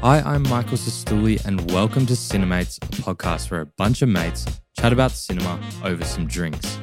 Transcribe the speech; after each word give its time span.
Hi, 0.00 0.20
I'm 0.20 0.44
Michael 0.44 0.78
Cistulli, 0.78 1.44
and 1.44 1.72
welcome 1.72 2.06
to 2.06 2.12
Cinemates, 2.12 2.76
a 2.76 3.02
podcast 3.02 3.50
where 3.50 3.62
a 3.62 3.66
bunch 3.66 4.00
of 4.00 4.08
mates 4.08 4.46
chat 4.78 4.92
about 4.92 5.10
cinema 5.10 5.58
over 5.82 6.04
some 6.04 6.24
drinks. 6.28 6.78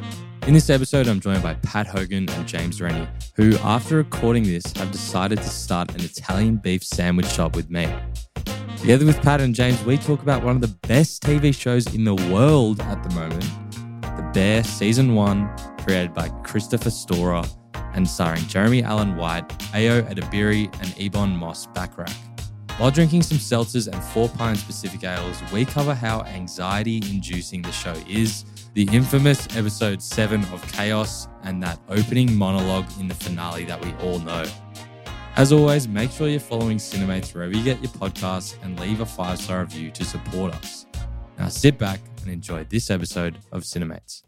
In 0.47 0.53
this 0.53 0.69
episode, 0.69 1.07
I'm 1.07 1.21
joined 1.21 1.41
by 1.41 1.53
Pat 1.53 1.87
Hogan 1.87 2.29
and 2.29 2.45
James 2.45 2.81
Rennie, 2.81 3.07
who, 3.37 3.55
after 3.59 3.95
recording 3.95 4.43
this, 4.43 4.65
have 4.73 4.91
decided 4.91 5.37
to 5.37 5.47
start 5.47 5.95
an 5.95 6.01
Italian 6.01 6.57
beef 6.57 6.83
sandwich 6.83 7.27
shop 7.27 7.55
with 7.55 7.69
me. 7.69 7.87
Together 8.75 9.05
with 9.05 9.21
Pat 9.21 9.39
and 9.39 9.55
James, 9.55 9.81
we 9.85 9.97
talk 9.97 10.21
about 10.21 10.43
one 10.43 10.57
of 10.57 10.61
the 10.61 10.77
best 10.85 11.23
TV 11.23 11.55
shows 11.55 11.95
in 11.95 12.03
the 12.03 12.15
world 12.33 12.81
at 12.81 13.01
the 13.01 13.15
moment, 13.15 13.49
The 14.01 14.29
Bear 14.33 14.61
Season 14.61 15.15
1, 15.15 15.77
created 15.85 16.13
by 16.13 16.27
Christopher 16.43 16.89
Storer 16.89 17.43
and 17.93 18.05
starring 18.05 18.45
Jeremy 18.47 18.83
Allen 18.83 19.15
White, 19.15 19.47
Ayo 19.71 20.05
Edebiri, 20.13 20.65
and 20.81 20.99
Ebon 20.99 21.37
Moss-Bachrach. 21.37 22.34
While 22.77 22.91
drinking 22.91 23.21
some 23.21 23.37
seltzers 23.37 23.87
and 23.87 24.03
four 24.03 24.27
Pines 24.27 24.61
Pacific 24.61 25.05
ales, 25.05 25.41
we 25.53 25.63
cover 25.63 25.93
how 25.93 26.23
anxiety 26.23 26.97
inducing 27.09 27.61
the 27.61 27.71
show 27.71 27.93
is, 28.05 28.43
the 28.73 28.83
infamous 28.91 29.47
episode 29.55 30.03
7 30.03 30.43
of 30.51 30.61
Chaos, 30.73 31.29
and 31.43 31.63
that 31.63 31.79
opening 31.87 32.35
monologue 32.35 32.85
in 32.99 33.07
the 33.07 33.15
finale 33.15 33.63
that 33.63 33.83
we 33.83 33.93
all 34.05 34.19
know. 34.19 34.43
As 35.37 35.53
always, 35.53 35.87
make 35.87 36.11
sure 36.11 36.27
you're 36.27 36.41
following 36.41 36.77
Cinemates 36.77 37.33
wherever 37.33 37.55
you 37.55 37.63
get 37.63 37.81
your 37.81 37.91
podcasts 37.93 38.61
and 38.61 38.77
leave 38.77 38.99
a 38.99 39.05
five 39.05 39.39
star 39.39 39.61
review 39.61 39.89
to 39.91 40.03
support 40.03 40.53
us. 40.55 40.85
Now 41.39 41.47
sit 41.47 41.77
back 41.77 42.01
and 42.23 42.29
enjoy 42.29 42.65
this 42.65 42.91
episode 42.91 43.39
of 43.53 43.63
Cinemates. 43.63 44.23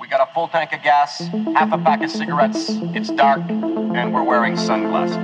We 0.00 0.08
got 0.08 0.26
a 0.26 0.32
full 0.32 0.48
tank 0.48 0.72
of 0.72 0.82
gas, 0.82 1.18
half 1.18 1.70
a 1.70 1.76
pack 1.76 2.02
of 2.02 2.10
cigarettes, 2.10 2.70
it's 2.94 3.10
dark, 3.10 3.42
and 3.50 4.14
we're 4.14 4.22
wearing 4.22 4.56
sunglasses. 4.56 5.16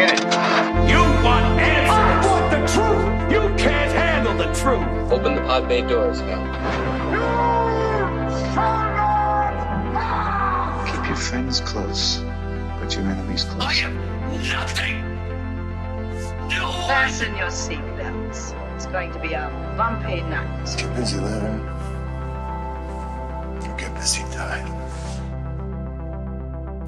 Hit 0.00 0.12
it. 0.14 0.88
You 0.88 1.05
want 1.26 1.44
answers? 1.60 2.26
I 2.26 2.30
want 2.30 2.46
the 2.54 2.60
truth. 2.74 3.32
You 3.32 3.42
can't 3.56 3.92
handle 3.92 4.34
the 4.34 4.50
truth. 4.54 5.12
Open 5.12 5.34
the 5.34 5.42
pod 5.42 5.68
bay 5.68 5.82
doors, 5.82 6.20
Hal. 6.20 6.42
Keep 10.86 11.06
your 11.06 11.16
friends 11.16 11.60
close, 11.60 12.18
but 12.78 12.94
your 12.94 13.04
enemies 13.04 13.44
close. 13.44 13.62
I 13.62 13.74
am 13.86 13.94
nothing. 14.54 15.02
No. 16.48 16.70
Fasten 16.86 17.36
your 17.36 17.48
seatbelts. 17.48 18.54
It's 18.76 18.86
going 18.86 19.12
to 19.12 19.18
be 19.18 19.32
a 19.32 19.50
bumpy 19.76 20.22
night. 20.22 20.76
Get 20.78 20.94
busy 20.94 21.18
living. 21.18 21.60
Or 23.64 23.76
get 23.76 23.92
busy 23.94 24.22
dying. 24.32 24.72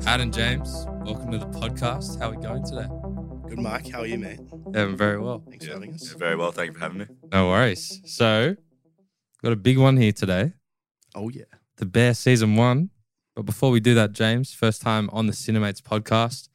Pat 0.05 0.21
and 0.21 0.33
James, 0.33 0.87
welcome 1.05 1.33
to 1.33 1.39
the 1.39 1.47
podcast. 1.47 2.21
How 2.21 2.29
are 2.29 2.35
we 2.37 2.43
going 2.43 2.65
today? 2.65 2.87
Good, 3.49 3.61
Mike. 3.61 3.91
How 3.91 4.01
are 4.01 4.07
you, 4.07 4.19
mate? 4.19 4.41
Yeah, 4.75 4.83
I'm 4.83 4.97
very 4.97 5.19
well. 5.19 5.43
Thanks 5.49 5.67
for 5.67 5.73
having 5.73 5.95
us. 5.95 6.13
Very 6.13 6.37
well, 6.37 6.53
thank 6.53 6.69
you 6.69 6.75
for 6.75 6.81
having 6.81 6.99
me. 6.99 7.07
No 7.33 7.49
worries. 7.49 8.03
So, 8.05 8.57
got 9.43 9.53
a 9.53 9.57
big 9.57 9.79
one 9.79 9.97
here 9.97 10.13
today. 10.13 10.53
Oh, 11.15 11.31
yeah. 11.31 11.45
The 11.79 11.87
Bear 11.87 12.13
season 12.13 12.57
one. 12.57 12.91
But 13.35 13.47
before 13.47 13.71
we 13.71 13.81
do 13.81 13.95
that, 13.95 14.13
James, 14.13 14.53
first 14.53 14.83
time 14.83 15.09
on 15.15 15.27
the 15.27 15.33
Cinemates 15.33 15.81
podcast, 15.81 16.49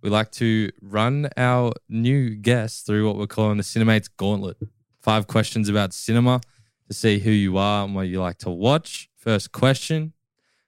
we 0.00 0.08
like 0.08 0.30
to 0.32 0.70
run 0.80 1.28
our 1.36 1.72
new 1.90 2.36
guests 2.36 2.82
through 2.82 3.06
what 3.06 3.16
we're 3.16 3.26
calling 3.26 3.58
the 3.58 3.62
Cinemates 3.62 4.08
Gauntlet. 4.16 4.56
Five 5.02 5.26
questions 5.26 5.68
about 5.68 5.92
cinema 5.92 6.40
to 6.88 6.94
see 6.94 7.18
who 7.18 7.32
you 7.32 7.58
are 7.58 7.84
and 7.84 7.94
what 7.94 8.08
you 8.08 8.20
like 8.20 8.38
to 8.38 8.50
watch. 8.50 9.10
First 9.16 9.52
question 9.52 10.14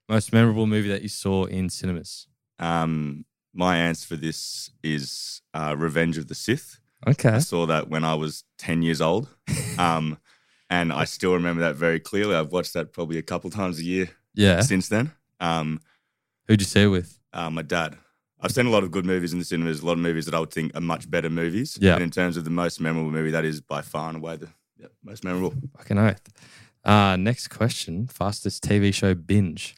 Most 0.06 0.33
memorable 0.34 0.66
movie 0.66 0.89
that 0.89 1.03
you 1.03 1.09
saw 1.09 1.45
in 1.45 1.71
cinemas? 1.71 2.27
Um, 2.59 3.25
my 3.56 3.77
answer 3.77 4.06
for 4.09 4.17
this 4.17 4.71
is 4.83 5.43
uh, 5.55 5.75
Revenge 5.77 6.19
of 6.19 6.28
the 6.28 6.34
Sith. 6.34 6.78
Okay. 7.06 7.31
I 7.31 7.39
saw 7.39 7.67
that 7.67 7.89
when 7.89 8.05
I 8.05 8.15
was 8.15 8.44
10 8.59 8.83
years 8.83 9.00
old. 9.00 9.28
Um, 9.78 10.17
and 10.71 10.91
I 10.91 11.05
still 11.05 11.34
remember 11.34 11.61
that 11.61 11.77
very 11.77 12.00
clearly. 12.00 12.34
I've 12.34 12.50
watched 12.50 12.72
that 12.72 12.91
probably 12.95 13.19
a 13.19 13.22
couple 13.22 13.50
times 13.50 13.78
a 13.78 13.84
year 13.84 14.09
Yeah. 14.34 14.61
since 14.62 14.89
then. 14.89 15.12
Um, 15.39 15.81
Who'd 16.49 16.62
you 16.62 16.66
see 16.66 16.84
it 16.84 16.87
with? 16.87 17.19
uh, 17.34 17.50
my 17.50 17.61
dad. 17.61 17.99
I've 18.41 18.53
seen 18.53 18.65
a 18.66 18.71
lot 18.71 18.83
of 18.83 18.91
good 18.91 19.05
movies 19.05 19.34
in 19.34 19.39
the 19.39 19.45
cinemas, 19.45 19.81
a 19.81 19.87
lot 19.87 19.93
of 19.93 19.99
movies 19.99 20.25
that 20.25 20.34
I 20.34 20.41
would 20.41 20.50
think 20.50 20.75
are 20.75 20.81
much 20.81 21.11
better 21.11 21.28
movies. 21.28 21.77
Yeah. 21.81 21.95
But 21.95 22.03
in 22.03 22.11
terms 22.11 22.39
of 22.39 22.45
the 22.45 22.50
most 22.50 22.81
memorable 22.81 23.11
movie, 23.11 23.31
that 23.33 23.45
is 23.45 23.61
by 23.61 23.83
far 23.83 24.09
and 24.09 24.16
away 24.16 24.37
the 24.37 24.49
yeah, 24.78 24.87
most 25.05 25.25
memorable. 25.25 25.55
Fucking 25.77 25.99
oath. 25.99 26.22
Uh, 26.83 27.16
next 27.16 27.49
question 27.49 28.06
Fastest 28.09 28.65
TV 28.65 28.95
show 28.95 29.15
binge. 29.15 29.77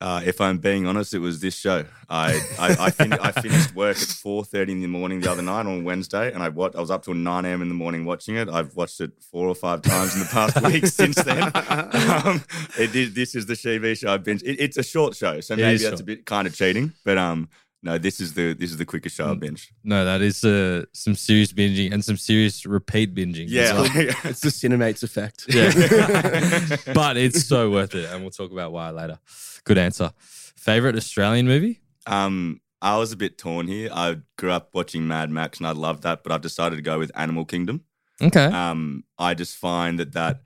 Uh, 0.00 0.22
if 0.24 0.40
I'm 0.40 0.56
being 0.56 0.86
honest, 0.86 1.12
it 1.12 1.18
was 1.18 1.40
this 1.40 1.54
show. 1.54 1.84
I 2.08 2.32
I, 2.58 2.76
I, 2.86 2.90
fin- 2.90 3.12
I 3.12 3.32
finished 3.32 3.74
work 3.74 3.98
at 3.98 4.02
4:30 4.02 4.68
in 4.70 4.80
the 4.80 4.86
morning 4.88 5.20
the 5.20 5.30
other 5.30 5.42
night 5.42 5.66
on 5.66 5.84
Wednesday, 5.84 6.32
and 6.32 6.42
I 6.42 6.48
wa- 6.48 6.70
I 6.74 6.80
was 6.80 6.90
up 6.90 7.04
till 7.04 7.12
9 7.14 7.44
a.m. 7.44 7.60
in 7.60 7.68
the 7.68 7.74
morning 7.74 8.06
watching 8.06 8.36
it. 8.36 8.48
I've 8.48 8.74
watched 8.74 9.00
it 9.02 9.12
four 9.30 9.46
or 9.46 9.54
five 9.54 9.82
times 9.82 10.14
in 10.14 10.20
the 10.20 10.26
past 10.26 10.62
week 10.72 10.86
since 10.86 11.16
then. 11.16 11.42
Um, 11.54 12.42
it 12.78 12.94
is, 12.94 13.12
this 13.12 13.34
is 13.34 13.44
the 13.44 13.52
TV 13.54 13.96
show 13.98 14.14
I've 14.14 14.24
been. 14.24 14.38
It, 14.42 14.58
it's 14.58 14.78
a 14.78 14.82
short 14.82 15.16
show, 15.16 15.40
so 15.40 15.54
maybe 15.54 15.74
is 15.74 15.82
that's 15.82 15.90
short. 15.92 16.00
a 16.00 16.04
bit 16.04 16.24
kind 16.24 16.46
of 16.46 16.54
cheating. 16.54 16.94
But 17.04 17.18
um, 17.18 17.50
no, 17.82 17.98
this 17.98 18.20
is 18.20 18.32
the 18.32 18.54
this 18.54 18.70
is 18.70 18.78
the 18.78 18.86
quickest 18.86 19.16
show 19.16 19.30
I've 19.30 19.36
binged. 19.38 19.66
No, 19.84 20.04
that 20.06 20.22
is 20.22 20.42
uh, 20.44 20.84
some 20.94 21.14
serious 21.14 21.52
binging 21.52 21.92
and 21.92 22.02
some 22.02 22.16
serious 22.16 22.64
repeat 22.64 23.14
binging. 23.14 23.46
Yeah, 23.48 23.72
well. 23.74 23.84
It's 24.24 24.40
the 24.40 24.48
Cinemates 24.48 25.02
effect. 25.02 25.44
Yeah. 25.48 26.76
but 26.94 27.16
it's 27.18 27.46
so 27.46 27.70
worth 27.70 27.94
it. 27.94 28.06
And 28.10 28.22
we'll 28.22 28.30
talk 28.30 28.50
about 28.50 28.72
why 28.72 28.90
later. 28.90 29.18
Good 29.64 29.78
answer. 29.78 30.12
Favorite 30.18 30.96
Australian 30.96 31.46
movie? 31.46 31.80
Um, 32.06 32.60
I 32.82 32.96
was 32.96 33.12
a 33.12 33.16
bit 33.16 33.38
torn 33.38 33.66
here. 33.66 33.90
I 33.92 34.18
grew 34.36 34.50
up 34.50 34.70
watching 34.74 35.06
Mad 35.06 35.30
Max, 35.30 35.58
and 35.58 35.66
I 35.66 35.72
loved 35.72 36.02
that, 36.02 36.22
but 36.22 36.32
I've 36.32 36.40
decided 36.40 36.76
to 36.76 36.82
go 36.82 36.98
with 36.98 37.10
Animal 37.14 37.44
Kingdom. 37.44 37.84
Okay. 38.22 38.46
Um, 38.46 39.04
I 39.18 39.34
just 39.34 39.56
find 39.56 39.98
that 39.98 40.12
that 40.12 40.42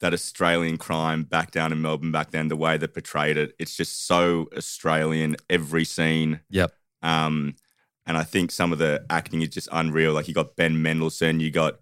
that 0.00 0.12
Australian 0.12 0.76
crime 0.76 1.22
back 1.22 1.50
down 1.50 1.72
in 1.72 1.80
Melbourne 1.80 2.12
back 2.12 2.30
then, 2.30 2.48
the 2.48 2.56
way 2.56 2.76
they 2.76 2.86
portrayed 2.86 3.36
it, 3.36 3.54
it's 3.58 3.76
just 3.76 4.06
so 4.06 4.48
Australian. 4.56 5.36
Every 5.48 5.84
scene. 5.84 6.40
Yep. 6.50 6.72
Um, 7.02 7.54
and 8.06 8.16
I 8.16 8.24
think 8.24 8.50
some 8.50 8.72
of 8.72 8.78
the 8.78 9.04
acting 9.08 9.42
is 9.42 9.48
just 9.48 9.68
unreal. 9.72 10.12
Like 10.12 10.28
you 10.28 10.34
got 10.34 10.56
Ben 10.56 10.82
Mendelsohn, 10.82 11.40
you 11.40 11.50
got 11.50 11.78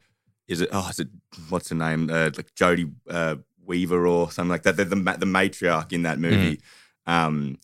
is 0.49 0.61
it 0.61 0.69
oh 0.73 0.89
is 0.89 1.01
it 1.01 1.09
what's 1.49 1.71
her 1.71 1.75
name 1.75 2.11
uh, 2.11 2.31
like 2.37 2.55
Jodie 2.55 2.93
uh, 3.09 3.37
Weaver 3.73 4.07
or 4.07 4.31
something 4.31 4.51
like 4.51 4.63
that. 4.65 4.77
The, 4.77 4.85
the 4.85 4.97
the 4.97 5.27
matriarch 5.27 5.93
in 5.93 6.03
that 6.03 6.19
movie. 6.19 6.61
Um, 7.07 7.59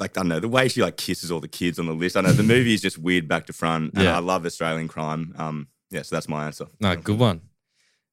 like 0.00 0.16
I 0.16 0.20
don't 0.20 0.28
know 0.28 0.40
the 0.40 0.48
way 0.48 0.68
she 0.68 0.82
like 0.82 0.96
kisses 0.96 1.30
all 1.30 1.40
the 1.40 1.48
kids 1.48 1.78
on 1.78 1.86
the 1.86 1.92
list. 1.94 2.16
I 2.16 2.20
know 2.22 2.32
the 2.32 2.42
movie 2.56 2.74
is 2.74 2.80
just 2.82 2.98
weird 2.98 3.26
back 3.28 3.46
to 3.46 3.52
front. 3.52 3.94
And 3.94 4.02
Yeah. 4.04 4.16
I 4.16 4.20
love 4.20 4.44
Australian 4.46 4.88
crime. 4.88 5.34
Um, 5.38 5.68
yeah, 5.90 6.02
so 6.02 6.16
that's 6.16 6.28
my 6.28 6.46
answer. 6.46 6.66
No, 6.80 6.94
good 6.96 7.18
one. 7.18 7.40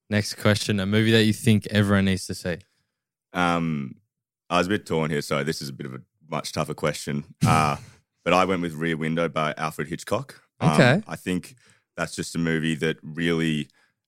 Next 0.09 0.35
question. 0.35 0.79
A 0.79 0.85
movie 0.85 1.11
that 1.11 1.23
you 1.25 1.33
think 1.33 1.67
everyone 1.71 2.05
needs 2.05 2.25
to 2.27 2.35
see? 2.35 2.57
Um, 3.33 3.95
I 4.49 4.57
was 4.59 4.67
a 4.67 4.69
bit 4.69 4.85
torn 4.85 5.09
here, 5.11 5.21
so 5.21 5.43
this 5.43 5.61
is 5.61 5.69
a 5.69 5.73
bit 5.73 5.85
of 5.87 5.93
a 5.95 6.01
much 6.29 6.51
tougher 6.51 6.73
question. 6.75 7.23
Uh, 7.45 7.77
but 8.23 8.33
I 8.33 8.45
went 8.45 8.61
with 8.63 8.73
Rear 8.73 8.97
Window 8.97 9.27
by 9.29 9.53
Alfred 9.57 9.87
Hitchcock. 9.87 10.41
Um, 10.59 10.71
Okay. 10.71 11.03
I 11.07 11.15
think 11.15 11.55
that's 11.97 12.15
just 12.15 12.35
a 12.35 12.39
movie 12.39 12.73
that 12.75 12.97
really 13.03 13.67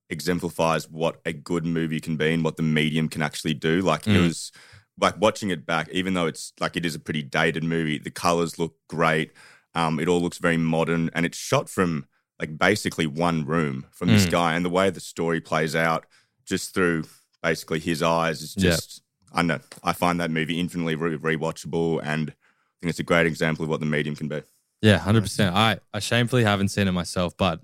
exemplifies 0.09 0.89
what 0.89 1.19
a 1.25 1.33
good 1.33 1.65
movie 1.65 1.99
can 1.99 2.15
be 2.17 2.33
and 2.33 2.43
what 2.43 2.57
the 2.57 2.63
medium 2.63 3.09
can 3.09 3.21
actually 3.21 3.53
do. 3.53 3.81
Like 3.81 4.07
it 4.07 4.11
Mm. 4.11 4.23
was 4.23 4.51
like 4.99 5.19
watching 5.19 5.49
it 5.51 5.65
back, 5.65 5.89
even 5.91 6.13
though 6.13 6.25
it's 6.25 6.53
like 6.59 6.75
it 6.75 6.85
is 6.85 6.95
a 6.95 6.99
pretty 6.99 7.21
dated 7.23 7.63
movie, 7.63 7.99
the 7.99 8.09
colors 8.11 8.57
look 8.57 8.75
great. 8.87 9.31
Um, 9.75 9.99
it 9.99 10.07
all 10.07 10.21
looks 10.21 10.39
very 10.39 10.57
modern, 10.57 11.11
and 11.13 11.25
it's 11.25 11.37
shot 11.37 11.69
from 11.69 12.07
like 12.39 12.57
basically 12.57 13.05
one 13.05 13.45
room 13.45 13.85
from 13.91 14.09
this 14.09 14.25
Mm. 14.25 14.31
guy, 14.31 14.55
and 14.55 14.65
the 14.65 14.69
way 14.69 14.89
the 14.89 14.99
story 14.99 15.39
plays 15.41 15.75
out 15.75 16.05
just 16.45 16.73
through 16.73 17.03
basically 17.43 17.79
his 17.79 18.01
eyes 18.01 18.41
is 18.41 18.55
Yeah. 18.57 18.71
just. 18.71 19.01
I 19.33 19.41
know. 19.41 19.59
I 19.83 19.91
find 19.93 20.19
that 20.21 20.31
movie 20.31 20.57
infinitely 20.59 20.95
re- 20.95 21.17
rewatchable, 21.35 21.99
and 22.01 22.29
I 22.29 22.33
think 22.81 22.89
it's 22.89 22.99
a 22.99 23.03
great 23.03 23.27
example 23.27 23.63
of 23.63 23.69
what 23.69 23.81
the 23.81 23.85
medium 23.85 24.15
can 24.15 24.27
be. 24.29 24.41
Yeah, 24.81 24.97
hundred 24.99 25.21
percent. 25.21 25.53
I 25.55 25.79
I 25.93 25.99
shamefully 25.99 26.43
haven't 26.43 26.69
seen 26.69 26.87
it 26.87 26.91
myself, 26.93 27.35
but 27.37 27.61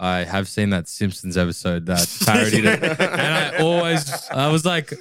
I 0.00 0.24
have 0.24 0.48
seen 0.48 0.70
that 0.70 0.88
Simpsons 0.88 1.36
episode 1.36 1.86
that 1.86 2.08
parodied 2.26 2.64
it, 2.64 2.82
and 2.82 3.34
I 3.34 3.58
always 3.60 4.28
I 4.30 4.50
was 4.50 4.64
like, 4.64 4.92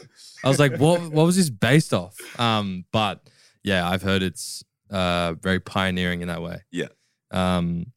I 0.43 0.47
was 0.49 0.59
like, 0.59 0.77
what 0.77 1.01
what 1.11 1.25
was 1.25 1.35
this 1.35 1.49
based 1.49 1.93
off? 1.93 2.17
Um, 2.39 2.85
but 2.91 3.27
yeah, 3.63 3.89
I've 3.89 4.01
heard 4.03 4.21
it's 4.23 4.63
uh 4.89 5.33
very 5.41 5.59
pioneering 5.59 6.21
in 6.21 6.27
that 6.27 6.41
way. 6.41 6.61
Yeah. 6.71 6.87
Um, 7.31 7.87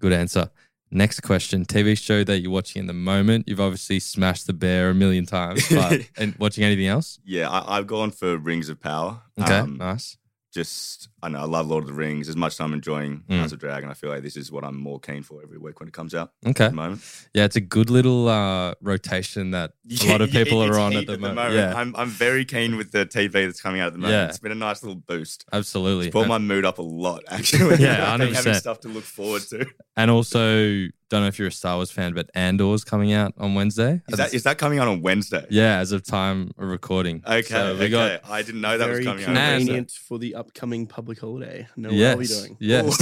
good 0.00 0.12
answer. 0.12 0.50
Next 0.90 1.20
question: 1.20 1.64
TV 1.64 1.96
show 1.96 2.24
that 2.24 2.40
you're 2.40 2.50
watching 2.50 2.80
in 2.80 2.86
the 2.88 2.92
moment. 2.92 3.44
You've 3.46 3.60
obviously 3.60 4.00
smashed 4.00 4.48
the 4.48 4.52
bear 4.52 4.90
a 4.90 4.94
million 4.94 5.24
times, 5.24 5.68
but 5.68 6.00
and 6.16 6.34
watching 6.36 6.64
anything 6.64 6.88
else? 6.88 7.20
Yeah, 7.24 7.48
I, 7.48 7.78
I've 7.78 7.86
gone 7.86 8.10
for 8.10 8.36
Rings 8.36 8.68
of 8.68 8.80
Power. 8.80 9.22
Okay, 9.40 9.58
Um, 9.58 9.76
nice. 9.76 10.16
Just 10.52 11.08
I 11.22 11.28
know 11.28 11.38
I 11.40 11.44
love 11.44 11.68
Lord 11.68 11.84
of 11.84 11.88
the 11.88 11.94
Rings 11.94 12.28
as 12.28 12.36
much 12.36 12.54
as 12.54 12.60
I'm 12.60 12.72
enjoying 12.72 13.22
Mm. 13.28 13.38
House 13.40 13.52
of 13.52 13.58
Dragon. 13.60 13.88
I 13.90 13.94
feel 13.94 14.10
like 14.10 14.22
this 14.22 14.36
is 14.36 14.50
what 14.50 14.64
I'm 14.64 14.76
more 14.76 14.98
keen 14.98 15.22
for 15.22 15.42
every 15.42 15.58
week 15.58 15.78
when 15.80 15.88
it 15.88 15.92
comes 15.94 16.14
out. 16.14 16.32
Okay. 16.46 16.64
at 16.64 16.70
the 16.70 16.76
moment. 16.76 17.02
Yeah, 17.34 17.44
it's 17.44 17.56
a 17.56 17.60
good 17.60 17.90
little 17.90 18.28
uh, 18.28 18.74
rotation 18.80 19.52
that 19.52 19.72
a 20.02 20.08
lot 20.08 20.20
of 20.20 20.30
people 20.32 20.62
it's 20.62 20.76
are 20.76 20.80
on 20.80 20.92
heat 20.92 20.98
at 21.00 21.06
the, 21.06 21.18
moment. 21.18 21.54
Yeah, 21.54 21.74
I'm 21.76 21.94
I'm 21.96 22.08
very 22.08 22.44
keen 22.44 22.76
with 22.76 22.90
the 22.92 23.06
TV 23.06 23.32
that's 23.46 23.60
coming 23.60 23.80
out 23.80 23.88
at 23.88 23.92
the 23.92 23.98
moment. 24.00 24.14
Yeah. 24.16 24.28
It's 24.28 24.38
been 24.38 24.52
a 24.52 24.56
nice 24.56 24.82
little 24.82 24.96
boost. 25.00 25.44
absolutely. 25.52 26.06
It's 26.06 26.12
brought 26.12 26.28
my 26.28 26.38
mood 26.38 26.64
up 26.64 26.78
a 26.78 26.82
lot 26.82 27.22
actually. 27.28 27.76
Yeah, 27.76 28.10
Like, 28.12 28.20
having 28.20 28.34
100%. 28.34 28.56
stuff 28.56 28.80
to 28.80 28.88
look 28.88 29.04
forward 29.04 29.42
to. 29.50 29.66
And 29.96 30.10
also, 30.10 30.86
don't 31.10 31.20
know 31.22 31.26
if 31.26 31.38
you're 31.38 31.48
a 31.48 31.52
Star 31.52 31.76
Wars 31.76 31.90
fan, 31.90 32.14
but 32.14 32.30
Andor's 32.34 32.84
coming 32.84 33.12
out 33.12 33.34
on 33.36 33.54
Wednesday. 33.54 34.00
Is 34.08 34.16
that 34.16 34.32
is 34.32 34.44
that 34.44 34.56
coming 34.58 34.78
out 34.78 34.88
on 34.88 35.02
Wednesday? 35.02 35.44
yeah, 35.50 35.78
as 35.78 35.90
of 35.92 36.02
time 36.04 36.52
of 36.56 36.68
recording. 36.68 37.22
Okay, 37.26 37.42
So 37.42 37.74
we 37.74 37.80
okay. 37.86 37.90
got 37.90 38.20
I 38.30 38.40
didn't 38.42 38.60
know 38.62 38.78
that 38.78 38.88
was 38.88 39.04
coming 39.04 39.24
out. 39.24 39.30
on 39.36 39.56
convenient 39.58 39.90
for 39.90 40.18
the 40.18 40.36
upcoming 40.36 40.86
public 40.86 41.18
holiday. 41.20 41.66
No, 41.76 41.90
yes, 41.90 42.14
what 42.14 42.14
are 42.14 42.18
we 42.18 42.26
doing? 42.28 42.56
yes. 42.60 42.96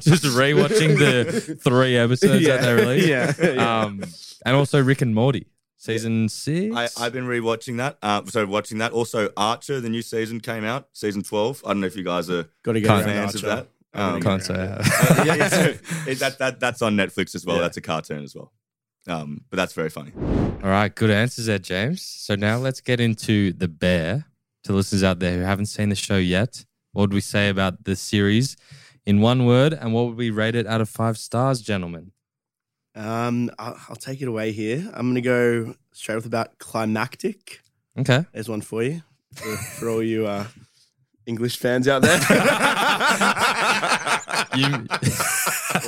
Just 0.00 0.24
rewatching 0.24 0.98
the 0.98 1.56
three 1.62 1.96
episodes 1.96 2.44
that 2.46 2.62
they 2.62 2.72
released. 2.74 3.06
Yeah, 3.08 3.32
yeah. 3.40 3.80
Um, 3.82 4.02
and 4.44 4.56
also 4.56 4.82
Rick 4.82 5.02
and 5.02 5.14
Morty 5.14 5.46
season 5.76 6.28
six. 6.28 6.74
I, 6.74 6.88
I've 7.06 7.12
been 7.12 7.26
rewatching 7.26 7.76
that. 7.78 7.96
Uh, 8.02 8.24
so 8.26 8.44
watching 8.46 8.78
that. 8.78 8.92
Also, 8.92 9.30
Archer, 9.36 9.80
the 9.80 9.88
new 9.88 10.02
season 10.02 10.40
came 10.40 10.64
out, 10.64 10.88
season 10.92 11.22
twelve. 11.22 11.62
I 11.64 11.68
don't 11.68 11.80
know 11.80 11.86
if 11.86 11.96
you 11.96 12.02
guys 12.04 12.28
are 12.28 12.46
Got 12.62 12.72
to 12.72 12.80
get 12.80 12.88
Can't- 12.88 13.06
around 13.06 13.14
fans 13.14 13.34
of 13.36 13.42
that. 13.42 13.68
I 13.94 14.02
Um, 14.02 14.14
get 14.20 14.22
Can't 14.22 14.42
say 14.42 14.54
I 14.54 14.56
around 14.58 14.84
have. 14.84 15.18
Uh, 15.18 15.24
yeah, 15.24 15.34
yeah, 15.34 15.48
so 15.48 15.60
it- 16.10 16.18
that, 16.20 16.38
that, 16.38 16.60
that's 16.60 16.82
on 16.82 16.96
Netflix 16.96 17.34
as 17.34 17.44
well. 17.44 17.56
Yeah. 17.56 17.62
That's 17.62 17.76
a 17.76 17.80
cartoon 17.80 18.22
as 18.24 18.34
well. 18.34 18.52
Um, 19.08 19.42
but 19.50 19.56
that's 19.56 19.72
very 19.72 19.88
funny. 19.90 20.12
All 20.62 20.68
right, 20.70 20.94
good 20.94 21.10
answers 21.10 21.46
there, 21.46 21.58
James. 21.58 22.02
So 22.02 22.34
now 22.34 22.58
let's 22.58 22.80
get 22.80 23.00
into 23.00 23.52
the 23.52 23.68
bear. 23.68 24.26
To 24.64 24.74
listeners 24.74 25.02
out 25.02 25.20
there 25.20 25.38
who 25.38 25.40
haven't 25.40 25.66
seen 25.66 25.88
the 25.88 25.94
show 25.96 26.18
yet, 26.18 26.66
what 26.92 27.00
would 27.04 27.14
we 27.14 27.22
say 27.22 27.48
about 27.48 27.84
the 27.84 27.96
series 27.96 28.58
in 29.06 29.22
one 29.22 29.46
word, 29.46 29.72
and 29.72 29.94
what 29.94 30.04
would 30.06 30.18
we 30.18 30.28
rate 30.28 30.54
it 30.54 30.66
out 30.66 30.82
of 30.82 30.88
five 30.90 31.16
stars, 31.16 31.62
gentlemen? 31.62 32.12
Um, 32.94 33.50
I'll, 33.58 33.78
I'll 33.88 33.96
take 33.96 34.20
it 34.20 34.28
away 34.28 34.52
here. 34.52 34.86
I'm 34.92 35.06
going 35.06 35.14
to 35.14 35.20
go 35.22 35.74
straight 35.92 36.16
with 36.16 36.26
about 36.26 36.58
climactic. 36.58 37.62
Okay. 37.98 38.26
There's 38.34 38.50
one 38.50 38.60
for 38.60 38.82
you 38.82 39.00
for, 39.34 39.56
for 39.56 39.88
all 39.88 40.02
you 40.02 40.26
uh, 40.26 40.44
English 41.30 41.58
fans 41.58 41.86
out 41.86 42.02
there. 42.02 42.18
You, 44.56 44.66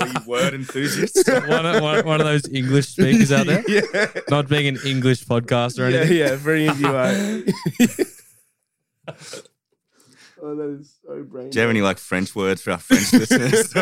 Or 0.00 0.06
you 0.06 0.14
word 0.24 0.54
enthusiasts. 0.54 1.28
one, 1.28 1.66
of, 1.66 1.82
one, 1.82 2.06
one 2.06 2.20
of 2.20 2.26
those 2.26 2.48
English 2.48 2.86
speakers 2.88 3.32
out 3.32 3.46
there, 3.46 3.64
yeah, 3.68 4.06
not 4.30 4.48
being 4.48 4.68
an 4.68 4.78
English 4.86 5.24
podcast 5.24 5.80
or 5.80 5.84
anything. 5.86 6.16
yeah. 6.16 6.36
For 6.36 6.52
any 6.52 6.68
of 6.68 6.80
you, 6.80 6.86
uh, 6.86 7.42
oh, 10.42 10.54
that 10.54 10.78
is 10.78 10.96
so 11.04 11.24
brain. 11.24 11.50
Do 11.50 11.58
you 11.58 11.62
have 11.62 11.70
any 11.70 11.82
like 11.82 11.98
French 11.98 12.36
words 12.36 12.62
for 12.62 12.70
our 12.70 12.78
French 12.78 13.12
listeners? 13.12 13.72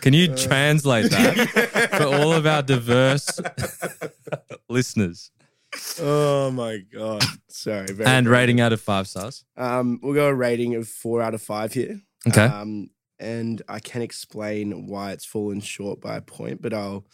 Can 0.00 0.12
you 0.12 0.32
translate 0.36 1.10
that 1.10 1.88
for 1.98 2.04
all 2.04 2.32
of 2.32 2.46
our 2.46 2.62
diverse 2.62 3.40
listeners? 4.68 5.32
Oh 6.00 6.50
my 6.50 6.78
god! 6.92 7.24
Sorry. 7.48 7.86
Very 7.86 8.08
And 8.08 8.26
brain 8.26 8.40
rating 8.40 8.60
out 8.60 8.72
of 8.72 8.80
five 8.80 9.08
stars. 9.08 9.44
Um, 9.56 9.98
we'll 10.02 10.14
go 10.14 10.28
a 10.28 10.34
rating 10.34 10.74
of 10.74 10.88
four 10.88 11.22
out 11.22 11.34
of 11.34 11.42
five 11.42 11.72
here. 11.72 12.00
Okay. 12.26 12.44
Um, 12.44 12.90
and 13.18 13.62
I 13.68 13.80
can 13.80 14.02
explain 14.02 14.86
why 14.86 15.12
it's 15.12 15.24
fallen 15.24 15.60
short 15.60 16.00
by 16.00 16.16
a 16.16 16.20
point, 16.20 16.62
but 16.62 16.72
I'll 16.72 17.04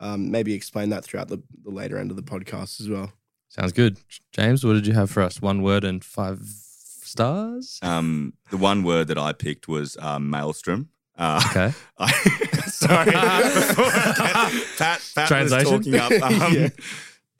um, 0.00 0.30
maybe 0.30 0.52
explain 0.52 0.90
that 0.90 1.04
throughout 1.04 1.28
the, 1.28 1.42
the 1.62 1.70
later 1.70 1.96
end 1.96 2.10
of 2.10 2.16
the 2.16 2.22
podcast 2.22 2.80
as 2.80 2.88
well. 2.88 3.12
Sounds 3.48 3.72
good. 3.72 3.98
James, 4.32 4.64
what 4.64 4.74
did 4.74 4.86
you 4.86 4.92
have 4.92 5.10
for 5.10 5.22
us? 5.22 5.40
One 5.40 5.62
word 5.62 5.84
and 5.84 6.04
five 6.04 6.40
stars? 6.44 7.78
um, 7.82 8.34
the 8.50 8.56
one 8.56 8.82
word 8.82 9.06
that 9.08 9.16
I 9.18 9.32
picked 9.32 9.68
was 9.68 9.96
uh, 10.00 10.18
maelstrom. 10.18 10.88
Uh, 11.16 11.40
Okay. 11.50 11.72
I, 11.98 12.10
sorry. 12.66 13.12
Pat, 14.78 15.00
Pat 15.14 15.28
Translation? 15.28 15.78
was 15.78 15.86
talking 15.86 15.94
up. 16.22 16.32
Um, 16.42 16.52
Yeah. 16.54 16.68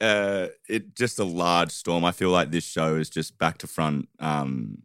Uh, 0.01 0.47
it 0.67 0.95
just 0.95 1.19
a 1.19 1.23
large 1.23 1.71
storm. 1.71 2.03
I 2.05 2.11
feel 2.11 2.29
like 2.29 2.51
this 2.51 2.65
show 2.65 2.95
is 2.95 3.09
just 3.09 3.37
back 3.37 3.57
to 3.59 3.67
front, 3.67 4.09
um, 4.19 4.83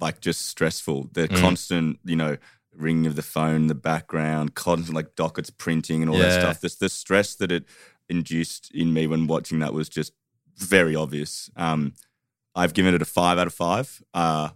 like 0.00 0.20
just 0.20 0.46
stressful. 0.46 1.10
The 1.12 1.28
Mm. 1.28 1.40
constant, 1.40 1.98
you 2.04 2.16
know, 2.16 2.36
ringing 2.74 3.06
of 3.06 3.16
the 3.16 3.22
phone, 3.22 3.66
the 3.66 3.74
background, 3.74 4.54
constant 4.54 4.94
like 4.94 5.14
dockets 5.16 5.50
printing 5.50 6.00
and 6.02 6.10
all 6.10 6.18
that 6.18 6.40
stuff. 6.40 6.60
This 6.60 6.76
the 6.76 6.88
stress 6.88 7.34
that 7.36 7.50
it 7.52 7.64
induced 8.08 8.70
in 8.72 8.92
me 8.92 9.06
when 9.06 9.26
watching 9.26 9.58
that 9.60 9.72
was 9.74 9.88
just 9.88 10.12
very 10.56 10.94
obvious. 10.96 11.50
Um, 11.56 11.94
I've 12.54 12.74
given 12.74 12.94
it 12.94 13.02
a 13.02 13.06
five 13.06 13.38
out 13.38 13.46
of 13.46 13.54
five. 13.54 14.02
Uh, 14.14 14.50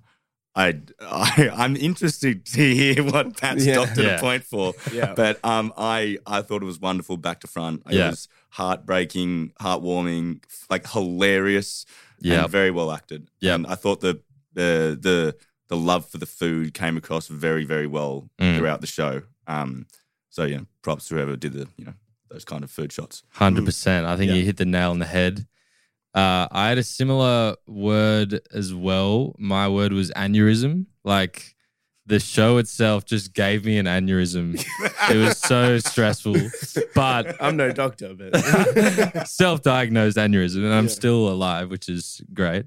I, 0.55 0.81
I 1.01 1.51
I'm 1.53 1.77
interested 1.77 2.47
to 2.47 2.75
hear 2.75 3.03
what 3.05 3.37
Pat's 3.39 3.65
Yeah. 3.67 3.75
doctored 3.75 4.05
Yeah. 4.05 4.17
a 4.17 4.21
point 4.21 4.45
for. 4.45 4.75
Yeah. 4.93 5.15
But 5.15 5.39
um, 5.45 5.73
I 5.77 6.19
I 6.27 6.43
thought 6.43 6.63
it 6.63 6.67
was 6.67 6.81
wonderful 6.81 7.17
back 7.19 7.41
to 7.41 7.47
front. 7.47 7.83
It 7.87 7.95
Yeah. 7.97 8.11
was 8.11 8.29
heartbreaking, 8.57 9.53
heartwarming, 9.61 10.43
like 10.71 10.89
hilarious, 10.91 11.87
yeah, 12.21 12.43
and 12.43 12.51
very 12.51 12.71
well 12.71 12.91
acted. 12.91 13.29
Yeah, 13.41 13.55
And 13.55 13.67
I 13.67 13.75
thought 13.75 14.01
the 14.01 14.21
the 14.55 14.99
the 15.01 15.37
the 15.69 15.77
love 15.77 16.09
for 16.09 16.19
the 16.19 16.27
food 16.27 16.73
came 16.75 16.97
across 16.97 17.27
very 17.29 17.65
very 17.65 17.87
well 17.87 18.29
Mm. 18.41 18.57
throughout 18.59 18.81
the 18.81 18.87
show. 18.87 19.23
Um, 19.47 19.87
so 20.31 20.45
yeah, 20.45 20.61
props 20.83 21.09
to 21.09 21.15
whoever 21.15 21.37
did 21.37 21.53
the 21.53 21.69
you 21.77 21.85
know 21.85 21.95
those 22.31 22.45
kind 22.45 22.65
of 22.65 22.71
food 22.71 22.93
shots. 22.93 23.23
Hundred 23.31 23.65
percent. 23.65 24.07
I 24.07 24.17
think 24.17 24.31
Yeah. 24.31 24.37
you 24.39 24.45
hit 24.45 24.57
the 24.57 24.65
nail 24.65 24.91
on 24.91 24.99
the 24.99 25.07
head. 25.07 25.47
Uh, 26.15 26.49
I 26.51 26.69
had 26.71 26.79
a 26.79 26.83
similar 26.83 27.57
word 27.67 28.41
as 28.53 28.73
well. 28.73 29.35
My 29.39 29.69
word 29.69 29.93
was 29.93 30.11
aneurysm. 30.13 30.87
Like 31.05 31.56
the 32.07 32.21
show 32.21 32.59
itself 32.59 33.05
just 33.05 33.35
gave 33.35 33.65
me 33.65 33.79
an 33.79 33.87
aneurysm. 33.87 34.55
it 35.11 35.17
was 35.17 35.39
so 35.39 35.79
stressful, 35.79 36.37
but 36.95 37.37
I'm 37.41 37.57
no 37.57 37.73
doctor, 37.73 38.15
but 38.15 38.37
self-diagnosed 39.29 40.17
aneurysm, 40.17 40.65
and 40.65 40.73
I'm 40.75 40.85
Yeah. 40.85 40.91
still 40.91 41.29
alive, 41.29 41.71
which 41.71 41.89
is 41.89 42.21
great. 42.33 42.67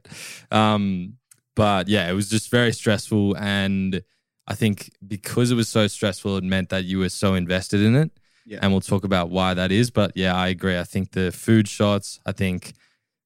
Um, 0.52 1.14
but 1.56 1.88
yeah, 1.88 2.10
it 2.10 2.14
was 2.14 2.30
just 2.30 2.50
very 2.52 2.74
stressful, 2.74 3.36
and 3.38 4.04
I 4.48 4.56
think 4.56 4.92
because 5.06 5.52
it 5.52 5.56
was 5.56 5.70
so 5.70 5.88
stressful, 5.88 6.38
it 6.38 6.44
meant 6.44 6.70
that 6.70 6.86
you 6.86 7.00
were 7.00 7.10
so 7.10 7.36
invested 7.36 7.82
in 7.82 7.96
it. 7.96 8.12
Yeah. 8.46 8.60
And 8.64 8.72
we'll 8.72 8.82
talk 8.82 9.04
about 9.04 9.30
why 9.30 9.54
that 9.54 9.72
is. 9.72 9.92
But 9.92 10.14
yeah, 10.16 10.36
I 10.36 10.48
agree. 10.48 10.78
I 10.80 10.84
think 10.84 11.12
the 11.12 11.32
food 11.32 11.68
shots, 11.68 12.20
I 12.26 12.32
think 12.32 12.74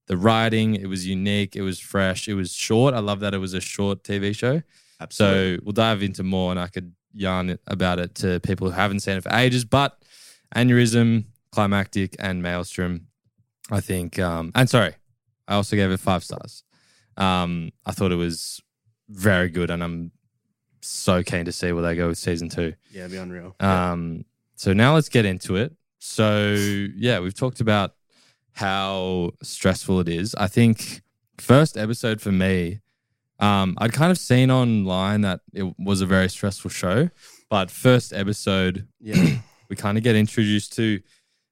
the 0.06 0.18
writing, 0.18 0.74
it 0.74 0.86
was 0.86 1.06
unique, 1.08 1.56
it 1.56 1.62
was 1.62 1.80
fresh, 1.80 2.28
it 2.28 2.34
was 2.34 2.52
short. 2.52 2.92
I 2.92 2.98
love 2.98 3.20
that 3.20 3.32
it 3.32 3.38
was 3.38 3.54
a 3.54 3.60
short 3.60 4.02
TV 4.02 4.36
show. 4.36 4.62
Absolutely. 5.00 5.56
So 5.56 5.62
we'll 5.64 5.72
dive 5.72 6.02
into 6.02 6.22
more, 6.22 6.50
and 6.50 6.60
I 6.60 6.68
could 6.68 6.92
yarn 7.12 7.58
about 7.66 7.98
it 7.98 8.14
to 8.16 8.40
people 8.40 8.68
who 8.68 8.74
haven't 8.74 9.00
seen 9.00 9.16
it 9.16 9.22
for 9.22 9.32
ages. 9.34 9.64
But 9.64 9.96
aneurysm, 10.54 11.24
climactic, 11.52 12.16
and 12.18 12.42
maelstrom, 12.42 13.06
I 13.70 13.80
think. 13.80 14.18
Um, 14.18 14.52
and 14.54 14.68
sorry, 14.68 14.94
I 15.48 15.54
also 15.54 15.76
gave 15.76 15.90
it 15.90 16.00
five 16.00 16.24
stars. 16.24 16.64
Um, 17.16 17.70
I 17.86 17.92
thought 17.92 18.12
it 18.12 18.16
was 18.16 18.60
very 19.08 19.48
good, 19.48 19.70
and 19.70 19.82
I'm 19.82 20.10
so 20.80 21.22
keen 21.22 21.44
to 21.46 21.52
see 21.52 21.72
where 21.72 21.82
they 21.82 21.96
go 21.96 22.08
with 22.08 22.18
season 22.18 22.48
two. 22.48 22.74
yeah, 22.90 23.00
it'd 23.00 23.12
be 23.12 23.16
unreal. 23.18 23.56
Um, 23.60 24.24
so 24.56 24.72
now 24.72 24.94
let's 24.94 25.08
get 25.08 25.24
into 25.24 25.56
it. 25.56 25.72
So 25.98 26.52
yeah, 26.96 27.20
we've 27.20 27.34
talked 27.34 27.60
about 27.60 27.94
how 28.52 29.32
stressful 29.42 30.00
it 30.00 30.08
is. 30.08 30.34
I 30.34 30.46
think 30.48 31.02
first 31.38 31.76
episode 31.76 32.20
for 32.20 32.30
me, 32.32 32.80
um, 33.40 33.74
I'd 33.78 33.92
kind 33.92 34.10
of 34.10 34.18
seen 34.18 34.50
online 34.50 35.22
that 35.22 35.40
it 35.52 35.74
was 35.78 36.00
a 36.00 36.06
very 36.06 36.28
stressful 36.28 36.70
show, 36.70 37.10
but 37.50 37.70
first 37.70 38.12
episode, 38.12 38.86
Yeah. 39.00 39.38
we 39.68 39.76
kind 39.76 39.96
of 39.98 40.04
get 40.04 40.14
introduced 40.16 40.74
to 40.76 41.00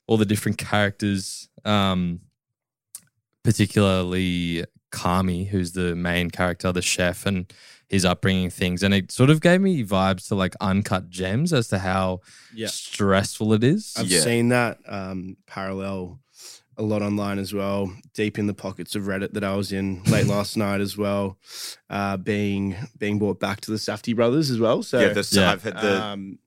all 0.06 0.16
the 0.16 0.24
different 0.26 0.58
characters, 0.58 1.48
um, 1.64 2.20
particularly 3.44 4.64
Carmy, 4.92 5.48
who's 5.48 5.72
the 5.72 5.94
main 5.96 6.30
character, 6.30 6.70
the 6.72 6.82
chef, 6.82 7.26
and 7.26 7.52
his 7.88 8.04
upbringing 8.04 8.48
things, 8.50 8.82
and 8.82 8.94
it 8.94 9.10
sort 9.12 9.28
of 9.28 9.40
gave 9.40 9.60
me 9.60 9.84
vibes 9.84 10.28
to 10.28 10.34
like 10.34 10.54
Uncut 10.60 11.10
Gems 11.10 11.52
as 11.52 11.68
to 11.68 11.78
how 11.78 12.20
Yeah. 12.54 12.68
stressful 12.68 13.52
it 13.52 13.62
is. 13.64 13.92
I've 13.96 14.06
Yeah. 14.10 14.20
seen 14.20 14.48
that 14.48 14.78
um, 14.86 15.36
parallel 15.46 16.20
a 16.78 16.82
lot 16.82 17.02
online 17.02 17.38
as 17.38 17.52
well, 17.52 17.92
deep 18.14 18.38
in 18.38 18.46
the 18.46 18.54
pockets 18.54 18.94
of 18.94 19.02
Reddit 19.04 19.32
that 19.34 19.44
I 19.44 19.54
was 19.54 19.72
in 19.72 20.02
late 20.10 20.26
last 20.26 20.56
night 20.56 20.80
as 20.80 20.96
well, 20.96 21.38
uh, 21.90 22.16
being 22.16 22.76
being 22.98 23.18
brought 23.18 23.38
back 23.40 23.60
to 23.62 23.70
the 23.70 23.76
Safdie 23.76 24.16
brothers 24.16 24.50
as 24.50 24.58
well. 24.58 24.82
So 24.82 25.00
yeah, 25.00 25.12
the, 25.12 25.28
Yeah. 25.32 25.52
I've 25.52 25.62
had 25.62 25.76
the 25.80 26.02
um, 26.02 26.38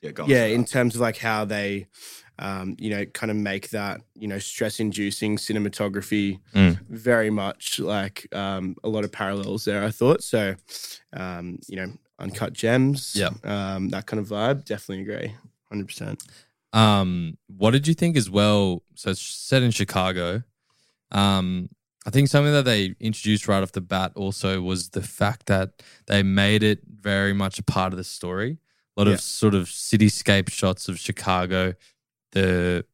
yeah, 0.00 0.10
on, 0.18 0.28
yeah, 0.30 0.44
in 0.46 0.64
terms 0.64 0.94
of 0.94 1.00
like 1.00 1.16
how 1.16 1.44
they, 1.44 1.86
um, 2.38 2.76
you 2.78 2.88
know, 2.90 3.04
kind 3.06 3.30
of 3.32 3.36
make 3.36 3.70
that 3.70 4.00
you 4.14 4.28
know 4.28 4.38
stress-inducing 4.38 5.36
cinematography 5.38 6.38
Mm. 6.54 6.78
very 6.88 7.30
much 7.30 7.80
like 7.80 8.26
um, 8.34 8.76
a 8.84 8.88
lot 8.88 9.04
of 9.04 9.10
parallels 9.12 9.64
there. 9.64 9.82
I 9.84 9.90
thought 9.90 10.22
so. 10.22 10.54
Um, 11.12 11.58
you 11.68 11.76
know, 11.76 11.92
uncut 12.20 12.52
gems. 12.52 13.14
Yeah. 13.16 13.30
um, 13.44 13.88
that 13.90 14.06
kind 14.06 14.20
of 14.20 14.28
vibe. 14.28 14.64
Definitely 14.64 15.02
agree. 15.02 15.34
Hundred 15.68 15.88
percent. 15.88 16.22
Um, 16.72 17.38
what 17.46 17.70
did 17.70 17.86
you 17.88 17.94
think 17.94 18.16
as 18.16 18.28
well? 18.30 18.82
So 18.94 19.10
it's 19.10 19.20
set 19.20 19.62
in 19.62 19.70
Chicago. 19.70 20.42
Um, 21.10 21.70
I 22.06 22.10
think 22.10 22.28
something 22.28 22.52
that 22.52 22.64
they 22.64 22.94
introduced 23.00 23.48
right 23.48 23.62
off 23.62 23.72
the 23.72 23.80
bat 23.80 24.12
also 24.14 24.60
was 24.60 24.90
the 24.90 25.02
fact 25.02 25.46
that 25.46 25.82
they 26.06 26.22
made 26.22 26.62
it 26.62 26.80
very 26.88 27.32
much 27.32 27.58
a 27.58 27.62
part 27.62 27.92
of 27.92 27.96
the 27.96 28.04
story. 28.04 28.58
A 28.96 29.00
lot 29.00 29.08
Yeah. 29.08 29.14
of 29.14 29.20
sort 29.20 29.54
of 29.54 29.66
cityscape 29.68 30.50
shots 30.50 30.88
of 30.88 30.98
Chicago. 30.98 31.74
The 32.32 32.84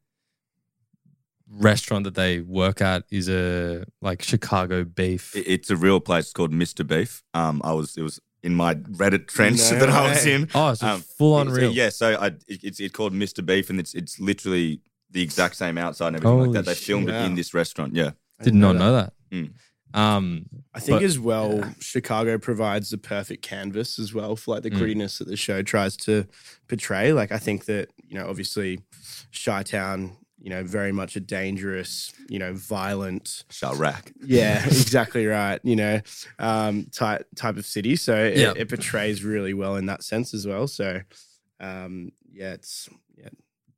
restaurant 1.48 2.04
that 2.04 2.14
they 2.14 2.40
work 2.40 2.80
at 2.80 3.04
is 3.10 3.28
a 3.28 3.84
like 4.00 4.22
Chicago 4.22 4.84
beef. 4.84 5.32
It's 5.36 5.70
a 5.70 5.76
real 5.76 6.00
place 6.00 6.32
called 6.32 6.52
Mr. 6.52 6.86
Beef. 6.86 7.22
Um, 7.34 7.60
I 7.64 7.72
was 7.72 7.96
it 7.96 8.02
was 8.02 8.20
in 8.44 8.54
my 8.54 8.74
Reddit 8.74 9.26
trench 9.26 9.58
No 9.72 9.78
that 9.80 9.88
I 9.88 10.08
was 10.10 10.24
way. 10.24 10.34
in. 10.34 10.48
Oh, 10.54 10.74
so 10.74 10.86
Um, 10.86 11.00
full 11.00 11.34
on 11.34 11.48
so, 11.48 11.54
real. 11.54 11.72
Yeah, 11.72 11.88
so 11.88 12.14
I, 12.20 12.26
it, 12.46 12.60
it's 12.62 12.78
it's 12.78 12.92
called 12.94 13.12
Mr. 13.12 13.44
Beef, 13.44 13.70
and 13.70 13.80
it's 13.80 13.94
it's 13.94 14.20
literally 14.20 14.80
the 15.10 15.22
exact 15.22 15.56
same 15.56 15.78
outside 15.78 16.08
and 16.08 16.16
everything 16.16 16.52
like 16.52 16.52
that. 16.52 16.66
They 16.66 16.74
filmed 16.74 17.08
shit. 17.08 17.14
it 17.16 17.24
in 17.26 17.34
this 17.34 17.54
restaurant. 17.54 17.94
Yeah, 17.96 18.10
Did 18.42 18.54
not 18.54 18.76
know 18.76 18.92
that. 18.92 19.12
Mm. 19.32 19.52
Um, 19.94 20.46
I 20.74 20.80
think 20.80 20.96
But- 21.00 21.04
as 21.04 21.18
well, 21.20 21.72
Chicago 21.80 22.36
provides 22.36 22.90
the 22.90 22.98
perfect 22.98 23.42
canvas 23.42 23.98
as 24.00 24.12
well 24.12 24.34
for 24.36 24.54
like 24.54 24.64
the 24.64 24.70
Mm. 24.70 24.78
grittiness 24.80 25.18
that 25.18 25.28
the 25.28 25.36
show 25.36 25.62
tries 25.62 25.96
to 25.98 26.26
portray. 26.68 27.12
Like 27.12 27.30
I 27.32 27.38
think 27.38 27.64
that 27.66 27.90
you 28.06 28.16
know, 28.18 28.28
obviously, 28.28 28.80
Chi 29.44 29.62
Town, 29.62 30.16
you 30.44 30.50
know, 30.50 30.62
very 30.62 30.92
much 30.92 31.16
a 31.16 31.20
dangerous, 31.20 32.12
you 32.28 32.38
know, 32.38 32.52
violent. 32.52 33.44
Chiraq. 33.48 34.12
Yeah, 34.22 34.62
exactly 34.66 35.24
right. 35.24 35.58
You 35.64 35.74
know, 35.74 36.00
um, 36.38 36.84
type 36.92 37.26
type 37.34 37.56
of 37.56 37.64
city. 37.64 37.96
So 37.96 38.14
it, 38.14 38.36
Yeah. 38.36 38.52
it 38.54 38.68
portrays 38.68 39.24
really 39.24 39.54
well 39.54 39.76
in 39.76 39.86
that 39.86 40.02
sense 40.04 40.34
as 40.34 40.46
well. 40.46 40.66
So, 40.68 41.00
um, 41.60 42.12
yeah, 42.30 42.52
it's 42.52 42.90
yeah, 43.16 43.30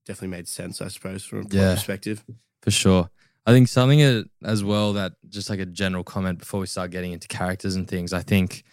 definitely 0.04 0.36
made 0.36 0.48
sense, 0.48 0.82
I 0.82 0.88
suppose, 0.88 1.24
from 1.24 1.42
a 1.42 1.54
Yeah. 1.54 1.74
perspective. 1.74 2.24
For 2.62 2.72
sure. 2.72 3.10
I 3.46 3.52
think 3.52 3.68
something 3.68 4.02
uh, 4.02 4.24
as 4.42 4.64
well 4.64 4.92
that 4.94 5.12
just 5.28 5.48
like 5.48 5.60
a 5.60 5.66
general 5.66 6.02
comment 6.02 6.40
before 6.40 6.58
we 6.58 6.66
start 6.66 6.90
getting 6.90 7.12
into 7.12 7.28
characters 7.28 7.76
and 7.76 7.86
things. 7.86 8.12
I 8.12 8.22
think 8.22 8.64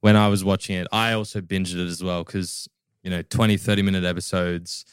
when 0.00 0.16
I 0.16 0.26
was 0.26 0.42
watching 0.42 0.74
it, 0.74 0.88
I 0.90 1.12
also 1.12 1.40
binged 1.40 1.76
it 1.76 1.86
as 1.86 2.02
well 2.02 2.24
because, 2.24 2.68
you 3.04 3.10
know, 3.10 3.22
20, 3.22 3.56
30 3.56 3.82
minute 3.82 4.02
episodes 4.02 4.84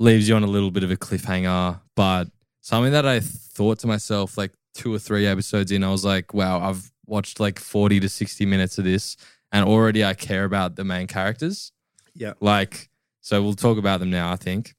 leaves 0.00 0.28
you 0.28 0.34
on 0.34 0.42
a 0.42 0.48
little 0.48 0.72
bit 0.72 0.82
of 0.82 0.90
a 0.90 0.96
cliffhanger. 0.96 1.78
But 1.94 2.28
something 2.62 2.92
that 2.92 3.06
I 3.06 3.20
thought 3.20 3.78
to 3.80 3.86
myself 3.86 4.36
like 4.36 4.52
two 4.74 4.92
or 4.92 4.98
three 4.98 5.26
episodes 5.26 5.70
in, 5.70 5.84
I 5.84 5.90
was 5.90 6.04
like, 6.04 6.34
wow, 6.34 6.60
I've 6.60 6.90
watched 7.06 7.38
like 7.38 7.60
40 7.60 8.00
to 8.00 8.08
60 8.08 8.46
minutes 8.46 8.78
of 8.78 8.84
this 8.84 9.16
and 9.52 9.64
already 9.64 10.04
I 10.04 10.14
care 10.14 10.44
about 10.44 10.76
the 10.76 10.84
main 10.84 11.06
characters. 11.06 11.72
Yeah. 12.14 12.32
Like, 12.40 12.88
so 13.20 13.42
we'll 13.42 13.54
talk 13.54 13.78
about 13.78 14.00
them 14.00 14.10
now, 14.10 14.32
I 14.32 14.36
think. 14.36 14.74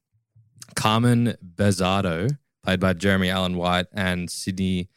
Carmen 0.75 1.35
Berzatto, 1.55 2.37
played 2.63 2.79
by 2.79 2.93
Jeremy 2.93 3.29
Allen 3.29 3.57
White, 3.57 3.87
and 3.93 4.29
Sydney, 4.29 4.89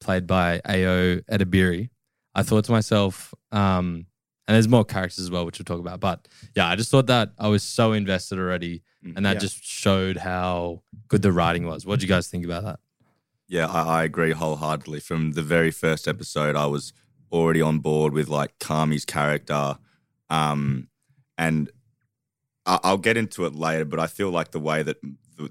played 0.00 0.26
by 0.26 0.60
Ayo 0.60 1.24
Edebiri. 1.24 1.90
I 2.34 2.42
thought 2.42 2.64
to 2.66 2.72
myself, 2.72 3.34
um, 3.50 4.06
and 4.46 4.54
there's 4.54 4.68
more 4.68 4.84
characters 4.84 5.18
as 5.20 5.30
well, 5.30 5.44
which 5.46 5.58
we'll 5.58 5.64
talk 5.64 5.80
about. 5.80 6.00
But 6.00 6.28
yeah, 6.54 6.68
I 6.68 6.76
just 6.76 6.90
thought 6.90 7.06
that 7.06 7.32
I 7.38 7.48
was 7.48 7.62
so 7.62 7.92
invested 7.92 8.38
already, 8.38 8.82
and 9.02 9.24
that 9.26 9.34
Yeah. 9.34 9.40
just 9.40 9.62
showed 9.64 10.16
how 10.18 10.82
good 11.08 11.22
the 11.22 11.32
writing 11.32 11.66
was. 11.66 11.84
What 11.86 12.00
do 12.00 12.04
you 12.06 12.08
guys 12.08 12.28
think 12.28 12.44
about 12.44 12.64
that? 12.64 12.80
Yeah, 13.48 13.66
I, 13.68 14.00
I 14.00 14.04
agree 14.04 14.32
wholeheartedly. 14.32 15.00
From 15.00 15.32
the 15.32 15.42
very 15.42 15.70
first 15.70 16.08
episode, 16.08 16.56
I 16.56 16.66
was 16.66 16.92
already 17.30 17.60
on 17.62 17.78
board 17.80 18.12
with 18.12 18.28
like 18.28 18.58
Carmy's 18.58 19.04
character, 19.04 19.78
um, 20.30 20.88
and 21.38 21.70
I, 22.64 22.78
I'll 22.82 22.98
get 22.98 23.16
into 23.16 23.44
it 23.46 23.54
later. 23.54 23.84
But 23.84 24.00
I 24.00 24.06
feel 24.06 24.30
like 24.30 24.50
the 24.50 24.60
way 24.60 24.82
that 24.82 24.98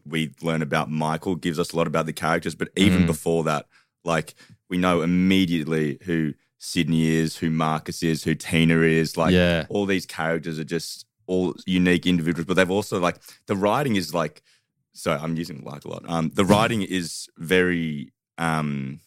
we 0.05 0.31
learn 0.41 0.61
about 0.61 0.89
Michael 0.89 1.35
gives 1.35 1.59
us 1.59 1.71
a 1.71 1.77
lot 1.77 1.87
about 1.87 2.05
the 2.05 2.13
characters. 2.13 2.55
But 2.55 2.69
even 2.75 3.03
Mm. 3.03 3.07
before 3.07 3.43
that, 3.45 3.67
like 4.03 4.35
we 4.69 4.77
know 4.77 5.01
immediately 5.01 5.99
who 6.03 6.33
Sydney 6.57 7.07
is, 7.07 7.37
who 7.37 7.49
Marcus 7.49 8.01
is, 8.03 8.23
who 8.23 8.35
Tina 8.35 8.79
is. 8.79 9.17
Like 9.17 9.33
Yeah. 9.33 9.65
all 9.69 9.85
these 9.85 10.05
characters 10.05 10.57
are 10.59 10.63
just 10.63 11.05
all 11.27 11.55
unique 11.65 12.05
individuals, 12.05 12.45
but 12.45 12.53
they've 12.55 12.71
also 12.71 12.99
like 12.99 13.17
the 13.47 13.55
writing 13.55 13.95
is 13.95 14.13
like. 14.13 14.41
So 14.93 15.11
I'm 15.11 15.35
using 15.35 15.61
like 15.65 15.83
a 15.83 15.89
lot. 15.89 16.03
Um, 16.07 16.31
the 16.33 16.45
writing 16.45 16.81
is 16.81 17.27
very 17.37 18.13
um, 18.37 19.01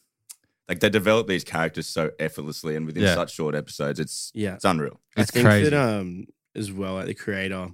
like 0.69 0.81
they 0.81 0.91
develop 0.91 1.27
these 1.29 1.45
characters 1.45 1.87
so 1.87 2.11
effortlessly 2.19 2.77
and 2.77 2.85
within 2.85 3.05
Yeah. 3.05 3.15
such 3.15 3.33
short 3.33 3.55
episodes. 3.55 3.99
It's 3.99 4.31
Yeah. 4.35 4.55
it's 4.57 4.65
unreal. 4.67 5.01
It's 5.17 5.31
I 5.31 5.33
think 5.33 5.47
crazy. 5.47 5.71
that 5.71 5.99
um 6.01 6.27
as 6.55 6.71
well, 6.71 6.95
like 6.95 7.07
the 7.07 7.15
creator, 7.15 7.69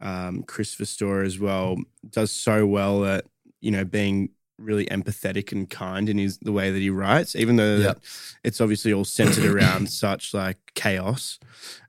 um, 0.00 0.42
Christopher 0.42 0.84
Storer 0.84 1.22
as 1.22 1.38
well, 1.38 1.76
does 2.10 2.30
so 2.30 2.66
well 2.66 3.04
at 3.06 3.24
you 3.62 3.70
know 3.70 3.84
being 3.86 4.30
really 4.60 4.86
empathetic 4.86 5.50
and 5.52 5.68
kind 5.70 6.08
in 6.08 6.18
his 6.18 6.38
the 6.38 6.52
way 6.52 6.70
that 6.70 6.78
he 6.78 6.90
writes, 6.90 7.34
even 7.34 7.56
though 7.56 7.78
that 7.78 7.98
it's 8.44 8.60
obviously 8.60 8.92
all 8.92 9.04
centered 9.04 9.44
around 9.54 9.88
such 9.90 10.34
like 10.34 10.58
chaos, 10.74 11.38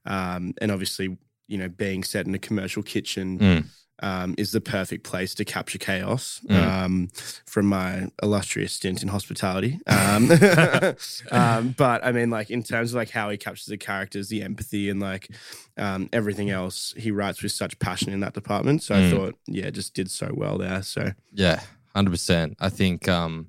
um, 0.06 0.54
and 0.62 0.72
obviously 0.72 1.18
you 1.48 1.58
know 1.58 1.68
being 1.70 2.04
set 2.04 2.26
in 2.28 2.34
a 2.36 2.40
commercial 2.40 2.84
kitchen. 2.84 3.40
Mm. 3.40 3.66
Um, 4.04 4.34
is 4.36 4.52
the 4.52 4.62
perfect 4.62 5.04
place 5.04 5.36
to 5.36 5.46
capture 5.46 5.78
chaos 5.78 6.42
Mm. 6.50 6.56
um, 6.66 7.08
from 7.46 7.68
my 7.68 8.08
illustrious 8.24 8.74
stint 8.74 9.04
in 9.04 9.10
hospitality. 9.10 9.80
Um, 9.86 10.28
um, 11.32 11.76
but 11.78 12.04
I 12.04 12.12
mean, 12.12 12.32
like 12.32 12.50
in 12.50 12.64
terms 12.64 12.92
of 12.92 12.96
like 12.96 13.12
how 13.12 13.30
he 13.30 13.38
captures 13.38 13.68
the 13.68 13.78
characters, 13.78 14.28
the 14.30 14.42
empathy, 14.42 14.90
and 14.90 15.00
like 15.00 15.30
um, 15.78 16.10
everything 16.14 16.50
else, 16.50 16.96
he 16.98 17.12
writes 17.12 17.44
with 17.44 17.52
such 17.52 17.78
passion 17.78 18.12
in 18.12 18.22
that 18.22 18.34
department. 18.34 18.82
So 18.82 18.96
Mm. 18.96 19.08
I 19.08 19.12
thought, 19.12 19.36
yeah, 19.46 19.70
just 19.70 19.94
did 19.94 20.10
so 20.10 20.32
well 20.34 20.58
there. 20.58 20.82
So 20.82 21.12
Yeah, 21.32 21.62
hundred 21.96 22.12
percent. 22.12 22.56
I 22.60 22.70
think, 22.70 23.08
um, 23.08 23.48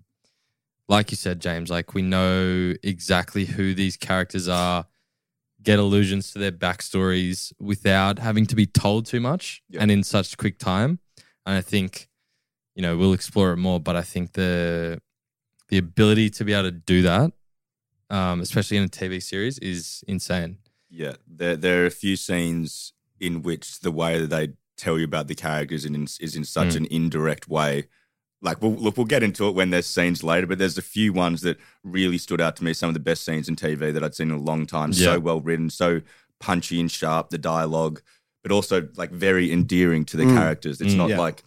like 0.88 1.10
you 1.10 1.16
said, 1.16 1.40
James, 1.40 1.70
like 1.70 1.94
we 1.94 2.02
know 2.02 2.74
exactly 2.82 3.44
who 3.44 3.74
these 3.74 3.96
characters 3.96 4.48
are, 4.48 4.86
get 5.62 5.78
allusions 5.78 6.32
to 6.32 6.38
their 6.38 6.52
backstories 6.52 7.52
without 7.60 8.18
having 8.18 8.46
to 8.46 8.56
be 8.56 8.66
told 8.66 9.06
too 9.06 9.20
much 9.20 9.62
Yeah. 9.68 9.80
and 9.82 9.90
in 9.90 10.02
such 10.02 10.36
quick 10.36 10.58
time. 10.58 10.98
And 11.46 11.56
I 11.56 11.60
think, 11.60 12.08
you 12.74 12.82
know, 12.82 12.96
we'll 12.96 13.12
explore 13.12 13.52
it 13.52 13.56
more, 13.58 13.78
but 13.80 13.96
I 13.96 14.02
think 14.02 14.32
the 14.32 15.00
the 15.68 15.78
ability 15.78 16.28
to 16.28 16.44
be 16.44 16.52
able 16.52 16.64
to 16.64 16.70
do 16.72 17.00
that, 17.02 17.32
um, 18.10 18.40
especially 18.40 18.76
in 18.76 18.82
a 18.84 18.88
TV 18.88 19.22
series, 19.22 19.58
is 19.60 20.04
insane. 20.06 20.58
Yeah, 20.90 21.14
there 21.26 21.56
there 21.56 21.82
are 21.82 21.86
a 21.86 21.90
few 21.90 22.16
scenes 22.16 22.92
in 23.20 23.40
which 23.42 23.80
the 23.80 23.92
way 23.92 24.20
that 24.20 24.26
they 24.30 24.52
tell 24.76 24.98
you 24.98 25.04
about 25.04 25.28
the 25.28 25.34
characters 25.34 25.84
in, 25.84 25.94
is 26.20 26.34
in 26.36 26.44
such 26.44 26.70
Mm. 26.74 26.76
an 26.76 26.86
indirect 26.90 27.48
way. 27.48 27.88
Like, 28.42 28.60
we'll, 28.60 28.72
look, 28.72 28.96
we'll 28.96 29.06
get 29.06 29.22
into 29.22 29.46
it 29.48 29.52
when 29.54 29.70
there's 29.70 29.86
scenes 29.86 30.22
later, 30.24 30.46
but 30.48 30.58
there's 30.58 30.76
a 30.76 30.82
few 30.82 31.12
ones 31.12 31.40
that 31.42 31.58
really 31.84 32.18
stood 32.18 32.40
out 32.40 32.56
to 32.56 32.64
me. 32.64 32.72
Some 32.74 32.88
of 32.88 32.94
the 32.94 33.00
best 33.00 33.24
scenes 33.24 33.48
in 33.48 33.54
TV 33.56 33.92
that 33.94 34.02
I'd 34.02 34.14
seen 34.16 34.30
in 34.30 34.36
a 34.36 34.40
long 34.40 34.66
time. 34.66 34.90
Yeah. 34.92 35.04
So 35.14 35.20
well 35.20 35.40
written, 35.40 35.70
so 35.70 36.00
punchy 36.40 36.80
and 36.80 36.90
sharp, 36.90 37.30
the 37.30 37.38
dialogue, 37.38 38.02
but 38.42 38.50
also 38.50 38.88
like 38.96 39.12
very 39.12 39.52
endearing 39.52 40.04
to 40.06 40.16
the 40.16 40.24
Mm. 40.24 40.34
characters. 40.36 40.80
It's 40.80 40.94
Mm. 40.94 40.96
not 40.96 41.10
Yeah. 41.10 41.18
like, 41.20 41.44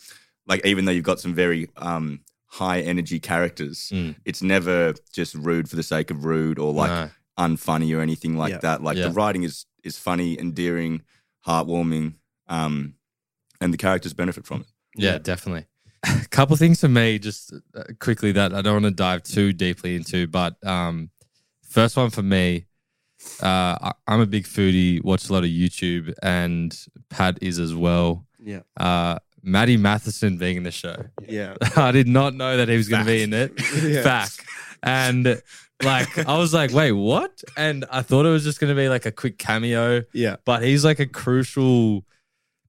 like 0.47 0.65
even 0.65 0.85
though 0.85 0.93
you've 0.93 1.03
got 1.03 1.19
some 1.19 1.33
very 1.35 1.69
um, 1.75 2.21
high 2.45 2.79
energy 2.79 3.19
characters, 3.19 3.89
Mm. 3.93 4.15
it's 4.23 4.41
never 4.41 4.93
just 5.11 5.35
rude 5.35 5.69
for 5.69 5.75
the 5.75 5.83
sake 5.83 6.09
of 6.11 6.23
rude 6.23 6.57
or 6.57 6.71
like 6.71 6.89
No. 6.91 7.09
unfunny 7.37 7.93
or 7.93 7.99
anything 7.99 8.37
like 8.37 8.51
Yeah. 8.53 8.59
that. 8.59 8.81
Like 8.81 8.95
Yeah. 8.97 9.09
the 9.09 9.13
writing 9.13 9.43
is 9.43 9.65
is 9.83 9.97
funny, 9.99 10.39
endearing, 10.39 11.01
heartwarming, 11.45 12.15
um, 12.47 12.95
and 13.61 13.71
the 13.73 13.77
characters 13.77 14.13
benefit 14.13 14.45
from 14.47 14.61
it. 14.61 14.67
Yeah, 14.95 15.17
definitely. 15.19 15.65
A 16.07 16.25
couple 16.29 16.55
things 16.55 16.79
for 16.81 16.87
me, 16.89 17.19
just 17.19 17.53
uh, 17.75 17.83
quickly 17.99 18.31
that 18.33 18.53
I 18.53 18.61
don't 18.61 18.81
want 18.83 18.85
to 18.85 18.91
dive 18.91 19.23
too 19.23 19.53
deeply 19.53 19.95
into, 19.95 20.27
but 20.27 20.55
um, 20.65 21.09
first 21.67 21.97
one 21.97 22.09
for 22.09 22.23
me, 22.23 22.65
uh, 23.41 23.77
I, 23.81 23.91
I'm 24.07 24.19
a 24.21 24.25
big 24.25 24.45
foodie, 24.45 25.03
watch 25.03 25.29
a 25.29 25.33
lot 25.33 25.43
of 25.43 25.49
YouTube, 25.49 26.13
and 26.21 26.77
Pat 27.09 27.39
is 27.41 27.59
as 27.59 27.73
well. 27.73 28.25
yeah, 28.43 28.61
Uh, 28.77 29.17
Matty 29.41 29.77
Matheson 29.77 30.37
being 30.37 30.57
in 30.57 30.63
the 30.63 30.71
show. 30.71 31.05
yeah, 31.27 31.55
I 31.75 31.91
did 31.91 32.07
not 32.07 32.33
know 32.33 32.57
that 32.57 32.67
he 32.67 32.77
was 32.77 32.87
going 32.89 33.05
to 33.05 33.11
be 33.11 33.23
in 33.23 33.33
it. 33.33 33.53
Yeah. 33.83 34.01
Fact. 34.03 34.41
And 34.83 35.41
Like 35.83 36.17
I 36.27 36.37
was 36.37 36.53
like, 36.53 36.71
wait, 36.71 36.93
what? 36.93 37.43
And 37.57 37.85
I 37.91 38.01
thought 38.01 38.25
it 38.25 38.29
was 38.29 38.43
just 38.45 38.59
gonna 38.61 38.75
be 38.75 38.87
like 38.87 39.05
a 39.05 39.11
quick 39.11 39.37
cameo. 39.37 40.03
Yeah. 40.13 40.37
But 40.45 40.63
he's 40.63 40.85
like 40.85 40.99
a 40.99 41.05
crucial, 41.05 42.05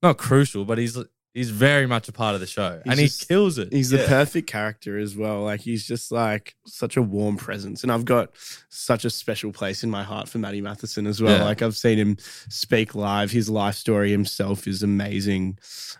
not 0.02 0.18
crucial, 0.18 0.64
but 0.64 0.76
he's 0.78 0.98
he's 1.36 1.50
very 1.50 1.86
much 1.86 2.08
a 2.08 2.12
part 2.12 2.34
of 2.34 2.40
the 2.40 2.46
show, 2.46 2.80
and 2.86 2.98
just- 2.98 3.20
he 3.20 3.26
kills 3.26 3.58
it. 3.58 3.70
He's 3.72 3.90
the 3.90 3.98
perfect 4.08 4.48
character 4.48 4.98
as 4.98 5.14
well. 5.16 5.42
Like 5.44 5.60
he's 5.60 5.86
just 5.86 6.10
like 6.10 6.56
such 6.66 6.96
a 6.96 7.02
warm 7.02 7.36
presence, 7.36 7.82
and 7.82 7.92
I've 7.92 8.06
got 8.06 8.30
such 8.70 9.04
a 9.04 9.10
special 9.10 9.52
place 9.52 9.84
in 9.84 9.90
my 9.90 10.02
heart 10.02 10.28
for 10.28 10.38
Matty 10.38 10.62
Matheson 10.62 11.06
as 11.06 11.20
well. 11.20 11.38
Yeah. 11.38 11.44
Like 11.44 11.60
I've 11.60 11.76
seen 11.76 11.98
him 11.98 12.16
speak 12.48 12.94
live. 12.94 13.30
His 13.30 13.50
life 13.50 13.74
story 13.74 14.10
himself 14.10 14.66
is 14.66 14.82
amazing, 14.82 15.58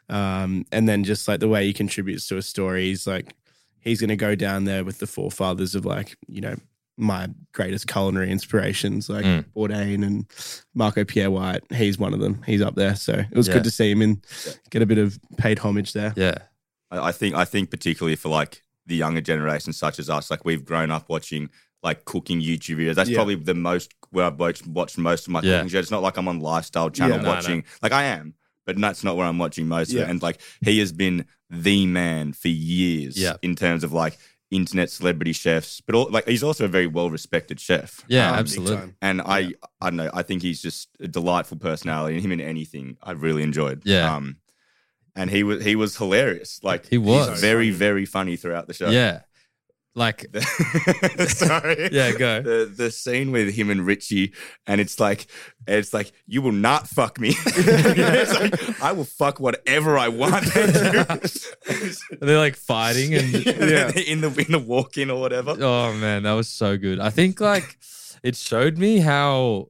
um, 0.09 0.65
and 0.73 0.89
then 0.89 1.05
just 1.05 1.29
like 1.29 1.41
the 1.41 1.49
way 1.49 1.67
he 1.67 1.73
contributes 1.73 2.27
to 2.29 2.39
a 2.39 2.43
story, 2.43 2.87
he's 2.87 3.07
like 3.07 3.35
he's 3.81 4.01
going 4.01 4.09
to 4.09 4.17
go 4.17 4.35
down 4.35 4.65
there 4.65 4.85
with 4.85 4.99
the 4.99 5.07
forefathers 5.07 5.75
of 5.75 5.85
like 5.85 6.17
you 6.27 6.41
know 6.41 6.57
my 6.97 7.29
greatest 7.53 7.87
culinary 7.87 8.31
inspirations 8.31 9.09
like 9.11 9.25
Mm. 9.25 9.45
Bourdain 9.55 10.05
and 10.07 10.27
Marco 10.75 11.05
Pierre 11.05 11.31
White. 11.31 11.63
He's 11.73 11.99
one 11.99 12.15
of 12.15 12.21
them. 12.21 12.43
He's 12.47 12.63
up 12.63 12.75
there. 12.75 12.97
So 12.97 13.13
it 13.13 13.37
was 13.37 13.49
Yeah. 13.49 13.55
good 13.55 13.65
to 13.65 13.71
see 13.71 13.91
him 13.91 14.01
and 14.03 14.25
get 14.71 14.81
a 14.83 14.87
bit 14.87 14.99
of 14.99 15.19
paid 15.37 15.59
homage 15.59 15.93
there. 15.93 16.13
yeah, 16.17 16.35
I 16.91 17.09
I 17.09 17.13
think 17.13 17.35
I 17.35 17.45
think 17.45 17.71
particularly 17.71 18.17
for 18.17 18.29
like 18.31 18.63
the 18.87 18.97
younger 18.97 19.21
generation 19.21 19.73
such 19.73 19.99
as 19.99 20.09
us, 20.09 20.31
like 20.31 20.45
we've 20.45 20.65
grown 20.65 20.91
up 20.91 21.09
watching 21.09 21.51
like 21.83 22.05
cooking 22.05 22.41
YouTube 22.41 22.79
videos. 22.79 22.95
That's 22.95 23.11
Yeah. 23.11 23.17
probably 23.19 23.35
the 23.35 23.55
most 23.55 23.93
where 24.11 24.25
I've 24.25 24.39
watched, 24.39 24.67
watched 24.67 24.97
most 24.97 25.27
of 25.27 25.33
my 25.33 25.41
Yeah. 25.43 25.57
cooking 25.59 25.69
shows. 25.69 25.83
It's 25.85 25.91
not 25.91 26.03
like 26.03 26.17
I'm 26.17 26.29
on 26.29 26.41
lifestyle 26.41 26.89
channel 26.91 27.17
Yeah. 27.19 27.23
No, 27.23 27.29
no. 27.29 27.35
watching. 27.35 27.65
Like 27.83 27.93
I 27.93 28.05
am, 28.05 28.35
but 28.65 28.81
that's 28.81 29.05
not 29.05 29.17
where 29.17 29.27
I'm 29.27 29.39
watching 29.39 29.69
most 29.69 29.91
of 29.93 29.99
it. 29.99 30.09
And 30.09 30.23
like 30.23 30.41
he 30.63 30.79
has 30.79 30.93
been 30.93 31.27
the 31.51 31.87
man 31.87 32.33
for 32.33 32.49
years 32.49 33.17
Yeah. 33.19 33.37
in 33.43 33.55
terms 33.55 33.85
of 33.85 33.93
like 33.93 34.17
internet 34.51 34.91
celebrity 34.91 35.33
chefs, 35.33 35.81
but 35.81 35.95
all, 35.95 36.09
like 36.11 36.27
he's 36.29 36.43
also 36.45 36.65
a 36.67 36.69
very 36.69 36.87
well 36.87 37.11
respected 37.11 37.59
chef. 37.61 38.05
yeah, 38.09 38.31
Um, 38.31 38.39
absolutely. 38.39 38.95
And 39.03 39.21
I, 39.21 39.55
I 39.81 39.91
don't 39.91 39.97
know. 39.97 40.11
I 40.15 40.23
think 40.23 40.43
he's 40.43 40.63
just 40.63 40.89
a 41.01 41.09
delightful 41.09 41.59
personality, 41.59 42.15
and 42.17 42.25
him 42.25 42.33
in 42.33 42.41
anything 42.41 42.97
I 43.03 43.13
really 43.13 43.43
enjoyed. 43.43 43.83
Yeah. 43.85 44.15
Um, 44.15 44.37
and 45.17 45.31
he 45.31 45.43
was 45.43 45.65
he 45.65 45.75
was 45.77 45.97
hilarious. 45.97 46.61
Like 46.63 46.87
He 46.87 46.99
was. 46.99 47.29
he's 47.31 47.41
very 47.41 47.71
very 47.71 48.05
funny 48.05 48.37
throughout 48.37 48.69
the 48.69 48.75
show. 48.75 48.91
Yeah, 48.91 49.21
like 49.97 50.27
Sorry. 51.29 51.89
Yeah, 51.97 52.13
go. 52.13 52.43
The 52.43 52.73
the 52.75 52.91
scene 52.91 53.33
with 53.33 53.55
him 53.55 53.71
and 53.71 53.87
Richie, 53.87 54.35
and 54.67 54.81
it's 54.81 55.01
like 55.01 55.27
it's 55.67 55.95
like 55.95 56.13
you 56.27 56.43
will 56.43 56.53
not 56.53 56.87
fuck 56.87 57.19
me. 57.19 57.31
it's 57.35 58.39
like 58.39 58.83
I 58.83 58.93
will 58.93 59.05
fuck 59.05 59.41
whatever 59.41 59.97
I 59.97 60.09
want. 60.09 60.45
they're 62.21 62.39
like 62.39 62.57
fighting 62.57 63.15
and 63.15 63.33
yeah. 63.33 63.91
in 63.97 64.21
the 64.21 64.45
in 64.47 64.53
the 64.53 64.63
walk 64.65 64.99
in 64.99 65.11
or 65.11 65.21
whatever. 65.21 65.57
Oh 65.59 65.95
man, 65.95 66.25
that 66.25 66.35
was 66.35 66.49
so 66.49 66.77
good. 66.77 67.01
I 67.01 67.11
think 67.11 67.41
like 67.41 67.79
it 68.23 68.37
showed 68.37 68.77
me 68.77 68.99
how 68.99 69.69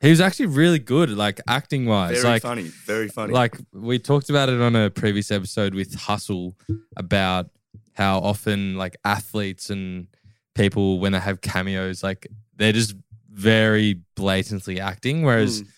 he 0.00 0.10
was 0.10 0.20
actually 0.20 0.46
really 0.46 0.78
good, 0.78 1.08
like 1.10 1.40
acting 1.48 1.86
wise. 1.86 2.20
Very 2.20 2.34
like 2.34 2.42
funny. 2.42 2.64
Very 2.64 3.08
funny. 3.08 3.32
like 3.32 3.56
we 3.72 3.98
talked 3.98 4.28
about 4.28 4.50
it 4.50 4.60
on 4.60 4.76
a 4.76 4.90
previous 4.90 5.30
episode 5.30 5.74
with 5.74 5.94
Hustle 5.94 6.54
about 6.96 7.48
how 7.94 8.18
often 8.18 8.76
like 8.76 8.96
athletes 9.04 9.70
and 9.70 10.06
people 10.54 10.98
when 11.00 11.12
they 11.12 11.18
have 11.20 11.40
cameos, 11.40 12.02
like 12.02 12.26
they're 12.56 12.72
just 12.72 12.94
very 13.30 14.00
blatantly 14.14 14.80
acting. 14.80 15.22
Whereas 15.22 15.62
Mm. 15.62 15.68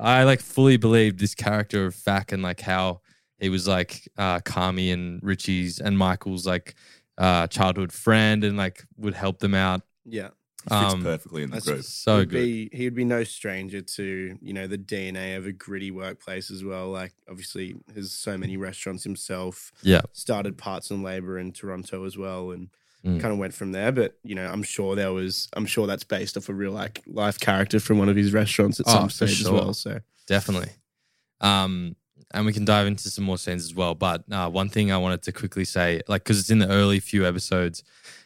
I 0.00 0.24
like 0.24 0.40
fully 0.40 0.76
believed 0.78 1.20
this 1.20 1.34
character 1.34 1.86
of 1.86 1.94
Fak 1.94 2.32
and 2.32 2.42
like 2.42 2.60
how 2.60 3.02
he 3.38 3.48
was 3.48 3.68
like 3.68 4.08
uh 4.16 4.40
Carmy 4.40 4.92
and 4.92 5.20
Richie's 5.22 5.78
and 5.78 5.96
Michael's 5.98 6.46
like 6.46 6.74
uh 7.18 7.46
childhood 7.46 7.92
friend 7.92 8.42
and 8.42 8.56
like 8.56 8.84
would 8.96 9.14
help 9.14 9.38
them 9.38 9.54
out. 9.54 9.82
Yeah. 10.04 10.30
Fits 10.62 10.94
Um, 10.94 11.02
perfectly 11.02 11.42
in 11.42 11.50
the 11.50 11.60
group. 11.60 11.82
so 11.82 12.20
he'd 12.20 12.28
good. 12.30 12.36
Be, 12.36 12.70
he 12.72 12.84
would 12.84 12.94
be 12.94 13.04
no 13.04 13.24
stranger 13.24 13.80
to 13.80 14.38
you 14.40 14.52
know 14.52 14.66
the 14.66 14.78
DNA 14.78 15.36
of 15.36 15.46
a 15.46 15.52
gritty 15.52 15.90
workplace 15.90 16.50
as 16.50 16.62
well. 16.64 16.90
Like 16.90 17.12
obviously, 17.28 17.74
has 17.94 18.12
so 18.12 18.36
many 18.38 18.56
restaurants 18.56 19.04
himself. 19.04 19.72
Yeah. 19.82 20.02
Started 20.12 20.56
parts 20.58 20.90
and 20.90 21.02
labor 21.02 21.38
in 21.38 21.52
Toronto 21.52 22.04
as 22.04 22.16
well, 22.16 22.50
and 22.52 22.68
Mm. 23.04 23.20
kind 23.20 23.32
of 23.32 23.38
went 23.38 23.52
from 23.52 23.72
there. 23.72 23.90
But 23.90 24.16
you 24.22 24.36
know, 24.36 24.46
I'm 24.48 24.62
sure 24.62 24.94
there 24.94 25.12
was. 25.12 25.48
I'm 25.54 25.66
sure 25.66 25.88
that's 25.88 26.04
based 26.04 26.36
off 26.36 26.48
a 26.48 26.54
real 26.54 26.70
like 26.70 27.02
life 27.06 27.40
character 27.40 27.80
from 27.80 27.98
one 27.98 28.08
of 28.08 28.14
his 28.14 28.32
restaurants 28.32 28.78
at 28.78 28.86
Oh, 28.86 28.92
some 28.92 29.08
for 29.08 29.26
stage 29.26 29.40
as 29.40 29.50
well. 29.50 29.74
So 29.74 29.98
Definitely. 30.28 30.70
Um, 31.40 31.96
and 32.32 32.46
we 32.46 32.52
can 32.52 32.64
dive 32.64 32.86
into 32.86 33.10
some 33.10 33.24
more 33.24 33.38
scenes 33.38 33.64
as 33.64 33.74
well. 33.74 33.94
But 33.96 34.22
uh, 34.30 34.48
one 34.48 34.68
thing 34.68 34.92
I 34.92 34.96
wanted 34.98 35.22
to 35.22 35.32
quickly 35.32 35.64
say, 35.64 36.00
like, 36.08 36.22
because 36.22 36.38
it's 36.38 36.50
in 36.50 36.60
the 36.60 36.68
early 36.68 37.00
few 37.00 37.26
episodes, 37.26 37.82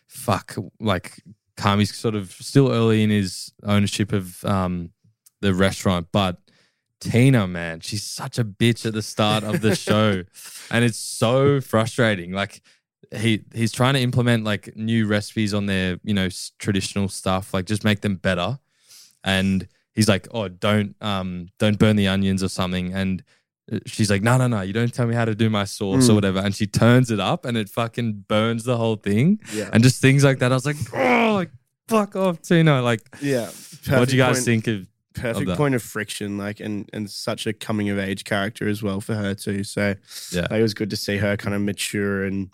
fuck, 0.06 0.54
like, 0.78 1.22
Carmy's 1.56 1.94
sort 1.94 2.14
of 2.14 2.32
still 2.32 2.70
early 2.70 3.02
in 3.02 3.10
his 3.10 3.52
ownership 3.62 4.12
of 4.12 4.44
um, 4.44 4.90
the 5.40 5.54
restaurant, 5.54 6.08
but 6.12 6.38
Tina, 7.00 7.46
man, 7.46 7.80
she's 7.80 8.02
such 8.02 8.38
a 8.38 8.44
bitch 8.44 8.86
at 8.86 8.94
the 8.94 9.02
start 9.02 9.44
of 9.44 9.60
the 9.60 9.74
show, 9.88 10.24
and 10.70 10.84
it's 10.84 10.98
so 10.98 11.60
frustrating. 11.60 12.32
Like, 12.32 12.62
he 13.14 13.44
he's 13.54 13.70
trying 13.72 13.94
to 13.94 14.00
implement 14.00 14.44
like 14.44 14.74
new 14.76 15.06
recipes 15.06 15.52
on 15.54 15.66
their 15.66 15.98
you 16.04 16.14
know 16.14 16.28
traditional 16.58 17.08
stuff, 17.08 17.52
like 17.54 17.66
just 17.66 17.84
make 17.84 18.00
them 18.00 18.16
better, 18.16 18.58
and 19.24 19.68
he's 19.94 20.08
like, 20.08 20.26
"Oh, 20.32 20.48
don't 20.48 20.96
um 21.02 21.48
don't 21.58 21.78
burn 21.78 21.96
the 21.96 22.08
onions 22.08 22.42
or 22.42 22.48
something." 22.48 22.92
And 22.94 23.22
uh, 23.70 23.78
she's 23.86 24.10
like, 24.10 24.22
"No, 24.22 24.36
no, 24.38 24.46
no, 24.48 24.62
you 24.62 24.72
don't 24.72 24.92
tell 24.92 25.06
me 25.06 25.14
how 25.14 25.24
to 25.26 25.34
do 25.34 25.50
my 25.50 25.64
sauce 25.64 26.08
or 26.08 26.12
Mm. 26.12 26.14
whatever." 26.16 26.38
And 26.40 26.54
she 26.54 26.66
turns 26.66 27.10
it 27.10 27.20
up, 27.20 27.44
and 27.44 27.56
it 27.56 27.68
fucking 27.68 28.24
burns 28.26 28.64
the 28.64 28.76
whole 28.78 28.96
thing, 28.96 29.38
yeah, 29.54 29.68
and 29.72 29.82
just 29.84 30.00
things 30.00 30.24
like 30.24 30.38
that. 30.38 30.50
I 30.50 30.54
was 30.56 30.66
"Oh, 30.66 30.70
like 30.70 30.76
fuck 31.88 32.16
off, 32.16 32.40
Tina!" 32.42 32.82
Like, 32.82 33.00
yeah. 33.20 33.50
what 33.88 34.08
do 34.08 34.16
you 34.16 34.22
guys 34.22 34.36
point- 34.36 34.44
think 34.44 34.66
of? 34.68 34.86
Perfect 35.14 35.46
that? 35.46 35.56
point 35.56 35.74
of 35.74 35.82
friction, 35.82 36.36
like, 36.36 36.60
and 36.60 36.90
and 36.92 37.08
such 37.10 37.46
a 37.46 37.54
coming 37.54 37.88
of 37.88 37.98
age 37.98 38.24
character 38.24 38.68
as 38.68 38.82
well 38.82 39.00
for 39.00 39.14
her 39.14 39.34
too. 39.34 39.64
So 39.64 39.94
Yeah. 40.30 40.42
like, 40.42 40.58
it 40.60 40.62
was 40.62 40.74
good 40.74 40.90
to 40.90 40.96
see 40.96 41.16
her 41.16 41.38
kind 41.38 41.54
of 41.54 41.62
mature 41.62 42.24
and, 42.24 42.50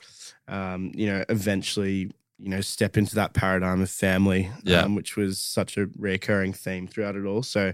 um, 0.46 0.92
you 0.94 1.06
know, 1.06 1.24
eventually, 1.28 2.12
you 2.38 2.48
know, 2.50 2.60
step 2.60 2.96
into 2.96 3.16
that 3.16 3.34
paradigm 3.34 3.80
of 3.82 3.90
family, 3.90 4.48
Yeah. 4.62 4.82
um, 4.82 4.94
which 4.94 5.16
was 5.16 5.40
such 5.40 5.76
a 5.76 5.88
recurring 5.98 6.52
theme 6.52 6.86
throughout 6.86 7.16
it 7.16 7.24
all. 7.24 7.42
So 7.42 7.72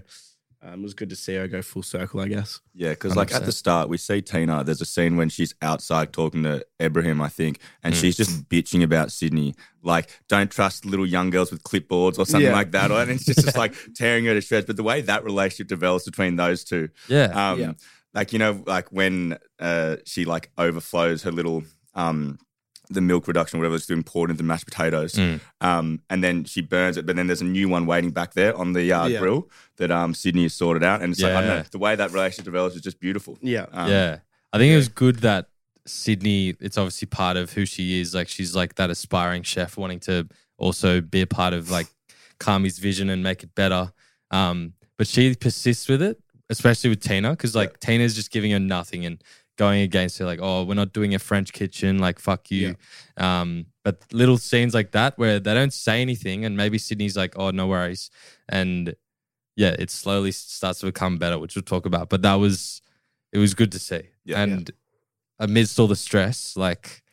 um, 0.61 0.79
it 0.81 0.83
was 0.83 0.93
good 0.93 1.09
to 1.09 1.15
see 1.15 1.35
her 1.35 1.47
go 1.47 1.61
full 1.61 1.83
circle, 1.83 2.19
I 2.19 2.27
guess. 2.27 2.59
Yeah, 2.73 2.89
because 2.89 3.15
like 3.15 3.33
at 3.33 3.45
the 3.45 3.51
start, 3.51 3.87
we 3.87 3.97
see 3.97 4.21
Tina. 4.21 4.63
There's 4.63 4.81
a 4.81 4.85
scene 4.85 5.15
when 5.15 5.29
she's 5.29 5.55
outside 5.61 6.11
talking 6.11 6.43
to 6.43 6.65
Ibrahim, 6.81 7.21
I 7.21 7.29
think, 7.29 7.59
and 7.83 7.93
Mm. 7.93 8.01
she's 8.01 8.17
just 8.17 8.49
bitching 8.49 8.83
about 8.83 9.11
Sydney. 9.11 9.55
Like, 9.81 10.09
don't 10.27 10.51
trust 10.51 10.85
little 10.85 11.05
young 11.05 11.29
girls 11.29 11.51
with 11.51 11.63
clipboards 11.63 12.19
or 12.19 12.25
something 12.25 12.41
Yeah. 12.49 12.53
like 12.53 12.71
that. 12.71 12.91
And 12.91 13.09
it's 13.11 13.23
just, 13.25 13.43
just 13.45 13.57
like 13.63 13.73
tearing 13.95 14.25
her 14.25 14.33
to 14.33 14.41
shreds. 14.41 14.65
But 14.65 14.75
the 14.75 14.83
way 14.83 14.99
that 15.01 15.23
relationship 15.23 15.67
develops 15.67 16.03
between 16.05 16.35
those 16.35 16.63
two, 16.65 16.89
Yeah, 17.07 17.51
um, 17.51 17.59
Yeah. 17.59 17.71
like 18.13 18.33
you 18.33 18.39
know, 18.39 18.61
like 18.67 18.89
when 18.91 19.37
uh, 19.59 19.95
she 20.05 20.25
like 20.25 20.51
overflows 20.57 21.23
her 21.23 21.31
little 21.31 21.63
um, 21.95 22.37
the 22.89 23.01
milk 23.01 23.27
reduction, 23.27 23.59
whatever 23.59 23.75
it's 23.75 23.85
doing, 23.85 24.01
poured 24.03 24.31
into 24.31 24.43
mashed 24.43 24.65
potatoes, 24.65 25.13
Mm. 25.13 25.39
um, 25.61 26.01
and 26.09 26.23
then 26.23 26.43
she 26.43 26.61
burns 26.61 26.97
it. 26.97 27.05
But 27.05 27.15
then 27.15 27.27
there's 27.27 27.41
a 27.41 27.45
new 27.45 27.69
one 27.69 27.85
waiting 27.85 28.09
back 28.11 28.33
there 28.33 28.55
on 28.57 28.73
the 28.73 28.91
uh, 28.91 29.05
Yeah. 29.07 29.19
grill 29.19 29.49
that 29.77 29.91
um, 29.91 30.13
Sydney 30.15 30.43
has 30.43 30.53
sorted 30.53 30.83
out, 30.83 31.01
and 31.01 31.11
it's 31.13 31.21
like 31.21 31.33
I 31.33 31.41
don't 31.41 31.49
know 31.57 31.63
the 31.71 31.77
way 31.77 31.95
that 31.95 32.11
relationship 32.11 32.45
develops 32.45 32.75
is 32.75 32.81
just 32.81 32.99
beautiful. 32.99 33.37
Yeah. 33.41 33.65
Um, 33.71 33.89
yeah. 33.91 34.19
I 34.51 34.57
think 34.57 34.73
it 34.73 34.77
was 34.77 34.87
good 34.89 35.17
that 35.17 35.49
Sydney, 35.85 36.55
it's 36.59 36.77
obviously 36.77 37.05
part 37.07 37.37
of 37.37 37.53
who 37.53 37.65
she 37.65 37.99
is. 38.01 38.13
Like 38.15 38.27
she's 38.27 38.55
like 38.55 38.75
that 38.75 38.89
aspiring 38.89 39.43
chef 39.43 39.77
wanting 39.77 39.99
to 40.01 40.27
also 40.57 41.01
be 41.01 41.21
a 41.21 41.27
part 41.27 41.53
of 41.53 41.69
like 41.71 41.87
Carmy's 42.39 42.79
vision 42.79 43.09
and 43.09 43.23
make 43.23 43.43
it 43.43 43.53
better. 43.55 43.91
Um, 44.31 44.73
but 44.97 45.07
she 45.07 45.33
persists 45.35 45.87
with 45.87 46.01
it, 46.01 46.19
especially 46.49 46.89
with 46.89 47.01
Tina, 47.01 47.31
because 47.31 47.55
like 47.55 47.79
Tina's 47.79 48.15
just 48.15 48.31
giving 48.31 48.51
her 48.51 48.59
nothing 48.59 49.05
and 49.05 49.23
going 49.59 49.81
against 49.81 50.17
her, 50.17 50.25
like, 50.25 50.39
oh, 50.41 50.63
we're 50.63 50.73
not 50.73 50.93
doing 50.93 51.13
a 51.13 51.19
French 51.19 51.51
kitchen, 51.51 51.99
like 51.99 52.17
fuck 52.17 52.49
you. 52.49 52.75
Um, 53.17 53.65
but 53.83 54.01
little 54.13 54.37
scenes 54.37 54.73
like 54.73 54.91
that 54.91 55.17
where 55.17 55.39
they 55.39 55.53
don't 55.53 55.73
say 55.73 56.01
anything, 56.01 56.45
and 56.45 56.55
maybe 56.55 56.77
Sydney's 56.77 57.17
like, 57.17 57.37
oh, 57.37 57.51
no 57.51 57.67
worries. 57.67 58.09
And 58.47 58.95
yeah, 59.57 59.75
it 59.77 59.91
slowly 59.91 60.31
starts 60.31 60.79
to 60.79 60.85
become 60.85 61.17
better, 61.17 61.37
which 61.37 61.55
we'll 61.55 61.63
talk 61.63 61.85
about. 61.85 62.09
But 62.09 62.21
that 62.21 62.35
was 62.35 62.81
it 63.33 63.37
was 63.37 63.53
good 63.53 63.71
to 63.73 63.79
see. 63.79 64.03
Yeah. 64.23 64.41
and 64.43 64.71
amidst 65.37 65.79
all 65.79 65.87
the 65.87 65.95
stress, 65.95 66.55
like 66.55 67.03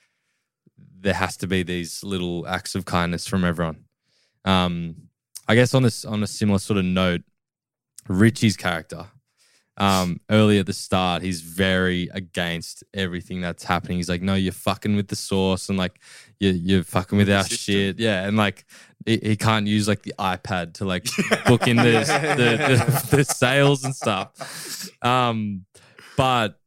there 0.79 1.15
has 1.15 1.37
to 1.39 1.47
be 1.47 1.63
these 1.65 2.05
little 2.05 2.47
acts 2.47 2.75
of 2.75 2.85
kindness 2.85 3.27
from 3.27 3.45
everyone. 3.45 3.85
Um, 4.45 5.09
I 5.49 5.55
guess 5.57 5.75
on 5.75 5.83
this 5.83 6.05
on 6.05 6.23
a 6.23 6.27
similar 6.27 6.61
sort 6.61 6.79
of 6.79 6.85
note, 6.85 7.23
Richie's 8.09 8.57
character. 8.57 9.07
Um, 9.79 10.21
early 10.31 10.59
at 10.59 10.67
the 10.67 10.73
start, 10.73 11.23
he's 11.23 11.43
very 11.43 12.09
against 12.13 12.83
everything 12.95 13.43
that's 13.43 13.63
happening. 13.63 13.99
He's 13.99 14.09
like, 14.09 14.23
"No, 14.23 14.35
you're 14.35 14.53
fucking 14.53 14.97
with 14.97 15.09
the 15.09 15.17
source 15.17 15.69
and 15.69 15.77
like, 15.77 16.01
you're, 16.41 16.55
you're 16.55 16.85
fucking 16.85 17.19
with 17.19 17.27
the 17.27 17.37
our 17.37 17.45
shit." 17.45 17.99
Yeah, 17.99 18.27
and 18.27 18.37
like, 18.37 18.65
he, 19.05 19.19
he 19.23 19.37
can't 19.37 19.67
use 19.67 19.87
like 19.87 20.03
the 20.03 20.15
iPad 20.19 20.75
to 20.75 20.85
like 20.85 21.07
book 21.47 21.69
in 21.69 21.77
the, 21.77 22.05
the, 22.37 23.09
the 23.11 23.17
the 23.17 23.25
sales 23.25 23.85
and 23.85 23.95
stuff. 23.95 24.89
Um, 25.03 25.67
but 26.17 26.59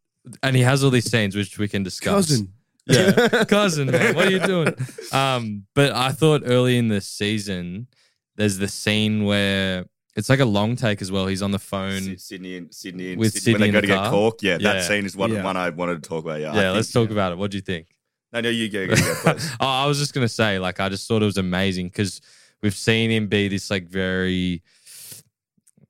and 0.43 0.55
he 0.55 0.61
has 0.61 0.83
all 0.83 0.91
these 0.91 1.09
scenes 1.09 1.35
which 1.35 1.57
we 1.57 1.67
can 1.67 1.83
discuss. 1.83 2.27
Cousin. 2.27 2.53
Yeah, 2.85 3.43
cousin, 3.47 3.91
man, 3.91 4.15
what 4.15 4.27
are 4.27 4.31
you 4.31 4.39
doing? 4.39 4.73
Um, 5.11 5.65
but 5.75 5.91
I 5.91 6.11
thought 6.11 6.41
early 6.45 6.77
in 6.77 6.87
the 6.87 7.01
season, 7.01 7.87
there's 8.35 8.57
the 8.57 8.67
scene 8.67 9.25
where 9.25 9.85
it's 10.19 10.29
like 10.29 10.39
a 10.39 10.45
long 10.45 10.75
take 10.75 11.01
as 11.01 11.11
well. 11.11 11.25
He's 11.27 11.41
on 11.41 11.51
the 11.51 11.57
phone. 11.59 12.17
Sydney 12.17 12.57
and 12.57 12.73
Sydney 12.73 13.11
and 13.11 13.19
With 13.19 13.33
Sydney, 13.33 13.53
when 13.53 13.59
Sydney 13.59 13.59
they 13.59 13.67
in 13.69 13.73
go 13.73 13.81
to 13.81 13.87
the 13.87 13.93
get 14.03 14.09
cork. 14.11 14.41
Yeah, 14.43 14.57
Yeah. 14.59 14.73
that 14.73 14.83
scene 14.85 15.05
is 15.05 15.15
one 15.15 15.31
Yeah. 15.33 15.43
one 15.43 15.57
I 15.57 15.69
wanted 15.69 16.03
to 16.03 16.07
talk 16.09 16.23
about. 16.23 16.39
Yeah, 16.39 16.51
I 16.51 16.55
yeah, 16.55 16.61
think- 16.61 16.75
let's 16.75 16.91
talk 16.91 17.09
about 17.09 17.31
it. 17.31 17.37
What 17.37 17.51
do 17.51 17.57
you 17.57 17.61
think? 17.61 17.87
No, 18.31 18.41
no, 18.41 18.49
you 18.49 18.69
go. 18.69 18.85
go, 18.87 18.95
go 18.95 19.01
please. 19.33 19.51
oh, 19.59 19.65
I 19.67 19.85
was 19.87 19.97
just 19.97 20.13
gonna 20.13 20.27
say, 20.29 20.59
like, 20.59 20.79
I 20.79 20.89
just 20.89 21.07
thought 21.07 21.23
it 21.23 21.25
was 21.25 21.37
amazing 21.37 21.87
because 21.87 22.21
we've 22.61 22.75
seen 22.75 23.09
him 23.09 23.27
be 23.27 23.47
this 23.47 23.71
like 23.71 23.87
very, 23.87 24.61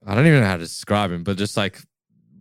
I 0.06 0.16
don't 0.16 0.26
even 0.26 0.40
know 0.40 0.46
how 0.48 0.56
to 0.58 0.64
describe 0.64 1.12
him, 1.12 1.24
but 1.24 1.38
just 1.38 1.58
like 1.58 1.82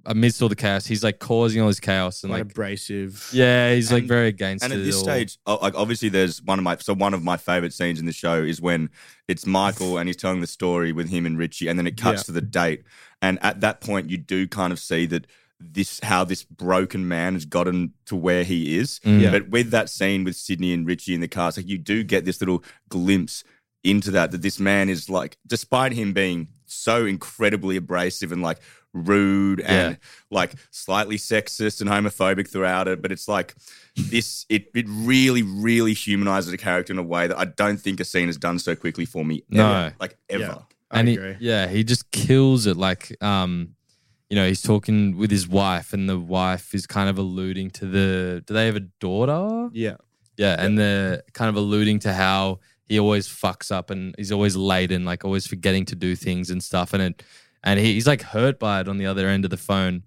amidst 0.09 0.43
all 0.43 0.49
the 0.49 0.57
chaos, 0.57 0.87
he's 0.87 1.05
like 1.05 1.19
causing 1.21 1.61
all 1.63 1.69
this 1.69 1.79
chaos 1.81 2.25
and 2.25 2.31
Quite 2.33 2.39
like, 2.45 2.51
abrasive. 2.53 3.29
yeah, 3.33 3.73
he's 3.75 3.93
like 3.93 4.05
very 4.05 4.29
against 4.29 4.65
and 4.65 4.73
at 4.73 4.83
this 4.85 4.97
all. 4.97 5.03
stage, 5.05 5.39
like 5.47 5.75
obviously, 5.77 6.09
there's 6.09 6.43
one 6.43 6.59
of 6.59 6.65
my 6.65 6.77
so 6.79 6.95
one 6.95 7.15
of 7.15 7.23
my 7.23 7.37
favorite 7.37 7.73
scenes 7.73 8.01
in 8.01 8.07
the 8.07 8.13
show 8.13 8.43
is 8.43 8.61
when 8.61 8.91
it's 9.29 9.47
Michael 9.47 9.99
and 9.99 10.09
he's 10.09 10.17
telling 10.17 10.41
the 10.41 10.47
story 10.47 10.91
with 10.93 11.09
him 11.09 11.27
and 11.27 11.39
Richie, 11.39 11.69
and 11.69 11.79
then 11.79 11.87
it 11.87 11.97
cuts 11.97 12.23
Yeah. 12.23 12.25
to 12.25 12.33
the 12.33 12.41
date, 12.41 12.83
and 13.23 13.39
at 13.43 13.61
that 13.61 13.81
point, 13.81 14.11
you 14.11 14.17
do 14.19 14.49
kind 14.49 14.73
of 14.73 14.79
see 14.79 15.07
that 15.07 15.27
this 15.61 15.99
how 16.03 16.23
this 16.25 16.45
broken 16.45 17.07
man 17.09 17.35
has 17.35 17.45
gotten 17.45 17.93
to 18.07 18.15
where 18.17 18.45
he 18.45 18.77
is. 18.79 19.01
Mm. 19.05 19.21
Yeah. 19.21 19.31
But 19.33 19.49
with 19.51 19.71
that 19.71 19.91
scene 19.91 20.25
with 20.25 20.37
Sydney 20.37 20.73
and 20.73 20.87
Richie 20.87 21.15
in 21.15 21.21
the 21.21 21.29
car, 21.29 21.53
like 21.57 21.67
you 21.69 21.79
do 21.79 22.05
get 22.05 22.25
this 22.25 22.41
little 22.41 22.63
glimpse 22.89 23.43
into 23.85 24.11
that 24.13 24.31
that 24.33 24.43
this 24.43 24.59
man 24.61 24.89
is 24.89 25.09
like, 25.11 25.37
despite 25.47 25.93
him 25.93 26.13
being 26.13 26.49
so 26.67 27.07
incredibly 27.07 27.77
abrasive 27.77 28.31
and 28.33 28.43
like 28.43 28.59
rude 28.95 29.61
and 29.61 29.93
Yeah. 29.93 29.97
like 30.31 30.55
slightly 30.71 31.17
sexist 31.17 31.81
and 31.81 31.91
homophobic 31.91 32.49
throughout 32.49 32.89
it, 32.89 33.03
but 33.03 33.13
it's 33.13 33.29
like 33.29 33.55
this 33.97 34.47
it 34.49 34.71
it 34.75 34.87
really 34.89 35.43
really 35.43 35.93
humanizes 35.95 36.53
a 36.53 36.57
character 36.57 36.93
in 36.93 36.99
a 36.99 37.03
way 37.03 37.27
that 37.27 37.39
I 37.39 37.45
don't 37.45 37.79
think 37.79 38.01
a 38.01 38.05
scene 38.05 38.27
has 38.27 38.37
done 38.37 38.59
so 38.59 38.75
quickly 38.77 39.05
for 39.05 39.25
me. 39.25 39.43
No. 39.51 39.71
ever. 39.73 39.95
like 40.01 40.17
ever. 40.29 40.43
Yeah. 40.43 40.59
I 40.91 41.01
and 41.01 41.09
agree. 41.11 41.35
He, 41.35 41.47
yeah, 41.47 41.67
he 41.67 41.85
just 41.85 42.11
kills 42.13 42.67
it. 42.67 42.77
Like, 42.79 43.15
um, 43.23 43.75
you 44.31 44.37
know, 44.37 44.47
he's 44.49 44.63
talking 44.63 45.19
with 45.19 45.31
his 45.31 45.47
wife, 45.47 45.93
and 45.93 46.09
the 46.09 46.19
wife 46.19 46.75
is 46.75 46.87
kind 46.87 47.11
of 47.11 47.19
alluding 47.19 47.71
to 47.73 47.87
the. 47.87 48.43
Do 48.47 48.55
they 48.55 48.65
have 48.67 48.77
a 48.77 48.87
daughter? 48.99 49.69
Yeah. 49.75 49.97
Yeah, 50.39 50.57
and 50.59 50.79
they're 50.79 51.23
kind 51.35 51.51
of 51.51 51.57
alluding 51.57 51.99
to 52.01 52.13
how 52.15 52.61
he 52.89 52.99
always 52.99 53.29
fucks 53.29 53.71
up 53.71 53.91
and 53.91 54.15
he's 54.17 54.33
always 54.33 54.57
late 54.57 54.91
and 54.93 55.05
like 55.05 55.25
always 55.27 55.47
forgetting 55.47 55.85
to 55.87 55.95
do 55.95 56.15
things 56.17 56.49
and 56.49 56.63
stuff. 56.63 56.95
And 56.95 57.03
it, 57.03 57.23
and 57.65 57.79
he, 57.81 57.95
he's 57.95 58.07
like 58.07 58.23
hurt 58.23 58.59
by 58.59 58.81
it 58.81 58.89
on 58.89 58.99
the 58.99 59.07
other 59.07 59.29
end 59.29 59.45
of 59.45 59.51
the 59.51 59.57
phone. 59.57 60.03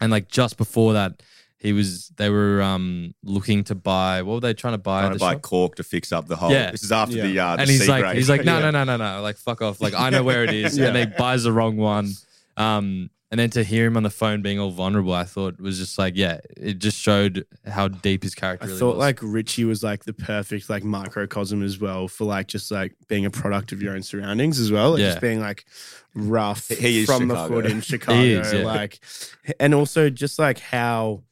And 0.00 0.10
like 0.10 0.28
just 0.28 0.56
before 0.56 0.94
that, 0.94 1.22
he 1.58 1.72
was 1.72 2.08
they 2.16 2.28
were 2.28 2.60
um 2.60 3.14
looking 3.22 3.62
to 3.64 3.74
buy 3.76 4.22
what 4.22 4.34
were 4.34 4.40
they 4.40 4.52
trying 4.54 4.74
to 4.74 4.78
buy? 4.78 5.02
Trying 5.02 5.10
at 5.10 5.12
to 5.12 5.18
the 5.18 5.24
buy 5.24 5.32
shop? 5.34 5.42
cork 5.42 5.74
to 5.76 5.84
fix 5.84 6.10
up 6.12 6.26
the 6.26 6.34
hole. 6.36 6.50
Yeah. 6.50 6.72
This 6.72 6.82
is 6.82 6.90
after 6.92 7.16
Yeah. 7.16 7.26
the 7.26 7.38
uh, 7.38 7.56
the 7.56 7.62
and 7.62 7.70
he's 7.70 7.82
sea 7.82 7.88
like 7.88 8.02
break. 8.02 8.16
he's 8.16 8.28
like 8.28 8.44
no 8.44 8.58
Yeah. 8.58 8.70
no 8.70 8.84
no 8.84 8.96
no 8.96 9.16
no 9.16 9.22
like 9.22 9.36
fuck 9.36 9.62
off 9.62 9.80
like 9.80 9.94
I 9.94 10.10
know 10.10 10.24
where 10.24 10.42
it 10.42 10.52
is 10.52 10.76
Yeah. 10.78 10.88
and 10.88 10.96
he 10.96 11.06
buys 11.16 11.44
the 11.44 11.52
wrong 11.52 11.76
one. 11.76 12.12
Um, 12.56 13.10
and 13.32 13.40
then 13.40 13.50
to 13.50 13.64
hear 13.64 13.86
him 13.86 13.96
on 13.96 14.02
the 14.04 14.10
phone 14.10 14.42
being 14.42 14.60
all 14.60 14.70
vulnerable, 14.70 15.12
I 15.14 15.24
thought 15.24 15.58
was 15.58 15.78
just 15.78 15.98
like 15.98 16.16
yeah, 16.16 16.38
it 16.56 16.74
just 16.78 16.98
showed 16.98 17.44
how 17.66 17.88
deep 17.88 18.22
his 18.22 18.34
character. 18.34 18.66
Is. 18.66 18.70
I 18.70 18.74
really 18.74 18.80
thought 18.80 18.96
was. 18.98 18.98
like 18.98 19.18
Richie 19.22 19.64
was 19.64 19.82
like 19.82 20.04
the 20.04 20.12
perfect 20.12 20.68
like 20.70 20.84
microcosm 20.84 21.62
as 21.64 21.80
well 21.80 22.06
for 22.08 22.24
like 22.24 22.46
just 22.46 22.70
like 22.70 22.94
being 23.08 23.24
a 23.24 23.30
product 23.30 23.72
of 23.72 23.82
your 23.82 23.94
own 23.94 24.02
surroundings 24.02 24.60
as 24.60 24.70
well. 24.70 24.90
Like 24.92 25.00
Yeah. 25.00 25.08
just 25.08 25.20
being 25.22 25.40
like 25.40 25.64
rough 26.14 26.68
He 26.68 27.00
is 27.00 27.06
from 27.06 27.22
Chicago. 27.28 27.42
the 27.42 27.48
foot 27.62 27.66
in 27.72 27.80
Chicago. 27.92 28.20
is, 28.20 28.52
yeah. 28.52 28.64
Like 28.64 29.00
and 29.58 29.74
also 29.74 30.10
just 30.10 30.38
like 30.38 30.58
how, 30.60 31.22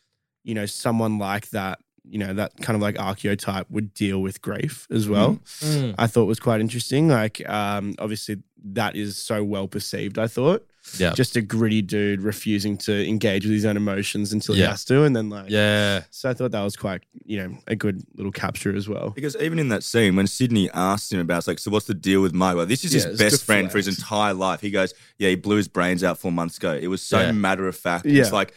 you 0.43 0.55
know, 0.55 0.65
someone 0.67 1.19
like 1.19 1.51
that, 1.51 1.81
you 2.03 2.19
know, 2.19 2.33
that 2.33 2.57
kind 2.63 2.75
of 2.77 2.81
like 2.81 2.99
archetype 2.99 3.71
would 3.71 3.93
deal 3.93 4.23
with 4.23 4.41
grief 4.41 4.87
as 4.91 5.07
well. 5.07 5.39
Mm. 5.61 5.95
I 5.99 6.07
thought 6.07 6.25
was 6.25 6.41
quite 6.41 6.63
interesting. 6.63 7.09
Like 7.09 7.47
um 7.49 7.95
obviously 7.99 8.39
that 8.73 8.97
is 8.97 9.19
so 9.19 9.45
well 9.45 9.69
perceived, 9.69 10.19
I 10.19 10.27
thought. 10.27 10.67
Yeah 10.99 11.12
Just 11.12 11.37
a 11.37 11.43
gritty 11.43 11.83
dude 11.83 12.23
refusing 12.23 12.77
to 12.79 13.07
engage 13.09 13.45
with 13.45 13.53
his 13.53 13.64
own 13.64 13.77
emotions 13.77 14.33
until 14.33 14.55
he 14.55 14.62
has 14.62 14.85
to. 14.87 15.05
And 15.05 15.14
then 15.14 15.29
like 15.31 15.51
yeah 15.51 16.03
so 16.11 16.31
I 16.31 16.35
thought 16.35 16.51
that 16.53 16.62
was 16.62 16.77
quite, 16.77 17.03
you 17.25 17.37
know, 17.38 17.57
a 17.66 17.77
good 17.77 18.03
little 18.16 18.33
capture 18.33 18.75
as 18.75 18.88
well. 18.88 19.11
Because 19.11 19.37
even 19.37 19.59
in 19.59 19.69
that 19.69 19.83
scene, 19.85 20.16
when 20.16 20.27
Sydney 20.27 20.71
asks 20.73 21.12
him 21.12 21.21
about, 21.21 21.38
it's 21.38 21.47
like, 21.49 21.59
so 21.59 21.71
what's 21.71 21.87
the 21.87 21.95
deal 21.95 22.23
with 22.23 22.33
Mike? 22.33 22.57
Well, 22.57 22.66
this 22.66 22.85
is 22.85 22.95
Yeah, 22.95 23.11
his 23.11 23.19
best 23.19 23.45
friend 23.45 23.71
for 23.71 23.79
his 23.79 23.88
entire 23.88 24.35
life. 24.35 24.61
He 24.61 24.71
goes, 24.71 24.95
yeah, 25.19 25.29
he 25.29 25.35
blew 25.37 25.57
his 25.57 25.69
brains 25.69 26.03
out 26.03 26.19
four 26.19 26.33
months 26.33 26.57
ago. 26.57 26.73
It 26.73 26.88
was 26.88 27.03
so 27.03 27.21
Yeah. 27.21 27.33
matter 27.33 27.69
of 27.69 27.77
fact. 27.77 28.07
Yeah. 28.07 28.23
It's 28.23 28.33
like 28.33 28.53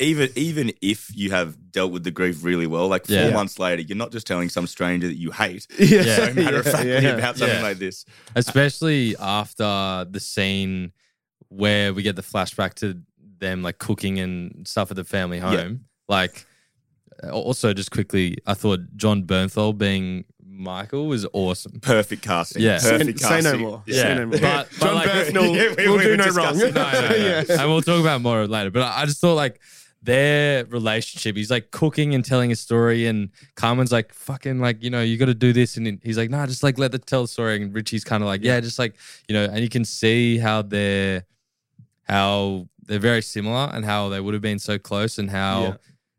even 0.00 0.28
even 0.36 0.72
if 0.82 1.10
you 1.16 1.30
have 1.30 1.56
dealt 1.72 1.92
with 1.92 2.04
the 2.04 2.10
grief 2.10 2.44
really 2.44 2.66
well, 2.66 2.88
like 2.88 3.06
four 3.06 3.16
Yeah. 3.16 3.30
months 3.30 3.58
later, 3.58 3.80
you're 3.82 3.96
not 3.96 4.12
just 4.12 4.26
telling 4.26 4.50
some 4.50 4.66
stranger 4.66 5.06
that 5.06 5.16
you 5.16 5.30
hate. 5.30 5.66
Yeah. 5.78 6.02
So 6.26 6.34
matter 6.34 6.58
of 6.58 6.66
Yeah, 6.66 6.72
factly 6.72 6.90
yeah. 6.92 7.08
about 7.16 7.36
something 7.38 7.56
Yeah. 7.56 7.62
like 7.62 7.78
this. 7.78 8.04
especially 8.36 9.16
after 9.18 10.06
the 10.10 10.20
scene 10.20 10.92
where 11.48 11.92
we 11.94 12.02
get 12.02 12.16
the 12.16 12.22
flashback 12.22 12.74
to 12.74 13.00
them 13.38 13.62
like 13.62 13.78
cooking 13.78 14.18
and 14.18 14.66
stuff 14.66 14.90
at 14.90 14.96
the 14.96 15.04
family 15.04 15.38
home. 15.38 15.84
Like, 16.08 16.44
uh, 17.22 17.30
also 17.30 17.72
just 17.72 17.90
quickly, 17.90 18.36
I 18.46 18.54
thought 18.54 18.80
Jon 18.96 19.24
Bernthal 19.24 19.76
being 19.76 20.24
Michael 20.44 21.06
was 21.06 21.24
awesome. 21.32 21.78
Perfect 21.80 22.22
casting. 22.22 22.62
Yeah. 22.62 22.80
Perfect 22.80 23.20
Say 23.20 23.28
no 23.28 23.42
casting. 23.42 23.60
more. 23.60 23.82
Yeah. 23.86 24.02
Say 24.02 24.14
no 24.16 24.26
more. 24.26 24.38
But- 24.40 24.68
but 24.80 24.86
Jon 24.86 24.94
like- 24.94 25.08
Bernthal 25.08 25.32
Yeah, 25.56 25.74
we- 25.76 25.88
will 25.88 25.96
we 25.98 26.02
do 26.04 26.16
no 26.16 26.26
wrong. 26.30 26.58
No, 26.58 26.66
no, 26.70 26.72
no. 26.72 27.14
Yeah. 27.16 27.44
And 27.48 27.68
we'll 27.70 27.82
talk 27.82 28.00
about 28.00 28.20
more 28.22 28.46
later. 28.46 28.70
But 28.70 28.82
I 28.82 29.04
just 29.06 29.20
thought 29.20 29.34
like 29.34 29.60
their 30.02 30.64
relationship, 30.66 31.36
he's 31.36 31.50
like 31.50 31.70
cooking 31.70 32.14
and 32.14 32.24
telling 32.24 32.50
a 32.52 32.56
story, 32.56 33.06
and 33.06 33.30
Carmen's 33.56 33.90
like, 33.92 34.12
fucking 34.12 34.60
like, 34.60 34.82
you 34.82 34.90
know, 34.90 35.02
you 35.02 35.16
got 35.16 35.26
to 35.26 35.34
do 35.34 35.52
this. 35.52 35.76
And 35.76 36.00
he's 36.02 36.16
like, 36.18 36.30
nah, 36.30 36.46
just 36.46 36.62
like 36.62 36.78
let 36.78 36.92
the 36.92 36.98
tell 36.98 37.22
the 37.22 37.28
story. 37.28 37.60
And 37.62 37.74
Richie's 37.74 38.04
kind 38.04 38.22
of 38.22 38.26
like, 38.28 38.42
yeah, 38.44 38.60
just 38.60 38.78
like, 38.78 38.94
you 39.28 39.34
know, 39.34 39.44
and 39.44 39.58
you 39.60 39.68
can 39.68 39.84
see 39.84 40.38
how 40.38 40.62
they're, 40.62 41.24
how 42.08 42.68
they're 42.86 42.98
very 42.98 43.22
similar 43.22 43.70
and 43.72 43.84
how 43.84 44.08
they 44.08 44.20
would 44.20 44.34
have 44.34 44.42
been 44.42 44.58
so 44.58 44.78
close 44.78 45.18
and 45.18 45.30
how. 45.30 45.62
Yeah. 45.62 45.74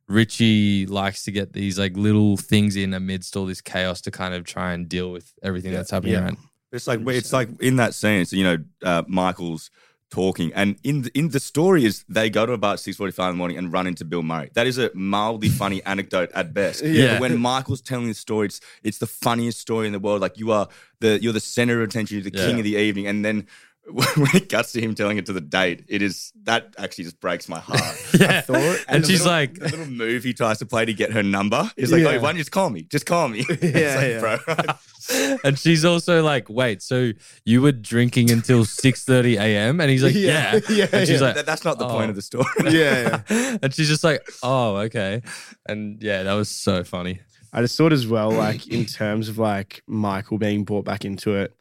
Richie 0.08 0.88
likes 0.88 1.24
to 1.26 1.32
get 1.32 1.54
these 1.54 1.78
like 1.78 1.96
little 1.96 2.36
things 2.36 2.76
in 2.76 2.96
amidst 2.96 3.38
all 3.38 3.46
this 3.46 3.62
chaos 3.62 4.02
to 4.02 4.10
kind 4.12 4.34
of 4.34 4.44
try 4.44 4.74
and 4.74 4.90
deal 4.90 5.12
with 5.12 5.32
everything 5.44 5.72
that's 5.72 5.92
happening 5.92 6.14
Yeah. 6.14 6.22
around. 6.24 6.38
It's 6.72 6.88
like 6.88 7.00
it's 7.08 7.32
like 7.32 7.50
in 7.62 7.76
that 7.76 7.94
scene. 7.94 8.26
So 8.26 8.36
you 8.36 8.44
know, 8.44 8.58
uh, 8.84 9.04
Michael's 9.08 9.70
talking, 10.10 10.52
and 10.56 10.78
in 10.84 11.04
the, 11.04 11.12
in 11.14 11.30
the 11.30 11.40
story 11.40 11.86
is 11.86 12.06
they 12.10 12.30
go 12.32 12.48
to 12.48 12.54
about 12.54 12.80
six 12.80 12.98
forty 12.98 13.12
five 13.12 13.30
in 13.30 13.36
the 13.36 13.38
morning 13.38 13.58
and 13.60 13.72
run 13.72 13.86
into 13.86 14.04
Bill 14.04 14.24
Murray. 14.24 14.50
That 14.56 14.66
is 14.66 14.80
a 14.80 14.90
mildly 14.96 15.50
funny 15.62 15.84
anecdote 15.86 16.32
at 16.34 16.56
best. 16.56 16.84
Yeah. 16.84 17.14
But 17.14 17.22
when 17.22 17.38
Michael's 17.38 17.82
telling 17.82 18.08
the 18.08 18.14
story, 18.16 18.48
it's 18.48 18.62
it's 18.84 18.98
the 18.98 19.08
funniest 19.08 19.60
story 19.60 19.86
in 19.86 19.94
the 19.94 20.00
world. 20.00 20.22
Like 20.22 20.40
you 20.40 20.52
are 20.52 20.68
the 21.02 21.20
you're 21.22 21.34
the 21.34 21.40
center 21.40 21.82
of 21.84 21.88
attention, 21.90 22.16
you're 22.18 22.24
the 22.24 22.32
king 22.32 22.58
of 22.58 22.64
the 22.64 22.78
evening, 22.78 23.06
and 23.06 23.24
then. 23.24 23.46
When 23.92 24.36
it 24.36 24.50
cuts 24.50 24.74
to 24.74 24.82
him 24.82 24.94
telling 24.94 25.18
it 25.18 25.26
to 25.28 25.34
the 25.34 25.42
date, 25.42 25.86
it 25.88 26.02
is 26.04 26.32
that 26.44 26.76
actually 26.78 27.06
just 27.06 27.20
breaks 27.20 27.50
my 27.50 27.60
heart. 27.60 27.96
Yeah. 28.20 28.42
thought- 28.42 28.86
and 28.88 29.04
the 29.04 29.08
she's 29.08 29.20
little- 29.26 29.32
like, 29.34 29.54
the 29.56 29.70
little 29.70 29.86
move 29.88 30.24
he 30.24 30.34
tries 30.34 30.60
to 30.60 30.66
play 30.66 30.86
to 30.86 30.94
get 30.94 31.12
her 31.14 31.24
number 31.24 31.72
is 31.78 31.92
like, 31.92 32.02
Yeah. 32.04 32.10
oh, 32.10 32.20
why 32.20 32.30
don't 32.30 32.36
you 32.36 32.42
just 32.42 32.52
call 32.52 32.70
me? 32.70 32.84
Just 32.84 33.06
call 33.06 33.28
me. 33.30 33.46
Yeah, 33.62 34.20
like, 34.22 34.46
bro. 34.46 35.38
and 35.44 35.58
she's 35.58 35.84
also 35.86 36.22
like, 36.22 36.50
"Wait, 36.50 36.84
so 36.84 37.12
you 37.46 37.62
were 37.64 37.72
drinking 37.72 38.30
until 38.30 38.64
six 38.64 39.04
thirty 39.06 39.38
a.m.?" 39.38 39.82
And 39.82 39.90
he's 39.90 40.04
like, 40.04 40.14
"Yeah." 40.14 40.56
Yeah, 40.56 40.60
yeah, 40.70 40.88
and 40.94 41.08
she's 41.08 41.20
yeah. 41.22 41.34
like, 41.34 41.46
that's 41.46 41.66
not 41.66 41.80
the 41.80 41.86
Oh. 41.88 41.90
point 41.90 42.10
of 42.12 42.16
the 42.16 42.22
story. 42.22 42.46
Oh. 42.60 42.70
yeah, 42.70 43.22
yeah. 43.30 43.58
and 43.64 43.74
she's 43.74 43.88
just 43.88 44.04
like, 44.04 44.22
"Oh, 44.44 44.76
okay." 44.86 45.24
And 45.68 46.02
yeah, 46.04 46.24
that 46.24 46.34
was 46.34 46.50
so 46.50 46.84
funny. 46.84 47.22
I 47.54 47.62
just 47.62 47.78
thought 47.78 47.94
as 47.94 48.08
well, 48.08 48.32
like 48.46 48.68
in 48.68 48.86
terms 48.86 49.30
of 49.30 49.38
like 49.38 49.84
Michael 49.88 50.38
being 50.38 50.64
brought 50.64 50.86
back 50.86 51.06
into 51.06 51.36
it, 51.36 51.56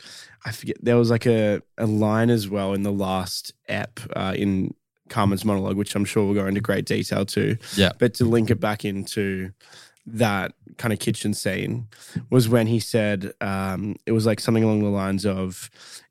I 0.44 0.52
forget 0.52 0.76
there 0.82 0.96
was 0.96 1.10
like 1.10 1.26
a, 1.26 1.62
a 1.76 1.86
line 1.86 2.30
as 2.30 2.48
well 2.48 2.74
in 2.74 2.82
the 2.82 2.92
last 2.92 3.52
ep 3.68 4.00
uh, 4.14 4.34
in 4.36 4.74
Carmen's 5.08 5.44
monologue, 5.44 5.76
which 5.76 5.94
I'm 5.94 6.04
sure 6.04 6.24
we'll 6.24 6.34
go 6.34 6.46
into 6.46 6.60
great 6.60 6.84
detail 6.84 7.24
too. 7.24 7.56
Yeah. 7.76 7.92
But 7.98 8.14
to 8.14 8.24
link 8.24 8.50
it 8.50 8.60
back 8.60 8.84
into 8.84 9.52
that 10.06 10.52
kind 10.78 10.92
of 10.92 10.98
kitchen 10.98 11.34
scene 11.34 11.88
was 12.30 12.48
when 12.48 12.66
he 12.66 12.80
said 12.80 13.32
um, 13.40 13.96
it 14.06 14.12
was 14.12 14.26
like 14.26 14.40
something 14.40 14.64
along 14.64 14.82
the 14.82 14.88
lines 14.88 15.26
of 15.26 15.70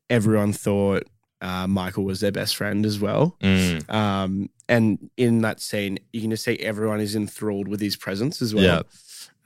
everyone 0.10 0.54
thought 0.54 1.04
uh, 1.42 1.68
Michael 1.68 2.04
was 2.04 2.20
their 2.20 2.32
best 2.32 2.56
friend 2.56 2.86
as 2.86 3.00
well. 3.00 3.38
Mm. 3.42 3.90
Um, 3.94 4.50
and 4.68 5.10
in 5.18 5.42
that 5.42 5.62
scene, 5.62 6.00
you 6.12 6.22
can 6.22 6.32
just 6.32 6.44
see 6.44 6.58
everyone 6.58 7.00
is 7.00 7.16
enthralled 7.16 7.68
with 7.68 7.80
his 7.80 7.96
presence 7.96 8.42
as 8.42 8.54
well. 8.54 8.64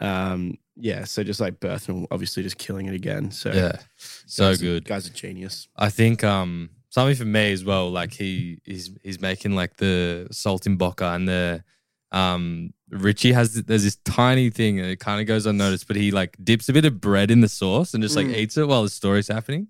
Um, 0.02 0.58
yeah. 0.76 1.04
So 1.06 1.24
just 1.24 1.40
like 1.40 1.60
Bernthal, 1.60 2.08
obviously 2.12 2.44
just 2.44 2.58
killing 2.58 2.88
it 2.88 2.96
again. 2.96 3.32
So 3.32 3.52
Yeah, 3.52 3.74
so 3.98 4.50
guys 4.50 4.62
good. 4.62 4.86
Guy's 4.86 5.08
are 5.10 5.14
genius. 5.14 5.68
I 5.76 5.90
think 5.90 6.24
um 6.24 6.72
something 6.90 7.16
for 7.16 7.26
me 7.26 7.52
as 7.54 7.64
well. 7.64 7.90
Like 7.92 8.14
he 8.14 8.60
he's 8.66 8.90
he's 9.04 9.22
making 9.22 9.56
like 9.56 9.78
the 9.78 10.28
saltimbocca 10.32 11.16
and 11.16 11.28
the 11.28 11.64
um 12.12 12.74
Richie 12.90 13.32
has 13.32 13.54
there's 13.64 13.84
this 13.84 13.98
tiny 14.04 14.50
thing 14.50 14.80
and 14.80 14.90
it 14.90 15.00
kind 15.00 15.22
of 15.22 15.28
goes 15.28 15.46
unnoticed, 15.46 15.88
but 15.88 15.96
he 15.96 16.12
like 16.12 16.36
dips 16.44 16.68
a 16.68 16.74
bit 16.74 16.84
of 16.86 17.00
bread 17.00 17.32
in 17.32 17.40
the 17.42 17.48
sauce 17.48 17.94
and 17.94 18.04
just 18.04 18.16
like 18.18 18.28
Mm. 18.28 18.36
eats 18.36 18.58
it 18.58 18.68
while 18.68 18.84
the 18.84 18.90
story's 18.90 19.28
happening. 19.30 19.68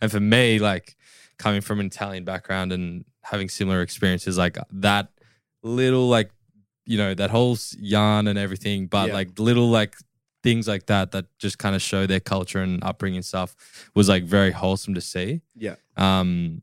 And 0.00 0.10
for 0.10 0.18
me, 0.20 0.58
like 0.58 0.96
coming 1.38 1.60
from 1.60 1.78
an 1.80 1.86
Italian 1.86 2.24
background 2.24 2.72
and 2.72 3.04
having 3.22 3.48
similar 3.48 3.80
experiences, 3.82 4.36
like 4.38 4.56
that 4.72 5.08
little 5.62 6.08
like 6.08 6.30
you 6.86 6.98
know, 6.98 7.14
that 7.14 7.30
whole 7.30 7.56
yarn 7.78 8.26
and 8.28 8.38
everything, 8.38 8.86
but 8.86 9.08
Yeah. 9.08 9.14
like 9.14 9.38
little 9.38 9.68
like 9.70 9.96
things 10.42 10.68
like 10.68 10.86
that 10.86 11.12
that 11.12 11.24
just 11.38 11.58
kind 11.58 11.74
of 11.74 11.80
show 11.80 12.06
their 12.06 12.20
culture 12.20 12.60
and 12.60 12.82
upbringing 12.84 13.22
stuff 13.22 13.56
was 13.94 14.08
like 14.08 14.24
very 14.24 14.50
wholesome 14.50 14.92
to 14.94 15.00
see. 15.00 15.40
Yeah. 15.56 15.76
Um, 15.96 16.62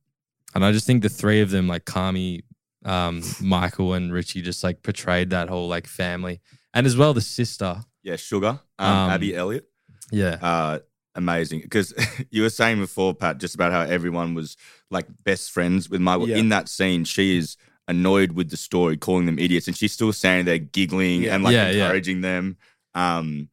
and 0.54 0.64
I 0.64 0.72
just 0.72 0.86
think 0.86 1.02
the 1.02 1.10
three 1.10 1.42
of 1.42 1.50
them, 1.50 1.68
like 1.68 1.86
Carmy, 1.86 2.42
um, 2.86 3.24
Michael, 3.42 3.94
and 3.94 4.14
Richie, 4.14 4.42
just 4.42 4.64
like 4.64 4.84
portrayed 4.84 5.30
that 5.32 5.50
whole 5.50 5.68
like 5.68 5.88
family, 5.88 6.42
and 6.74 6.86
as 6.86 6.96
well 6.98 7.14
the 7.14 7.22
sister. 7.22 7.84
Yeah, 8.04 8.16
Sugar, 8.18 8.60
um, 8.80 8.88
Um, 8.96 9.10
Abby 9.12 9.36
Elliott. 9.36 9.68
Yeah, 10.12 10.38
uh, 10.42 10.80
amazing. 11.16 11.62
Because 11.62 11.94
you 12.32 12.42
were 12.42 12.50
saying 12.50 12.80
before, 12.80 13.14
Pat, 13.16 13.38
just 13.38 13.56
about 13.56 13.72
how 13.72 13.82
everyone 13.82 14.34
was 14.34 14.58
like 14.90 15.06
best 15.24 15.52
friends 15.52 15.90
with 15.90 16.02
Michael. 16.02 16.28
Yeah. 16.30 16.38
In 16.38 16.50
that 16.50 16.68
scene, 16.70 17.04
she 17.06 17.38
is 17.38 17.56
annoyed 17.88 18.34
with 18.34 18.50
the 18.50 18.58
story, 18.58 18.98
calling 18.98 19.26
them 19.26 19.40
idiots, 19.40 19.68
and 19.68 19.76
she's 19.76 19.92
still 19.92 20.14
standing 20.14 20.46
there 20.46 20.58
giggling 20.60 21.24
Yeah. 21.24 21.36
and 21.36 21.44
like 21.44 21.54
Yeah, 21.54 21.70
yeah. 21.72 21.84
encouraging 21.86 22.22
them. 22.22 22.58
Um, 22.94 23.50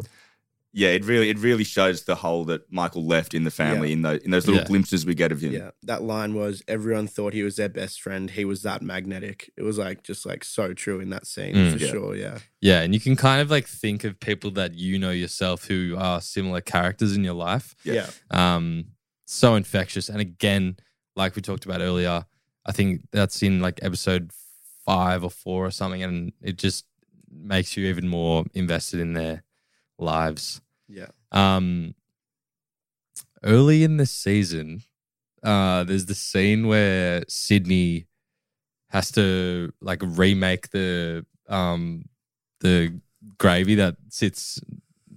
yeah, 0.74 0.88
it 0.90 1.04
really, 1.06 1.30
it 1.30 1.38
really 1.38 1.64
shows 1.64 2.04
the 2.04 2.14
hole 2.14 2.44
that 2.44 2.70
Michael 2.70 3.04
left 3.06 3.32
in 3.32 3.42
the 3.44 3.50
family 3.50 3.88
Yeah. 3.88 3.94
in 3.94 4.02
those 4.02 4.20
in 4.20 4.30
those 4.30 4.46
little 4.46 4.60
Yeah. 4.60 4.66
glimpses 4.68 5.06
we 5.06 5.14
get 5.14 5.32
of 5.32 5.40
him. 5.40 5.52
Yeah, 5.52 5.70
that 5.84 6.02
line 6.02 6.34
was 6.34 6.62
everyone 6.68 7.06
thought 7.08 7.32
he 7.32 7.42
was 7.42 7.56
their 7.56 7.70
best 7.70 8.00
friend. 8.02 8.30
He 8.30 8.44
was 8.44 8.62
that 8.62 8.82
magnetic. 8.82 9.50
It 9.56 9.62
was 9.62 9.78
like 9.78 10.02
just 10.04 10.26
like 10.26 10.44
so 10.44 10.74
true 10.74 11.00
in 11.00 11.08
that 11.10 11.26
scene 11.26 11.54
Mm. 11.54 11.72
for 11.72 11.78
Yeah. 11.84 11.90
sure. 11.90 12.16
Yeah, 12.16 12.38
yeah, 12.60 12.82
and 12.82 12.92
you 12.94 13.00
can 13.00 13.16
kind 13.16 13.40
of 13.40 13.50
like 13.50 13.66
think 13.66 14.04
of 14.04 14.20
people 14.20 14.50
that 14.52 14.74
you 14.74 14.98
know 14.98 15.10
yourself 15.10 15.64
who 15.66 15.96
are 15.98 16.20
similar 16.20 16.60
characters 16.60 17.16
in 17.16 17.24
your 17.24 17.34
life. 17.34 17.74
yeah, 17.82 18.10
um 18.30 18.84
so 19.26 19.54
infectious 19.56 20.08
and 20.08 20.20
again 20.20 20.76
like 21.16 21.34
we 21.34 21.42
talked 21.42 21.64
about 21.64 21.80
earlier 21.80 22.24
i 22.68 22.72
think 22.72 23.00
that's 23.10 23.42
in 23.42 23.60
like 23.60 23.78
episode 23.82 24.30
five 24.86 25.24
or 25.24 25.30
four 25.30 25.66
or 25.66 25.70
something 25.72 26.02
and 26.02 26.32
it 26.42 26.56
just 26.56 26.84
makes 27.30 27.76
you 27.76 27.86
even 27.88 28.06
more 28.08 28.44
invested 28.54 29.00
in 29.00 29.12
their 29.14 29.42
lives 29.98 30.60
yeah, 30.88 31.08
um 31.32 31.94
early 33.44 33.82
in 33.84 33.96
the 33.96 34.06
season 34.06 34.82
uh 35.42 35.84
there's 35.84 36.06
the 36.06 36.14
scene 36.14 36.66
where 36.66 37.24
sydney 37.28 38.06
has 38.90 39.10
to 39.12 39.72
like 39.80 40.00
remake 40.02 40.70
the 40.70 41.24
um 41.48 42.04
the 42.60 42.98
gravy 43.38 43.74
that 43.76 43.96
sits 44.08 44.60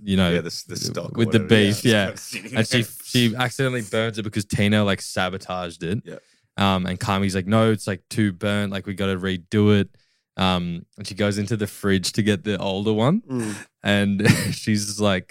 you 0.03 0.17
know 0.17 0.31
Yeah, 0.31 0.41
the- 0.41 0.63
the 0.67 0.75
stock 0.75 1.15
with 1.17 1.31
the 1.31 1.39
whatever, 1.39 1.55
yeah. 1.55 1.71
beef 1.71 1.85
yeah, 1.85 2.11
Just 2.11 2.35
and 2.57 2.67
she 2.67 2.83
she 3.03 3.35
accidentally 3.35 3.81
burns 3.83 4.17
it 4.19 4.23
because 4.23 4.45
tina 4.45 4.83
like 4.83 5.01
sabotaged 5.01 5.83
it 5.83 6.01
Yeah. 6.05 6.17
Um 6.61 6.85
and 6.87 6.99
carmy's 6.99 7.35
like 7.35 7.47
no 7.47 7.71
it's 7.71 7.87
like 7.91 8.01
too 8.09 8.29
burnt 8.43 8.71
like 8.71 8.85
we 8.87 8.93
got 8.93 9.07
to 9.13 9.17
redo 9.17 9.63
it 9.79 9.89
um 10.37 10.85
and 10.97 11.05
she 11.07 11.15
goes 11.23 11.37
into 11.37 11.55
the 11.57 11.67
fridge 11.67 12.11
to 12.13 12.21
get 12.29 12.43
the 12.43 12.55
older 12.57 12.93
one 12.93 13.21
Mm. 13.29 13.55
and 13.83 14.15
she's 14.61 14.99
like 14.99 15.29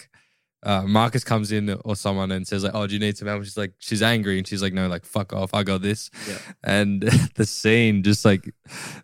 uh, 0.62 0.82
Marcus 0.82 1.24
comes 1.24 1.52
in 1.52 1.70
or 1.86 1.96
someone 1.96 2.30
and 2.32 2.46
says 2.46 2.62
like, 2.64 2.74
"Oh, 2.74 2.86
do 2.86 2.92
you 2.92 3.00
need 3.00 3.16
some 3.16 3.28
help?" 3.28 3.42
She's 3.44 3.56
like, 3.56 3.72
she's 3.78 4.02
angry 4.02 4.36
and 4.36 4.46
she's 4.46 4.60
like, 4.60 4.74
"No, 4.74 4.88
like 4.88 5.06
fuck 5.06 5.32
off, 5.32 5.54
I 5.54 5.62
got 5.62 5.80
this." 5.80 6.10
Yeah. 6.28 6.36
And 6.62 7.00
the 7.34 7.46
scene 7.46 8.02
just 8.02 8.26
like 8.26 8.44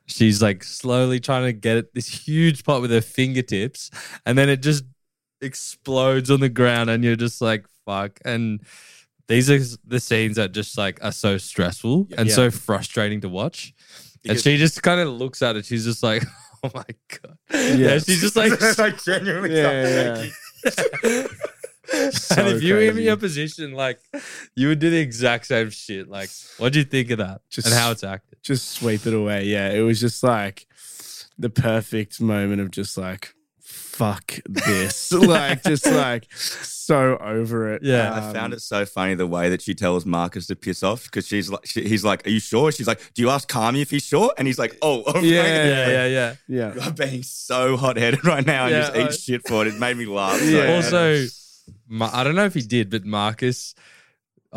she's 0.05 0.43
like 0.43 0.63
slowly 0.63 1.19
trying 1.19 1.45
to 1.47 1.55
get 1.55 1.79
it, 1.79 1.95
this 1.95 2.09
huge 2.09 2.63
pot 2.63 2.83
with 2.83 2.91
her 2.91 3.01
fingertips, 3.01 3.91
and 4.27 4.37
then 4.37 4.51
it 4.51 4.61
just 4.61 4.85
explodes 5.41 6.31
on 6.31 6.41
the 6.41 6.49
ground, 6.51 6.91
and 6.91 7.03
you're 7.05 7.17
just 7.17 7.41
like, 7.41 7.65
"Fuck!" 7.87 8.21
And 8.25 8.61
these 9.29 9.51
are 9.51 9.59
the 9.87 10.01
scenes 10.01 10.37
that 10.37 10.53
just 10.53 10.77
like 10.79 11.03
are 11.03 11.13
so 11.13 11.39
stressful 11.39 12.09
and 12.17 12.29
Yeah. 12.29 12.35
so 12.35 12.51
frustrating 12.51 13.21
to 13.23 13.29
watch. 13.29 13.75
and 14.29 14.39
she 14.41 14.57
just 14.57 14.83
kind 14.83 15.01
of 15.01 15.09
looks 15.09 15.43
at 15.43 15.57
it. 15.57 15.65
She's 15.65 15.85
just 15.85 16.03
like, 16.03 16.23
"Oh 16.65 16.71
my 16.75 16.85
god!" 17.23 17.39
Yeah, 17.79 17.99
she's 17.99 18.21
just 18.21 18.37
like, 18.37 18.53
like 18.79 19.03
genuinely. 19.05 19.57
yeah, 19.57 20.27
yeah. 20.65 21.27
So 22.11 22.35
and 22.41 22.49
if 22.49 22.63
you 22.65 22.75
were 22.75 22.81
in 22.81 22.93
crazy. 22.95 23.05
your 23.05 23.17
position, 23.17 23.73
like 23.73 24.01
you 24.57 24.67
would 24.69 24.81
do 24.81 24.91
the 24.91 24.99
exact 24.99 25.47
same 25.47 25.71
shit. 25.71 26.09
Like, 26.09 26.31
what 26.59 26.73
do 26.73 26.81
you 26.81 26.85
think 26.85 27.11
of 27.11 27.19
that? 27.19 27.43
Just- 27.51 27.69
and 27.69 27.77
how 27.77 27.93
it's 27.93 28.03
acted? 28.05 28.39
Just 28.43 28.71
sweep 28.71 29.07
it 29.07 29.15
away. 29.15 29.45
Yeah, 29.45 29.71
it 29.71 29.83
was 29.83 30.01
just 30.01 30.23
like 30.25 30.67
the 31.39 31.51
perfect 31.51 32.21
moment 32.21 32.61
of 32.61 32.71
just 32.73 32.97
like 32.99 33.35
fuck 33.67 34.39
this, 34.47 35.13
like 35.13 35.63
just 35.65 35.87
like 35.87 36.33
so 36.33 37.17
over 37.19 37.75
it. 37.75 37.83
Yeah. 37.83 38.15
I 38.15 38.21
found 38.33 38.53
Um, 38.53 38.53
it 38.55 38.61
so 38.61 38.87
funny 38.87 39.15
the 39.15 39.27
way 39.27 39.51
that 39.51 39.61
she 39.61 39.75
tells 39.75 40.07
Marcus 40.07 40.47
to 40.47 40.57
piss 40.57 40.83
off 40.83 41.05
because 41.05 41.27
she's 41.27 41.51
like, 41.51 41.67
she, 41.67 41.83
he's 41.89 42.05
like, 42.05 42.27
"Are 42.27 42.31
you 42.31 42.39
sure?" 42.41 42.71
She's 42.71 42.87
like, 42.87 43.01
"Do 43.15 43.23
you 43.23 43.31
ask 43.31 43.49
Carmy 43.51 43.83
if 43.83 43.91
he's 43.91 44.05
sure?" 44.05 44.33
And 44.39 44.47
he's 44.47 44.59
like, 44.59 44.77
"Oh, 44.83 45.03
okay." 45.05 45.27
Yeah. 45.27 45.43
Yeah, 45.45 45.89
yeah, 45.89 46.07
yeah. 46.07 46.35
Yeah, 46.49 46.75
You're 46.85 46.93
being 46.93 47.23
so 47.25 47.77
hot 47.77 47.97
headed 47.97 48.25
right 48.25 48.47
now 48.47 48.67
and 48.67 48.73
Yeah, 48.75 48.91
just 48.91 48.97
eat 48.97 49.21
shit 49.33 49.49
for 49.49 49.67
it. 49.67 49.75
It 49.75 49.79
made 49.81 49.97
me 49.97 50.07
laugh. 50.07 50.39
So 50.39 50.45
Yeah. 50.47 50.75
Also, 50.77 51.27
Ma- 51.89 52.11
I 52.13 52.23
don't 52.25 52.35
know 52.37 52.45
if 52.45 52.55
he 52.55 52.63
did, 52.63 52.91
but 52.91 53.05
Marcus 53.05 53.75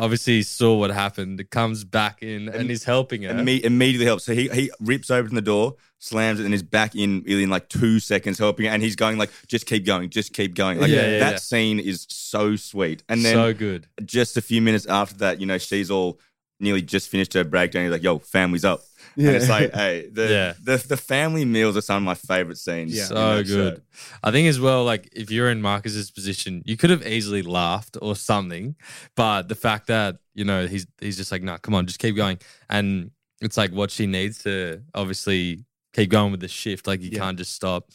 obviously 0.00 0.34
he 0.34 0.42
saw 0.42 0.76
what 0.76 0.90
happened. 0.90 1.48
Comes 1.50 1.84
back 1.84 2.22
in 2.22 2.48
and, 2.48 2.54
And- 2.56 2.70
he's 2.70 2.84
helping 2.84 3.22
her. 3.22 3.34
Imme- 3.34 3.62
immediately 3.62 4.06
helps. 4.06 4.24
So 4.24 4.34
he 4.34 4.48
he 4.48 4.70
rips 4.80 5.10
open 5.10 5.34
the 5.34 5.42
door, 5.42 5.76
slams 5.98 6.40
it, 6.40 6.44
and 6.46 6.54
is 6.54 6.62
back 6.62 6.94
in 6.94 7.22
in 7.26 7.50
like 7.50 7.68
two 7.68 8.00
seconds 8.00 8.38
helping. 8.38 8.66
her, 8.66 8.72
And 8.72 8.82
he's 8.82 8.96
going 8.96 9.18
like, 9.18 9.30
"Just 9.46 9.66
keep 9.66 9.84
going, 9.86 10.10
just 10.10 10.32
keep 10.32 10.54
going." 10.54 10.80
Like 10.80 10.90
Yeah, 10.90 11.06
yeah, 11.12 11.18
that 11.20 11.32
yeah. 11.32 11.36
scene 11.38 11.78
is 11.78 12.06
so 12.08 12.56
sweet. 12.56 13.02
And 13.08 13.24
then 13.24 13.34
so 13.34 13.52
good. 13.54 13.86
just 14.04 14.36
a 14.36 14.42
few 14.42 14.60
minutes 14.62 14.86
after 14.86 15.16
that, 15.18 15.40
you 15.40 15.46
know, 15.46 15.58
she's 15.58 15.90
all 15.90 16.18
nearly 16.58 16.82
just 16.82 17.08
finished 17.08 17.32
her 17.34 17.44
breakdown. 17.44 17.84
He's 17.84 17.92
like, 17.92 18.02
"Yo, 18.02 18.18
family's 18.18 18.64
up." 18.64 18.80
Yeah. 19.16 19.28
And 19.28 19.36
it's 19.36 19.48
like, 19.48 19.72
hey, 19.74 20.08
the, 20.12 20.28
Yeah. 20.28 20.52
the 20.62 20.76
the 20.88 20.96
family 20.96 21.44
meals 21.44 21.76
are 21.76 21.80
some 21.80 21.96
of 21.96 22.02
my 22.02 22.14
favorite 22.14 22.58
scenes. 22.58 22.94
Yeah. 22.96 23.04
So 23.04 23.42
good. 23.44 23.76
show. 23.76 23.82
I 24.22 24.30
think 24.30 24.48
as 24.48 24.58
well, 24.60 24.84
like 24.84 25.08
if 25.12 25.30
you're 25.30 25.50
in 25.50 25.60
Marcus's 25.62 26.10
position, 26.10 26.62
you 26.64 26.76
could 26.76 26.90
have 26.90 27.06
easily 27.06 27.42
laughed 27.42 27.96
or 28.00 28.16
something, 28.16 28.76
but 29.16 29.48
the 29.48 29.54
fact 29.54 29.86
that 29.88 30.16
you 30.34 30.44
know 30.44 30.66
he's 30.66 30.86
he's 31.00 31.16
just 31.16 31.32
like, 31.32 31.42
nah, 31.42 31.58
come 31.58 31.74
on, 31.74 31.86
just 31.86 31.98
keep 31.98 32.16
going, 32.16 32.38
and 32.68 33.10
it's 33.40 33.56
like 33.56 33.72
what 33.72 33.90
she 33.90 34.06
needs 34.06 34.42
to 34.44 34.82
obviously 34.94 35.64
keep 35.92 36.10
going 36.10 36.30
with 36.30 36.40
the 36.40 36.48
shift. 36.48 36.86
Like 36.86 37.00
you 37.00 37.10
Yeah. 37.12 37.18
can't 37.20 37.38
just 37.38 37.52
stop. 37.54 37.88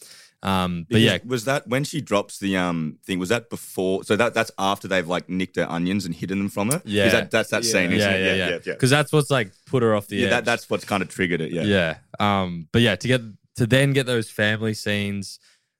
Um, 0.45 0.85
but 0.89 0.95
Because 0.99 1.03
yeah, 1.03 1.17
was 1.25 1.45
that 1.45 1.67
when 1.67 1.83
she 1.83 2.01
drops 2.01 2.37
the 2.39 2.55
um 2.55 2.99
thing? 3.03 3.17
Was 3.19 3.29
that 3.29 3.49
before? 3.49 4.03
So 4.03 4.15
that 4.15 4.33
that's 4.35 4.51
after 4.59 4.87
they've 4.87 5.07
like 5.07 5.27
nicked 5.27 5.55
her 5.55 5.65
onions 5.69 6.05
and 6.05 6.13
hidden 6.13 6.37
them 6.37 6.49
from 6.49 6.69
her. 6.71 6.81
Yeah. 6.85 7.09
That, 7.09 7.31
that's 7.31 7.49
that 7.49 7.63
Yeah. 7.63 7.71
scene. 7.71 7.89
yeah, 7.91 7.97
Isn't 7.97 8.11
yeah, 8.11 8.17
it? 8.17 8.25
yeah, 8.25 8.35
yeah, 8.49 8.59
yeah. 8.65 8.73
Because 8.73 8.91
that's 8.91 9.11
what's 9.11 9.31
like 9.31 9.51
put 9.65 9.81
her 9.81 9.95
off 9.95 10.07
the 10.07 10.17
Yeah, 10.17 10.25
edge. 10.25 10.29
that, 10.31 10.45
that's 10.45 10.69
what's 10.69 10.85
kind 10.85 11.01
of 11.01 11.09
triggered 11.09 11.41
it. 11.41 11.51
Yeah, 11.51 11.63
yeah. 11.63 11.97
Um, 12.19 12.67
but 12.71 12.81
yeah, 12.83 12.95
to 12.95 13.07
get 13.07 13.21
to 13.55 13.65
then 13.65 13.93
get 13.93 14.05
those 14.05 14.29
family 14.29 14.73
scenes, 14.75 15.39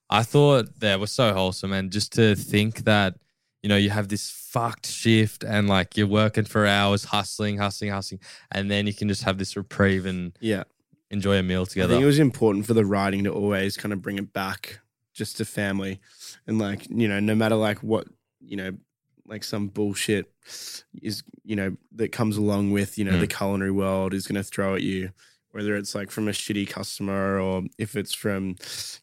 I 0.10 0.24
thought 0.24 0.80
that 0.80 1.00
was 1.00 1.12
so 1.12 1.34
wholesome, 1.34 1.72
and 1.74 1.92
just 1.92 2.14
to 2.14 2.36
think 2.36 2.86
that 2.86 3.16
you 3.62 3.70
know 3.70 3.78
you 3.78 3.90
have 3.92 4.08
this 4.08 4.30
fucked 4.32 4.88
shift 4.88 5.44
and 5.44 5.68
like 5.68 5.98
you're 5.98 6.08
working 6.08 6.46
for 6.46 6.66
hours, 6.66 7.04
hustling, 7.06 7.58
hustling, 7.58 7.92
hustling, 7.92 8.20
and 8.52 8.72
then 8.72 8.88
you 8.88 8.94
can 8.94 9.08
just 9.10 9.24
have 9.24 9.38
this 9.38 9.56
reprieve 9.58 10.06
and 10.06 10.32
yeah. 10.40 10.64
Enjoy 11.12 11.38
a 11.38 11.44
meal 11.44 11.66
together. 11.66 11.66
I 11.66 11.88
together. 11.88 11.94
think 11.96 12.04
it 12.04 12.08
was 12.08 12.20
important 12.20 12.66
for 12.66 12.74
the 12.74 12.86
writing 12.86 13.24
to 13.26 13.32
always 13.32 13.78
kind 13.78 13.94
of 13.94 14.02
bring 14.02 14.18
it 14.18 14.34
back 14.34 14.80
just 15.14 15.38
to 15.38 15.46
family 15.46 16.00
and 16.48 16.60
like, 16.60 16.88
you 16.90 17.08
know, 17.08 17.20
no 17.20 17.36
matter 17.36 17.56
like 17.56 17.80
what, 17.80 18.08
you 18.42 18.58
know, 18.58 18.72
like 19.28 19.44
some 19.44 19.68
bullshit 19.68 20.32
is, 21.02 21.24
you 21.44 21.56
know, 21.56 21.76
that 21.94 22.12
comes 22.12 22.38
along 22.38 22.72
with, 22.72 22.98
you 22.98 23.06
know, 23.06 23.14
Mm. 23.14 23.20
the 23.22 23.28
culinary 23.28 23.72
world 23.72 24.14
is 24.14 24.28
going 24.28 24.36
to 24.36 24.44
throw 24.44 24.76
at 24.76 24.82
you, 24.84 25.12
whether 25.52 25.76
it's 25.76 25.96
like 25.96 26.12
from 26.12 26.28
a 26.28 26.32
shitty 26.32 26.68
customer 26.70 27.40
or 27.40 27.64
if 27.80 27.96
it's 27.96 28.14
from 28.14 28.56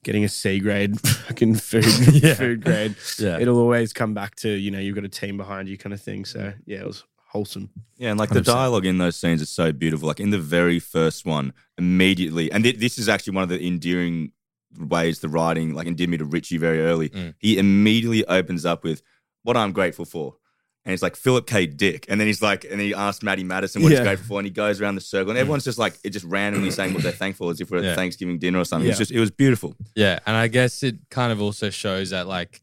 getting 0.04 0.22
a 0.22 0.28
C 0.28 0.60
grade 0.60 1.00
fucking 1.26 1.54
food, 1.56 1.84
Yeah. 2.22 2.34
food 2.34 2.62
grade. 2.62 2.94
yeah, 3.18 3.38
It'll 3.40 3.58
always 3.58 3.92
come 3.92 4.12
back 4.14 4.36
to, 4.36 4.48
you 4.50 4.70
know, 4.70 4.78
you've 4.78 4.94
got 4.94 5.04
a 5.04 5.08
team 5.08 5.36
behind 5.38 5.68
you 5.68 5.78
kind 5.78 5.92
of 5.94 6.00
thing. 6.00 6.24
So 6.24 6.52
yeah, 6.66 6.80
it 6.80 6.86
was 6.86 7.04
wholesome. 7.32 7.70
Yeah, 7.96 8.10
and 8.10 8.18
like 8.18 8.30
the 8.30 8.40
100%. 8.40 8.44
dialogue 8.44 8.86
in 8.86 8.98
those 8.98 9.16
scenes 9.16 9.40
is 9.42 9.48
so 9.48 9.72
beautiful. 9.72 10.06
Like 10.08 10.20
in 10.20 10.30
the 10.30 10.38
very 10.38 10.78
first 10.78 11.24
one, 11.26 11.52
immediately, 11.78 12.50
and 12.52 12.62
thi- 12.64 12.72
this 12.72 12.98
is 12.98 13.08
actually 13.08 13.34
one 13.34 13.42
of 13.42 13.48
the 13.48 13.64
endearing 13.66 14.32
ways 14.78 15.18
the 15.20 15.28
writing 15.28 15.74
like 15.74 15.86
endeared 15.86 16.10
me 16.10 16.16
to 16.18 16.24
Richie 16.24 16.56
very 16.58 16.80
early. 16.80 17.08
Mm. 17.10 17.34
He 17.38 17.58
immediately 17.58 18.24
opens 18.26 18.64
up 18.64 18.84
with 18.84 19.02
what 19.42 19.56
I'm 19.56 19.72
grateful 19.72 20.04
for. 20.04 20.36
And 20.84 20.90
he's 20.90 21.02
like 21.02 21.14
Philip 21.14 21.46
K. 21.46 21.66
Dick, 21.66 22.06
and 22.08 22.18
then 22.20 22.26
he's 22.26 22.42
like, 22.42 22.64
and 22.68 22.80
he 22.80 22.92
asks 22.92 23.22
Matty 23.22 23.44
Matheson 23.44 23.82
what 23.84 23.92
he's 23.92 24.00
grateful 24.00 24.26
for, 24.26 24.38
and 24.40 24.46
he 24.46 24.50
goes 24.50 24.80
around 24.80 24.96
the 24.96 25.00
circle, 25.00 25.30
and 25.30 25.38
everyone's 25.38 25.62
just 25.62 25.78
like, 25.78 25.94
it 26.02 26.10
just 26.10 26.24
randomly 26.24 26.70
saying 26.78 26.92
what 26.92 27.04
they're 27.04 27.12
thankful 27.12 27.46
for, 27.46 27.50
as 27.52 27.60
if 27.60 27.70
we're 27.70 27.78
at 27.78 27.84
Yeah. 27.84 27.94
Thanksgiving 27.94 28.38
dinner 28.40 28.58
or 28.58 28.64
something. 28.64 28.88
It's 28.90 28.96
Yeah. 28.98 29.02
just, 29.02 29.10
it 29.12 29.20
was 29.20 29.30
beautiful. 29.30 29.76
yeah, 29.94 30.18
and 30.26 30.34
I 30.36 30.48
guess 30.48 30.82
it 30.82 30.96
kind 31.08 31.30
of 31.30 31.40
also 31.40 31.70
shows 31.70 32.10
that 32.10 32.26
like 32.26 32.60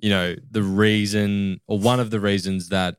you 0.00 0.10
know 0.10 0.34
the 0.50 0.62
reason 0.64 1.60
or 1.68 1.78
one 1.78 2.00
of 2.00 2.10
the 2.10 2.18
reasons 2.18 2.70
that 2.70 2.96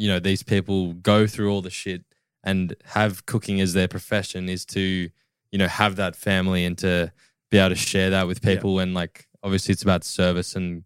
you 0.00 0.08
know 0.10 0.18
these 0.18 0.42
people 0.54 0.78
go 1.12 1.18
through 1.32 1.50
all 1.52 1.62
the 1.62 1.70
shit 1.82 2.02
and 2.42 2.74
have 2.96 3.12
cooking 3.32 3.60
as 3.60 3.70
their 3.74 3.88
profession 3.96 4.48
is 4.48 4.64
to 4.64 4.80
you 5.52 5.58
know 5.60 5.68
have 5.68 5.96
that 5.96 6.14
family 6.16 6.62
and 6.64 6.76
to 6.78 7.12
be 7.50 7.58
able 7.58 7.70
to 7.70 7.74
share 7.92 8.10
that 8.10 8.26
with 8.28 8.38
Yeah. 8.42 8.54
people 8.54 8.72
and 8.82 8.94
like 8.94 9.26
obviously 9.42 9.72
it's 9.72 9.82
about 9.88 10.04
service 10.04 10.50
and 10.58 10.84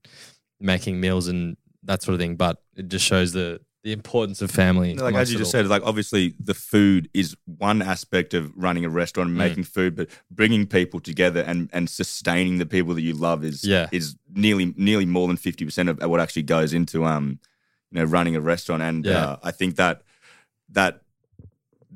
making 0.61 1.01
meals 1.01 1.29
and 1.29 1.57
that 1.85 2.03
sort 2.03 2.15
of 2.15 2.21
thing 2.21 2.35
but 2.37 2.55
it 2.77 2.89
just 2.89 3.07
shows 3.07 3.33
the 3.33 3.61
the 3.85 3.93
importance 3.93 4.41
of 4.41 4.51
family. 4.51 4.95
like 4.95 5.15
as 5.15 5.31
you 5.31 5.37
just 5.37 5.55
all. 5.55 5.61
said, 5.61 5.67
like 5.69 5.83
obviously 5.85 6.35
the 6.41 6.55
food 6.55 7.03
is 7.13 7.37
one 7.45 7.83
aspect 7.83 8.33
of 8.33 8.51
running 8.57 8.83
a 8.87 8.89
restaurant 8.89 9.29
and 9.29 9.37
Mm. 9.37 9.47
making 9.47 9.65
food, 9.65 9.95
but 9.95 10.09
bringing 10.31 10.67
people 10.67 11.01
together 11.01 11.43
and 11.51 11.69
and 11.77 11.91
sustaining 11.91 12.57
the 12.57 12.65
people 12.65 12.95
that 12.95 13.03
you 13.03 13.13
love 13.13 13.45
is 13.45 13.63
Yeah. 13.63 13.89
is 13.93 14.17
nearly 14.35 14.73
nearly 14.89 15.05
more 15.05 15.29
than 15.29 15.37
fifty 15.37 15.67
percent 15.67 15.91
of 15.91 15.99
what 16.11 16.19
actually 16.19 16.45
goes 16.57 16.73
into 16.73 17.05
um 17.05 17.39
you 17.95 18.01
know 18.01 18.07
running 18.07 18.37
a 18.37 18.41
restaurant. 18.41 18.83
And 18.83 19.05
Yeah. 19.05 19.25
uh, 19.25 19.37
I 19.43 19.51
think 19.53 19.77
that 19.77 20.03
that 20.71 21.01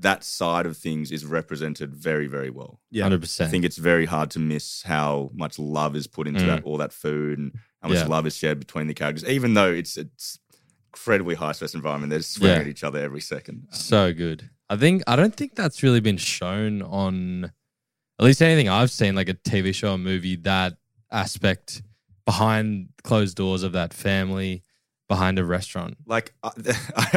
that 0.00 0.22
side 0.22 0.64
of 0.64 0.76
things 0.76 1.10
is 1.10 1.24
represented 1.26 1.94
very 1.94 2.28
very 2.28 2.50
well. 2.50 2.80
Yeah. 2.90 3.02
hundred 3.02 3.20
percent. 3.22 3.48
I 3.48 3.50
think 3.50 3.64
it's 3.64 3.76
very 3.78 4.06
hard 4.06 4.30
to 4.30 4.38
miss 4.38 4.82
how 4.82 5.30
much 5.34 5.58
love 5.58 5.96
is 5.96 6.06
put 6.06 6.28
into 6.28 6.40
Mm. 6.42 6.46
that 6.46 6.62
all 6.62 6.76
that 6.78 6.92
food 6.92 7.38
and 7.38 7.52
how 7.82 7.88
much 7.88 7.98
Yeah. 7.98 8.06
love 8.06 8.26
is 8.26 8.36
shared 8.36 8.60
between 8.60 8.86
the 8.86 8.94
characters, 8.94 9.28
even 9.28 9.54
though 9.54 9.72
it's 9.72 9.96
it's 9.96 10.38
incredibly 10.92 11.34
high 11.34 11.52
stress 11.52 11.74
environment. 11.74 12.10
They're 12.10 12.22
swearing 12.22 12.56
Yeah. 12.58 12.62
at 12.62 12.68
each 12.68 12.84
other 12.84 12.98
every 13.00 13.20
second. 13.20 13.66
Um, 13.72 13.78
So 13.78 14.12
good. 14.14 14.50
I 14.70 14.76
think 14.76 15.02
I 15.06 15.16
don't 15.16 15.34
think 15.34 15.54
that's 15.56 15.82
really 15.82 16.00
been 16.00 16.16
shown 16.18 16.80
on 16.82 17.44
at 18.20 18.24
least 18.24 18.40
anything 18.42 18.68
I've 18.68 18.90
seen, 18.90 19.14
like 19.14 19.28
a 19.28 19.34
TV 19.34 19.72
show 19.74 19.92
or 19.94 19.98
movie, 19.98 20.36
that 20.36 20.76
aspect 21.10 21.82
behind 22.24 22.88
closed 23.04 23.36
doors 23.36 23.62
of 23.62 23.72
that 23.72 23.94
family 23.94 24.62
behind 25.08 25.38
a 25.38 25.44
restaurant. 25.44 25.96
like 26.06 26.34
I, 26.42 26.52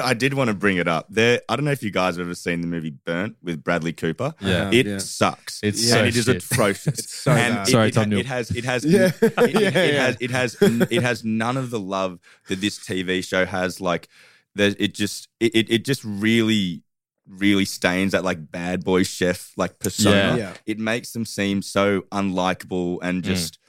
I 0.03 0.13
did 0.13 0.33
want 0.33 0.47
to 0.47 0.53
bring 0.53 0.77
it 0.77 0.87
up. 0.87 1.07
There, 1.09 1.41
I 1.49 1.55
don't 1.57 1.65
know 1.65 1.71
if 1.71 1.83
you 1.83 1.91
guys 1.91 2.15
have 2.15 2.25
ever 2.25 2.35
seen 2.35 2.61
the 2.61 2.67
movie 2.67 2.89
Burnt 2.91 3.35
with 3.43 3.63
Bradley 3.63 3.91
Cooper. 3.93 4.33
Yeah. 4.39 4.69
it 4.71 4.87
Yeah. 4.87 4.97
sucks. 4.99 5.59
It's 5.61 5.81
and 5.81 5.89
so 5.89 6.03
it 6.05 6.15
is 6.15 6.25
shit. 6.25 6.37
atrocious. 6.37 6.87
It's 6.99 7.13
so 7.13 7.31
and 7.31 7.55
bad. 7.55 7.67
it, 7.67 7.71
Sorry, 7.71 7.87
it, 7.89 7.93
Tom 7.93 8.11
ha- 8.11 8.17
it 8.17 8.25
has 8.27 8.51
it 8.51 8.63
has 8.63 8.85
Yeah. 8.85 9.11
it, 9.21 9.33
it- 9.37 9.61
Yeah, 9.61 9.67
it 9.83 9.93
yeah. 9.93 10.05
has 10.05 10.17
it 10.21 10.31
has 10.31 10.57
it 10.61 11.01
has 11.03 11.23
none 11.25 11.57
of 11.57 11.69
the 11.69 11.79
love 11.79 12.19
that 12.47 12.61
this 12.61 12.79
TV 12.79 13.23
show 13.27 13.45
has. 13.45 13.81
Like, 13.81 14.07
there, 14.55 14.73
it 14.79 14.93
just 14.93 15.27
it, 15.41 15.53
it 15.53 15.69
it 15.69 15.85
just 15.85 16.03
really 16.05 16.83
really 17.27 17.65
stains 17.65 18.13
that 18.13 18.23
like 18.23 18.51
bad 18.51 18.85
boy 18.85 19.03
chef 19.03 19.51
like 19.57 19.79
persona. 19.79 20.15
Yeah. 20.15 20.35
Yeah. 20.37 20.53
It 20.65 20.79
makes 20.79 21.11
them 21.11 21.25
seem 21.25 21.61
so 21.61 22.01
unlikable 22.11 22.99
and 23.01 23.21
Mm. 23.21 23.25
just 23.25 23.59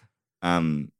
um 0.42 0.91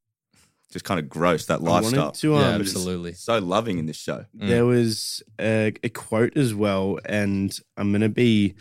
just 0.72 0.84
kind 0.84 0.98
of 0.98 1.08
gross. 1.08 1.46
That 1.46 1.62
lifestyle. 1.62 2.12
to, 2.12 2.32
yeah, 2.32 2.54
um, 2.54 2.60
absolutely. 2.60 3.12
so 3.12 3.38
loving 3.38 3.78
in 3.78 3.86
this 3.86 3.96
show. 3.96 4.24
Mm. 4.36 4.48
There 4.48 4.64
was 4.66 5.22
a, 5.40 5.72
a 5.84 5.88
quote 5.90 6.36
as 6.36 6.54
well, 6.54 6.98
and 7.04 7.56
I'm 7.76 7.92
going 7.92 8.00
to 8.02 8.08
be 8.08 8.54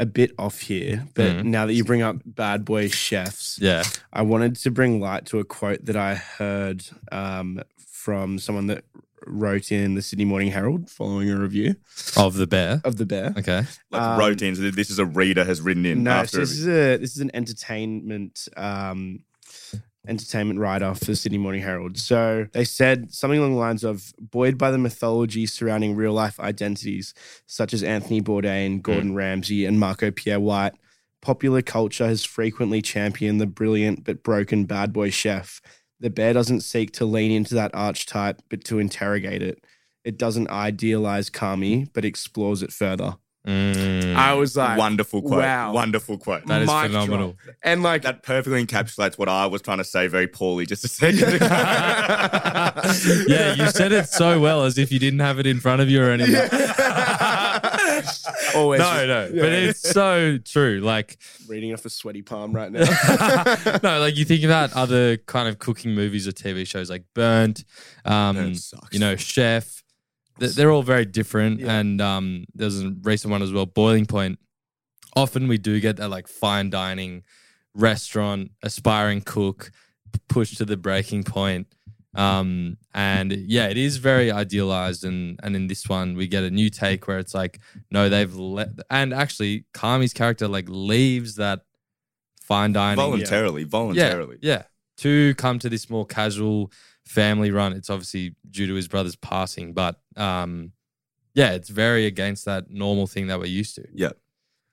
a 0.00 0.06
bit 0.06 0.32
off 0.38 0.60
here, 0.60 1.06
but 1.14 1.28
Mm. 1.38 1.44
now 1.44 1.66
that 1.66 1.74
you 1.74 1.84
bring 1.84 2.02
up 2.02 2.16
bad 2.24 2.64
boy 2.64 2.88
chefs, 2.88 3.58
Yeah. 3.60 3.82
I 4.12 4.22
wanted 4.22 4.56
to 4.56 4.70
bring 4.70 5.00
light 5.00 5.26
to 5.26 5.38
a 5.40 5.44
quote 5.44 5.84
that 5.84 5.96
I 5.96 6.14
heard 6.14 6.84
um, 7.12 7.60
from 7.86 8.38
someone 8.38 8.68
that 8.68 8.84
wrote 9.26 9.70
in 9.72 9.94
the 9.94 10.00
Sydney 10.00 10.24
Morning 10.24 10.50
Herald 10.52 10.88
following 10.88 11.28
a 11.30 11.36
review 11.36 11.74
Of 12.16 12.34
the 12.36 12.46
bear. 12.46 12.80
of 12.84 12.96
the 12.96 13.04
bear. 13.04 13.34
Okay. 13.36 13.64
Like 13.90 14.02
Um, 14.02 14.18
wrote 14.18 14.40
in. 14.40 14.54
So 14.56 14.70
this 14.70 14.88
is 14.88 14.98
a 14.98 15.04
reader 15.04 15.44
has 15.44 15.60
written 15.60 15.84
in 15.84 16.04
No, 16.04 16.12
after. 16.12 16.28
so 16.36 16.38
this 16.38 16.52
is 16.52 16.66
a 16.66 16.96
this 16.96 17.12
is 17.14 17.18
an 17.18 17.30
entertainment 17.34 18.48
um 18.56 19.20
entertainment 20.08 20.58
writer 20.58 20.94
for 20.94 21.04
the 21.04 21.16
Sydney 21.16 21.38
Morning 21.38 21.62
Herald. 21.62 21.98
So 21.98 22.46
they 22.52 22.64
said 22.64 23.12
something 23.12 23.38
along 23.38 23.52
the 23.52 23.58
lines 23.58 23.84
of 23.84 24.12
buoyed 24.18 24.58
by 24.58 24.70
the 24.70 24.78
mythology 24.78 25.46
surrounding 25.46 25.94
real 25.94 26.12
life 26.12 26.40
identities 26.40 27.14
such 27.46 27.74
as 27.74 27.82
Anthony 27.82 28.20
Bourdain, 28.20 28.76
hmm. 28.76 28.80
Gordon 28.80 29.14
Ramsay, 29.14 29.64
and 29.64 29.78
Marco 29.78 30.10
Pierre 30.10 30.40
White. 30.40 30.74
Popular 31.20 31.62
culture 31.62 32.06
has 32.06 32.24
frequently 32.24 32.80
championed 32.80 33.40
the 33.40 33.46
brilliant 33.46 34.04
but 34.04 34.22
broken 34.22 34.64
bad 34.64 34.92
boy 34.92 35.10
chef. 35.10 35.60
The 36.00 36.10
bear 36.10 36.32
doesn't 36.32 36.60
seek 36.60 36.92
to 36.92 37.04
lean 37.04 37.32
into 37.32 37.54
that 37.56 37.74
archetype, 37.74 38.40
but 38.48 38.64
to 38.64 38.78
interrogate 38.78 39.42
it. 39.42 39.64
It 40.04 40.16
doesn't 40.16 40.48
idealize 40.48 41.28
Carmy, 41.28 41.88
but 41.92 42.04
explores 42.04 42.62
it 42.62 42.72
further. 42.72 43.16
Mm. 43.48 44.14
I 44.14 44.34
was 44.34 44.58
like, 44.58 44.78
wonderful 44.78 45.22
quote. 45.22 45.38
wow. 45.38 45.72
Wonderful 45.72 46.18
quote. 46.18 46.44
That 46.46 46.62
is 46.62 46.68
mic 46.68 46.88
phenomenal. 46.88 47.34
drop. 47.42 47.56
And 47.62 47.82
like, 47.82 48.02
That 48.02 48.22
perfectly 48.22 48.62
encapsulates 48.62 49.16
what 49.16 49.30
I 49.30 49.46
was 49.46 49.62
trying 49.62 49.78
to 49.78 49.84
say 49.84 50.06
very 50.06 50.26
poorly 50.26 50.66
just 50.66 50.84
a 50.84 50.88
second 50.88 51.22
ago. 51.22 51.46
yeah, 53.26 53.54
you 53.54 53.70
said 53.70 53.92
it 53.92 54.08
so 54.08 54.38
well 54.38 54.64
as 54.64 54.76
if 54.76 54.92
you 54.92 54.98
didn't 54.98 55.20
have 55.20 55.38
it 55.38 55.46
in 55.46 55.60
front 55.60 55.80
of 55.80 55.88
you 55.88 56.02
or 56.02 56.10
anything. 56.10 56.34
always 58.54 58.80
no, 58.80 59.06
no, 59.06 59.30
but 59.32 59.52
it's 59.52 59.80
so 59.80 60.36
true. 60.38 60.80
Like, 60.80 61.16
reading 61.48 61.72
off 61.72 61.86
a 61.86 61.90
sweaty 61.90 62.20
palm 62.20 62.52
right 62.52 62.70
now. 62.70 62.80
no, 63.82 63.98
like 63.98 64.18
you 64.18 64.26
think 64.26 64.44
about 64.44 64.74
other 64.74 65.16
kind 65.16 65.48
of 65.48 65.58
cooking 65.58 65.94
movies 65.94 66.28
or 66.28 66.32
TV 66.32 66.66
shows 66.66 66.90
like 66.90 67.04
Burnt, 67.14 67.64
um, 68.04 68.36
Burnt 68.36 68.60
you 68.92 68.98
know, 68.98 69.16
Chef. 69.16 69.82
Th- 70.40 70.52
They're 70.52 70.70
all 70.70 70.82
very 70.82 71.04
different. 71.04 71.60
Yeah. 71.60 71.78
And 71.78 72.00
um, 72.00 72.44
there's 72.54 72.82
a 72.82 72.90
recent 73.02 73.30
one 73.30 73.42
as 73.42 73.52
well, 73.52 73.66
Boiling 73.66 74.06
Point. 74.06 74.38
Often 75.16 75.48
we 75.48 75.58
do 75.58 75.80
get 75.80 75.96
that 75.96 76.08
like 76.08 76.28
fine 76.28 76.70
dining 76.70 77.24
restaurant, 77.74 78.50
aspiring 78.62 79.20
cook, 79.22 79.70
p- 80.12 80.20
pushed 80.28 80.58
to 80.58 80.64
the 80.64 80.76
breaking 80.76 81.24
point. 81.24 81.66
Um, 82.14 82.78
and 82.94 83.32
yeah, 83.32 83.68
it 83.68 83.76
is 83.76 83.98
very 83.98 84.30
idealized. 84.30 85.04
And 85.04 85.38
and 85.42 85.54
in 85.54 85.66
this 85.66 85.88
one, 85.88 86.14
we 86.14 86.26
get 86.26 86.44
a 86.44 86.50
new 86.50 86.70
take 86.70 87.06
where 87.06 87.18
it's 87.18 87.34
like, 87.34 87.60
no, 87.90 88.08
they've 88.08 88.34
let, 88.34 88.68
and 88.90 89.12
actually, 89.14 89.66
Carmy's 89.74 90.12
character 90.12 90.48
like 90.48 90.66
leaves 90.68 91.36
that 91.36 91.60
fine 92.42 92.72
dining 92.72 92.96
voluntarily, 92.96 93.64
voluntarily. 93.64 94.38
yeah, 94.40 94.52
yeah. 94.52 94.62
To 94.98 95.34
come 95.36 95.58
to 95.60 95.68
this 95.68 95.88
more 95.90 96.06
casual 96.06 96.72
family 97.08 97.50
run. 97.50 97.72
It's 97.72 97.90
obviously 97.90 98.34
due 98.50 98.66
to 98.66 98.74
his 98.74 98.86
brother's 98.88 99.16
passing, 99.16 99.72
but 99.72 100.00
um, 100.16 100.72
yeah, 101.34 101.52
it's 101.52 101.68
very 101.68 102.06
against 102.06 102.44
that 102.44 102.70
normal 102.70 103.06
thing 103.06 103.28
that 103.28 103.38
we're 103.38 103.46
used 103.46 103.74
to. 103.76 103.86
Yeah. 103.92 104.10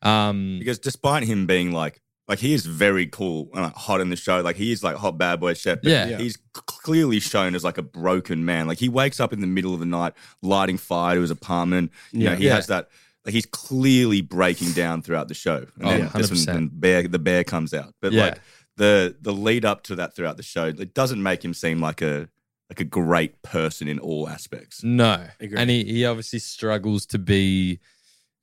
Um, 0.02 0.58
Because 0.60 0.80
despite 0.80 1.24
him 1.24 1.48
being 1.48 1.72
like, 1.72 2.02
like 2.28 2.40
he 2.40 2.54
is 2.54 2.66
very 2.66 3.06
cool 3.08 3.50
and 3.54 3.64
like, 3.64 3.76
hot 3.76 4.02
in 4.02 4.10
the 4.10 4.16
show. 4.16 4.42
Like 4.42 4.56
he 4.56 4.72
is 4.72 4.84
like 4.84 4.96
hot 4.98 5.18
bad 5.18 5.40
boy 5.40 5.54
chef. 5.54 5.80
but 5.82 5.92
Yeah. 5.92 6.08
Yeah. 6.08 6.18
he's 6.18 6.38
clearly 6.54 7.20
shown 7.20 7.56
as 7.56 7.64
like 7.64 7.78
a 7.78 7.84
broken 7.84 8.46
man. 8.46 8.68
Like 8.68 8.80
he 8.80 8.90
wakes 8.90 9.20
up 9.20 9.32
in 9.32 9.42
the 9.42 9.48
middle 9.48 9.74
of 9.74 9.80
the 9.80 9.86
night, 9.86 10.14
lighting 10.42 10.78
fire 10.78 11.16
to 11.16 11.22
his 11.22 11.32
apartment. 11.32 11.92
You 12.12 12.22
Yeah. 12.22 12.30
know, 12.32 12.36
he 12.36 12.46
Yeah. 12.48 12.56
has 12.56 12.68
that. 12.68 12.90
Like 13.26 13.34
he's 13.34 13.46
clearly 13.46 14.22
breaking 14.22 14.72
down 14.74 15.02
throughout 15.02 15.28
the 15.28 15.34
show. 15.34 15.66
And 15.78 15.86
Oh, 15.86 15.90
then 15.90 16.00
this 16.16 16.30
100%. 16.32 16.48
when- 16.48 16.56
when 16.56 16.68
bear, 16.80 17.08
the 17.08 17.20
bear 17.20 17.44
comes 17.44 17.74
out. 17.74 17.94
But 18.02 18.12
Yeah. 18.12 18.26
like 18.26 18.42
the 18.78 19.16
the 19.22 19.32
lead 19.34 19.66
up 19.66 19.84
to 19.84 19.96
that 19.96 20.16
throughout 20.16 20.38
the 20.38 20.44
show, 20.44 20.66
it 20.66 20.94
doesn't 20.94 21.22
make 21.22 21.44
him 21.44 21.54
seem 21.54 21.80
like 21.80 22.02
a 22.02 22.30
like 22.70 22.80
a 22.80 22.84
great 22.86 23.42
person 23.44 23.88
in 23.88 24.00
all 24.00 24.28
aspects. 24.28 24.84
no, 24.84 25.24
Agree. 25.40 25.58
and 25.58 25.70
he, 25.70 25.84
he 25.86 26.06
obviously 26.06 26.40
struggles 26.40 27.06
to 27.06 27.20
be, 27.20 27.80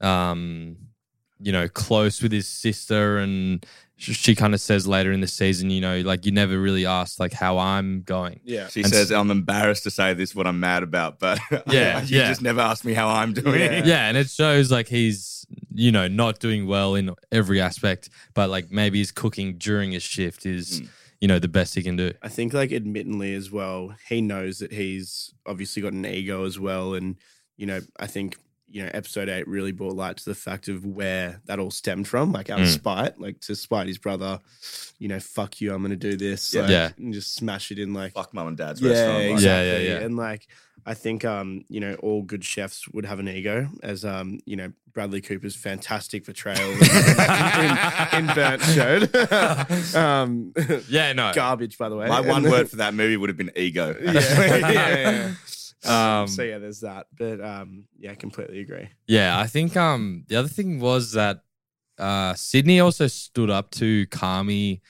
um, 0.00 0.76
you 1.40 1.50
know, 1.52 1.68
close 1.68 2.22
with 2.22 2.30
his 2.32 2.46
sister, 2.46 3.18
and 3.18 3.66
sh- 3.96 4.16
she 4.16 4.34
kind 4.36 4.54
of 4.54 4.60
says 4.60 4.86
later 4.86 5.10
in 5.10 5.20
the 5.20 5.26
season, 5.26 5.70
you 5.70 5.80
know, 5.80 6.00
like 6.02 6.24
you 6.24 6.30
never 6.32 6.56
really 6.58 6.86
asked 6.86 7.18
like 7.18 7.32
how 7.32 7.58
I'm 7.58 8.02
going. 8.02 8.40
yeah. 8.44 8.68
She 8.68 8.82
And 8.82 8.90
says, 8.92 9.10
"I'm 9.10 9.30
embarrassed 9.30 9.82
to 9.84 9.90
say 9.90 10.14
this, 10.14 10.34
what 10.36 10.46
I'm 10.46 10.60
mad 10.60 10.82
about, 10.84 11.18
but 11.18 11.40
Yeah, 11.66 12.02
you 12.02 12.18
yeah. 12.18 12.28
just 12.28 12.42
never 12.42 12.60
asked 12.60 12.84
me 12.84 12.94
how 12.94 13.08
I'm 13.08 13.32
doing." 13.32 13.60
Yeah. 13.60 13.84
Yeah, 13.84 14.08
and 14.08 14.16
it 14.16 14.30
shows 14.30 14.70
like 14.70 14.86
he's 14.88 15.31
you 15.74 15.90
know 15.92 16.08
not 16.08 16.38
doing 16.38 16.66
well 16.66 16.94
in 16.94 17.14
every 17.30 17.60
aspect, 17.60 18.10
but 18.34 18.50
like 18.50 18.70
maybe 18.70 18.98
his 18.98 19.12
cooking 19.12 19.58
during 19.58 19.92
his 19.92 20.02
shift 20.02 20.46
is 20.46 20.80
Mm. 20.82 20.88
you 21.20 21.28
know 21.28 21.38
the 21.38 21.48
best 21.48 21.74
he 21.74 21.82
can 21.82 21.96
do. 21.96 22.12
I 22.22 22.28
think, 22.28 22.52
like, 22.52 22.72
admittedly 22.72 23.34
as 23.34 23.50
well, 23.50 23.94
he 24.08 24.20
knows 24.20 24.58
that 24.58 24.72
he's 24.72 25.32
obviously 25.46 25.80
got 25.82 25.92
an 25.92 26.04
ego 26.04 26.44
as 26.44 26.58
well. 26.58 26.94
And, 26.94 27.16
you 27.56 27.66
know, 27.66 27.80
I 27.98 28.06
think, 28.08 28.36
you 28.72 28.82
know, 28.82 28.90
episode 28.94 29.28
eight 29.28 29.46
really 29.46 29.70
brought 29.70 29.94
light 29.94 30.16
to 30.16 30.24
the 30.24 30.34
fact 30.34 30.66
of 30.68 30.84
where 30.86 31.40
that 31.44 31.58
all 31.58 31.70
stemmed 31.70 32.08
from, 32.08 32.32
like 32.32 32.50
out 32.50 32.60
of 32.60 32.66
Mm. 32.66 32.72
spite, 32.74 33.20
like 33.20 33.38
to 33.42 33.54
spite 33.54 33.86
his 33.86 33.98
brother, 33.98 34.40
you 34.98 35.08
know, 35.08 35.20
fuck 35.20 35.60
you, 35.60 35.72
I'm 35.74 35.82
going 35.82 35.90
to 35.90 35.96
do 35.96 36.16
this. 36.16 36.54
Yeah. 36.54 36.62
like, 36.62 36.70
Yeah. 36.70 36.90
And 36.98 37.12
just 37.12 37.34
smash 37.34 37.70
it 37.70 37.78
in, 37.78 37.92
like, 37.92 38.14
Fuck 38.14 38.32
mum 38.34 38.48
and 38.48 38.56
dad's 38.56 38.80
yeah, 38.80 38.90
restaurant. 38.90 39.18
like- 39.18 39.30
exactly. 39.32 39.70
Yeah, 39.70 39.78
yeah, 39.78 39.98
yeah. 40.00 40.04
And 40.06 40.16
like, 40.16 40.46
I 40.84 40.94
think, 40.94 41.24
um, 41.24 41.64
you 41.68 41.78
know, 41.80 41.94
all 41.96 42.22
good 42.22 42.42
chefs 42.44 42.88
would 42.88 43.04
have 43.04 43.20
an 43.20 43.28
ego, 43.28 43.68
as 43.84 44.04
um, 44.04 44.40
you 44.46 44.56
know, 44.56 44.72
Bradley 44.92 45.20
Cooper's 45.20 45.54
fantastic 45.54 46.24
portrayal 46.24 46.70
in, 46.72 46.78
in, 46.82 48.28
in 48.28 48.34
Burnt 48.34 48.62
showed. 48.62 49.14
um, 49.96 50.52
Yeah, 50.88 51.12
no. 51.12 51.32
garbage, 51.34 51.78
by 51.78 51.88
the 51.88 51.96
way. 51.96 52.08
My 52.08 52.18
And 52.18 52.28
one 52.28 52.42
then- 52.42 52.52
word 52.52 52.70
for 52.70 52.76
that 52.76 52.94
movie 52.94 53.16
would 53.16 53.28
have 53.28 53.36
been 53.36 53.52
ego. 53.54 53.94
yeah, 54.02 54.12
yeah, 54.12 54.68
yeah. 54.98 55.32
Um, 55.90 56.28
so 56.28 56.42
yeah, 56.42 56.58
there's 56.58 56.80
that. 56.80 57.06
But 57.18 57.40
um, 57.40 57.84
yeah, 57.98 58.12
I 58.12 58.14
completely 58.14 58.60
agree. 58.60 58.88
Yeah, 59.06 59.38
I 59.38 59.46
think 59.46 59.76
um 59.76 60.24
the 60.28 60.36
other 60.36 60.48
thing 60.48 60.80
was 60.80 61.12
that 61.12 61.40
uh 61.98 62.34
Sydney 62.34 62.80
also 62.80 63.06
stood 63.08 63.50
up 63.50 63.70
to 63.72 64.06
Carmy, 64.06 64.80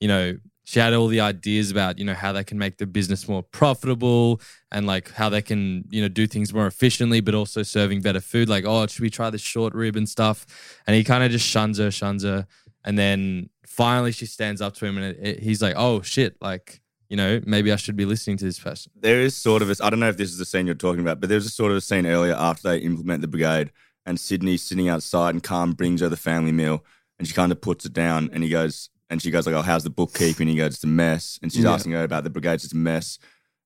you 0.00 0.08
know, 0.08 0.36
she 0.64 0.80
had 0.80 0.92
all 0.92 1.06
the 1.08 1.20
ideas 1.20 1.70
about, 1.70 1.98
you 1.98 2.04
know, 2.04 2.14
how 2.14 2.32
they 2.32 2.44
can 2.44 2.58
make 2.58 2.76
the 2.76 2.86
business 2.86 3.26
more 3.28 3.42
profitable 3.42 4.40
and 4.70 4.86
like 4.86 5.10
how 5.12 5.28
they 5.30 5.40
can, 5.40 5.84
you 5.90 6.02
know, 6.02 6.08
do 6.08 6.26
things 6.26 6.52
more 6.52 6.66
efficiently, 6.66 7.20
but 7.22 7.34
also 7.34 7.62
serving 7.62 8.02
better 8.02 8.20
food. 8.20 8.48
Like, 8.50 8.64
oh, 8.66 8.86
should 8.86 9.00
we 9.00 9.08
try 9.10 9.30
the 9.30 9.38
short 9.38 9.74
rib 9.74 9.96
and 9.96 10.06
stuff? 10.06 10.44
And 10.86 10.94
he 10.94 11.04
kind 11.04 11.24
of 11.24 11.30
just 11.30 11.46
shuns 11.46 11.78
her, 11.78 11.90
shuns 11.90 12.22
her. 12.22 12.46
And 12.84 12.98
then 12.98 13.48
finally 13.66 14.12
she 14.12 14.26
stands 14.26 14.60
up 14.60 14.74
to 14.74 14.84
him 14.86 14.98
and 14.98 15.06
it, 15.06 15.18
it- 15.22 15.40
he's 15.42 15.62
like, 15.62 15.74
oh 15.76 16.02
shit, 16.02 16.36
like 16.42 16.80
you 17.08 17.16
know, 17.16 17.40
maybe 17.46 17.72
I 17.72 17.76
should 17.76 17.96
be 17.96 18.04
listening 18.04 18.36
to 18.38 18.44
this 18.44 18.58
person. 18.58 18.92
There 18.94 19.20
is 19.20 19.34
sort 19.36 19.62
of 19.62 19.70
a, 19.70 19.76
I 19.82 19.90
don't 19.90 20.00
know 20.00 20.08
if 20.08 20.16
this 20.16 20.30
is 20.30 20.38
the 20.38 20.44
scene 20.44 20.66
you're 20.66 20.74
talking 20.74 21.00
about, 21.00 21.20
but 21.20 21.28
there's 21.28 21.46
a 21.46 21.50
sort 21.50 21.70
of 21.70 21.76
a 21.78 21.80
scene 21.80 22.06
earlier 22.06 22.34
after 22.34 22.68
they 22.68 22.78
implement 22.78 23.22
the 23.22 23.28
brigade 23.28 23.70
and 24.06 24.18
Sydney's 24.20 24.62
sitting 24.62 24.88
outside 24.88 25.30
and 25.34 25.42
Carm 25.42 25.72
brings 25.72 26.00
her 26.00 26.08
the 26.08 26.16
family 26.16 26.52
meal 26.52 26.84
and 27.18 27.26
she 27.26 27.34
kind 27.34 27.50
of 27.52 27.60
puts 27.60 27.84
it 27.84 27.92
down 27.92 28.30
and 28.32 28.42
he 28.44 28.50
goes, 28.50 28.90
and 29.10 29.22
she 29.22 29.30
goes 29.30 29.46
like, 29.46 29.54
oh, 29.56 29.62
how's 29.62 29.84
the 29.84 29.90
bookkeeping? 29.90 30.48
He 30.48 30.56
goes, 30.56 30.74
it's 30.74 30.84
a 30.84 30.86
mess. 30.86 31.38
And 31.42 31.50
she's 31.52 31.64
Yeah. 31.64 31.72
asking 31.72 31.92
her 31.92 32.04
about 32.04 32.24
the 32.24 32.30
brigade, 32.30 32.54
it's 32.54 32.72
a 32.72 32.76
mess. 32.76 33.18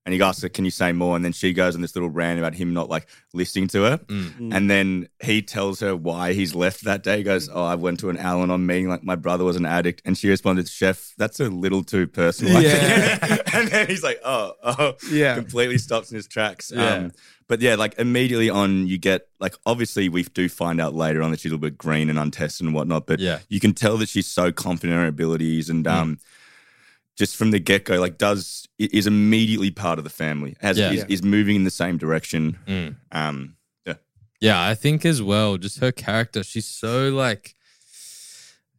And 0.05 0.13
he 0.13 0.21
asks 0.21 0.41
her, 0.41 0.49
can 0.49 0.65
you 0.65 0.71
say 0.71 0.91
more? 0.91 1.15
And 1.15 1.23
then 1.23 1.31
she 1.31 1.53
goes 1.53 1.75
on 1.75 1.81
this 1.81 1.95
little 1.95 2.09
rant 2.09 2.37
about 2.37 2.53
him 2.53 2.73
not 2.73 2.89
like 2.89 3.07
listening 3.33 3.69
to 3.69 3.83
her. 3.83 3.97
Mm. 3.99 4.53
And 4.53 4.69
then 4.69 5.07
he 5.23 5.41
tells 5.41 5.79
her 5.79 5.95
why 5.95 6.33
he's 6.33 6.53
left 6.53 6.83
that 6.83 7.03
day. 7.03 7.17
He 7.19 7.23
goes, 7.23 7.47
Oh, 7.49 7.63
I 7.63 7.75
went 7.75 8.01
to 8.01 8.09
an 8.09 8.17
Al 8.17 8.43
Anon 8.43 8.65
meeting, 8.65 8.89
like 8.89 9.03
my 9.05 9.15
brother 9.15 9.45
was 9.45 9.55
an 9.55 9.65
addict. 9.65 10.01
And 10.03 10.17
she 10.17 10.27
responded, 10.27 10.67
Chef, 10.67 11.13
that's 11.17 11.39
a 11.39 11.47
little 11.47 11.85
too 11.85 12.05
personal. 12.07 12.61
Yeah. 12.61 13.37
and 13.53 13.69
then 13.69 13.87
he's 13.87 14.03
like, 14.03 14.19
Oh, 14.25 14.53
oh, 14.61 14.93
Yeah. 15.09 15.35
completely 15.35 15.77
stops 15.77 16.11
in 16.11 16.17
his 16.17 16.27
tracks. 16.27 16.69
Yeah. 16.75 16.95
Um, 16.95 17.11
but 17.47 17.61
yeah, 17.61 17.75
like 17.75 17.95
immediately 17.97 18.49
on, 18.49 18.87
you 18.87 18.97
get 18.97 19.27
like 19.39 19.55
obviously 19.65 20.09
we 20.09 20.23
do 20.23 20.49
find 20.49 20.81
out 20.81 20.93
later 20.93 21.21
on 21.21 21.31
that 21.31 21.39
she's 21.39 21.51
a 21.51 21.55
little 21.55 21.69
bit 21.69 21.77
green 21.77 22.09
and 22.09 22.19
untested 22.19 22.65
and 22.65 22.75
whatnot. 22.75 23.05
But 23.07 23.21
Yeah. 23.21 23.39
you 23.47 23.61
can 23.61 23.73
tell 23.73 23.95
that 23.99 24.09
she's 24.09 24.27
so 24.27 24.51
confident 24.51 24.95
in 24.95 24.99
her 24.99 25.07
abilities 25.07 25.69
and 25.69 25.87
um, 25.87 26.19
just 27.17 27.35
from 27.35 27.51
the 27.51 27.59
get 27.59 27.85
go, 27.85 27.99
like 27.99 28.17
does 28.17 28.67
is 28.79 29.05
immediately 29.07 29.69
part 29.71 29.97
of 29.99 30.03
the 30.03 30.09
family, 30.09 30.55
as 30.61 30.77
Yeah. 30.77 30.91
is, 30.91 31.03
is 31.05 31.23
moving 31.23 31.55
in 31.55 31.63
the 31.63 31.71
same 31.71 31.97
direction. 31.97 32.57
Mm. 32.67 32.95
Um, 33.11 33.55
yeah, 33.85 33.93
Yeah, 34.41 34.63
I 34.67 34.73
think 34.75 35.05
as 35.05 35.21
well, 35.21 35.57
just 35.57 35.79
her 35.79 35.91
character, 35.91 36.43
she's 36.43 36.65
so 36.67 37.09
like 37.09 37.55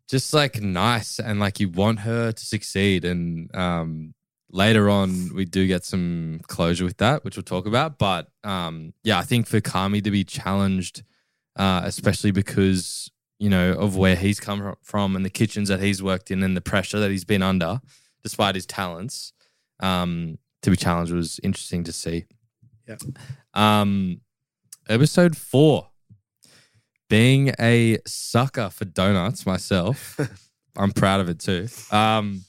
just 0.08 0.34
like 0.34 0.60
nice 0.60 1.18
and 1.18 1.40
like 1.40 1.60
you 1.60 1.68
want 1.68 2.00
her 2.00 2.32
to 2.32 2.44
succeed. 2.44 3.04
And 3.04 3.54
um 3.54 4.14
later 4.50 4.88
on 4.90 5.34
we 5.34 5.44
do 5.44 5.66
get 5.66 5.84
some 5.84 6.40
closure 6.46 6.84
with 6.84 6.98
that, 6.98 7.24
which 7.24 7.36
we'll 7.36 7.42
talk 7.44 7.66
about. 7.66 7.98
But 7.98 8.28
um 8.44 8.92
yeah, 9.02 9.18
I 9.18 9.22
think 9.22 9.46
for 9.46 9.60
Carmy 9.60 10.02
to 10.04 10.10
be 10.10 10.24
challenged, 10.24 11.02
uh, 11.56 11.82
especially 11.84 12.32
because, 12.32 13.10
you 13.38 13.48
know, 13.48 13.72
of 13.72 13.96
where 13.96 14.16
he's 14.16 14.40
come 14.40 14.74
from 14.82 15.16
and 15.16 15.24
the 15.24 15.30
kitchens 15.30 15.68
that 15.68 15.80
he's 15.80 16.02
worked 16.02 16.30
in 16.30 16.42
and 16.42 16.56
the 16.56 16.60
pressure 16.60 16.98
that 17.00 17.10
he's 17.10 17.24
been 17.24 17.42
under, 17.42 17.80
despite 18.24 18.56
his 18.56 18.66
talents, 18.66 19.32
um, 19.80 20.38
to 20.62 20.70
be 20.70 20.76
challenged 20.76 21.12
was 21.12 21.38
interesting 21.42 21.84
to 21.84 21.92
see. 21.92 22.24
Yeah. 22.88 22.96
Um 23.54 24.20
episode 24.88 25.36
four. 25.36 25.88
Being 27.08 27.52
a 27.60 27.98
sucker 28.06 28.70
for 28.70 28.86
donuts 28.86 29.46
myself, 29.46 30.18
I'm 30.76 30.90
proud 30.90 31.20
of 31.20 31.28
it 31.28 31.38
too. 31.38 31.68
Um, 31.92 32.44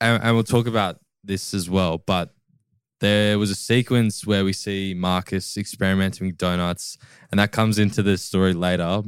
and, 0.00 0.22
and 0.22 0.34
we'll 0.34 0.44
talk 0.44 0.66
about 0.66 1.00
this 1.24 1.52
as 1.52 1.68
well. 1.68 1.98
But 1.98 2.32
there 3.00 3.38
was 3.38 3.50
a 3.50 3.54
sequence 3.54 4.26
where 4.26 4.44
we 4.44 4.52
see 4.52 4.94
Marcus 4.94 5.56
experimenting 5.56 6.28
with 6.28 6.38
donuts, 6.38 6.96
and 7.30 7.38
that 7.38 7.52
comes 7.52 7.78
into 7.78 8.02
the 8.02 8.16
story 8.16 8.54
later, 8.54 9.02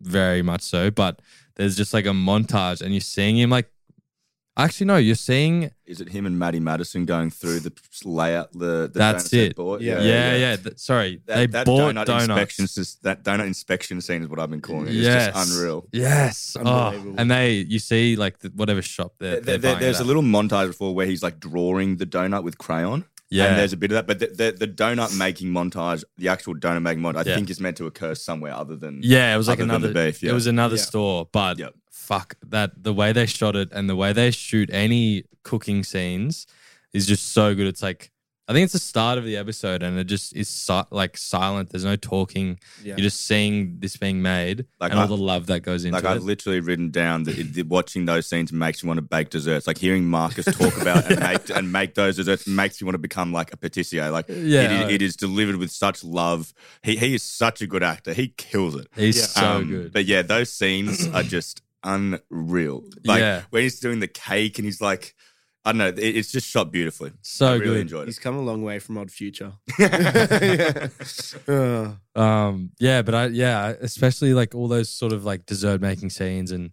very 0.00 0.42
much 0.42 0.62
so. 0.62 0.90
But 0.90 1.20
there's 1.56 1.76
just 1.76 1.92
like 1.92 2.06
a 2.06 2.10
montage, 2.10 2.82
and 2.82 2.92
you're 2.92 3.00
seeing 3.00 3.36
him 3.36 3.50
like. 3.50 3.70
Actually, 4.54 4.86
no, 4.86 4.96
you're 4.98 5.14
seeing 5.14 5.70
is 5.86 6.02
it 6.02 6.10
him 6.10 6.26
and 6.26 6.38
Matty 6.38 6.60
Matheson 6.60 7.06
going 7.06 7.30
through 7.30 7.60
the 7.60 7.72
layout? 8.04 8.52
The, 8.52 8.58
the 8.58 8.90
That's 8.94 9.24
donuts 9.24 9.30
they 9.30 9.46
it. 9.46 9.56
bought? 9.56 9.80
Yeah. 9.80 10.00
yeah, 10.02 10.36
yeah. 10.36 10.56
th- 10.56 10.78
sorry, 10.78 11.22
That, 11.26 11.36
they 11.36 11.46
that 11.46 11.64
bought 11.64 11.94
donut 11.94 12.04
donuts. 12.04 12.24
inspections. 12.28 12.74
Just, 12.74 13.02
that 13.04 13.24
donut 13.24 13.46
inspection 13.46 14.00
scene 14.02 14.22
is 14.22 14.28
what 14.28 14.38
I've 14.38 14.50
been 14.50 14.60
calling 14.60 14.88
it. 14.88 14.94
It's 14.96 15.04
yes, 15.06 15.32
just 15.34 15.52
unreal. 15.56 15.86
Yes, 15.92 16.56
oh, 16.60 16.66
Unbelievable. 16.66 17.14
and 17.18 17.30
they, 17.30 17.52
you 17.60 17.78
see, 17.78 18.14
like 18.16 18.40
the, 18.40 18.50
whatever 18.54 18.82
shop 18.82 19.14
they're, 19.18 19.36
There- 19.36 19.40
they're 19.40 19.58
there- 19.58 19.72
buying 19.72 19.80
there's 19.84 19.96
it 19.96 20.00
a 20.00 20.04
at. 20.04 20.06
little 20.06 20.22
montage 20.22 20.66
before 20.66 20.94
where 20.94 21.06
he's 21.06 21.22
like 21.22 21.40
drawing 21.40 21.96
the 21.96 22.06
donut 22.06 22.42
with 22.44 22.58
crayon. 22.58 23.06
Yeah. 23.30 23.46
And 23.46 23.58
there's 23.58 23.72
a 23.72 23.78
bit 23.78 23.90
of 23.90 23.94
that. 23.94 24.06
But 24.06 24.18
the, 24.18 24.26
the, 24.26 24.66
the 24.66 24.68
donut 24.68 25.16
making 25.16 25.48
montage, 25.48 26.04
the 26.18 26.28
actual 26.28 26.54
donut 26.54 26.82
making 26.82 27.02
montage, 27.02 27.26
I 27.26 27.30
Yeah. 27.30 27.36
think 27.36 27.48
is 27.48 27.58
meant 27.58 27.78
to 27.78 27.86
occur 27.86 28.14
somewhere 28.14 28.52
other 28.54 28.76
than. 28.76 29.00
Yeah, 29.02 29.32
it 29.32 29.38
was 29.38 29.48
like 29.48 29.58
other 29.60 29.66
than 29.68 29.76
another. 29.84 29.94
beef, 30.10 30.22
yeah. 30.22 30.30
It 30.30 30.34
was 30.34 30.46
another 30.46 30.76
Yeah. 30.76 30.82
store, 30.82 31.28
but 31.32 31.58
Yep. 31.58 31.74
Fuck 32.08 32.34
that. 32.48 32.82
The 32.82 32.92
way 32.92 33.12
they 33.12 33.26
shot 33.26 33.56
it 33.56 33.68
and 33.72 33.88
the 33.88 33.96
way 33.96 34.12
they 34.12 34.30
shoot 34.30 34.68
any 34.72 35.24
cooking 35.44 35.84
scenes 35.84 36.46
is 36.92 37.06
just 37.06 37.32
so 37.32 37.54
good. 37.54 37.66
It's 37.66 37.82
like 37.82 38.10
I 38.48 38.52
think 38.52 38.64
it's 38.64 38.72
the 38.72 38.80
start 38.80 39.18
of 39.18 39.24
the 39.24 39.36
episode, 39.36 39.84
and 39.84 39.96
it 39.96 40.04
just 40.08 40.34
is 40.34 40.48
si- 40.48 40.82
like 40.90 41.16
silent. 41.16 41.70
There's 41.70 41.84
no 41.84 41.94
talking. 41.94 42.58
Yeah. 42.82 42.96
You're 42.96 43.04
just 43.04 43.24
seeing 43.24 43.78
this 43.78 43.96
being 43.96 44.20
made 44.20 44.66
Like 44.80 44.90
and 44.90 45.00
all 45.00 45.06
the 45.06 45.16
love 45.16 45.46
that 45.46 45.60
goes 45.60 45.84
into 45.84 45.94
Like 45.96 46.04
it. 46.04 46.08
Like 46.08 46.16
I've 46.16 46.24
literally 46.24 46.58
written 46.58 46.90
down 46.90 47.22
that 47.22 47.38
it, 47.38 47.66
watching 47.68 48.04
those 48.04 48.26
scenes 48.26 48.52
makes 48.52 48.82
you 48.82 48.88
want 48.88 48.98
to 48.98 49.02
bake 49.02 49.30
desserts. 49.30 49.68
Like 49.68 49.78
hearing 49.78 50.04
Marcus 50.06 50.44
talk 50.44 50.76
about 50.82 51.08
and 51.10 51.20
make 51.30 51.50
and 51.56 51.70
make 51.72 51.94
those 51.94 52.16
desserts 52.16 52.46
makes 52.48 52.80
you 52.80 52.86
want 52.86 52.94
to 52.94 52.98
become 53.08 53.32
like 53.32 53.54
a 53.54 53.56
patissier. 53.56 54.10
Like 54.10 54.26
Yeah. 54.28 54.34
it, 54.64 54.72
is, 54.72 54.94
it 54.96 55.02
is 55.02 55.16
delivered 55.16 55.56
with 55.56 55.70
such 55.70 56.02
love. 56.02 56.52
He 56.82 56.96
he 56.96 57.14
is 57.14 57.22
such 57.22 57.62
a 57.62 57.66
good 57.68 57.84
actor. 57.84 58.12
He 58.12 58.28
kills 58.36 58.74
it. 58.74 58.88
He's 58.96 59.16
Yeah. 59.18 59.22
so 59.40 59.46
Um, 59.58 59.70
good. 59.70 59.92
But 59.92 60.04
yeah, 60.06 60.22
those 60.22 60.52
scenes 60.52 61.06
are 61.14 61.22
just 61.22 61.62
unreal. 61.84 62.84
Like 63.04 63.20
Yeah. 63.20 63.42
when 63.50 63.62
he's 63.62 63.80
doing 63.80 64.00
the 64.00 64.08
cake 64.08 64.58
and 64.58 64.64
he's 64.64 64.80
like, 64.80 65.14
I 65.64 65.70
don't 65.72 65.78
know, 65.78 65.88
it, 65.88 65.98
it's 65.98 66.32
just 66.32 66.48
shot 66.48 66.72
beautifully. 66.72 67.12
So 67.22 67.46
I 67.46 67.52
really 67.54 67.64
good. 67.66 67.80
enjoyed 67.82 68.06
He's 68.08 68.18
come 68.18 68.36
a 68.36 68.40
long 68.42 68.62
way 68.62 68.78
from 68.80 68.98
Odd 68.98 69.10
Future. 69.10 69.52
yeah. 69.78 70.88
Uh, 71.46 71.92
Um, 72.14 72.70
yeah, 72.78 73.02
but 73.02 73.14
I 73.14 73.26
yeah, 73.26 73.74
especially 73.80 74.34
like 74.34 74.54
all 74.54 74.68
those 74.68 74.88
sort 74.88 75.12
of 75.12 75.24
like 75.24 75.46
dessert 75.46 75.80
making 75.80 76.10
scenes, 76.10 76.50
and 76.50 76.70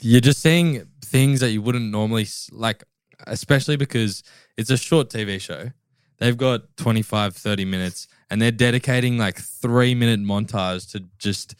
you're 0.00 0.20
just 0.20 0.40
seeing 0.40 0.86
things 1.04 1.40
that 1.40 1.50
you 1.50 1.62
wouldn't 1.62 1.90
normally 1.90 2.26
like, 2.52 2.84
especially 3.26 3.76
because 3.76 4.22
it's 4.56 4.70
a 4.70 4.76
short 4.76 5.10
TV 5.10 5.40
show. 5.40 5.70
They've 6.18 6.36
got 6.36 6.76
25, 6.78 7.36
30 7.36 7.64
minutes, 7.64 8.08
and 8.30 8.40
they're 8.42 8.50
dedicating 8.50 9.18
like 9.18 9.38
three 9.38 9.94
minute 9.94 10.20
montage 10.20 10.90
to 10.92 11.04
just 11.18 11.54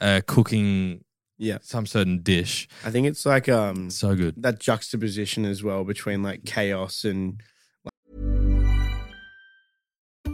uh, 0.00 0.20
cooking 0.26 1.03
yeah. 1.38 1.58
some 1.62 1.86
certain 1.86 2.22
dish. 2.22 2.68
I 2.84 2.90
think 2.90 3.06
it's 3.06 3.24
like 3.26 3.48
um 3.48 3.90
So 3.90 4.14
good. 4.14 4.34
that 4.42 4.60
juxtaposition 4.60 5.44
as 5.44 5.62
well 5.62 5.84
between 5.84 6.22
like 6.22 6.44
chaos 6.44 7.04
and 7.04 7.40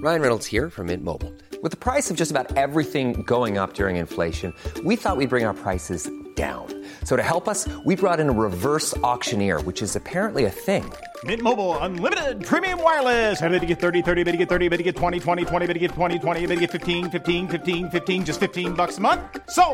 Ryan 0.03 0.23
Reynolds 0.23 0.47
here 0.47 0.71
from 0.71 0.87
Mint 0.87 1.05
Mobile. 1.05 1.33
With 1.63 1.73
the 1.73 1.77
price 1.77 2.11
of 2.11 2.17
just 2.17 2.31
about 2.31 2.57
everything 2.57 3.23
going 3.25 3.59
up 3.59 3.75
during 3.75 3.97
inflation, 3.97 4.55
we 4.83 4.97
thought 4.97 5.19
we'd 5.19 5.29
bring 5.29 5.45
our 5.45 5.53
prices 5.53 6.11
down. 6.37 6.67
So 7.05 7.17
to 7.17 7.23
help 7.23 7.47
us, 7.49 7.69
we 7.85 7.97
brought 7.97 8.19
in 8.19 8.31
a 8.31 8.33
reverse 8.33 8.97
auctioneer, 8.99 9.61
which 9.61 9.83
is 9.83 9.97
apparently 9.97 10.45
a 10.47 10.51
thing. 10.51 10.91
Mint 11.25 11.43
Mobile 11.43 11.77
unlimited 11.79 12.43
premium 12.43 12.83
wireless. 12.83 13.43
Ready 13.43 13.61
to 13.61 13.67
get 13.67 13.81
30, 13.81 14.01
30, 14.01 14.25
bit 14.25 14.33
to 14.33 14.39
get 14.39 14.49
30, 14.49 14.69
bit 14.71 14.79
to 14.79 14.83
get 14.83 14.97
20, 14.97 15.21
20, 15.21 15.45
20, 15.45 15.67
bit 15.67 15.75
to 15.75 15.79
get 15.79 15.91
20, 15.91 16.19
20, 16.19 16.41
bit 16.47 16.55
to 16.55 16.61
get 16.61 16.71
15, 16.71 17.11
15, 17.11 17.49
15, 17.49 17.91
15 17.91 18.25
just 18.25 18.41
15 18.41 18.73
bucks 18.73 18.97
a 18.97 19.01
month. 19.03 19.21
So, 19.51 19.65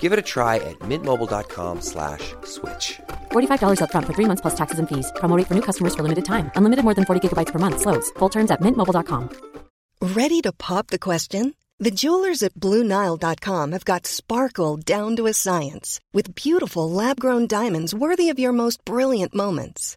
Give 0.00 0.12
it 0.12 0.18
a 0.18 0.22
try 0.22 0.56
at 0.56 0.76
mintmobile.com 0.80 1.80
slash 1.80 2.34
switch. 2.44 2.98
$45 3.30 3.78
upfront 3.80 4.06
for 4.06 4.14
three 4.14 4.28
months 4.30 4.42
plus 4.42 4.56
taxes 4.56 4.80
and 4.80 4.88
fees. 4.88 5.12
Promo 5.16 5.36
rate 5.38 5.46
for 5.46 5.54
new 5.54 5.62
customers 5.62 5.94
for 5.94 6.02
limited 6.02 6.24
time. 6.24 6.50
Unlimited 6.56 6.84
more 6.84 6.94
than 6.94 7.04
40 7.04 7.20
gigabytes 7.22 7.52
per 7.52 7.60
month. 7.60 7.80
Slows. 7.82 8.10
Full 8.18 8.30
terms 8.30 8.50
at 8.50 8.60
mintmobile.com. 8.60 9.22
Ready 10.14 10.40
to 10.42 10.52
pop 10.52 10.88
the 10.88 10.98
question? 10.98 11.54
The 11.78 11.90
jewelers 11.90 12.42
at 12.42 12.54
BlueNile.com 12.54 13.72
have 13.72 13.84
got 13.84 14.06
sparkle 14.06 14.76
down 14.78 15.16
to 15.16 15.26
a 15.26 15.34
science 15.34 16.00
with 16.14 16.34
beautiful 16.34 16.90
lab 16.90 17.20
grown 17.20 17.46
diamonds 17.46 17.94
worthy 17.94 18.30
of 18.32 18.38
your 18.38 18.52
most 18.52 18.82
brilliant 18.84 19.34
moments. 19.34 19.96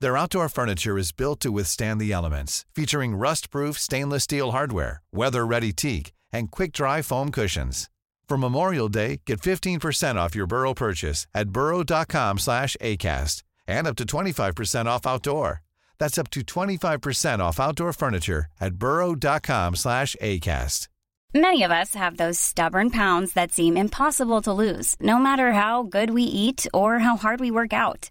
Their 0.00 0.16
outdoor 0.16 0.48
furniture 0.48 0.98
is 0.98 1.12
built 1.12 1.40
to 1.40 1.52
withstand 1.52 2.00
the 2.00 2.12
elements, 2.12 2.64
featuring 2.74 3.14
rust-proof 3.16 3.78
stainless 3.78 4.24
steel 4.24 4.50
hardware, 4.52 5.02
weather-ready 5.12 5.72
teak, 5.72 6.12
and 6.32 6.50
quick-dry 6.50 7.02
foam 7.02 7.30
cushions. 7.30 7.88
For 8.28 8.38
Memorial 8.38 8.88
Day, 8.88 9.20
get 9.26 9.40
15% 9.40 10.16
off 10.16 10.34
your 10.34 10.46
Burrow 10.46 10.74
purchase 10.74 11.26
at 11.34 11.50
burrow.com 11.50 12.38
slash 12.38 12.76
ACAST 12.80 13.42
and 13.66 13.86
up 13.86 13.96
to 13.96 14.04
25% 14.04 14.86
off 14.86 15.06
outdoor. 15.06 15.62
That's 15.98 16.18
up 16.18 16.30
to 16.30 16.40
25% 16.40 17.38
off 17.38 17.60
outdoor 17.60 17.92
furniture 17.92 18.46
at 18.60 18.74
burrow.com 18.74 19.76
slash 19.76 20.16
ACAST. 20.20 20.88
Many 21.36 21.64
of 21.64 21.72
us 21.72 21.96
have 21.96 22.16
those 22.16 22.38
stubborn 22.38 22.90
pounds 22.90 23.32
that 23.32 23.50
seem 23.52 23.76
impossible 23.76 24.40
to 24.42 24.52
lose, 24.52 24.94
no 25.00 25.18
matter 25.18 25.50
how 25.50 25.82
good 25.82 26.10
we 26.10 26.22
eat 26.22 26.64
or 26.72 27.00
how 27.00 27.16
hard 27.16 27.40
we 27.40 27.50
work 27.50 27.72
out. 27.72 28.10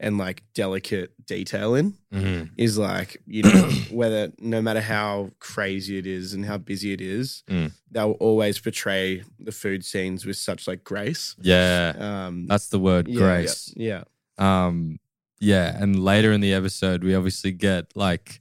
and 0.00 0.16
like 0.18 0.42
delicate 0.54 1.12
detail 1.26 1.74
in 1.74 1.94
Mhm. 2.12 2.50
is 2.56 2.78
like, 2.78 3.20
you 3.26 3.42
know, 3.42 3.68
whether 3.90 4.32
no 4.38 4.62
matter 4.62 4.80
how 4.80 5.30
crazy 5.40 5.98
it 5.98 6.06
is 6.06 6.32
and 6.34 6.44
how 6.44 6.56
busy 6.58 6.92
it 6.92 7.00
is, 7.00 7.42
Mm. 7.48 7.72
they'll 7.90 8.12
always 8.20 8.58
portray 8.60 9.24
the 9.40 9.52
food 9.52 9.84
scenes 9.84 10.24
with 10.24 10.36
such 10.36 10.68
like 10.68 10.84
grace. 10.84 11.34
Yeah. 11.40 11.94
Um, 11.98 12.46
That's 12.46 12.68
the 12.68 12.78
word, 12.78 13.08
yeah, 13.08 13.18
grace. 13.18 13.72
Yeah. 13.76 14.04
Um, 14.38 15.00
yeah, 15.40 15.76
and 15.82 15.98
later 16.02 16.32
in 16.32 16.40
the 16.40 16.52
episode, 16.52 17.02
we 17.04 17.14
obviously 17.14 17.52
get 17.52 17.86
like, 17.96 18.40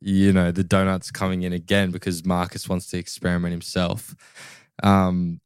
you 0.00 0.32
know, 0.34 0.50
the 0.52 0.64
donuts 0.64 1.10
coming 1.10 1.42
in 1.42 1.52
again 1.54 1.90
because 1.90 2.24
Marcus 2.26 2.68
wants 2.68 2.86
to 2.88 2.98
experiment 2.98 3.52
himself. 3.52 4.14
Um, 4.82 5.40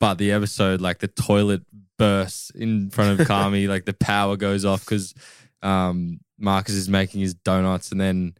but 0.00 0.14
the 0.18 0.30
episode, 0.32 0.80
like 0.80 0.98
the 0.98 1.08
toilet 1.08 1.62
bursts 1.98 2.50
in 2.50 2.90
front 2.90 3.20
of 3.20 3.26
Carmy, 3.26 3.68
like 3.74 3.84
the 3.84 3.92
power 3.94 4.36
goes 4.36 4.64
off 4.64 4.80
because 4.84 5.14
um, 5.62 6.20
Marcus 6.38 6.74
is 6.74 6.88
making 6.88 7.20
his 7.20 7.34
donuts, 7.34 7.90
and 7.92 8.00
then 8.00 8.34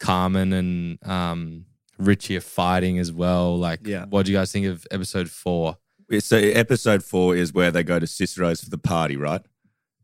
Carmen 0.00 0.52
and 0.52 0.98
um, 1.08 1.66
Richie 1.98 2.36
are 2.36 2.40
fighting 2.40 2.98
as 2.98 3.12
well. 3.12 3.58
Like, 3.58 3.86
Yeah. 3.86 4.06
what 4.06 4.26
do 4.26 4.32
you 4.32 4.38
guys 4.38 4.52
think 4.52 4.66
of 4.66 4.86
episode 4.90 5.30
four? 5.30 5.78
So 6.20 6.36
episode 6.36 7.02
four 7.02 7.36
is 7.36 7.52
where 7.54 7.70
they 7.70 7.82
go 7.82 7.98
to 7.98 8.06
Cicero's 8.06 8.62
for 8.62 8.70
the 8.70 8.78
party, 8.78 9.16
right? 9.16 9.40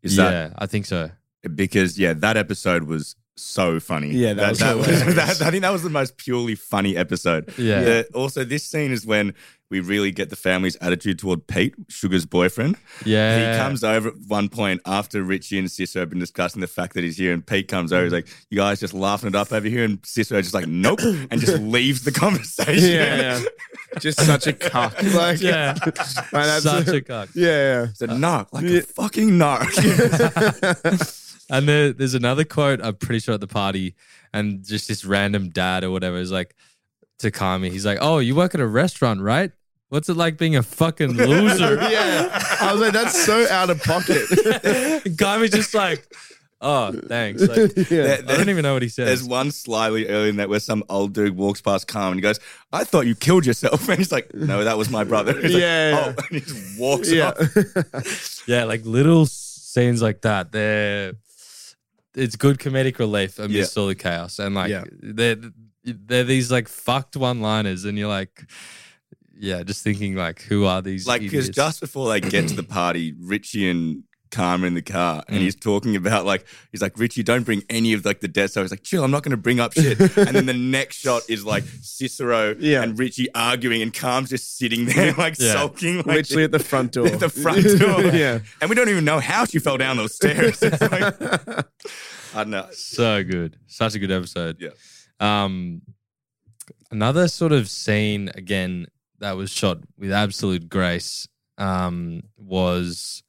Is 0.03 0.17
yeah, 0.17 0.53
I 0.57 0.67
think 0.67 0.87
so. 0.87 1.11
because 1.55 1.99
yeah, 1.99 2.13
that 2.15 2.37
episode 2.37 2.85
was 2.85 3.15
so 3.37 3.79
funny. 3.81 4.11
Yeah, 4.13 4.33
that 4.35 4.51
was 4.51 4.59
that, 4.61 4.77
hilarious. 4.77 5.15
that- 5.17 5.43
I 5.43 5.51
think 5.51 5.63
that 5.63 5.71
was 5.73 5.83
the 5.83 5.91
most 5.91 6.17
purely 6.17 6.55
funny 6.55 6.97
episode. 6.97 7.53
Yeah. 7.59 7.81
The- 7.83 8.09
also, 8.15 8.45
this 8.45 8.65
scene 8.65 8.91
is 8.93 9.05
when 9.07 9.35
we 9.71 9.81
really 9.81 10.11
get 10.11 10.31
the 10.31 10.37
family's 10.37 10.77
attitude 10.77 11.19
toward 11.19 11.47
Pete, 11.47 11.75
Sugar's 11.89 12.25
boyfriend. 12.25 12.77
Yeah. 13.05 13.53
He 13.53 13.59
comes 13.59 13.85
over 13.85 14.09
at 14.09 14.15
one 14.27 14.49
point 14.49 14.81
after 14.87 15.23
Richie 15.23 15.59
and 15.59 15.71
Cicero 15.71 16.01
have 16.03 16.11
been 16.11 16.19
discussing 16.19 16.61
the 16.61 16.67
fact 16.67 16.95
that 16.95 17.05
he's 17.05 17.19
here, 17.19 17.33
and 17.35 17.47
Pete 17.47 17.69
comes 17.69 17.93
over. 17.93 18.05
He's 18.05 18.13
like, 18.13 18.29
"You 18.51 18.57
guys 18.57 18.81
just 18.81 18.95
laughing 18.95 19.29
it 19.29 19.35
up 19.35 19.53
over 19.53 19.69
here," 19.69 19.85
and 19.85 19.99
Cicero 20.05 20.41
just 20.41 20.55
like, 20.55 20.67
"Nope," 20.67 21.01
and 21.31 21.39
just 21.41 21.61
leaves 21.61 22.05
the 22.05 22.13
conversation. 22.13 22.91
Yeah, 22.93 23.17
yeah. 23.39 23.41
Just 24.01 24.21
such 24.21 24.47
a 24.47 24.53
cock. 24.53 24.95
Like, 25.03 25.41
Yeah. 25.41 25.75
That's- 25.85 26.63
Such 26.63 26.89
a 26.89 27.01
cock. 27.01 27.29
Yeah, 27.35 27.47
yeah. 27.49 27.83
It's 27.91 28.01
a 28.03 28.11
uh, 28.11 28.15
narc, 28.15 28.47
like 28.53 28.65
a 28.65 28.83
fucking 28.83 29.31
narc. 29.31 29.69
And 31.51 31.67
there, 31.67 31.95
there's 31.95 32.13
another 32.13 32.45
quote 32.45 32.81
I'm 32.83 32.97
pretty 32.97 33.21
sure 33.21 33.33
at 33.35 33.41
the 33.41 33.47
party, 33.47 33.95
and 34.35 34.63
just 34.67 34.87
this 34.87 35.05
random 35.07 35.49
dad 35.49 35.83
or 35.83 35.91
whatever 35.91 36.19
is 36.19 36.31
like 36.31 36.55
to 37.21 37.31
Carmy. 37.31 37.71
He's 37.71 37.87
like, 37.87 37.97
"Oh, 38.03 38.19
you 38.19 38.35
work 38.35 38.55
at 38.55 38.61
a 38.61 38.67
restaurant, 38.67 39.23
right? 39.23 39.51
What's 39.89 40.09
it 40.09 40.17
like 40.17 40.37
being 40.39 40.57
a 40.57 40.63
fucking 40.63 41.13
loser?" 41.17 41.75
yeah. 41.91 42.29
I 42.61 42.73
was 42.73 42.81
like, 42.81 42.93
that's 42.93 43.25
so 43.25 43.47
out 43.49 43.71
of 43.71 43.83
pocket. 43.83 44.23
Guy 45.17 45.39
was 45.39 45.51
just 45.51 45.73
like, 45.75 46.07
"Oh, 46.61 46.93
thanks." 47.07 47.41
Like, 47.41 47.73
There- 47.75 48.19
I 48.19 48.37
don't 48.37 48.51
even 48.51 48.63
know 48.65 48.75
what 48.75 48.83
he 48.83 48.89
says. 48.89 49.07
There's 49.07 49.21
says. 49.21 49.29
one 49.29 49.51
slyly 49.51 50.09
early 50.09 50.29
in 50.29 50.37
that 50.37 50.49
where 50.51 50.61
some 50.61 50.85
old 50.91 51.15
dude 51.15 51.37
walks 51.37 51.61
past 51.63 51.87
Carmen 51.89 52.13
and 52.13 52.19
he 52.19 52.23
goes, 52.23 52.39
I 52.73 52.85
thought 52.85 53.07
you 53.07 53.15
killed 53.15 53.47
yourself. 53.47 53.89
And 53.89 53.99
he's 53.99 54.13
like, 54.13 54.35
No, 54.35 54.63
that 54.65 54.77
was 54.77 54.91
my 54.91 55.05
brother. 55.05 55.33
He's 55.41 55.55
like, 55.55 55.63
Yeah, 55.63 56.15
oh, 56.19 56.23
and 56.31 56.31
he 56.31 56.41
just 56.41 56.79
walks 56.79 57.11
Yeah. 57.11 57.29
off. 57.31 58.45
Yeah, 58.47 58.65
like 58.65 58.85
little 58.85 59.25
scenes 59.27 60.03
like 60.03 60.21
that. 60.23 60.53
They're 60.53 61.13
it's 62.15 62.35
good 62.37 62.59
comedic 62.59 62.99
relief 62.99 63.39
amidst 63.39 63.79
all 63.79 63.87
the 63.87 63.95
chaos, 63.95 64.39
and 64.39 64.55
like 64.55 64.71
Yeah. 64.71 64.85
they're 64.91 65.37
they're 65.85 66.25
these 66.25 66.51
like 66.51 66.69
fucked 66.69 67.17
one 67.17 67.41
liners, 67.41 67.85
and 67.85 67.97
you're 67.97 68.09
like, 68.09 68.45
yeah, 69.39 69.63
just 69.63 69.83
thinking 69.83 70.15
like, 70.15 70.43
who 70.43 70.65
are 70.67 70.83
these? 70.83 71.07
Like, 71.07 71.21
because 71.23 71.49
idiots? 71.49 71.57
just 71.57 71.81
before 71.81 72.09
they 72.09 72.21
get 72.21 72.49
to 72.49 72.55
the 72.57 72.63
party, 72.81 73.15
Richie 73.19 73.69
and 73.71 74.05
Karma 74.31 74.67
in 74.67 74.75
the 74.75 74.83
car, 74.83 75.23
and 75.27 75.39
Mm. 75.39 75.41
he's 75.41 75.57
talking 75.57 75.97
about 75.97 76.27
like, 76.27 76.45
he's 76.71 76.83
like, 76.83 76.99
Richie, 76.99 77.23
don't 77.23 77.45
bring 77.45 77.63
any 77.71 77.95
of 77.95 78.05
like 78.05 78.21
the 78.21 78.29
dead 78.29 78.51
stuff. 78.51 78.63
He's 78.65 78.71
like, 78.71 78.83
chill, 78.83 79.03
I'm 79.03 79.11
not 79.11 79.23
going 79.23 79.31
to 79.31 79.39
bring 79.39 79.59
up 79.59 79.73
shit. 79.73 79.99
and 80.19 80.37
then 80.37 80.45
the 80.45 80.53
next 80.53 80.97
shot 80.97 81.23
is 81.31 81.47
like 81.47 81.65
Cicero 81.81 82.55
Yeah. 82.59 82.83
and 82.83 82.99
Richie 82.99 83.33
arguing, 83.35 83.81
and 83.81 83.95
Carm's 83.95 84.29
just 84.29 84.59
sitting 84.59 84.85
there 84.85 85.15
like 85.15 85.39
Yeah. 85.39 85.53
sulking, 85.55 85.97
like, 85.99 86.07
Literally 86.07 86.45
at 86.45 86.53
the 86.53 86.59
front 86.59 86.93
door. 86.93 87.07
at 87.13 87.21
the 87.21 87.31
front 87.31 87.63
door. 87.79 88.03
yeah. 88.15 88.41
And 88.61 88.69
we 88.69 88.77
don't 88.77 88.91
even 88.91 89.07
know 89.07 89.19
how 89.19 89.47
she 89.47 89.59
fell 89.61 89.79
down 89.79 89.97
those 89.97 90.15
stairs. 90.15 90.63
It's 90.63 90.81
like, 90.83 91.15
I 91.21 91.65
don't 92.35 92.51
know. 92.51 92.69
so 92.73 93.25
good, 93.25 93.57
such 93.67 93.95
a 93.95 93.99
good 93.99 94.11
episode. 94.11 94.59
Yeah. 94.61 94.71
Um, 95.21 95.81
another 96.91 97.29
sort 97.29 97.53
of 97.53 97.69
scene 97.69 98.31
again 98.35 98.89
that 99.21 99.37
was 99.37 99.51
shot 99.51 99.79
with 99.99 100.13
absolute 100.13 100.69
grace 100.69 101.27
um, 101.59 102.23
was 102.37 103.23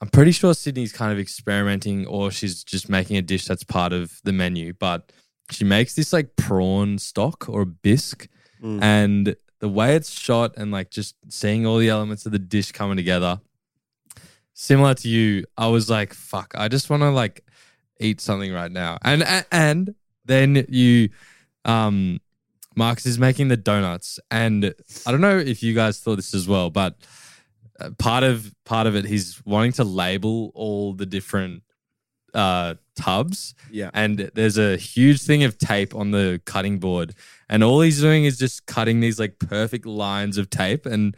I'm 0.00 0.08
pretty 0.08 0.32
sure 0.32 0.52
Sydney's 0.54 0.92
kind 0.92 1.12
of 1.12 1.18
experimenting 1.18 2.06
or 2.06 2.30
she's 2.30 2.62
just 2.62 2.88
making 2.90 3.16
a 3.16 3.22
dish 3.22 3.46
that's 3.46 3.64
part 3.64 3.92
of 3.94 4.20
the 4.24 4.32
menu, 4.32 4.74
but 4.74 5.10
she 5.50 5.64
makes 5.64 5.94
this 5.94 6.12
like 6.12 6.36
prawn 6.36 6.98
stock 6.98 7.48
or 7.48 7.64
bisque 7.64 8.28
Mm. 8.62 8.82
and 8.82 9.36
the 9.60 9.68
way 9.68 9.94
it's 9.94 10.10
shot 10.10 10.54
and 10.56 10.70
like 10.72 10.88
just 10.90 11.16
seeing 11.28 11.66
all 11.66 11.76
the 11.78 11.88
elements 11.90 12.24
of 12.24 12.32
the 12.32 12.38
dish 12.38 12.72
coming 12.72 12.96
together 12.96 13.38
similar 14.54 14.94
to 14.94 15.08
you 15.08 15.44
i 15.58 15.66
was 15.66 15.90
like 15.90 16.14
fuck 16.14 16.54
i 16.56 16.68
just 16.68 16.88
want 16.88 17.02
to 17.02 17.10
like 17.10 17.44
eat 18.00 18.20
something 18.20 18.52
right 18.52 18.70
now 18.72 18.96
and 19.02 19.22
a- 19.22 19.44
and 19.52 19.94
then 20.24 20.64
you 20.68 21.08
um 21.66 22.20
marcus 22.76 23.06
is 23.06 23.18
making 23.18 23.48
the 23.48 23.56
donuts. 23.56 24.18
And 24.30 24.74
i 25.06 25.10
don't 25.10 25.20
know 25.20 25.38
if 25.38 25.62
you 25.62 25.74
guys 25.74 25.98
thought 25.98 26.16
this 26.16 26.34
as 26.34 26.48
well 26.48 26.70
but 26.70 26.96
uh, 27.80 27.90
part 27.98 28.22
of 28.22 28.54
part 28.64 28.86
of 28.86 28.94
it 28.94 29.04
he's 29.04 29.44
wanting 29.44 29.72
to 29.72 29.84
label 29.84 30.52
all 30.54 30.92
the 30.92 31.06
different 31.06 31.62
uh 32.34 32.74
tubs. 32.94 33.54
Yeah. 33.70 33.90
and 33.92 34.30
there's 34.34 34.58
a 34.58 34.76
huge 34.76 35.22
thing 35.22 35.44
of 35.44 35.58
tape 35.58 35.94
on 35.94 36.10
the 36.10 36.40
cutting 36.44 36.78
board. 36.78 37.14
And 37.48 37.62
all 37.62 37.80
he's 37.80 38.00
doing 38.00 38.24
is 38.24 38.38
just 38.38 38.66
cutting 38.66 39.00
these 39.00 39.18
like 39.18 39.38
perfect 39.38 39.86
lines 39.86 40.38
of 40.38 40.50
tape. 40.50 40.86
And 40.86 41.16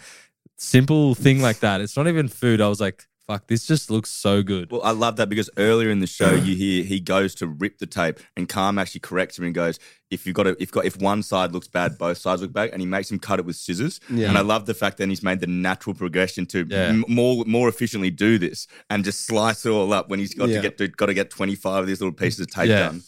simple 0.57 1.15
thing 1.15 1.41
like 1.41 1.61
that. 1.61 1.81
It's 1.81 1.97
not 1.97 2.09
even 2.09 2.29
food. 2.29 2.61
I 2.61 2.69
was 2.69 2.81
like 2.81 3.05
fuck 3.27 3.47
this 3.49 3.67
just 3.67 3.91
looks 3.91 4.11
so 4.11 4.43
good 4.43 4.71
Well, 4.71 4.83
I 4.85 4.93
love 4.93 5.17
that 5.17 5.29
because 5.29 5.51
earlier 5.57 5.91
in 5.91 5.99
the 6.01 6.07
show, 6.07 6.33
you 6.35 6.55
hear 6.55 6.85
he 6.85 7.01
goes 7.01 7.35
to 7.37 7.47
rip 7.47 7.79
the 7.79 7.87
tape, 7.87 8.19
and 8.37 8.49
Carm 8.49 8.79
actually 8.79 9.01
corrects 9.01 9.39
him 9.39 9.45
and 9.45 9.55
goes, 9.55 9.79
"If 10.11 10.27
you've 10.27 10.35
got 10.37 10.45
to, 10.45 10.57
if 10.61 10.71
got 10.71 10.85
if 10.85 10.97
one 11.01 11.23
side 11.23 11.53
looks 11.53 11.67
bad, 11.69 11.99
both 11.99 12.19
sides 12.19 12.43
look 12.43 12.53
bad," 12.53 12.71
and 12.71 12.81
he 12.81 12.87
makes 12.87 13.11
him 13.11 13.19
cut 13.19 13.39
it 13.41 13.45
with 13.45 13.57
scissors. 13.57 14.01
Yeah. 14.09 14.29
And 14.29 14.39
I 14.39 14.43
love 14.43 14.67
the 14.67 14.75
fact 14.75 14.99
that 14.99 15.09
he's 15.09 15.23
made 15.23 15.41
the 15.41 15.47
natural 15.49 15.95
progression 15.95 16.47
to 16.47 16.67
Yeah. 16.69 16.89
m- 16.89 17.05
more 17.09 17.45
more 17.47 17.69
efficiently 17.69 18.11
do 18.11 18.39
this 18.39 18.67
and 18.91 19.05
just 19.05 19.27
slice 19.27 19.67
it 19.67 19.71
all 19.71 19.93
up 19.93 20.09
when 20.09 20.19
he's 20.21 20.35
got 20.35 20.49
Yeah. 20.49 20.57
to 20.57 20.63
get 20.63 20.79
to, 20.79 20.89
got 20.89 21.07
to 21.07 21.15
get 21.15 21.31
twenty 21.31 21.55
five 21.57 21.81
of 21.83 21.87
these 21.89 22.01
little 22.01 22.13
pieces 22.13 22.41
of 22.41 22.49
tape 22.51 22.69
Yeah. 22.69 22.89
done. 22.89 23.03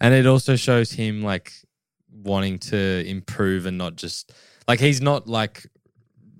and 0.00 0.14
it 0.14 0.26
also 0.26 0.56
shows 0.56 0.92
him 0.92 1.22
like 1.22 1.52
wanting 2.10 2.58
to 2.58 3.04
improve 3.06 3.66
and 3.66 3.76
not 3.78 3.96
just 3.96 4.32
like 4.66 4.80
he's 4.80 5.00
not 5.00 5.28
like 5.28 5.66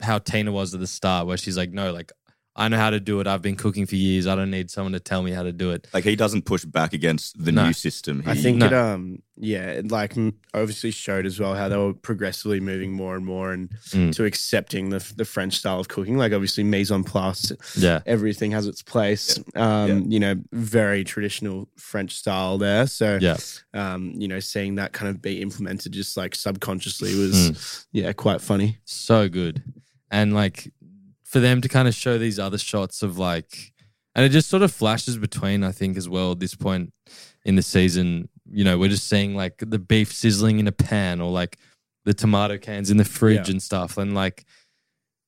how 0.01 0.19
tina 0.19 0.51
was 0.53 0.73
at 0.75 0.81
the 0.81 0.87
start 0.87 1.27
where 1.27 1.37
she's 1.37 1.57
like 1.57 1.71
no 1.73 1.93
like 1.93 2.11
i 2.59 2.69
know 2.69 2.77
how 2.77 2.91
to 2.91 3.01
do 3.01 3.21
it 3.21 3.27
i've 3.27 3.41
been 3.41 3.57
cooking 3.57 3.87
for 3.87 3.95
years 3.97 4.27
i 4.27 4.35
don't 4.35 4.51
need 4.51 4.69
someone 4.71 4.93
to 4.93 5.01
tell 5.01 5.23
me 5.23 5.31
how 5.31 5.43
to 5.45 5.53
do 5.53 5.71
it 5.71 5.87
Like 5.95 6.05
he 6.05 6.17
doesn't 6.17 6.43
push 6.45 6.65
back 6.67 6.93
against 6.93 7.43
the 7.43 7.53
No. 7.53 7.67
new 7.67 7.73
system. 7.73 8.23
I 8.27 8.35
think 8.35 8.59
No. 8.59 8.67
it 8.67 8.73
um 8.75 9.23
yeah 9.41 9.67
it 9.79 9.91
like 9.93 10.17
m- 10.17 10.35
obviously 10.53 10.91
showed 10.91 11.25
as 11.25 11.39
well 11.41 11.55
how 11.55 11.69
they 11.69 11.77
were 11.77 11.95
progressively 11.95 12.59
moving 12.61 12.93
more 12.93 13.15
and 13.17 13.25
more 13.25 13.53
and 13.53 13.71
Mm. 13.95 14.13
to 14.17 14.25
accepting 14.25 14.91
the 14.91 15.01
the 15.17 15.25
French 15.25 15.55
style 15.61 15.79
of 15.81 15.87
cooking. 15.89 16.17
Like 16.19 16.33
obviously 16.33 16.65
mise 16.65 16.91
en 16.91 17.05
place, 17.05 17.53
yeah 17.77 18.01
everything 18.07 18.51
has 18.53 18.67
its 18.67 18.83
place. 18.83 19.39
Um, 19.55 20.11
you 20.13 20.19
know, 20.19 20.35
very 20.53 21.05
traditional 21.05 21.69
French 21.77 22.13
style 22.23 22.59
there. 22.59 22.87
So 22.89 23.19
yeah 23.21 23.37
um, 23.75 24.13
you 24.21 24.27
know, 24.27 24.41
seeing 24.41 24.75
that 24.81 24.93
kind 24.93 25.09
of 25.11 25.23
be 25.23 25.41
implemented 25.41 25.93
just 25.93 26.17
like 26.17 26.35
subconsciously 26.35 27.15
was 27.15 27.35
Mm. 27.37 27.87
yeah 27.93 28.13
quite 28.13 28.41
funny. 28.41 28.79
so 28.85 29.29
good 29.29 29.63
and 30.11 30.35
like 30.35 30.73
for 31.29 31.41
them 31.41 31.61
to 31.61 31.69
kind 31.69 31.87
of 31.89 31.95
show 31.95 32.17
these 32.19 32.39
other 32.39 32.59
shots 32.59 33.03
of 33.03 33.19
like 33.19 33.73
and 34.15 34.25
it 34.25 34.31
just 34.31 34.49
sort 34.49 34.63
of 34.63 34.73
flashes 34.73 35.17
between 35.19 35.63
i 35.63 35.71
think 35.73 35.97
as 35.97 36.09
well 36.09 36.33
at 36.33 36.41
this 36.41 36.55
point 36.55 36.93
in 37.45 37.55
the 37.57 37.63
season 37.63 38.29
you 38.51 38.65
know 38.65 38.79
we're 38.79 38.89
just 38.89 39.09
seeing 39.09 39.35
like 39.35 39.55
the 39.59 39.79
beef 39.79 40.13
sizzling 40.13 40.59
in 40.59 40.67
a 40.67 40.73
pan 40.73 41.21
or 41.21 41.31
like 41.31 41.59
the 42.05 42.15
tomato 42.15 42.57
cans 42.57 42.91
in 42.91 42.97
the 42.97 43.05
fridge 43.05 43.49
Yeah. 43.49 43.53
and 43.53 43.63
stuff 43.63 43.99
and 43.99 44.15
like 44.15 44.45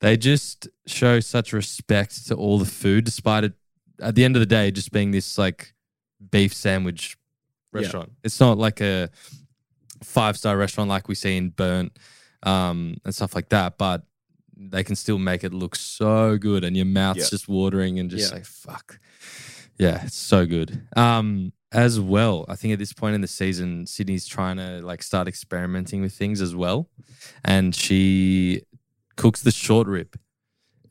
they 0.00 0.16
just 0.16 0.68
show 0.86 1.20
such 1.20 1.52
respect 1.52 2.26
to 2.28 2.34
all 2.34 2.58
the 2.58 2.64
food 2.64 3.04
despite 3.04 3.44
it 3.44 3.52
at 4.00 4.14
the 4.14 4.24
end 4.24 4.34
of 4.36 4.40
the 4.40 4.46
day 4.46 4.70
just 4.70 4.90
being 4.92 5.10
this 5.10 5.36
like 5.36 5.74
beef 6.30 6.54
sandwich 6.54 7.18
restaurant. 7.72 8.10
It's 8.24 8.40
not 8.40 8.56
like 8.58 8.80
a 8.80 9.10
five 10.02 10.36
star 10.38 10.56
restaurant 10.56 10.88
like 10.88 11.06
we 11.06 11.14
see 11.14 11.36
in 11.36 11.50
Burnt 11.50 11.96
um, 12.42 12.96
and 13.04 13.14
stuff 13.14 13.34
like 13.34 13.50
that, 13.50 13.76
but 13.76 14.02
they 14.68 14.84
can 14.84 14.94
still 14.96 15.18
make 15.18 15.42
it 15.44 15.54
look 15.54 15.74
so 15.74 16.36
good, 16.36 16.64
and 16.64 16.76
your 16.76 16.86
mouth's 16.86 17.20
Yeah. 17.20 17.30
just 17.30 17.48
watering 17.48 17.98
and 17.98 18.10
just 18.10 18.30
Yeah. 18.30 18.36
like 18.36 18.44
fuck. 18.46 19.00
Yeah, 19.78 20.04
it's 20.04 20.16
so 20.16 20.44
good. 20.44 20.82
Um, 20.96 21.52
as 21.72 21.98
well, 21.98 22.44
I 22.48 22.56
think 22.56 22.72
at 22.74 22.78
this 22.78 22.92
point 22.92 23.14
in 23.14 23.20
the 23.22 23.26
season, 23.28 23.86
Sydney's 23.86 24.26
trying 24.26 24.56
to 24.58 24.80
like 24.82 25.02
start 25.02 25.26
experimenting 25.28 26.02
with 26.02 26.12
things 26.12 26.40
as 26.42 26.54
well, 26.54 26.90
and 27.44 27.74
she 27.74 28.62
cooks 29.16 29.40
the 29.42 29.50
short 29.52 29.86
rib. 29.86 30.18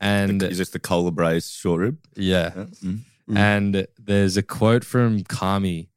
And 0.01 0.41
is 0.41 0.57
this 0.57 0.69
the 0.69 0.79
cola 0.79 1.11
braised 1.11 1.51
short 1.51 1.81
rib? 1.81 1.97
yeah. 2.15 2.51
Mm. 2.83 3.01
And 3.35 3.87
there's 3.99 4.37
a 4.37 4.41
quote 4.41 4.83
from 4.83 5.23
Carmy. 5.25 5.89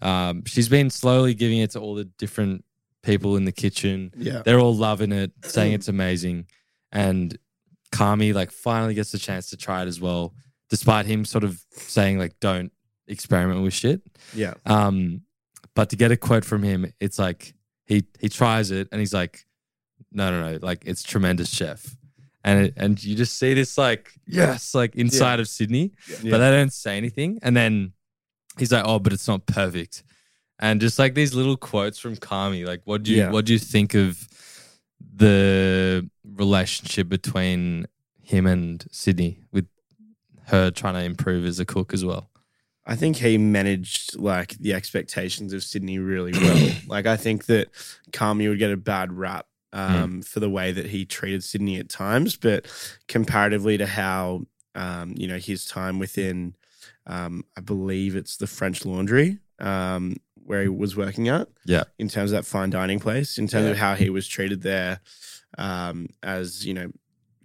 Um, 0.00 0.44
she's 0.44 0.68
been 0.68 0.88
slowly 0.88 1.34
giving 1.34 1.58
it 1.58 1.72
to 1.72 1.80
all 1.80 1.96
the 1.96 2.04
different 2.04 2.64
people 3.02 3.36
in 3.36 3.44
the 3.44 3.50
kitchen. 3.52 4.12
Yeah. 4.16 4.42
They're 4.44 4.60
all 4.60 4.76
loving 4.76 5.10
it, 5.10 5.32
saying 5.42 5.72
it's 5.72 5.88
amazing. 5.88 6.46
And 6.92 7.36
Carmy 7.92 8.32
like 8.34 8.50
finally 8.50 8.94
gets 8.94 9.12
the 9.12 9.18
chance 9.18 9.50
to 9.50 9.56
try 9.56 9.82
it 9.82 9.88
as 9.88 10.00
well, 10.00 10.34
despite 10.68 11.06
him 11.06 11.24
sort 11.24 11.44
of 11.44 11.60
saying 11.72 12.18
like 12.18 12.38
don't 12.40 12.72
experiment 13.06 13.62
with 13.62 13.74
shit. 13.74 14.02
Yeah. 14.34 14.54
Um, 14.66 15.22
but 15.74 15.90
to 15.90 15.96
get 15.96 16.10
a 16.12 16.16
quote 16.16 16.44
from 16.44 16.62
him, 16.62 16.92
it's 17.00 17.18
like 17.18 17.54
he 17.86 18.04
he 18.20 18.28
tries 18.28 18.70
it 18.70 18.88
and 18.92 19.00
he's 19.00 19.14
like, 19.14 19.44
no, 20.12 20.30
no, 20.30 20.52
no, 20.52 20.58
like 20.62 20.82
it's 20.86 21.02
tremendous, 21.02 21.48
chef. 21.50 21.96
And 22.42 22.66
it, 22.66 22.74
and 22.76 23.02
you 23.04 23.14
just 23.16 23.38
see 23.38 23.52
this 23.54 23.76
like 23.76 24.10
yes, 24.26 24.74
like 24.74 24.96
inside 24.96 25.34
Yeah. 25.36 25.40
of 25.42 25.48
Sydney, 25.48 25.92
Yeah. 26.22 26.30
but 26.30 26.38
they 26.38 26.50
don't 26.50 26.72
say 26.72 26.96
anything. 26.96 27.38
And 27.42 27.56
then 27.56 27.92
he's 28.58 28.72
like, 28.72 28.84
oh, 28.86 28.98
but 28.98 29.12
it's 29.12 29.28
not 29.28 29.46
perfect. 29.46 30.02
And 30.58 30.80
just 30.80 30.98
like 30.98 31.14
these 31.14 31.34
little 31.34 31.56
quotes 31.56 31.98
from 31.98 32.16
Carmy, 32.16 32.66
like 32.66 32.82
what 32.84 33.02
do 33.02 33.10
you 33.12 33.18
Yeah. 33.18 33.30
what 33.30 33.44
do 33.46 33.52
you 33.52 33.58
think 33.58 33.94
of 33.94 34.26
the 35.14 36.08
relationship 36.24 37.08
between 37.08 37.86
him 38.22 38.46
and 38.46 38.84
Sydney 38.90 39.40
with 39.52 39.66
her 40.46 40.70
trying 40.70 40.94
to 40.94 41.02
improve 41.02 41.44
as 41.44 41.60
a 41.60 41.64
cook 41.64 41.92
as 41.92 42.04
well? 42.04 42.30
I 42.86 42.96
think 42.96 43.16
he 43.16 43.38
managed 43.38 44.18
like 44.18 44.58
the 44.58 44.74
expectations 44.74 45.52
of 45.52 45.62
Sydney 45.62 45.98
really 45.98 46.32
well. 46.32 46.72
like 46.88 47.06
I 47.06 47.16
think 47.16 47.46
that 47.46 47.68
Carmy 48.10 48.48
would 48.48 48.58
get 48.58 48.72
a 48.72 48.76
bad 48.76 49.12
rap 49.12 49.46
um, 49.72 50.22
for 50.22 50.40
the 50.40 50.50
way 50.50 50.72
that 50.72 50.86
he 50.86 51.04
treated 51.04 51.44
Sydney 51.44 51.78
at 51.78 51.88
times, 51.88 52.36
but 52.36 52.66
comparatively 53.06 53.78
to 53.78 53.86
how 53.86 54.42
um, 54.74 55.14
you 55.16 55.28
know 55.28 55.38
his 55.38 55.64
time 55.64 55.98
within, 55.98 56.54
um, 57.06 57.44
I 57.56 57.60
believe 57.60 58.16
it's 58.16 58.36
the 58.36 58.46
French 58.46 58.84
Laundry 58.84 59.38
um, 59.60 60.16
where 60.44 60.62
he 60.62 60.68
was 60.68 60.96
working 60.96 61.28
at. 61.28 61.48
Yeah. 61.64 61.84
in 61.98 62.08
terms 62.08 62.32
of 62.32 62.36
that 62.38 62.44
fine 62.46 62.70
dining 62.70 62.98
place, 63.00 63.38
in 63.38 63.46
terms 63.48 63.64
Yeah. 63.66 63.70
of 63.72 63.76
how 63.78 63.94
he 63.94 64.10
was 64.10 64.26
treated 64.26 64.62
there, 64.62 65.00
um, 65.58 66.08
as 66.22 66.64
you 66.66 66.74
know, 66.74 66.90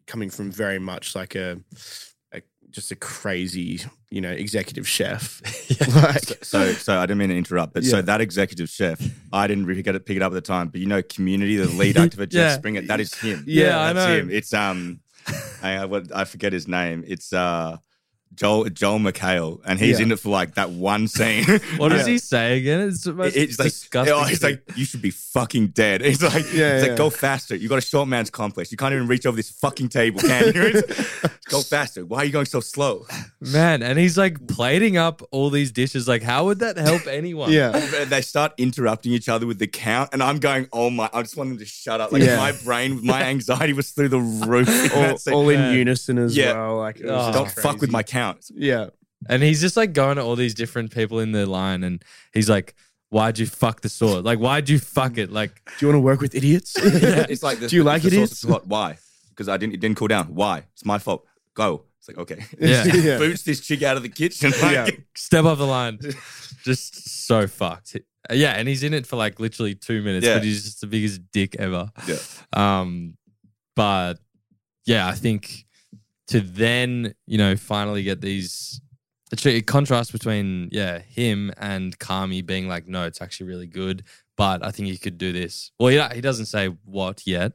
coming 0.07 0.29
from 0.29 0.51
very 0.51 0.79
much 0.79 1.15
like 1.15 1.35
a, 1.35 1.59
a 2.33 2.41
just 2.69 2.91
a 2.91 2.95
crazy, 2.95 3.81
you 4.09 4.21
know, 4.21 4.31
executive 4.31 4.87
chef. 4.87 5.41
like, 5.95 6.43
So, 6.43 6.71
so 6.73 6.97
I 6.99 7.05
didn't 7.05 7.17
mean 7.19 7.29
to 7.29 7.37
interrupt, 7.37 7.73
but 7.73 7.83
so 7.83 8.01
that 8.01 8.21
executive 8.21 8.69
chef, 8.69 9.01
I 9.33 9.47
didn't 9.47 9.65
really 9.65 9.81
get 9.83 9.95
it, 9.95 10.05
pick 10.05 10.17
it 10.17 10.21
up 10.21 10.31
at 10.31 10.35
the 10.35 10.41
time, 10.41 10.67
but 10.69 10.79
you 10.81 10.87
know, 10.87 11.01
Community, 11.01 11.57
the 11.57 11.67
lead 11.67 11.97
actor 12.03 12.17
for 12.17 12.25
Jeff 12.25 12.51
Yeah. 12.51 12.57
Springer, 12.57 12.81
that 12.83 12.99
is 12.99 13.13
him. 13.15 13.43
Yeah, 13.47 13.79
I 13.79 13.93
that's 13.93 14.07
know. 14.07 14.17
him. 14.17 14.29
It's 14.29 14.53
um, 14.53 14.99
I, 15.63 15.77
I, 15.83 16.01
I 16.13 16.23
forget 16.25 16.53
his 16.53 16.67
name. 16.67 17.03
It's 17.07 17.33
uh, 17.33 17.77
Joel 18.35 18.65
Joel 18.69 18.99
McHale, 18.99 19.59
and 19.65 19.79
he's 19.79 19.99
Yeah. 19.99 20.05
in 20.05 20.11
it 20.11 20.19
for 20.19 20.29
like 20.29 20.55
that 20.55 20.69
one 20.71 21.07
scene. 21.07 21.45
What 21.77 21.89
does 21.89 22.05
Yeah. 22.07 22.13
he 22.13 22.17
say 22.17 22.57
again? 22.57 22.81
It's, 22.89 23.03
the 23.03 23.13
most 23.13 23.35
It's 23.35 23.57
like, 23.59 23.67
disgusting. 23.69 24.13
oh, 24.15 24.23
he's 24.23 24.43
like, 24.43 24.61
you 24.75 24.85
should 24.85 25.01
be 25.01 25.09
fucking 25.11 25.67
dead. 25.67 26.01
He's 26.05 26.21
like, 26.23 26.33
Yeah, 26.53 26.75
he's 26.75 26.83
yeah. 26.83 26.87
like, 26.89 26.97
go 26.97 27.09
faster. 27.09 27.55
You 27.55 27.67
got 27.69 27.77
a 27.77 27.81
short 27.81 28.07
man's 28.07 28.29
complex. 28.29 28.71
You 28.71 28.77
can't 28.77 28.93
even 28.93 29.07
reach 29.07 29.25
over 29.25 29.35
this 29.35 29.49
fucking 29.51 29.89
table, 29.89 30.19
can 30.21 30.53
you? 30.53 30.81
go 31.49 31.61
faster. 31.61 32.05
Why 32.05 32.19
are 32.19 32.25
you 32.25 32.31
going 32.31 32.45
so 32.45 32.59
slow? 32.59 33.05
Man, 33.39 33.83
and 33.83 33.99
he's 33.99 34.17
like 34.17 34.47
plating 34.47 34.97
up 34.97 35.21
all 35.31 35.49
these 35.49 35.71
dishes. 35.71 36.07
Like, 36.07 36.23
how 36.23 36.45
would 36.45 36.59
that 36.59 36.77
help 36.77 37.05
anyone? 37.07 37.51
yeah. 37.51 37.71
And 37.75 38.09
they 38.09 38.21
start 38.21 38.53
interrupting 38.57 39.11
each 39.11 39.29
other 39.29 39.45
with 39.45 39.59
the 39.59 39.67
count, 39.67 40.09
and 40.13 40.21
I'm 40.23 40.39
going, 40.39 40.67
"Oh 40.73 40.89
my!" 40.89 41.09
I 41.13 41.21
just 41.21 41.37
want 41.37 41.49
them 41.51 41.59
to 41.59 41.65
shut 41.65 42.01
up. 42.01 42.11
Like 42.11 42.23
Yeah. 42.23 42.37
my 42.37 42.51
brain, 42.63 42.99
my 43.05 43.23
anxiety 43.23 43.73
was 43.73 43.91
through 43.91 44.09
the 44.09 44.19
roof. 44.19 44.69
all, 44.95 45.33
all 45.33 45.49
in 45.49 45.73
unison 45.75 46.17
as 46.17 46.35
Yeah. 46.35 46.53
well. 46.53 46.77
Like, 46.77 47.01
Oh. 47.03 47.31
Don't 47.31 47.51
fuck 47.51 47.79
with 47.81 47.91
my 47.91 48.03
count. 48.03 48.24
Yeah. 48.53 48.87
And 49.29 49.41
he's 49.41 49.61
just 49.61 49.75
like 49.77 49.93
going 49.93 50.17
to 50.17 50.23
all 50.23 50.35
these 50.35 50.53
different 50.53 50.91
people 50.91 51.19
in 51.19 51.31
the 51.31 51.45
line, 51.45 51.83
and 51.83 52.03
he's 52.33 52.49
like, 52.49 52.75
"Why'd 53.09 53.39
you 53.39 53.45
fuck 53.47 53.81
the 53.81 53.89
sword? 53.89 54.23
Like, 54.25 54.39
why'd 54.39 54.69
you 54.69 54.77
fuck 54.79 55.17
it? 55.17 55.31
Like, 55.31 55.63
Do 55.79 55.85
you 55.85 55.87
want 55.87 55.95
to 55.97 56.01
work 56.01 56.21
with 56.21 56.35
idiots? 56.35 56.75
It's 56.83 57.41
like, 57.41 57.59
the, 57.59 57.67
Do 57.67 57.75
you 57.75 57.83
the- 57.83 57.89
like 57.89 58.01
the 58.03 58.09
sauce 58.09 58.13
idiots? 58.13 58.43
is 58.43 58.49
hot. 58.49 58.67
Why? 58.67 58.97
Because 59.29 59.49
I 59.49 59.57
didn't. 59.57 59.73
It 59.73 59.79
didn't 59.79 59.97
cool 59.97 60.07
down. 60.09 60.27
Why? 60.35 60.63
It's 60.73 60.85
my 60.85 60.99
fault. 60.99 61.25
Go. 61.55 61.83
It's 61.99 62.07
like 62.07 62.17
okay. 62.19 62.45
Yeah. 62.59 62.83
Yeah. 62.85 63.17
Boots 63.17 63.43
this 63.43 63.61
chick 63.61 63.81
out 63.83 63.97
of 63.97 64.03
the 64.03 64.09
kitchen. 64.09 64.51
Like, 64.61 64.71
Yeah. 64.73 64.87
step 65.15 65.45
off 65.45 65.57
the 65.57 65.65
line." 65.65 65.99
just 66.63 67.25
so 67.27 67.47
fucked. 67.47 67.97
Yeah, 68.31 68.53
and 68.53 68.67
he's 68.67 68.81
in 68.83 68.93
it 68.93 69.05
for 69.07 69.15
like 69.17 69.39
literally 69.39 69.75
two 69.75 70.01
minutes, 70.01 70.25
Yeah. 70.25 70.35
but 70.35 70.43
he's 70.43 70.63
just 70.63 70.81
the 70.81 70.87
biggest 70.87 71.21
dick 71.31 71.55
ever. 71.57 71.91
Yeah. 72.07 72.17
Um, 72.53 73.17
but 73.75 74.15
yeah, 74.85 75.07
I 75.07 75.13
think 75.13 75.64
to 76.27 76.41
then 76.41 77.13
you 77.27 77.37
know 77.37 77.55
finally 77.55 78.03
get 78.03 78.21
these 78.21 78.81
the 79.29 79.61
contrast 79.61 80.11
between 80.11 80.69
yeah 80.71 80.99
him 80.99 81.51
and 81.57 81.97
Carmy 81.99 82.45
being 82.45 82.67
like 82.67 82.87
no, 82.87 83.05
it's 83.05 83.21
actually 83.21 83.47
really 83.47 83.67
good, 83.67 84.03
but 84.37 84.63
I 84.63 84.71
think 84.71 84.87
he 84.87 84.97
could 84.97 85.17
do 85.17 85.31
this. 85.31 85.71
Well, 85.79 85.91
yeah, 85.91 86.13
he 86.13 86.21
doesn't 86.21 86.45
say 86.45 86.67
what 86.85 87.25
yet, 87.25 87.53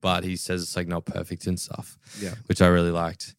but 0.00 0.24
he 0.24 0.36
says 0.36 0.62
it's 0.62 0.76
like 0.76 0.88
not 0.88 1.04
perfect 1.04 1.46
and 1.46 1.58
stuff. 1.58 1.98
Yeah. 2.20 2.34
which 2.46 2.62
I 2.62 2.66
really 2.66 2.90
liked. 2.90 3.34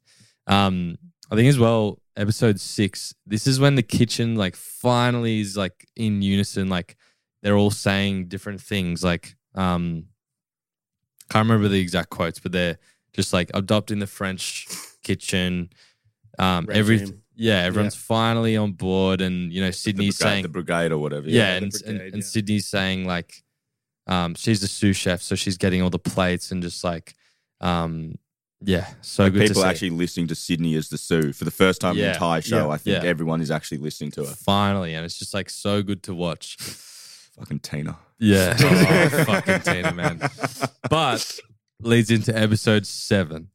Um, 0.47 0.97
I 1.31 1.35
think 1.35 1.47
as 1.49 1.59
well, 1.59 1.99
episode 2.15 2.59
six. 2.59 3.13
This 3.25 3.47
is 3.47 3.59
when 3.59 3.75
the 3.75 3.83
kitchen 3.83 4.35
like 4.35 4.55
finally 4.55 5.39
is 5.41 5.57
like 5.57 5.87
in 5.95 6.21
unison, 6.21 6.69
like 6.69 6.97
they're 7.41 7.57
all 7.57 7.71
saying 7.71 8.27
different 8.27 8.61
things. 8.61 9.03
Like, 9.03 9.35
um, 9.55 10.05
can't 11.29 11.47
remember 11.47 11.67
the 11.67 11.79
exact 11.79 12.09
quotes, 12.09 12.39
but 12.39 12.51
they're 12.51 12.77
just 13.13 13.33
like 13.33 13.51
adopting 13.53 13.99
the 13.99 14.07
French 14.07 14.67
kitchen. 15.03 15.69
Um, 16.39 16.67
every 16.71 16.97
Regime. 16.99 17.21
yeah, 17.35 17.59
everyone's 17.63 17.95
finally 17.95 18.55
on 18.57 18.71
board, 18.73 19.21
and 19.21 19.51
you 19.51 19.61
know 19.61 19.67
the 19.67 19.73
Sydney's 19.73 20.17
brigade, 20.17 20.29
saying 20.31 20.43
the 20.43 20.49
brigade 20.49 20.91
or 20.91 20.97
whatever. 20.97 21.27
yeah, 21.29 21.51
the 21.59 21.65
and, 21.65 21.65
and, 21.65 21.71
brigade, 21.83 22.13
and 22.13 22.23
yeah. 22.23 22.27
Sydney's 22.29 22.67
saying 22.67 23.05
like, 23.05 23.43
um, 24.07 24.35
she's 24.35 24.61
the 24.61 24.67
sous 24.67 24.95
chef, 24.97 25.21
so 25.21 25.35
she's 25.35 25.57
getting 25.57 25.81
all 25.81 25.89
the 25.89 25.99
plates 25.99 26.51
and 26.51 26.63
just 26.63 26.83
like, 26.83 27.13
um, 27.59 28.15
yeah, 28.63 28.87
so 29.01 29.23
Like 29.23 29.33
good 29.33 29.39
to 29.41 29.47
people 29.49 29.63
see. 29.63 29.67
actually 29.67 29.89
listening 29.89 30.27
to 30.27 30.35
Sydney 30.35 30.75
as 30.75 30.89
the 30.89 30.97
sous 30.97 31.37
for 31.37 31.45
the 31.45 31.51
first 31.51 31.81
time 31.81 31.91
in 31.93 31.97
Yeah. 31.99 32.05
the 32.09 32.13
entire 32.13 32.41
show. 32.41 32.67
Yeah. 32.67 32.73
I 32.73 32.77
think 32.77 33.03
Yeah. 33.03 33.09
everyone 33.09 33.41
is 33.41 33.49
actually 33.51 33.79
listening 33.79 34.11
to 34.11 34.21
her. 34.25 34.33
finally, 34.35 34.93
and 34.95 35.03
it's 35.05 35.17
just 35.19 35.33
like 35.33 35.49
so 35.49 35.81
good 35.83 36.03
to 36.03 36.13
watch. 36.15 36.57
Fucking 36.59 37.59
Tina. 37.59 37.97
Yeah, 38.19 38.55
oh, 38.59 39.23
fucking 39.25 39.61
Tina, 39.61 39.93
man. 39.93 40.21
But 40.89 41.39
leads 41.81 42.11
into 42.11 42.37
episode 42.37 42.85
seven. 42.85 43.49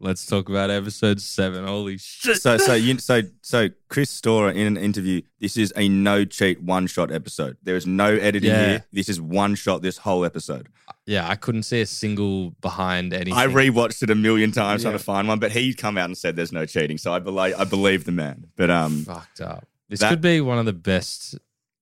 Let's 0.00 0.26
talk 0.26 0.48
about 0.48 0.70
episode 0.70 1.20
seven. 1.20 1.66
Holy 1.66 1.96
shit! 1.98 2.36
so 2.42 2.58
so 2.58 2.74
you 2.74 2.98
so 2.98 3.22
so 3.42 3.68
Chris 3.88 4.10
Storer 4.10 4.50
in 4.50 4.66
an 4.66 4.76
interview. 4.76 5.22
This 5.40 5.56
is 5.56 5.72
a 5.76 5.88
no 5.88 6.24
cheat 6.24 6.60
one 6.62 6.86
shot 6.88 7.10
episode. 7.12 7.56
There 7.62 7.76
is 7.76 7.86
no 7.86 8.06
editing 8.14 8.50
Yeah. 8.50 8.66
here. 8.66 8.84
This 8.92 9.08
is 9.08 9.20
one 9.20 9.54
shot. 9.54 9.82
This 9.82 9.96
whole 9.98 10.24
episode. 10.24 10.68
Yeah, 11.06 11.28
I 11.28 11.36
couldn't 11.36 11.62
see 11.62 11.80
a 11.80 11.86
single 11.86 12.50
behind 12.60 13.12
anything. 13.14 13.34
I 13.34 13.46
rewatched 13.46 14.02
it 14.02 14.10
a 14.10 14.14
million 14.14 14.52
times 14.52 14.82
trying 14.82 14.94
to 14.94 14.98
find 14.98 15.28
one, 15.28 15.38
but 15.38 15.52
he 15.52 15.72
come 15.74 15.96
out 15.96 16.06
and 16.06 16.18
said 16.18 16.34
there's 16.34 16.52
no 16.52 16.66
cheating. 16.66 16.98
So 16.98 17.12
I 17.12 17.18
believe 17.20 17.54
I 17.56 17.64
believe 17.64 18.04
the 18.04 18.12
man. 18.12 18.46
But 18.56 18.70
um, 18.70 19.04
fucked 19.04 19.40
up. 19.40 19.66
This 19.88 20.00
That- 20.00 20.10
could 20.10 20.20
be 20.20 20.40
one 20.40 20.58
of 20.58 20.66
the 20.66 20.72
best 20.72 21.38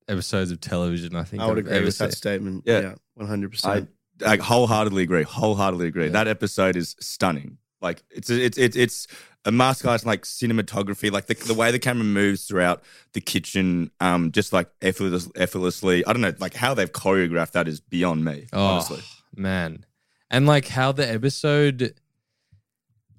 episodes 0.07 0.51
of 0.51 0.61
television. 0.61 1.17
I 1.17 1.25
think 1.25 1.43
I 1.43 1.47
would 1.47 1.53
I've 1.53 1.59
agree 1.65 1.77
ever 1.77 1.87
with 1.87 1.99
that 1.99 2.13
statement. 2.13 2.65
Yeah. 2.67 2.81
Yeah. 2.81 2.95
One 3.15 3.27
hundred 3.27 3.49
I, 3.49 3.51
percent. 3.51 3.91
I 4.25 4.37
wholeheartedly 4.37 5.03
agree. 5.03 5.23
Wholeheartedly 5.23 5.87
agree. 5.87 6.07
Yeah. 6.07 6.13
That 6.13 6.29
episode 6.29 6.77
is 6.77 6.97
stunning. 7.01 7.59
Like 7.81 8.03
it's 8.11 8.31
it's 8.31 8.57
it's 8.59 8.77
it's 8.77 9.07
a 9.45 9.51
masterclass 9.51 10.03
in 10.03 10.09
like 10.09 10.23
cinematography, 10.23 11.11
like 11.11 11.27
the, 11.27 11.35
the 11.35 11.55
way 11.55 11.73
the 11.73 11.79
camera 11.79 12.05
moves 12.05 12.45
throughout 12.45 12.85
the 13.13 13.21
kitchen, 13.21 13.91
um, 14.01 14.31
just 14.31 14.53
like 14.53 14.69
effortless, 14.81 15.29
effortlessly. 15.35 16.05
I 16.05 16.13
don't 16.13 16.23
know, 16.23 16.33
like 16.39 16.55
how 16.55 16.75
they've 16.75 16.91
choreographed 16.91 17.53
that 17.53 17.67
is 17.67 17.81
beyond 17.81 18.25
me. 18.25 18.47
Oh 18.53 18.65
Honestly, 18.65 19.03
man, 19.35 19.85
and 20.31 20.47
like 20.47 20.69
how 20.69 20.93
the 20.93 21.11
episode, 21.11 21.95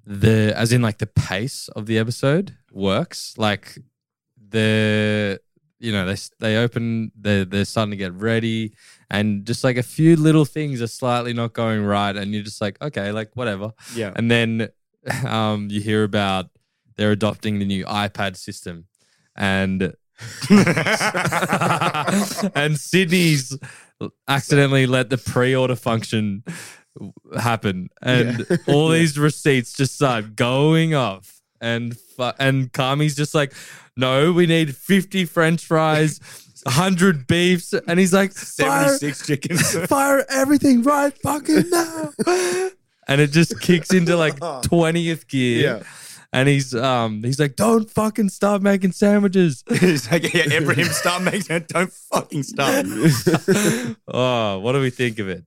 the 0.06 0.54
as 0.56 0.72
in 0.72 0.80
like 0.80 0.98
the 0.98 1.06
pace 1.06 1.68
of 1.68 1.84
the 1.86 1.98
episode 1.98 2.56
works. 2.72 3.34
Like 3.36 3.78
the 4.48 5.40
you 5.84 5.92
know 5.92 6.04
they 6.06 6.16
they 6.40 6.56
open 6.56 7.12
they 7.20 7.44
they're 7.44 7.64
starting 7.64 7.90
to 7.92 7.96
get 7.96 8.12
ready, 8.14 8.72
and 9.10 9.44
just 9.46 9.62
like 9.64 9.76
a 9.76 9.82
few 9.82 10.16
little 10.16 10.44
things 10.44 10.80
are 10.82 10.86
slightly 10.88 11.32
not 11.32 11.52
going 11.52 11.84
right, 11.84 12.16
and 12.16 12.32
you're 12.32 12.42
just 12.42 12.60
like 12.60 12.80
okay, 12.82 13.12
like 13.12 13.30
whatever. 13.34 13.72
Yeah. 13.94 14.12
And 14.16 14.30
then 14.30 14.68
um, 15.26 15.68
you 15.70 15.80
hear 15.80 16.02
about 16.04 16.46
they're 16.96 17.12
adopting 17.12 17.58
the 17.58 17.64
new 17.66 17.84
iPad 17.84 18.36
system, 18.36 18.86
and 19.36 19.94
and 22.54 22.78
Sydney's 22.78 23.56
accidentally 24.28 24.86
let 24.86 25.10
the 25.10 25.18
pre-order 25.18 25.76
function 25.76 26.44
happen, 27.38 27.88
and 28.02 28.46
Yeah. 28.48 28.56
all 28.68 28.88
these 28.88 29.18
receipts 29.18 29.72
just 29.72 29.94
start 29.96 30.36
going 30.36 30.94
off, 30.94 31.33
and 31.60 31.96
fu- 31.98 32.32
and 32.38 32.72
Carmy's 32.72 33.14
just 33.16 33.34
like, 33.34 33.52
"No, 33.96 34.32
we 34.32 34.46
need 34.46 34.76
fifty 34.76 35.24
French 35.24 35.64
fries." 35.64 36.20
100 36.66 37.26
beefs 37.26 37.74
and 37.74 37.98
he's 38.00 38.14
like 38.14 38.32
fire, 38.32 38.88
76 38.96 39.26
chickens. 39.26 39.76
fire 39.86 40.24
everything 40.30 40.82
right 40.82 41.12
fucking 41.18 41.68
now 41.68 42.10
and 43.06 43.20
it 43.20 43.32
just 43.32 43.60
kicks 43.60 43.92
into 43.92 44.16
like 44.16 44.36
20th 44.40 45.28
gear 45.28 45.62
Yeah. 45.62 45.82
and 46.32 46.48
he's 46.48 46.74
um 46.74 47.22
he's 47.22 47.38
like 47.38 47.56
don't 47.56 47.90
fucking 47.90 48.30
stop 48.30 48.62
making 48.62 48.92
sandwiches 48.92 49.62
He's 49.78 50.10
like, 50.10 50.32
yeah, 50.32 50.50
Ibrahim, 50.54 50.86
start 50.86 51.22
making. 51.22 51.66
Don't 51.68 51.92
fucking 51.92 52.44
stop. 52.44 52.86
oh 54.08 54.58
what 54.60 54.72
do 54.72 54.80
we 54.80 54.88
think 54.88 55.18
of 55.18 55.28
it 55.28 55.44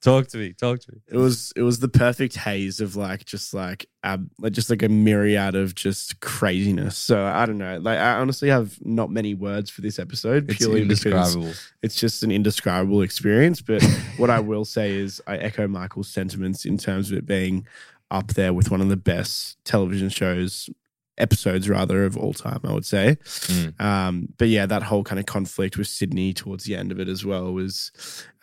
talk 0.00 0.28
to 0.28 0.38
me 0.38 0.52
talk 0.52 0.78
to 0.80 0.92
me 0.92 0.98
It 1.08 1.16
was 1.16 1.52
it 1.56 1.62
was 1.62 1.80
the 1.80 1.88
perfect 1.88 2.36
haze 2.36 2.80
of 2.80 2.94
like 2.96 3.24
just 3.24 3.52
like 3.52 3.86
ab, 4.04 4.28
like 4.38 4.52
just 4.52 4.70
like 4.70 4.82
a 4.82 4.88
myriad 4.88 5.54
of 5.54 5.74
just 5.74 6.20
craziness. 6.20 6.96
So 6.96 7.24
I 7.24 7.46
don't 7.46 7.58
know. 7.58 7.78
Like 7.78 7.98
I 7.98 8.12
honestly 8.18 8.48
have 8.48 8.78
not 8.84 9.10
many 9.10 9.34
words 9.34 9.70
for 9.70 9.80
this 9.80 9.98
episode 9.98 10.48
It's 10.50 10.58
purely 10.58 10.84
because 10.84 11.04
indescribable. 11.34 11.52
it's 11.82 11.96
just 11.96 12.22
an 12.22 12.30
indescribable 12.30 13.02
experience. 13.02 13.60
But 13.60 13.82
what 14.18 14.30
I 14.30 14.40
will 14.40 14.64
say 14.64 14.92
is 14.96 15.20
I 15.26 15.36
echo 15.38 15.66
Michael's 15.66 16.08
sentiments 16.08 16.64
in 16.64 16.78
terms 16.78 17.10
of 17.10 17.18
it 17.18 17.26
being 17.26 17.66
up 18.10 18.28
there 18.34 18.54
with 18.54 18.70
one 18.70 18.80
of 18.80 18.88
the 18.88 18.96
best 18.96 19.58
television 19.64 20.08
shows 20.08 20.70
episodes 21.18 21.68
rather 21.68 22.04
of 22.04 22.16
all 22.16 22.32
time 22.32 22.60
i 22.64 22.72
would 22.72 22.86
say. 22.86 23.16
Mm. 23.22 23.80
um 23.80 24.28
but 24.38 24.48
yeah 24.48 24.66
that 24.66 24.82
whole 24.82 25.04
kind 25.04 25.18
of 25.18 25.26
conflict 25.26 25.76
with 25.76 25.86
sydney 25.86 26.32
towards 26.32 26.64
the 26.64 26.76
end 26.76 26.92
of 26.92 27.00
it 27.00 27.08
as 27.08 27.24
well 27.24 27.52
was 27.52 27.92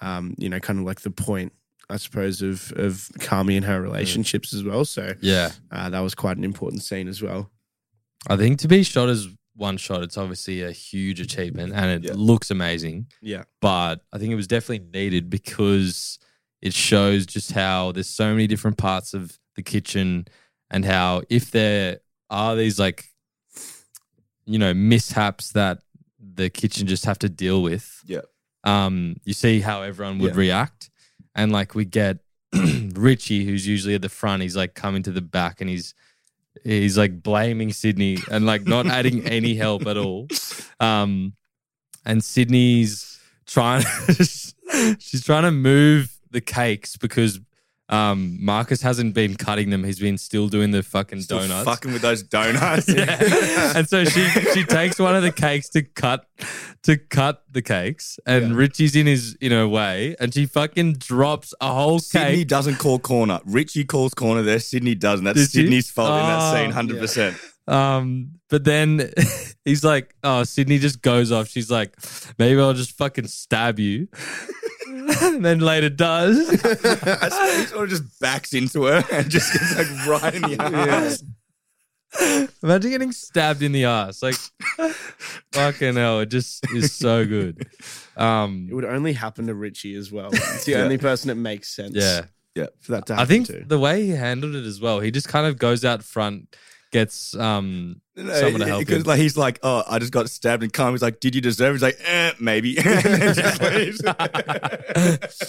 um 0.01 0.35
you 0.37 0.49
know 0.49 0.59
kind 0.59 0.79
of 0.79 0.85
like 0.85 1.01
the 1.01 1.11
point 1.11 1.53
i 1.89 1.97
suppose 1.97 2.41
of 2.41 2.71
of 2.73 3.09
carmy 3.19 3.55
and 3.55 3.65
her 3.65 3.81
relationships 3.81 4.53
as 4.53 4.63
well. 4.63 4.85
So 4.85 5.13
yeah. 5.21 5.51
uh, 5.71 5.89
that 5.89 5.99
was 5.99 6.15
quite 6.15 6.37
an 6.37 6.43
important 6.43 6.83
scene 6.83 7.07
as 7.07 7.21
well. 7.21 7.51
I 8.27 8.37
think 8.37 8.59
to 8.59 8.67
be 8.67 8.83
shot 8.83 9.09
as 9.09 9.27
one 9.55 9.77
shot 9.77 10.03
it's 10.03 10.17
obviously 10.17 10.63
a 10.63 10.71
huge 10.71 11.21
achievement 11.21 11.73
and 11.73 12.05
it 12.05 12.15
looks 12.15 12.51
amazing. 12.51 13.07
Yeah. 13.21 13.43
But 13.61 14.01
I 14.11 14.17
think 14.17 14.31
it 14.31 14.35
was 14.35 14.47
definitely 14.47 14.87
needed 14.93 15.29
because 15.29 16.19
it 16.61 16.73
shows 16.73 17.25
just 17.25 17.51
how 17.51 17.91
there's 17.91 18.09
so 18.09 18.31
many 18.31 18.47
different 18.47 18.77
parts 18.77 19.13
of 19.13 19.37
the 19.55 19.63
kitchen 19.63 20.27
and 20.69 20.83
how 20.83 21.21
if 21.29 21.51
there 21.51 21.99
are 22.29 22.55
these 22.55 22.79
like 22.79 23.05
you 24.45 24.59
know 24.59 24.73
mishaps 24.73 25.51
that 25.51 25.79
the 26.19 26.49
kitchen 26.49 26.87
just 26.87 27.05
have 27.05 27.19
to 27.19 27.29
deal 27.29 27.61
with 27.61 28.01
Yeah. 28.05 28.21
um 28.63 29.17
you 29.23 29.33
see 29.33 29.59
how 29.61 29.81
everyone 29.81 30.19
would 30.19 30.33
Yeah. 30.33 30.39
react 30.39 30.89
and 31.35 31.51
like 31.51 31.75
we 31.75 31.85
get 31.85 32.17
Richie 32.53 33.45
who's 33.45 33.67
usually 33.67 33.95
at 33.95 34.01
the 34.01 34.09
front 34.09 34.41
he's 34.43 34.55
like 34.55 34.73
coming 34.75 35.03
to 35.03 35.11
the 35.11 35.21
back 35.21 35.61
and 35.61 35.69
he's 35.69 35.93
he's 36.63 36.97
like 36.97 37.21
blaming 37.21 37.71
Sydney 37.73 38.17
and 38.31 38.45
like 38.45 38.65
not 38.65 38.85
adding 38.87 39.25
any 39.27 39.55
help 39.55 39.85
at 39.87 39.97
all 39.97 40.27
um 40.79 41.33
and 42.05 42.23
Sydney's 42.23 43.19
trying 43.45 43.83
she's 44.99 45.23
trying 45.23 45.43
to 45.43 45.51
move 45.51 46.11
the 46.31 46.41
cakes 46.41 46.97
because 46.97 47.39
um 47.89 48.37
Marcus 48.43 48.81
hasn't 48.81 49.13
been 49.13 49.35
cutting 49.35 49.69
them 49.69 49.83
he's 49.83 49.99
been 49.99 50.17
still 50.17 50.47
doing 50.47 50.71
the 50.71 50.81
fucking 50.81 51.21
Still 51.21 51.39
donuts 51.41 51.65
fucking 51.65 51.93
with 51.93 52.01
those 52.01 52.23
donuts. 52.37 52.89
yeah. 52.89 53.73
and 53.75 53.87
so 53.87 54.03
she 54.05 54.27
she 54.53 54.63
takes 54.63 54.97
one 54.97 55.15
of 55.15 55.21
the 55.21 55.31
cakes 55.31 55.69
to 55.69 55.83
cut 55.83 56.25
to 56.81 56.97
cut 56.97 57.43
the 57.51 57.61
cakes 57.61 58.19
and 58.25 58.55
Richie's 58.55 58.95
in 58.95 59.05
his 59.05 59.35
in 59.35 59.51
her 59.51 59.67
way 59.67 60.15
and 60.19 60.33
she 60.33 60.47
fucking 60.47 60.93
drops 60.93 61.53
a 61.61 61.71
whole 61.73 61.99
cake. 61.99 62.05
Sydney 62.11 62.35
cake 62.37 62.47
doesn't 62.47 62.75
call 62.79 62.97
corner. 62.99 63.39
Richie 63.45 63.85
calls 63.85 64.13
corner 64.15 64.41
there. 64.41 64.59
Sydney 64.59 64.95
doesn't. 64.95 65.23
That's 65.25 65.37
Did 65.37 65.51
she? 65.51 65.57
Sydney's 65.61 65.89
fault 65.91 66.09
in 66.09 66.15
that 66.27 66.39
Oh, 66.41 66.55
scene, 66.55 66.71
hundred 66.71 66.99
percent. 66.99 67.37
Um, 67.67 68.31
but 68.49 68.63
then 68.63 69.11
he's 69.65 69.83
like, 69.83 70.15
"Oh, 70.23 70.43
Sydney 70.43 70.77
just 70.79 71.01
goes 71.01 71.31
off." 71.31 71.47
She's 71.47 71.71
like, 71.71 71.95
"Maybe 72.37 72.59
I'll 72.59 72.73
just 72.73 72.97
fucking 72.97 73.27
stab 73.27 73.79
you," 73.79 74.07
and 74.87 75.43
then 75.45 75.59
later 75.59 75.89
does. 75.89 76.49
He 76.49 76.57
sort 76.57 77.83
of 77.85 77.89
just 77.89 78.19
backs 78.19 78.53
into 78.53 78.83
her 78.83 79.03
and 79.11 79.29
just 79.29 79.51
gets 79.53 79.75
like 79.77 80.07
right 80.07 80.35
in 80.35 80.41
the 80.41 80.57
ass. 80.61 81.23
Imagine 82.63 82.91
getting 82.91 83.11
stabbed 83.11 83.61
in 83.61 83.73
the 83.73 83.85
ass, 83.85 84.23
like 84.23 84.35
fucking 85.51 85.95
hell. 85.95 86.21
It 86.21 86.27
just 86.29 86.65
is 86.71 86.93
so 86.93 87.25
good. 87.25 87.67
Um, 88.15 88.67
it 88.69 88.73
would 88.73 88.85
only 88.85 89.11
happen 89.13 89.47
to 89.47 89.53
richie 89.53 89.95
as 89.95 90.09
well 90.11 90.29
it's 90.31 90.63
the 90.63 90.71
Yeah. 90.71 90.77
only 90.83 90.97
person 90.97 91.27
that 91.27 91.35
makes 91.35 91.67
sense 91.67 91.95
yeah, 91.95 92.21
yeah. 92.55 92.67
for 92.79 92.93
that 92.93 93.07
to 93.07 93.15
happen 93.15 93.23
I 93.23 93.27
think 93.27 93.47
to. 93.47 93.65
the 93.67 93.77
way 93.77 94.03
he 94.05 94.11
handled 94.11 94.55
it 94.55 94.63
as 94.65 94.79
well, 94.79 95.01
he 95.01 95.11
just 95.11 95.27
kind 95.27 95.45
of 95.45 95.57
goes 95.57 95.83
out 95.83 96.01
front, 96.01 96.55
gets 96.95 97.35
um 97.35 97.99
someone 98.15 98.61
to 98.61 98.65
help 98.65 98.79
him. 98.79 98.85
Because 98.85 99.05
like 99.05 99.19
he's 99.19 99.35
like, 99.35 99.59
oh, 99.63 99.83
I 99.85 99.99
just 99.99 100.13
got 100.13 100.29
stabbed, 100.29 100.63
and 100.63 100.71
Carmen's 100.71 101.01
like, 101.01 101.19
did 101.19 101.35
you 101.35 101.41
deserve? 101.41 101.71
it? 101.71 101.73
He's 101.73 101.81
like, 101.81 101.97
eh, 102.05 102.31
maybe. 102.39 102.77
and 102.83 102.85
then 102.85 103.35
just 103.35 103.61
leaves. 103.75 103.97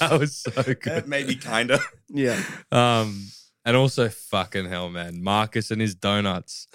that 0.00 0.16
was 0.18 0.36
so 0.36 0.62
good. 0.62 0.88
Eh, 0.88 1.02
maybe 1.06 1.36
kinda. 1.36 1.78
yeah 2.08 2.42
Um, 2.72 3.28
and 3.64 3.76
also 3.76 4.08
fucking 4.08 4.68
hell, 4.68 4.90
man, 4.90 5.22
Marcus 5.22 5.70
and 5.70 5.80
his 5.80 5.94
donuts. 5.94 6.66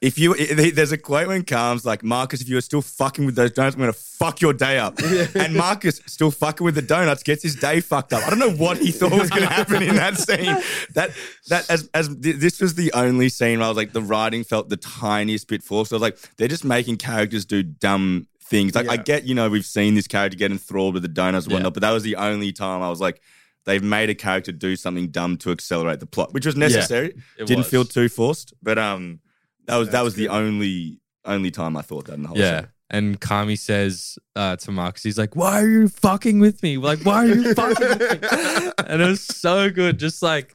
If 0.00 0.18
you, 0.18 0.34
there's 0.72 0.92
a 0.92 0.98
quote 0.98 1.28
when 1.28 1.42
Carm's 1.44 1.84
like, 1.84 2.02
Marcus, 2.02 2.40
if 2.40 2.48
you 2.48 2.56
are 2.56 2.60
still 2.62 2.82
fucking 2.82 3.24
with 3.26 3.34
those 3.34 3.52
donuts, 3.52 3.74
I'm 3.76 3.80
gonna 3.80 3.92
fuck 3.92 4.40
your 4.40 4.52
day 4.52 4.78
up. 4.78 4.98
and 5.34 5.54
Marcus, 5.54 6.00
still 6.06 6.30
fucking 6.30 6.64
with 6.64 6.74
the 6.74 6.82
donuts, 6.82 7.22
gets 7.22 7.42
his 7.42 7.56
day 7.56 7.80
fucked 7.80 8.12
up. 8.12 8.26
I 8.26 8.30
don't 8.30 8.38
know 8.38 8.52
what 8.52 8.78
he 8.78 8.90
thought 8.92 9.12
was 9.12 9.30
gonna 9.30 9.46
happen 9.46 9.82
in 9.82 9.96
that 9.96 10.16
scene. 10.18 10.56
That 10.94 11.10
that 11.48 11.70
as 11.70 11.88
as 11.94 12.08
th- 12.08 12.36
this 12.36 12.60
was 12.60 12.74
the 12.74 12.92
only 12.92 13.28
scene 13.28 13.58
where 13.58 13.66
I 13.66 13.68
was 13.68 13.76
like, 13.76 13.92
the 13.92 14.02
writing 14.02 14.44
felt 14.44 14.68
the 14.68 14.76
tiniest 14.76 15.48
bit 15.48 15.62
forced. 15.62 15.92
I 15.92 15.96
was 15.96 16.02
like, 16.02 16.18
they're 16.36 16.48
just 16.48 16.64
making 16.64 16.96
characters 16.96 17.44
do 17.44 17.62
dumb 17.62 18.26
things. 18.42 18.74
Like 18.74 18.88
I 18.88 18.96
get, 18.96 19.24
you 19.24 19.34
know, 19.34 19.48
we've 19.48 19.64
seen 19.66 19.94
this 19.94 20.06
character 20.06 20.36
get 20.38 20.50
enthralled 20.52 20.94
with 20.94 21.02
the 21.02 21.08
donuts 21.08 21.46
and 21.46 21.52
whatnot, 21.54 21.74
but 21.74 21.80
that 21.80 21.90
was 21.92 22.02
the 22.02 22.16
only 22.16 22.52
time 22.52 22.82
I 22.82 22.90
was 22.90 23.00
like. 23.00 23.20
They've 23.64 23.82
made 23.82 24.08
a 24.10 24.14
character 24.14 24.52
do 24.52 24.76
something 24.76 25.08
dumb 25.08 25.38
to 25.38 25.50
accelerate 25.50 25.98
the 25.98 26.06
plot, 26.06 26.32
which 26.32 26.46
was 26.46 26.54
necessary. 26.54 27.08
it 27.36 27.46
Didn't 27.48 27.58
was. 27.64 27.66
feel 27.68 27.84
too 27.84 28.08
forced, 28.08 28.54
but 28.62 28.78
um, 28.78 29.18
that 29.66 29.76
was 29.76 29.90
that 29.90 30.02
was 30.02 30.14
the 30.14 30.28
only 30.28 31.00
only 31.24 31.50
time 31.50 31.76
I 31.76 31.82
thought 31.82 32.06
that 32.06 32.14
in 32.14 32.22
the 32.22 32.28
whole 32.28 32.38
Yeah. 32.38 32.60
show. 32.62 32.66
And 32.88 33.20
Carmy 33.20 33.58
says 33.58 34.16
uh, 34.36 34.54
to 34.56 34.70
Marcus, 34.70 35.02
he's 35.02 35.18
like, 35.18 35.34
Why 35.34 35.60
are 35.60 35.68
you 35.68 35.88
fucking 35.88 36.38
with 36.38 36.62
me? 36.62 36.78
Like, 36.78 37.00
why 37.04 37.24
are 37.24 37.34
you 37.34 37.52
fucking 37.54 37.88
with 37.98 38.22
me? 38.22 38.70
And 38.86 39.02
it 39.02 39.06
was 39.06 39.22
so 39.24 39.70
good. 39.70 39.98
Just 39.98 40.22
like 40.22 40.54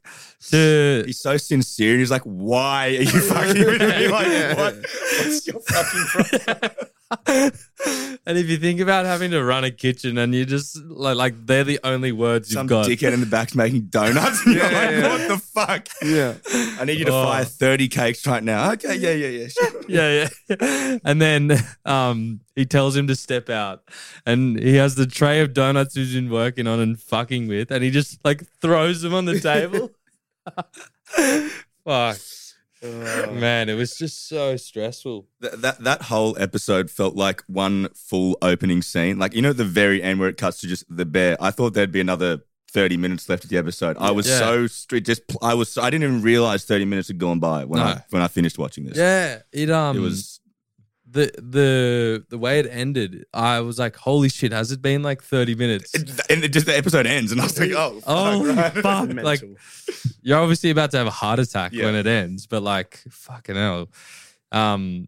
to 0.49 1.03
He's 1.05 1.20
so 1.20 1.36
sincere. 1.36 1.97
He's 1.97 2.09
like, 2.09 2.24
"Why 2.24 2.88
are 2.88 3.01
you 3.01 3.20
fucking 3.22 3.66
with 3.66 3.82
me? 3.82 4.07
Like, 4.07 4.28
what? 4.57 4.76
What's 5.20 5.45
your 5.45 5.59
fucking 5.59 6.05
problem?" 6.05 6.72
and 7.28 8.38
if 8.38 8.47
you 8.49 8.57
think 8.57 8.80
about 8.80 9.05
having 9.05 9.32
to 9.32 9.43
run 9.43 9.64
a 9.64 9.72
kitchen 9.72 10.18
and 10.18 10.34
you 10.34 10.45
just 10.45 10.78
like 10.86 11.18
like 11.18 11.45
they're 11.45 11.64
the 11.66 11.80
only 11.84 12.12
words 12.12 12.49
you've 12.49 12.55
Some 12.59 12.68
got. 12.68 12.86
dickhead 12.88 13.14
in 13.14 13.20
the 13.20 13.26
back's 13.26 13.53
making 13.55 13.88
donuts. 13.88 14.45
Yeah, 14.47 14.64
like, 14.64 14.72
yeah. 14.74 15.07
"What 15.09 15.28
the 15.28 15.38
fuck? 15.38 15.88
yeah 16.01 16.34
I 16.80 16.86
need 16.86 16.99
you 16.99 17.05
to 17.05 17.12
Oh. 17.12 17.24
fire 17.26 17.43
thirty 17.43 17.88
cakes 17.88 18.26
right 18.26 18.43
now." 18.43 18.72
Okay, 18.74 18.95
yeah, 18.95 19.12
yeah, 19.12 19.28
yeah. 19.28 19.47
Sure. 19.47 19.82
yeah, 19.89 20.30
yeah. 20.49 20.97
And 21.03 21.22
then 21.22 21.51
um, 21.86 22.39
he 22.55 22.66
tells 22.66 22.95
him 22.95 23.07
to 23.07 23.16
step 23.16 23.49
out, 23.49 23.84
and 24.26 24.57
he 24.59 24.76
has 24.76 24.95
the 24.95 25.05
tray 25.05 25.41
of 25.41 25.53
donuts 25.53 25.95
he's 25.95 26.14
been 26.14 26.30
working 26.30 26.68
on 26.68 26.80
and 26.80 26.99
fucking 26.99 27.47
with, 27.47 27.72
and 27.72 27.84
he 27.84 27.91
just 27.91 28.24
like 28.24 28.43
throws 28.62 29.01
them 29.01 29.14
on 29.14 29.26
the 29.26 29.39
table. 29.39 29.91
Fuck, 31.86 32.18
man, 32.84 33.69
it 33.69 33.75
was 33.75 33.97
just 33.97 34.27
so 34.27 34.55
stressful. 34.57 35.27
Th- 35.41 35.53
that 35.53 35.84
that 35.84 36.03
whole 36.03 36.38
episode 36.39 36.89
felt 36.89 37.15
like 37.15 37.43
one 37.47 37.89
full 37.93 38.38
opening 38.41 38.82
scene. 38.82 39.19
Like 39.19 39.34
you 39.34 39.41
know, 39.41 39.51
at 39.51 39.57
the 39.57 39.65
very 39.65 40.01
end 40.01 40.19
where 40.19 40.29
it 40.29 40.38
cuts 40.38 40.61
to 40.61 40.67
just 40.67 40.86
the 40.89 41.05
bear. 41.05 41.38
I 41.39 41.51
thought 41.51 41.73
there'd 41.73 41.91
be 41.91 42.01
another. 42.01 42.41
30 42.73 42.95
minutes 42.95 43.27
left 43.27 43.43
of 43.43 43.49
the 43.49 43.57
episode. 43.57 43.97
I 43.99 44.11
was 44.11 44.25
Yeah. 44.29 44.39
so 44.39 44.65
straight. 44.65 45.03
Just 45.03 45.23
I 45.41 45.55
was. 45.55 45.77
I 45.77 45.89
didn't 45.89 46.03
even 46.05 46.21
realize 46.21 46.63
30 46.63 46.86
minutes 46.86 47.09
had 47.09 47.17
gone 47.17 47.38
by 47.41 47.65
when 47.65 47.82
No. 47.82 47.86
I 47.88 48.05
when 48.11 48.21
I 48.21 48.29
finished 48.29 48.57
watching 48.57 48.86
this. 48.86 48.95
Yeah, 48.97 49.39
it 49.51 49.69
um, 49.69 49.97
it 49.97 49.99
was 49.99 50.39
the 51.14 51.30
the 51.38 52.26
the 52.30 52.38
way 52.38 52.59
it 52.59 52.68
ended. 52.72 53.26
I 53.34 53.59
was 53.59 53.78
like, 53.78 53.95
holy 53.97 54.30
shit, 54.30 54.53
has 54.53 54.72
it 54.72 54.82
been 54.82 55.03
like 55.03 55.22
thirty 55.22 55.55
minutes? 55.55 55.93
and 55.93 56.43
it 56.43 56.49
just 56.53 56.66
the 56.66 56.78
episode 56.78 57.05
ends, 57.05 57.32
and 57.32 57.41
I 57.41 57.43
was 57.45 57.59
like, 57.59 57.72
oh, 57.76 57.99
Oh 58.07 58.45
right? 58.55 58.72
fuck! 58.82 59.14
Like 59.14 59.41
you're 60.22 60.39
obviously 60.39 60.70
about 60.70 60.91
to 60.91 60.97
have 60.97 61.07
a 61.07 61.12
heart 61.12 61.39
attack 61.39 61.74
Yeah. 61.74 61.86
when 61.86 61.95
it 61.95 62.07
ends, 62.07 62.47
but 62.47 62.64
like 62.64 63.01
fucking 63.09 63.55
hell. 63.55 63.89
Um, 64.53 65.07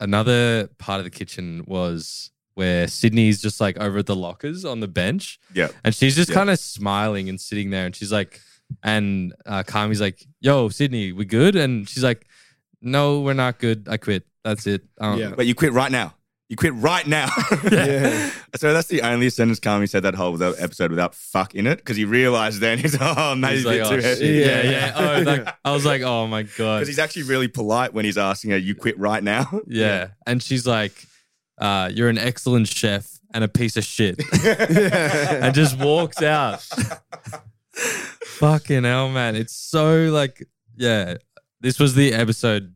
another 0.00 0.68
part 0.78 0.98
of 0.98 1.04
the 1.04 1.10
kitchen 1.10 1.64
was 1.66 2.30
where 2.54 2.88
Sydney's 2.88 3.42
just 3.42 3.60
like 3.60 3.76
over 3.78 3.98
at 3.98 4.06
the 4.06 4.16
lockers 4.16 4.64
on 4.64 4.80
the 4.80 4.88
bench, 4.88 5.38
yeah. 5.54 5.68
and 5.84 5.94
she's 5.94 6.16
just 6.16 6.30
Yeah. 6.30 6.36
kind 6.36 6.50
of 6.50 6.58
smiling 6.58 7.28
and 7.28 7.40
sitting 7.40 7.70
there, 7.70 7.86
and 7.86 7.94
she's 7.94 8.12
like, 8.12 8.40
and 8.82 9.32
uh, 9.44 9.62
Carmy's 9.62 10.00
like, 10.00 10.26
"Yo, 10.40 10.68
Sydney, 10.70 11.12
we 11.12 11.24
good?" 11.24 11.54
And 11.54 11.88
she's 11.88 12.02
like, 12.02 12.26
"No, 12.82 13.20
we're 13.20 13.34
not 13.34 13.58
good. 13.60 13.86
I 13.88 13.96
quit." 13.96 14.24
That's 14.46 14.66
it. 14.68 14.82
Um, 15.00 15.18
Yeah. 15.18 15.32
But 15.36 15.46
you 15.46 15.54
quit 15.56 15.72
right 15.72 15.90
now. 15.90 16.14
You 16.48 16.56
quit 16.56 16.74
right 16.74 17.04
now. 17.04 17.28
Yeah. 17.70 18.30
so 18.54 18.72
that's 18.72 18.86
the 18.86 19.02
only 19.02 19.28
sentence 19.30 19.58
Carmy 19.58 19.88
said 19.88 20.04
that 20.04 20.14
whole 20.14 20.40
episode 20.40 20.90
without 20.90 21.16
fuck 21.16 21.56
in 21.56 21.66
it 21.66 21.78
because 21.78 21.96
he 21.96 22.04
realized 22.04 22.60
then 22.60 22.78
he's 22.78 22.96
oh 23.00 23.34
maybe 23.34 23.56
He's 23.56 23.66
like, 23.66 23.78
bit 23.78 23.86
oh, 23.86 23.96
too 23.96 24.02
heavy. 24.02 24.20
shit. 24.20 24.46
Yeah, 24.46 24.70
yeah. 24.70 24.92
Oh, 24.94 25.22
like, 25.22 25.48
I 25.64 25.72
was 25.72 25.84
like, 25.84 26.02
oh 26.02 26.28
my 26.28 26.44
god. 26.44 26.76
Because 26.78 26.86
he's 26.86 27.00
actually 27.00 27.24
really 27.24 27.48
polite 27.48 27.92
when 27.92 28.04
he's 28.04 28.16
asking 28.18 28.52
her, 28.52 28.56
"You 28.56 28.76
quit 28.76 28.96
right 28.98 29.22
now?" 29.22 29.60
Yeah. 29.66 30.08
And 30.26 30.40
she's 30.40 30.64
like, 30.64 30.92
uh, 31.58 31.90
you're 31.92 32.08
an 32.08 32.18
excellent 32.18 32.68
chef 32.68 33.18
and 33.34 33.42
a 33.42 33.48
piece 33.48 33.76
of 33.76 33.82
shit. 33.82 34.20
and 34.44 35.52
just 35.54 35.76
walks 35.78 36.22
out. 36.22 36.62
Fucking 37.74 38.84
hell, 38.84 39.08
man. 39.10 39.34
It's 39.34 39.56
so 39.56 40.08
like, 40.12 40.46
yeah. 40.76 41.16
This 41.60 41.80
was 41.80 41.94
the 41.94 42.12
episode 42.12 42.75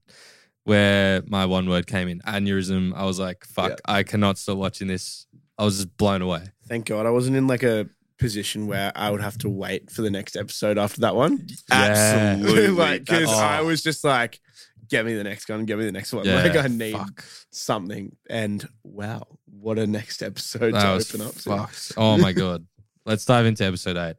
where 0.64 1.22
my 1.26 1.46
one 1.46 1.68
word 1.68 1.86
came 1.86 2.08
in 2.08 2.20
aneurysm. 2.20 2.94
I 2.94 3.04
was 3.04 3.18
like, 3.18 3.44
fuck, 3.44 3.80
I 3.86 4.02
cannot 4.02 4.38
stop 4.38 4.58
watching 4.58 4.88
this. 4.88 5.26
I 5.58 5.64
was 5.64 5.76
just 5.76 5.96
blown 5.96 6.22
away. 6.22 6.44
Thank 6.68 6.86
God 6.86 7.06
I 7.06 7.11
wasn't 7.11 7.36
in 7.36 7.46
like 7.46 7.62
a 7.62 7.88
position 8.18 8.66
where 8.66 8.92
I 8.94 9.11
would 9.11 9.20
have 9.20 9.38
to 9.38 9.48
wait 9.48 9.90
for 9.90 10.02
the 10.02 10.11
next 10.11 10.36
episode 10.36 10.78
after 10.78 11.00
that 11.02 11.14
one. 11.16 11.46
Absolutely. 11.70 12.68
like, 12.68 13.04
because 13.04 13.28
That's- 13.28 13.38
I 13.38 13.61
was 13.62 13.82
just 13.82 14.04
like, 14.04 14.40
get 14.88 15.06
me 15.06 15.14
the 15.14 15.24
next 15.24 15.48
one, 15.48 15.64
get 15.64 15.78
me 15.78 15.84
the 15.84 15.92
next 15.92 16.12
one. 16.12 16.24
Yeah, 16.26 16.42
like, 16.42 16.56
I 16.56 16.66
need 16.66 16.92
fuck. 16.92 17.24
something. 17.50 18.14
And 18.28 18.66
wow, 18.82 19.26
what 19.46 19.78
a 19.78 19.86
next 19.86 20.22
episode 20.22 20.72
to 20.72 20.92
open 20.92 21.20
up 21.22 21.34
to. 21.34 21.40
fucked. 21.40 21.92
Oh 21.96 22.18
my 22.18 22.32
god. 22.32 22.66
Let's 23.06 23.24
dive 23.24 23.46
into 23.46 23.64
episode 23.64 23.96
eight. 23.96 24.16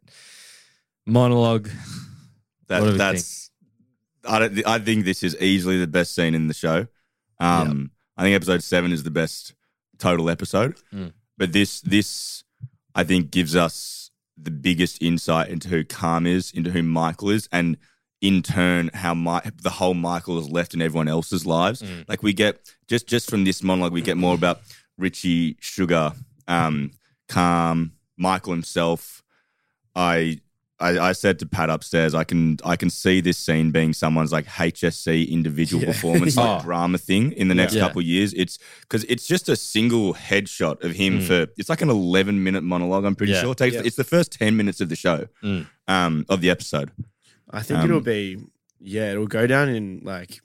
Monologue. 1.05 1.69
That, 2.67 2.81
What 2.81 2.87
do 2.87 2.91
we 2.93 2.97
that's. 2.97 3.40
I. 4.25 4.49
I 4.65 4.79
think 4.79 5.05
this 5.05 5.23
is 5.23 5.35
easily 5.41 5.79
the 5.79 5.87
best 5.87 6.13
scene 6.15 6.35
in 6.35 6.47
the 6.47 6.53
show. 6.53 6.87
Um, 7.39 7.91
I 8.17 8.23
think 8.23 8.35
episode 8.35 8.61
seven 8.63 8.91
is 8.91 9.03
the 9.03 9.11
best 9.11 9.53
total 9.97 10.29
episode, 10.29 10.75
Mm. 10.93 11.13
but 11.37 11.53
this 11.53 11.81
this 11.81 12.43
I 12.93 13.03
think 13.03 13.31
gives 13.31 13.55
us 13.55 14.11
the 14.37 14.51
biggest 14.51 15.01
insight 15.01 15.49
into 15.49 15.67
who 15.69 15.83
Carm 15.83 16.25
is, 16.27 16.51
into 16.51 16.71
who 16.71 16.83
Michael 16.83 17.29
is, 17.29 17.47
and 17.51 17.77
in 18.21 18.41
turn 18.43 18.89
how 18.93 19.13
my 19.15 19.41
the 19.61 19.69
whole 19.71 19.95
Michael 19.95 20.37
is 20.39 20.49
left 20.49 20.73
in 20.75 20.81
everyone 20.81 21.07
else's 21.07 21.45
lives. 21.45 21.81
Mm. 21.81 22.07
Like 22.07 22.21
we 22.21 22.33
get 22.33 22.69
just 22.87 23.07
just 23.07 23.29
from 23.29 23.43
this 23.43 23.63
monologue, 23.63 23.93
we 23.93 24.01
get 24.01 24.17
more 24.17 24.35
about 24.35 24.61
Richie, 24.97 25.57
Sugar, 25.59 26.13
um, 26.47 26.91
Carm, 27.27 27.93
Michael 28.17 28.53
himself. 28.53 29.23
I 29.95 30.39
I, 30.81 31.09
I 31.09 31.11
said 31.13 31.39
to 31.39 31.45
Pat 31.45 31.69
upstairs, 31.69 32.13
I 32.15 32.23
can 32.23 32.57
I 32.65 32.75
can 32.75 32.89
see 32.89 33.21
this 33.21 33.37
scene 33.37 33.71
being 33.71 33.93
someone's 33.93 34.31
like 34.31 34.45
HSC 34.47 35.29
individual 35.29 35.81
Yeah. 35.83 35.91
performance 35.91 36.35
like 36.41 36.61
Oh. 36.61 36.63
drama 36.63 36.97
thing 36.97 37.31
in 37.33 37.47
the 37.47 37.55
next 37.55 37.73
Yeah. 37.75 37.81
couple 37.81 37.99
of 38.01 38.05
years. 38.05 38.33
It's 38.33 38.57
because 38.81 39.03
it's 39.05 39.27
just 39.27 39.47
a 39.49 39.55
single 39.55 40.13
headshot 40.13 40.83
of 40.83 40.91
him 40.93 41.19
Mm. 41.19 41.23
for 41.27 41.47
it's 41.57 41.69
like 41.69 41.81
an 41.81 41.89
eleven 41.89 42.43
minute 42.43 42.63
monologue. 42.63 43.05
I'm 43.05 43.15
pretty 43.15 43.33
Yeah. 43.33 43.41
sure 43.41 43.51
it 43.51 43.57
takes 43.57 43.75
Yeah. 43.75 43.83
it's 43.85 43.95
the 43.95 44.03
first 44.03 44.31
ten 44.33 44.57
minutes 44.57 44.81
of 44.81 44.89
the 44.89 44.95
show, 44.95 45.27
Mm. 45.43 45.67
um, 45.87 46.25
of 46.29 46.41
the 46.41 46.49
episode. 46.49 46.91
I 47.49 47.61
think 47.61 47.79
Um, 47.79 47.85
it'll 47.85 48.01
be, 48.01 48.37
yeah, 48.79 49.11
it'll 49.11 49.27
go 49.27 49.45
down 49.47 49.69
in 49.69 50.01
like 50.03 50.41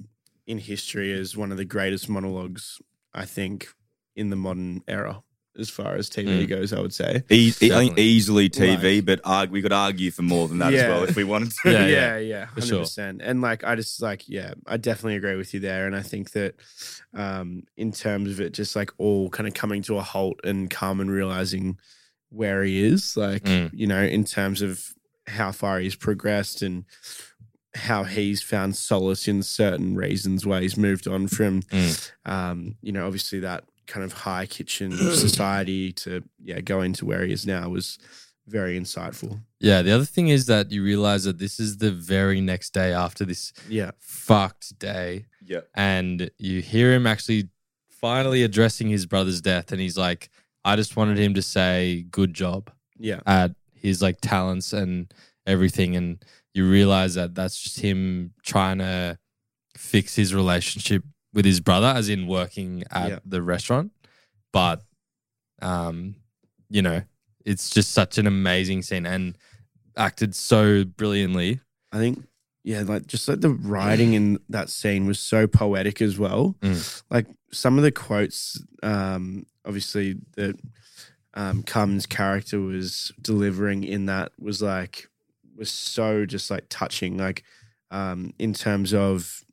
in 0.46 0.58
history 0.58 1.12
as 1.12 1.36
one 1.36 1.50
of 1.50 1.56
the 1.56 1.64
greatest 1.64 2.08
monologues, 2.08 2.80
I 3.14 3.24
think, 3.24 3.68
in 4.14 4.30
the 4.30 4.36
modern 4.36 4.82
era 4.86 5.22
as 5.58 5.70
far 5.70 5.94
as 5.94 6.08
TV 6.10 6.44
Mm. 6.44 6.48
goes, 6.48 6.72
I 6.72 6.80
would 6.80 6.92
say. 6.92 7.22
E- 7.30 7.48
I 7.48 7.50
think 7.50 7.72
Definitely. 7.72 8.02
easily 8.02 8.48
TV, 8.50 8.96
Like- 8.96 9.04
but 9.06 9.20
arg- 9.24 9.50
we 9.50 9.62
could 9.62 9.72
argue 9.72 10.10
for 10.10 10.22
more 10.22 10.48
than 10.48 10.58
that 10.58 10.72
Yeah. 10.72 10.80
as 10.80 10.88
well 10.88 11.04
if 11.04 11.16
we 11.16 11.24
wanted 11.24 11.52
to. 11.62 11.70
Yeah, 11.72 11.86
yeah, 11.86 12.18
yeah, 12.18 12.46
for 12.46 12.52
hundred 12.60 12.66
sure. 12.68 12.80
percent. 12.80 13.20
And 13.22 13.40
like, 13.40 13.64
I 13.64 13.74
just 13.76 14.00
like, 14.02 14.28
yeah, 14.28 14.54
I 14.66 14.76
definitely 14.76 15.16
agree 15.16 15.36
with 15.36 15.54
you 15.54 15.60
there. 15.60 15.86
And 15.86 15.94
I 15.96 16.02
think 16.02 16.32
that, 16.32 16.54
um, 17.14 17.62
in 17.76 17.92
terms 17.92 18.30
of 18.30 18.40
it, 18.40 18.52
just 18.52 18.76
like 18.76 18.90
all 18.98 19.30
kind 19.30 19.46
of 19.46 19.54
coming 19.54 19.82
to 19.82 19.96
a 19.98 20.02
halt 20.02 20.40
and 20.44 20.68
Carmen 20.70 21.10
realizing 21.10 21.78
where 22.30 22.62
he 22.62 22.82
is, 22.84 23.16
like, 23.16 23.44
Mm. 23.44 23.70
you 23.72 23.86
know, 23.86 24.02
in 24.02 24.24
terms 24.24 24.60
of 24.62 24.94
how 25.26 25.52
far 25.52 25.80
he's 25.80 25.94
progressed 25.96 26.60
and 26.62 26.84
how 27.74 28.04
he's 28.04 28.42
found 28.42 28.74
solace 28.76 29.28
in 29.28 29.42
certain 29.42 29.94
reasons 29.94 30.46
why 30.46 30.60
he's 30.62 30.76
moved 30.76 31.06
on 31.06 31.28
from, 31.28 31.62
Mm. 31.62 32.10
um, 32.24 32.76
you 32.82 32.90
know, 32.92 33.06
obviously 33.06 33.40
that 33.40 33.64
kind 33.86 34.04
of 34.04 34.12
high 34.12 34.46
kitchen 34.46 34.90
society 35.26 35.92
to 35.92 36.22
yeah 36.42 36.60
go 36.60 36.80
into 36.82 37.04
where 37.04 37.24
he 37.24 37.32
is 37.32 37.46
now 37.46 37.68
was 37.68 37.98
very 38.48 38.78
insightful. 38.78 39.40
Yeah, 39.58 39.82
the 39.82 39.90
other 39.92 40.04
thing 40.04 40.28
is 40.28 40.46
that 40.46 40.70
you 40.70 40.82
realize 40.84 41.24
that 41.24 41.38
this 41.38 41.58
is 41.58 41.78
the 41.78 41.90
very 41.90 42.40
next 42.40 42.70
day 42.72 42.92
after 42.92 43.24
this 43.24 43.52
Yeah. 43.68 43.90
fucked 43.98 44.78
day. 44.78 45.26
Yeah. 45.44 45.62
And 45.74 46.30
you 46.38 46.62
hear 46.62 46.92
him 46.94 47.06
actually 47.08 47.48
finally 47.90 48.44
addressing 48.44 48.88
his 48.88 49.04
brother's 49.04 49.40
death. 49.40 49.72
And 49.72 49.80
he's 49.80 49.98
like, 49.98 50.28
I 50.64 50.76
just 50.76 50.96
wanted 50.96 51.18
him 51.18 51.34
to 51.34 51.42
say 51.42 52.06
good 52.10 52.34
job 52.34 52.70
Yeah. 52.98 53.20
at 53.26 53.52
his 53.74 54.00
like 54.00 54.18
talents 54.20 54.72
and 54.72 55.12
everything. 55.44 55.96
And 55.96 56.24
you 56.54 56.68
realize 56.70 57.14
that 57.14 57.34
that's 57.34 57.60
just 57.60 57.80
him 57.80 58.32
trying 58.44 58.78
to 58.78 59.18
fix 59.76 60.14
his 60.14 60.32
relationship 60.34 61.02
with 61.36 61.44
his 61.44 61.60
brother, 61.60 61.88
as 61.88 62.08
in 62.08 62.26
working 62.26 62.82
at 62.90 63.08
Yeah. 63.10 63.18
the 63.26 63.42
restaurant. 63.42 63.92
But, 64.52 64.82
um, 65.60 66.16
you 66.70 66.80
know, 66.80 67.02
it's 67.44 67.68
just 67.70 67.92
such 67.92 68.16
an 68.18 68.26
amazing 68.26 68.80
scene 68.82 69.04
and 69.06 69.36
acted 69.96 70.34
so 70.34 70.84
brilliantly. 70.84 71.60
I 71.92 71.98
think, 71.98 72.26
yeah, 72.64 72.80
like 72.82 73.06
just 73.06 73.28
like 73.28 73.42
the 73.42 73.50
writing 73.50 74.14
in 74.14 74.38
that 74.48 74.70
scene 74.70 75.06
was 75.06 75.20
so 75.20 75.46
poetic 75.46 76.00
as 76.00 76.18
well. 76.18 76.56
Mm. 76.62 77.02
Like 77.10 77.26
some 77.52 77.76
of 77.76 77.84
the 77.84 77.92
quotes, 77.92 78.60
um, 78.82 79.44
obviously 79.66 80.16
that 80.36 80.58
um, 81.34 81.62
Carmen's 81.62 82.06
character 82.06 82.58
was 82.60 83.12
delivering 83.20 83.84
in 83.84 84.06
that 84.06 84.32
was 84.40 84.62
like 84.62 85.06
was 85.54 85.70
so 85.70 86.24
just 86.24 86.50
like 86.50 86.64
touching. 86.70 87.18
Like 87.18 87.42
um, 87.90 88.32
in 88.38 88.54
terms 88.54 88.94
of 88.94 89.44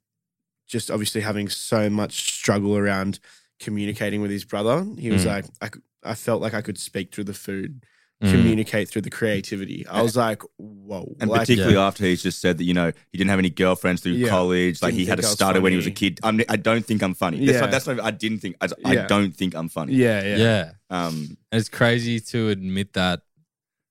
just 0.73 0.91
obviously 0.91 1.21
having 1.21 1.47
so 1.49 1.89
much 1.89 2.13
struggle 2.39 2.75
around 2.75 3.19
communicating 3.59 4.19
with 4.21 4.31
his 4.31 4.43
brother. 4.43 4.85
He 4.97 5.09
was 5.11 5.23
Mm. 5.23 5.27
like, 5.61 5.77
I 6.03 6.15
felt 6.15 6.41
like 6.41 6.53
I 6.53 6.61
could 6.61 6.77
speak 6.77 7.13
through 7.13 7.25
the 7.25 7.33
food. 7.47 7.85
Mm. 8.23 8.31
Communicate 8.31 8.87
through 8.89 9.01
the 9.01 9.09
creativity. 9.09 9.85
I 9.87 10.01
was 10.01 10.15
like, 10.15 10.41
"Whoa!" 10.57 11.13
And 11.19 11.29
like, 11.29 11.41
particularly 11.41 11.75
after 11.77 12.05
he's 12.05 12.23
just 12.23 12.39
said 12.39 12.57
that, 12.57 12.63
you 12.63 12.73
know, 12.73 12.89
he 13.11 13.17
didn't 13.17 13.29
have 13.31 13.39
any 13.39 13.49
girlfriends 13.49 14.01
through 14.01 14.13
Yeah. 14.13 14.29
college. 14.29 14.81
Like 14.81 14.91
Didn't 14.93 14.99
he 14.99 15.05
had 15.07 15.17
think 15.19 15.25
a 15.25 15.31
I 15.31 15.33
starter 15.33 15.59
when 15.61 15.73
he 15.73 15.75
was 15.75 15.87
a 15.87 15.91
kid. 15.91 16.19
I'm, 16.23 16.39
I 16.47 16.55
don't 16.55 16.85
think 16.85 17.01
I'm 17.03 17.13
funny. 17.15 17.39
That's, 17.39 17.51
Yeah. 17.55 17.61
not, 17.61 17.71
that's 17.71 17.85
not, 17.87 17.99
I 17.99 18.11
didn't 18.11 18.39
think, 18.39 18.55
I, 18.61 18.67
I 18.85 18.93
Yeah. 18.93 19.07
don't 19.07 19.35
think 19.35 19.55
I'm 19.55 19.67
funny. 19.67 19.93
yeah, 19.95 20.23
yeah, 20.23 20.37
yeah. 20.37 20.71
Um, 20.89 21.37
And 21.51 21.59
it's 21.59 21.67
crazy 21.69 22.19
to 22.31 22.47
admit 22.49 22.93
that 22.93 23.21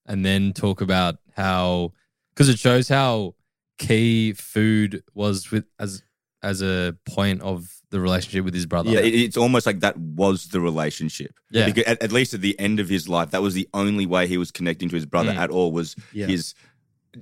and 0.06 0.24
then 0.24 0.52
talk 0.54 0.80
about 0.80 1.16
how 1.36 1.92
because 2.30 2.48
it 2.48 2.58
shows 2.58 2.88
how 2.88 3.34
key 3.78 4.32
food 4.32 5.02
was 5.12 5.50
with 5.50 5.64
as 5.78 6.02
as 6.42 6.62
a 6.62 6.96
point 7.06 7.40
of 7.42 7.68
the 7.90 8.00
relationship 8.00 8.44
with 8.44 8.54
his 8.54 8.66
brother. 8.66 8.90
Yeah, 8.90 9.00
it- 9.00 9.14
it's 9.14 9.36
almost 9.36 9.66
like 9.66 9.80
that 9.80 9.96
was 9.98 10.48
the 10.48 10.60
relationship. 10.60 11.34
Yeah. 11.50 11.66
Because 11.66 11.84
at, 11.84 12.02
at 12.02 12.10
least 12.12 12.32
at 12.34 12.40
the 12.40 12.58
end 12.58 12.80
of 12.80 12.88
his 12.88 13.08
life, 13.08 13.30
that 13.32 13.42
was 13.42 13.54
the 13.54 13.68
only 13.74 14.06
way 14.06 14.26
he 14.26 14.38
was 14.38 14.50
connecting 14.50 14.88
to 14.88 14.94
his 14.96 15.06
brother 15.06 15.32
Mm. 15.32 15.36
at 15.36 15.50
all 15.50 15.72
was 15.72 15.94
Yeah. 16.12 16.26
his 16.26 16.54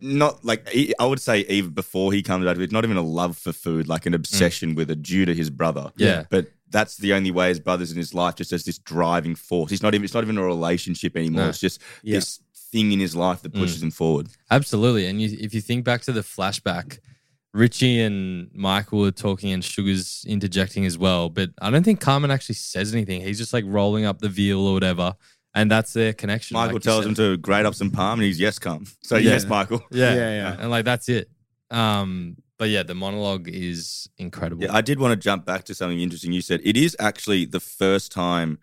not 0.00 0.44
like 0.44 0.68
he- 0.68 0.94
I 1.00 1.06
would 1.06 1.20
say 1.20 1.40
even 1.48 1.72
before 1.72 2.12
he 2.12 2.22
comes 2.22 2.46
out 2.46 2.54
of 2.56 2.62
it, 2.62 2.70
not 2.70 2.84
even 2.84 2.96
a 2.96 3.02
love 3.02 3.36
for 3.36 3.52
food, 3.52 3.88
like 3.88 4.06
an 4.06 4.14
obsession 4.14 4.76
with 4.76 4.88
it 4.90 5.02
due 5.02 5.24
to 5.24 5.34
his 5.34 5.50
brother. 5.50 5.82
Mm. 5.82 5.92
Yeah. 5.96 6.24
But 6.30 6.52
that's 6.70 6.96
the 6.98 7.12
only 7.12 7.32
way 7.32 7.48
his 7.48 7.58
brother's 7.58 7.90
in 7.90 7.98
his 7.98 8.14
life, 8.14 8.36
just 8.36 8.52
as 8.52 8.62
this 8.64 8.78
driving 8.78 9.34
force. 9.34 9.70
He's 9.72 9.82
not 9.82 9.94
even 9.94 10.04
it's 10.04 10.14
not 10.14 10.22
even 10.22 10.38
a 10.38 10.44
relationship 10.44 11.16
anymore. 11.16 11.42
No. 11.42 11.48
It's 11.48 11.58
just 11.58 11.80
Yeah. 12.04 12.18
this 12.18 12.38
thing 12.70 12.92
in 12.92 13.00
his 13.00 13.16
life 13.16 13.42
that 13.42 13.52
pushes 13.52 13.82
him 13.82 13.90
forward. 13.90 14.28
Absolutely. 14.48 15.06
And 15.06 15.20
you, 15.20 15.36
if 15.40 15.52
you 15.52 15.60
think 15.60 15.84
back 15.84 16.02
to 16.02 16.12
the 16.12 16.20
flashback, 16.20 17.00
Richie 17.52 18.00
and 18.00 18.48
Michael 18.54 19.06
are 19.06 19.10
talking 19.10 19.52
and 19.52 19.64
Sugar's 19.64 20.24
interjecting 20.26 20.86
as 20.86 20.96
well. 20.96 21.28
But 21.28 21.50
I 21.60 21.70
don't 21.70 21.82
think 21.82 22.00
Carmen 22.00 22.30
actually 22.30 22.54
says 22.54 22.92
anything. 22.94 23.20
He's 23.20 23.38
just 23.38 23.52
like 23.52 23.64
rolling 23.66 24.04
up 24.04 24.20
the 24.20 24.28
veal 24.28 24.60
or 24.66 24.74
whatever. 24.74 25.14
And 25.54 25.68
that's 25.68 25.92
their 25.92 26.12
connection. 26.12 26.54
Michael 26.54 26.74
like 26.74 26.82
tells 26.82 27.04
him 27.04 27.14
to 27.14 27.36
grade 27.38 27.66
up 27.66 27.74
some 27.74 27.90
parm 27.90 28.14
and 28.14 28.22
he's 28.22 28.38
yes 28.38 28.58
come. 28.60 28.86
So 29.02 29.16
Yeah. 29.16 29.30
yes, 29.32 29.46
Michael. 29.46 29.82
Yeah. 29.90 30.14
Yeah, 30.14 30.30
yeah. 30.30 30.56
And 30.60 30.70
like 30.70 30.84
that's 30.84 31.08
it. 31.08 31.28
Um, 31.70 32.36
but 32.56 32.68
yeah, 32.68 32.82
the 32.84 32.94
monologue 32.94 33.48
is 33.48 34.08
incredible. 34.18 34.62
Yeah, 34.62 34.74
I 34.74 34.80
did 34.80 35.00
want 35.00 35.12
to 35.12 35.16
jump 35.16 35.44
back 35.46 35.64
to 35.64 35.74
something 35.74 35.98
interesting 35.98 36.32
you 36.32 36.42
said. 36.42 36.60
It 36.62 36.76
is 36.76 36.94
actually 37.00 37.46
the 37.46 37.58
first 37.60 38.12
time 38.12 38.58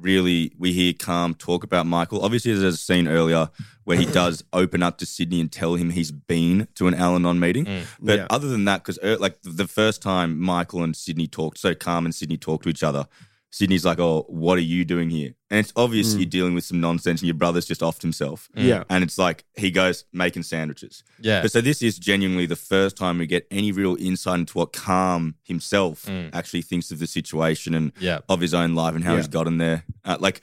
really 0.00 0.52
we 0.58 0.72
hear 0.72 0.92
Carm 0.92 1.34
talk 1.34 1.64
about 1.64 1.86
Michael. 1.86 2.22
Obviously, 2.24 2.52
there's 2.52 2.74
a 2.74 2.76
scene 2.76 3.06
earlier 3.08 3.50
where 3.84 3.96
he 3.96 4.06
does 4.06 4.44
open 4.52 4.82
up 4.82 4.98
to 4.98 5.06
Sydney 5.06 5.40
and 5.40 5.50
tell 5.50 5.74
him 5.74 5.90
he's 5.90 6.10
been 6.12 6.68
to 6.76 6.86
an 6.86 6.94
Al 6.94 7.16
Anon 7.16 7.40
meeting. 7.40 7.64
Mm. 7.64 7.82
But 8.00 8.18
Yeah. 8.20 8.26
other 8.30 8.48
than 8.48 8.64
that, 8.66 8.84
because 8.84 8.98
like 9.20 9.38
the 9.42 9.66
first 9.66 10.00
time 10.02 10.40
Michael 10.40 10.82
and 10.82 10.94
Sydney 10.96 11.26
talked, 11.26 11.58
so 11.58 11.74
Carm 11.74 12.04
and 12.04 12.14
Sydney 12.14 12.36
talked 12.36 12.64
to 12.64 12.68
each 12.68 12.82
other, 12.82 13.06
Sydney's 13.52 13.84
like, 13.84 13.98
"Oh, 13.98 14.24
what 14.28 14.58
are 14.58 14.62
you 14.62 14.84
doing 14.84 15.10
here?" 15.10 15.34
And 15.50 15.58
it's 15.58 15.72
obvious 15.74 16.14
Mm. 16.14 16.18
you're 16.18 16.26
dealing 16.26 16.54
with 16.54 16.64
some 16.64 16.80
nonsense, 16.80 17.20
and 17.20 17.26
your 17.26 17.34
brother's 17.34 17.66
just 17.66 17.80
offed 17.80 18.02
himself. 18.02 18.48
Yeah. 18.54 18.84
and 18.88 19.02
it's 19.02 19.18
like 19.18 19.44
he 19.56 19.70
goes 19.70 20.04
making 20.12 20.44
sandwiches. 20.44 21.02
Yeah. 21.20 21.42
but 21.42 21.50
so 21.52 21.60
this 21.60 21.82
is 21.82 21.98
genuinely 21.98 22.46
the 22.46 22.54
first 22.56 22.96
time 22.96 23.18
we 23.18 23.26
get 23.26 23.46
any 23.50 23.72
real 23.72 23.96
insight 23.98 24.38
into 24.40 24.56
what 24.58 24.72
Carm 24.72 25.34
himself 25.42 26.06
Mm. 26.06 26.30
actually 26.32 26.62
thinks 26.62 26.90
of 26.92 26.98
the 27.00 27.06
situation 27.08 27.74
and 27.74 27.92
Yeah. 27.98 28.20
of 28.28 28.40
his 28.40 28.54
own 28.54 28.74
life 28.74 28.94
and 28.94 29.04
how 29.04 29.12
Yeah. 29.12 29.18
he's 29.18 29.28
gotten 29.28 29.58
there. 29.58 29.84
Uh, 30.04 30.16
like, 30.20 30.42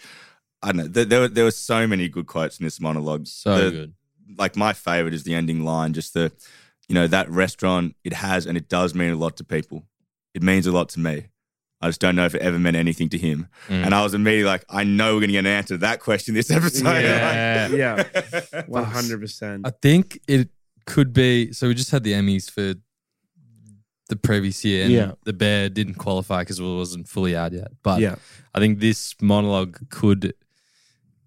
I 0.62 0.68
don't 0.74 0.78
know. 0.78 0.88
There, 0.88 1.06
there, 1.06 1.20
were, 1.22 1.28
there 1.30 1.44
were 1.46 1.52
so 1.52 1.88
many 1.88 2.10
good 2.10 2.26
quotes 2.28 2.60
in 2.60 2.66
this 2.66 2.80
monologue. 2.82 3.28
So 3.28 3.56
The- 3.66 3.72
good. 3.72 3.94
Like 4.38 4.58
my 4.58 4.74
favorite 4.74 5.14
is 5.14 5.24
the 5.24 5.34
ending 5.34 5.64
line. 5.64 5.94
Just 5.94 6.14
the, 6.14 6.34
you 6.90 6.96
know, 6.96 7.08
that 7.08 7.30
restaurant. 7.30 7.96
It 8.04 8.12
has 8.12 8.46
and 8.46 8.58
it 8.58 8.68
does 8.68 8.94
mean 8.94 9.12
a 9.12 9.16
lot 9.16 9.38
to 9.38 9.46
people. 9.46 9.86
It 10.34 10.44
means 10.44 10.68
a 10.68 10.72
lot 10.74 10.90
to 10.90 11.00
me. 11.00 11.28
I 11.82 11.88
just 11.90 12.02
don't 12.02 12.16
know 12.16 12.26
if 12.26 12.34
it 12.34 12.42
ever 12.42 12.58
meant 12.58 12.76
anything 12.76 13.08
to 13.10 13.18
him. 13.20 13.48
Mm. 13.68 13.86
And 13.86 13.94
I 13.94 14.02
was 14.04 14.14
immediately 14.16 14.50
like, 14.50 14.66
I 14.70 14.84
know 14.84 15.14
we're 15.14 15.20
going 15.20 15.28
to 15.28 15.34
get 15.34 15.40
an 15.40 15.46
answer 15.48 15.76
to 15.76 15.78
that 15.80 16.00
question 16.00 16.34
this 16.34 16.50
episode. 16.60 16.86
Yeah. 17.04 17.68
yeah, 17.68 18.64
one 18.68 18.84
hundred 18.84 19.22
percent. 19.22 19.68
I 19.68 19.72
think 19.82 20.20
it 20.28 20.50
could 20.86 21.14
be. 21.14 21.52
So 21.54 21.68
we 21.68 21.76
just 21.76 21.92
had 21.92 22.04
the 22.04 22.14
Emmys 22.14 22.50
for 22.50 22.74
the 24.10 24.16
previous 24.16 24.64
year, 24.66 24.86
and 24.86 24.92
Yeah. 24.94 25.12
the 25.26 25.34
Bear 25.34 25.70
didn't 25.70 25.96
qualify 25.96 26.40
because 26.42 26.60
it 26.60 26.64
wasn't 26.64 27.08
fully 27.08 27.36
out 27.36 27.52
yet. 27.54 27.68
But 27.84 28.00
Yeah. 28.02 28.16
I 28.56 28.60
think 28.60 28.80
this 28.80 29.14
monologue 29.22 29.78
could 29.90 30.34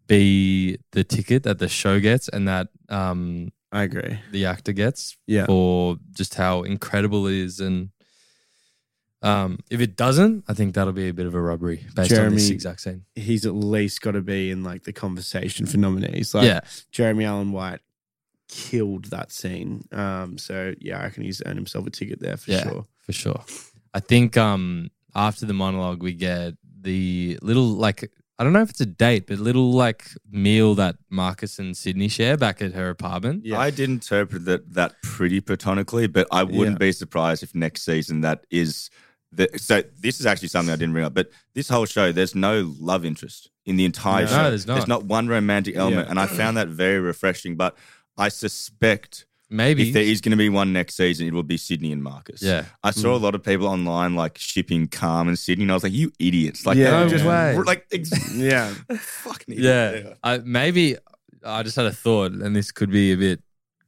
be 0.07 0.79
the 0.93 1.05
ticket 1.05 1.45
that 1.45 1.59
the 1.59 1.69
show 1.69 2.01
gets, 2.01 2.29
and 2.29 2.49
that 2.49 2.69
um, 2.89 3.53
I 3.71 3.83
agree. 3.85 4.19
the 4.33 4.47
actor 4.47 4.73
gets 4.73 5.17
Yeah. 5.27 5.47
for 5.47 5.99
just 6.13 6.35
how 6.35 6.63
incredible 6.63 7.27
it 7.29 7.35
is. 7.35 7.61
And 7.61 7.91
um, 9.23 9.59
if 9.71 9.81
it 9.81 9.97
doesn't, 9.97 10.45
I 10.49 10.55
think 10.55 10.75
that'll 10.75 10.93
be 10.93 11.09
a 11.09 11.15
bit 11.15 11.27
of 11.27 11.35
a 11.35 11.41
robbery 11.41 11.77
based 11.95 11.99
on 11.99 12.05
this 12.05 12.09
Jeremy- 12.45 12.49
exact 12.55 12.81
scene. 12.81 13.05
He's 13.15 13.45
at 13.47 13.55
least 13.55 14.01
got 14.01 14.13
to 14.13 14.23
be 14.23 14.51
in 14.51 14.63
like 14.65 14.85
the 14.85 14.93
conversation 14.93 15.67
for 15.67 15.77
nominees. 15.79 16.35
Like 16.35 16.47
Yeah. 16.47 16.61
Jeremy 16.91 17.25
Allen 17.27 17.53
White 17.53 17.81
killed 18.49 19.07
that 19.07 19.31
scene. 19.33 19.87
Um, 19.93 20.39
so 20.39 20.75
yeah, 20.81 20.99
I 20.99 21.05
reckon 21.05 21.23
he's 21.25 21.43
earned 21.47 21.57
himself 21.59 21.87
a 21.87 21.91
ticket 21.91 22.21
there 22.21 22.37
for 22.37 22.51
yeah, 22.51 22.63
sure. 22.65 22.87
for 22.99 23.13
sure. 23.13 23.45
I 23.95 24.01
think 24.01 24.37
um 24.37 24.91
after 25.15 25.47
the 25.47 25.53
monologue 25.55 26.03
we 26.03 26.13
get 26.15 26.55
the 26.81 27.39
little 27.43 27.65
like 27.69 28.11
I 28.39 28.43
don't 28.45 28.55
know 28.55 28.63
if 28.63 28.71
it's 28.71 28.81
a 28.81 28.87
date, 28.87 29.27
but 29.27 29.39
little 29.39 29.73
like 29.73 30.07
meal 30.31 30.75
that 30.77 30.97
Marcus 31.11 31.59
and 31.59 31.77
Sydney 31.77 32.09
share 32.09 32.39
back 32.39 32.63
at 32.63 32.73
her 32.73 32.89
apartment. 32.89 33.45
Yeah. 33.45 33.59
I 33.61 33.71
did 33.71 33.91
interpret 33.91 34.47
that 34.47 34.73
that 34.75 34.95
pretty 35.03 35.41
platonically, 35.43 36.07
but 36.07 36.27
I 36.33 36.43
wouldn't 36.45 36.77
Yeah. 36.81 36.87
be 36.87 36.93
surprised 36.93 37.43
if 37.43 37.55
next 37.55 37.83
season 37.83 38.23
that 38.23 38.47
is 38.51 38.89
the. 39.33 39.49
So 39.57 39.83
this 39.99 40.21
is 40.21 40.27
actually 40.27 40.49
something 40.49 40.73
I 40.73 40.77
didn't 40.77 40.93
bring 40.93 41.05
up, 41.05 41.15
but 41.15 41.31
this 41.55 41.69
whole 41.69 41.87
show, 41.87 42.13
there's 42.13 42.35
no 42.35 42.73
love 42.79 43.05
interest 43.05 43.51
in 43.67 43.77
the 43.77 43.85
entire 43.85 44.25
No. 44.25 44.31
show. 44.31 44.43
No, 44.43 44.49
there's 44.51 44.67
not. 44.67 44.75
There's 44.75 44.89
not 44.89 45.05
one 45.05 45.29
romantic 45.29 45.77
element, 45.77 46.07
Yeah. 46.07 46.11
and 46.11 46.19
I 46.21 46.27
found 46.27 46.57
that 46.57 46.69
very 46.69 47.01
refreshing. 47.01 47.57
But 47.57 47.77
I 48.17 48.29
suspect 48.29 49.27
Maybe 49.53 49.89
if 49.89 49.95
there 49.95 50.05
is 50.05 50.21
going 50.21 50.31
to 50.31 50.37
be 50.37 50.49
one 50.49 50.73
next 50.73 50.95
season, 50.97 51.27
it 51.27 51.33
will 51.35 51.43
be 51.43 51.57
Sydney 51.57 51.91
and 51.91 52.03
Marcus. 52.03 52.41
Yeah. 52.41 52.67
I 52.85 52.93
saw 52.93 53.17
a 53.17 53.19
Mm. 53.19 53.23
lot 53.23 53.35
of 53.35 53.43
people 53.43 53.67
online 53.67 54.15
like 54.15 54.39
shipping 54.39 54.87
Carm 54.87 55.27
and 55.27 55.37
Sydney, 55.39 55.65
and 55.65 55.73
I 55.73 55.75
was 55.75 55.83
like, 55.83 55.93
"You 55.93 56.13
idiots!" 56.21 56.65
Like, 56.67 56.77
Yeah. 56.79 56.91
they're 56.91 57.01
No 57.05 57.09
just- 57.09 57.25
way. 57.25 57.57
Like, 57.59 57.87
ex- 57.93 58.11
Yeah. 58.35 58.73
fucking 58.97 59.57
yeah. 59.59 60.15
I, 60.23 60.39
maybe 60.39 60.97
I 61.45 61.63
just 61.65 61.75
had 61.77 61.87
a 61.87 61.93
thought, 61.93 62.31
and 62.33 62.55
this 62.55 62.71
could 62.71 62.91
be 62.93 63.11
a 63.13 63.17
bit 63.17 63.43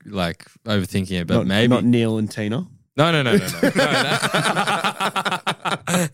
like 0.05 0.47
overthinking 0.67 1.21
it, 1.21 1.27
but 1.29 1.35
not, 1.35 1.47
maybe 1.47 1.69
not 1.69 1.85
Neil 1.85 2.19
and 2.19 2.29
Tina. 2.29 2.67
No, 2.97 3.13
no, 3.13 3.23
no, 3.23 3.37
no, 3.37 3.47
no. 3.47 3.61
no, 3.63 3.71
no. 3.71 5.32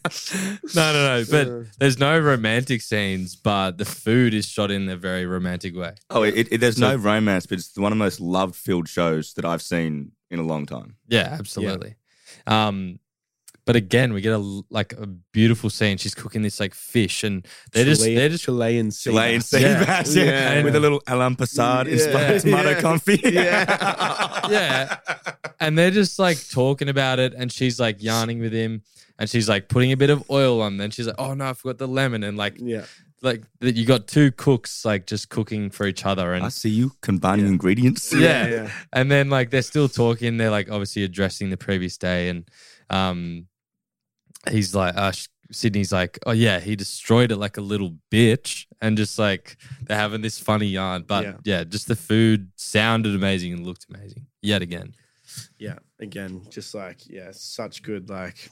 no, 0.74 0.92
no, 0.92 0.92
no. 0.92 1.24
But 1.30 1.66
there's 1.78 1.98
no 1.98 2.18
romantic 2.18 2.82
scenes, 2.82 3.36
but 3.36 3.78
the 3.78 3.84
food 3.84 4.34
is 4.34 4.46
shot 4.46 4.70
in 4.70 4.88
a 4.88 4.96
very 4.96 5.26
romantic 5.26 5.76
way. 5.76 5.94
Oh, 6.10 6.22
it, 6.22 6.48
it, 6.52 6.58
there's 6.60 6.76
So- 6.76 6.90
no 6.90 6.96
romance, 6.96 7.46
but 7.46 7.58
it's 7.58 7.76
one 7.76 7.92
of 7.92 7.98
the 7.98 8.04
most 8.04 8.20
love 8.20 8.54
filled 8.56 8.88
shows 8.88 9.34
that 9.34 9.44
I've 9.44 9.62
seen 9.62 10.12
in 10.30 10.38
a 10.38 10.42
long 10.44 10.66
time. 10.66 10.96
Yeah, 11.08 11.36
absolutely. 11.38 11.94
Um, 12.46 12.98
but 13.64 13.76
again, 13.76 14.14
we 14.14 14.22
get 14.22 14.32
a 14.32 14.62
like 14.70 14.94
a 14.94 15.06
beautiful 15.06 15.68
scene. 15.68 15.98
She's 15.98 16.14
cooking 16.14 16.40
this 16.40 16.58
like 16.58 16.72
fish, 16.72 17.22
and 17.22 17.46
they're 17.72 17.84
just 17.84 18.02
they're 18.02 18.30
just 18.30 18.44
Chilean 18.44 18.90
sea 18.90 19.10
Chilean 19.10 19.36
bass. 19.40 19.46
sea 19.46 19.60
Yeah. 19.60 19.84
bass, 19.84 20.16
yeah, 20.16 20.24
Yeah. 20.54 20.62
with 20.64 20.74
a 20.74 20.80
little 20.80 21.02
Alain 21.06 21.36
Passard 21.36 21.86
inspired 21.86 22.40
tomato 22.40 22.80
comfy. 22.80 23.20
Yeah. 23.24 23.66
confit. 23.66 24.50
yeah, 24.50 24.96
and 25.60 25.76
they're 25.76 25.90
just 25.90 26.18
like 26.18 26.38
talking 26.48 26.88
about 26.88 27.18
it, 27.18 27.34
and 27.34 27.52
she's 27.52 27.78
like 27.78 28.02
yarning 28.02 28.38
with 28.38 28.54
him, 28.54 28.82
and 29.18 29.28
she's 29.28 29.48
like 29.48 29.68
putting 29.68 29.92
a 29.92 29.96
bit 29.96 30.10
of 30.10 30.28
oil 30.30 30.60
on. 30.62 30.76
Then 30.76 30.90
she's 30.90 31.06
like, 31.06 31.16
"Oh 31.18 31.34
no, 31.34 31.50
I 31.50 31.52
forgot 31.54 31.78
the 31.78 31.88
lemon," 31.88 32.22
and 32.24 32.36
like 32.36 32.56
Yeah. 32.58 32.84
like 33.22 33.42
that 33.60 33.74
you 33.76 33.84
got 33.84 34.06
two 34.06 34.30
cooks 34.32 34.84
like 34.84 35.06
just 35.06 35.28
cooking 35.28 35.70
for 35.70 35.86
each 35.86 36.06
other, 36.06 36.34
and 36.34 36.44
I 36.44 36.48
see 36.50 36.70
you 36.70 36.92
combining 37.00 37.46
ingredients. 37.46 38.12
yeah. 38.12 38.46
yeah. 38.48 38.70
And 38.92 39.10
then 39.10 39.28
like 39.30 39.50
they're 39.50 39.62
still 39.62 39.88
talking. 39.88 40.36
They're 40.36 40.50
like 40.50 40.70
obviously 40.70 41.02
addressing 41.04 41.50
the 41.50 41.56
previous 41.56 41.98
day, 41.98 42.28
and 42.28 42.48
um, 42.90 43.46
he's 44.50 44.74
like, 44.74 44.94
uh, 44.96 45.12
Sydney's 45.50 45.92
like, 45.92 46.18
oh 46.26 46.32
yeah, 46.32 46.60
he 46.60 46.76
destroyed 46.76 47.32
it 47.32 47.36
like 47.36 47.56
a 47.56 47.60
little 47.62 47.94
bitch, 48.10 48.66
and 48.80 48.96
just 48.96 49.18
like 49.18 49.56
they're 49.82 49.96
having 49.96 50.20
this 50.20 50.38
funny 50.38 50.66
yarn. 50.66 51.02
But 51.06 51.24
Yeah. 51.24 51.32
yeah, 51.44 51.64
just 51.64 51.88
the 51.88 51.96
food 51.96 52.50
sounded 52.56 53.14
amazing 53.14 53.52
and 53.54 53.66
looked 53.66 53.86
amazing 53.92 54.26
yet 54.42 54.62
again. 54.62 54.94
yeah 55.58 55.78
again 56.00 56.40
just 56.48 56.74
like 56.74 57.00
yeah 57.08 57.30
such 57.32 57.82
good 57.82 58.08
like 58.08 58.50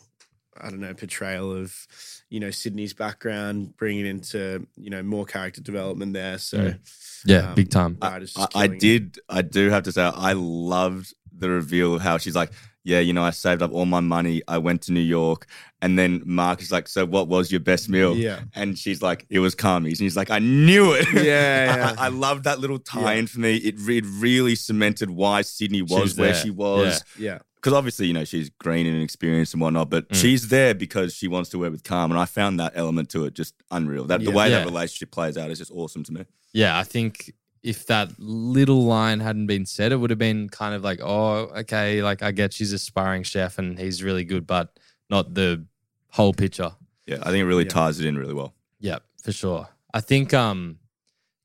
i 0.61 0.71
don't 0.71 0.81
know 0.81 0.95
portrayal 0.95 1.53
of 1.53 1.87
you 2.29 2.41
know 2.41 2.51
sydney's 2.51 2.93
background 2.95 3.77
bringing 3.77 4.07
into 4.07 4.67
you 4.77 4.91
know 4.91 5.03
more 5.03 5.25
character 5.25 5.61
development 5.61 6.13
there 6.13 6.39
so 6.39 6.59
Mm. 6.59 6.79
Yeah, 7.27 7.49
um, 7.49 7.55
big 7.55 7.71
time. 7.71 7.99
writers 8.01 8.35
I, 8.37 8.45
I 8.45 8.47
killing 8.47 8.73
it. 8.75 8.79
did. 8.79 9.19
I 9.29 9.43
do 9.43 9.69
have 9.71 9.83
to 9.85 9.93
say, 9.93 10.03
I 10.03 10.33
loved 10.35 11.13
the 11.37 11.51
reveal 11.51 11.95
of 11.95 12.03
how 12.03 12.19
she's 12.19 12.37
like, 12.37 12.53
"Yeah, 12.87 13.01
you 13.01 13.13
know, 13.13 13.23
I 13.25 13.31
saved 13.31 13.61
up 13.63 13.73
all 13.73 13.85
my 13.87 14.01
money. 14.01 14.41
I 14.49 14.59
went 14.59 14.81
to 14.83 14.93
New 14.93 15.01
York." 15.01 15.47
And 15.83 15.99
then 15.99 16.23
Mark 16.25 16.63
is 16.63 16.71
like, 16.73 16.89
"So, 16.89 17.05
what 17.05 17.29
was 17.29 17.51
your 17.51 17.61
best 17.61 17.89
meal?" 17.89 18.17
Yeah. 18.17 18.41
And 18.55 18.79
she's 18.79 19.03
like, 19.03 19.27
"It 19.29 19.41
was 19.41 19.55
Carmy's." 19.55 20.01
And 20.01 20.05
he's 20.07 20.17
like, 20.17 20.31
"I 20.31 20.39
knew 20.39 20.93
it." 20.95 21.07
Yeah, 21.13 21.23
yeah. 21.23 21.95
I, 21.99 22.07
I 22.07 22.09
loved 22.09 22.45
that 22.45 22.61
little 22.61 22.79
tie-in 22.79 23.27
for 23.27 23.41
me. 23.41 23.57
It, 23.57 23.75
re- 23.79 23.99
it 23.99 24.05
really 24.07 24.55
cemented 24.55 25.11
why 25.11 25.43
Sydney 25.43 25.83
was, 25.83 25.91
was 25.91 26.17
where 26.17 26.35
she 26.35 26.51
was. 26.51 27.03
yeah 27.19 27.39
Because 27.57 27.73
obviously, 27.75 28.07
you 28.07 28.13
know, 28.15 28.25
she's 28.25 28.49
green 28.51 28.87
and 28.87 29.03
experienced 29.03 29.53
and 29.55 29.61
whatnot, 29.61 29.91
but 29.91 30.09
Mm. 30.09 30.17
she's 30.17 30.49
there 30.49 30.75
because 30.75 31.15
she 31.15 31.27
wants 31.29 31.51
to 31.51 31.59
work 31.59 31.73
with 31.73 31.83
Carm. 31.85 32.11
And 32.13 32.19
I 32.21 32.25
found 32.27 32.59
that 32.61 32.73
element 32.77 33.11
to 33.11 33.25
it 33.27 33.35
just 33.35 33.55
unreal. 33.71 34.05
That 34.05 34.25
the 34.25 34.31
way 34.31 34.49
Yeah. 34.51 34.59
that 34.61 34.67
relationship 34.67 35.11
plays 35.11 35.37
out 35.37 35.51
is 35.51 35.59
just 35.59 35.73
awesome 35.73 36.05
to 36.05 36.13
me. 36.13 36.25
Yeah, 36.53 36.79
I 36.79 36.85
think 36.85 37.33
if 37.67 37.85
that 37.87 38.09
little 38.19 38.85
line 38.85 39.19
hadn't 39.19 39.49
been 39.49 39.67
said, 39.67 39.91
it 39.91 39.97
would 39.97 40.11
have 40.11 40.21
been 40.21 40.49
kind 40.49 40.73
of 40.73 40.85
like, 40.85 41.01
oh, 41.03 41.51
okay, 41.63 42.01
like 42.01 42.23
I 42.23 42.31
get 42.31 42.53
she's 42.53 42.73
aspiring 42.73 43.25
chef 43.25 43.59
and 43.59 43.77
he's 43.77 44.05
really 44.05 44.23
good, 44.23 44.47
but 44.47 44.79
not 45.11 45.35
the 45.35 45.65
whole 46.11 46.33
picture. 46.33 46.73
Yeah, 47.07 47.19
I 47.23 47.31
think 47.31 47.43
it 47.43 47.47
really 47.47 47.65
Yeah. 47.65 47.71
ties 47.71 47.99
it 47.99 48.07
in 48.07 48.17
really 48.17 48.35
well. 48.35 48.55
Yeah, 48.79 49.01
for 49.21 49.33
sure. 49.33 49.69
I 49.93 50.01
think 50.01 50.33
um 50.33 50.79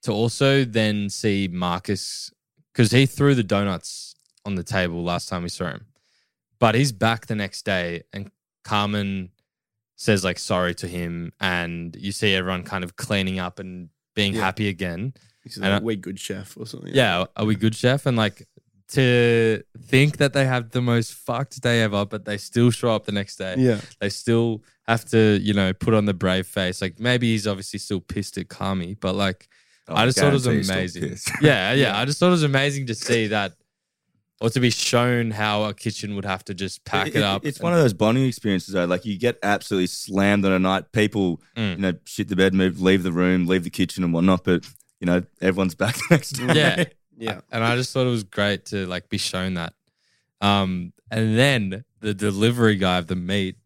to 0.04 0.12
also 0.12 0.64
then 0.64 1.10
see 1.10 1.48
Marcus 1.52 2.32
because 2.72 2.92
he 2.92 3.08
threw 3.08 3.34
the 3.34 3.44
donuts 3.44 4.14
on 4.46 4.54
the 4.56 4.64
table 4.64 5.04
last 5.04 5.28
time 5.28 5.42
we 5.44 5.50
saw 5.50 5.68
him, 5.72 5.86
but 6.60 6.76
he's 6.76 6.92
back 6.92 7.26
the 7.26 7.36
next 7.36 7.66
day 7.66 8.04
and 8.14 8.30
Carmen 8.64 9.32
says 9.96 10.24
like 10.24 10.38
sorry 10.38 10.76
to 10.76 10.88
him, 10.88 11.34
and 11.40 11.96
you 11.96 12.12
see 12.12 12.36
everyone 12.36 12.64
kind 12.64 12.84
of 12.84 12.96
cleaning 12.96 13.40
up 13.40 13.58
and 13.60 13.90
being 14.14 14.34
Yeah. 14.36 14.42
happy 14.42 14.68
again. 14.68 15.14
He's 15.44 15.58
And 15.58 15.66
like, 15.66 15.82
I- 15.82 15.84
we 15.84 15.96
good 15.96 16.20
chef 16.20 16.56
or 16.58 16.66
something 16.66 16.94
Yeah, 16.94 17.26
are 17.36 17.46
we 17.46 17.56
good, 17.56 17.76
chef? 17.76 18.06
And 18.06 18.16
like 18.18 18.48
to 18.90 19.64
think 19.86 20.18
that 20.18 20.34
they 20.34 20.46
have 20.46 20.72
the 20.72 20.82
most 20.82 21.14
fucked 21.14 21.62
day 21.62 21.82
ever, 21.82 22.06
but 22.06 22.26
they 22.26 22.38
still 22.38 22.72
show 22.72 22.94
up 22.94 23.06
the 23.06 23.12
next 23.12 23.38
day. 23.38 23.56
yeah 23.58 23.80
They 24.00 24.10
still 24.10 24.64
have 24.88 25.06
to, 25.12 25.40
you 25.42 25.54
know, 25.54 25.72
put 25.74 25.94
on 25.94 26.06
the 26.06 26.14
brave 26.14 26.46
face. 26.48 26.82
Like 26.82 27.00
maybe 27.00 27.32
he's 27.32 27.48
obviously 27.48 27.80
still 27.80 28.02
pissed 28.02 28.38
at 28.38 28.48
Carmy, 28.50 28.98
but 29.00 29.16
like 29.16 29.48
Oh, 29.88 29.96
I 29.96 30.06
just 30.06 30.20
thought 30.20 30.30
it 30.30 30.34
was 30.34 30.44
guarantee 30.44 30.58
he's 30.60 30.68
still 30.68 31.04
amazing. 31.04 31.10
pissed. 31.10 31.32
Yeah, 31.42 31.74
yeah, 31.74 31.98
I 32.00 32.06
just 32.06 32.20
thought 32.20 32.28
it 32.28 32.32
was 32.32 32.44
amazing 32.44 32.86
to 32.88 32.96
see 32.96 33.28
that 33.28 33.54
or 34.40 34.50
to 34.50 34.60
be 34.60 34.70
shown 34.72 35.32
how 35.32 35.64
a 35.64 35.74
kitchen 35.74 36.16
would 36.16 36.26
have 36.26 36.44
to 36.46 36.54
just 36.54 36.84
pack 36.84 37.10
it, 37.16 37.22
up. 37.24 37.46
It's 37.46 37.60
one 37.60 37.74
of 37.74 37.80
those 37.80 37.94
bonding 37.94 38.26
experiences 38.26 38.74
though. 38.74 38.86
Like 38.86 39.06
you 39.06 39.18
get 39.18 39.38
absolutely 39.44 39.88
slammed 39.88 40.46
on 40.46 40.52
a 40.52 40.60
night. 40.60 40.92
People, 40.92 41.42
Mm. 41.56 41.72
you 41.72 41.78
know, 41.78 41.94
shit 42.06 42.28
the 42.28 42.36
bed, 42.36 42.54
move, 42.54 42.82
leave 42.82 43.04
the 43.04 43.12
room, 43.12 43.48
leave 43.48 43.64
the 43.64 43.70
kitchen 43.70 44.04
and 44.04 44.14
whatnot. 44.14 44.44
But 44.44 44.66
you 45.02 45.08
know, 45.08 45.24
everyone's 45.42 45.76
back 45.76 45.96
the 45.96 46.04
next 46.12 46.32
day. 46.32 46.46
Yeah. 46.56 46.84
yeah 47.18 47.42
and 47.52 47.64
I 47.64 47.76
just 47.76 47.92
thought 47.92 48.08
it 48.08 48.12
was 48.12 48.24
great 48.24 48.66
to 48.68 48.86
like 48.86 49.10
be 49.10 49.18
shown 49.18 49.56
that. 49.56 49.74
Um, 50.40 50.94
and 51.12 51.38
then 51.38 51.84
the 52.00 52.14
delivery 52.14 52.78
guy 52.78 52.98
of 53.00 53.08
the 53.08 53.16
meat 53.18 53.58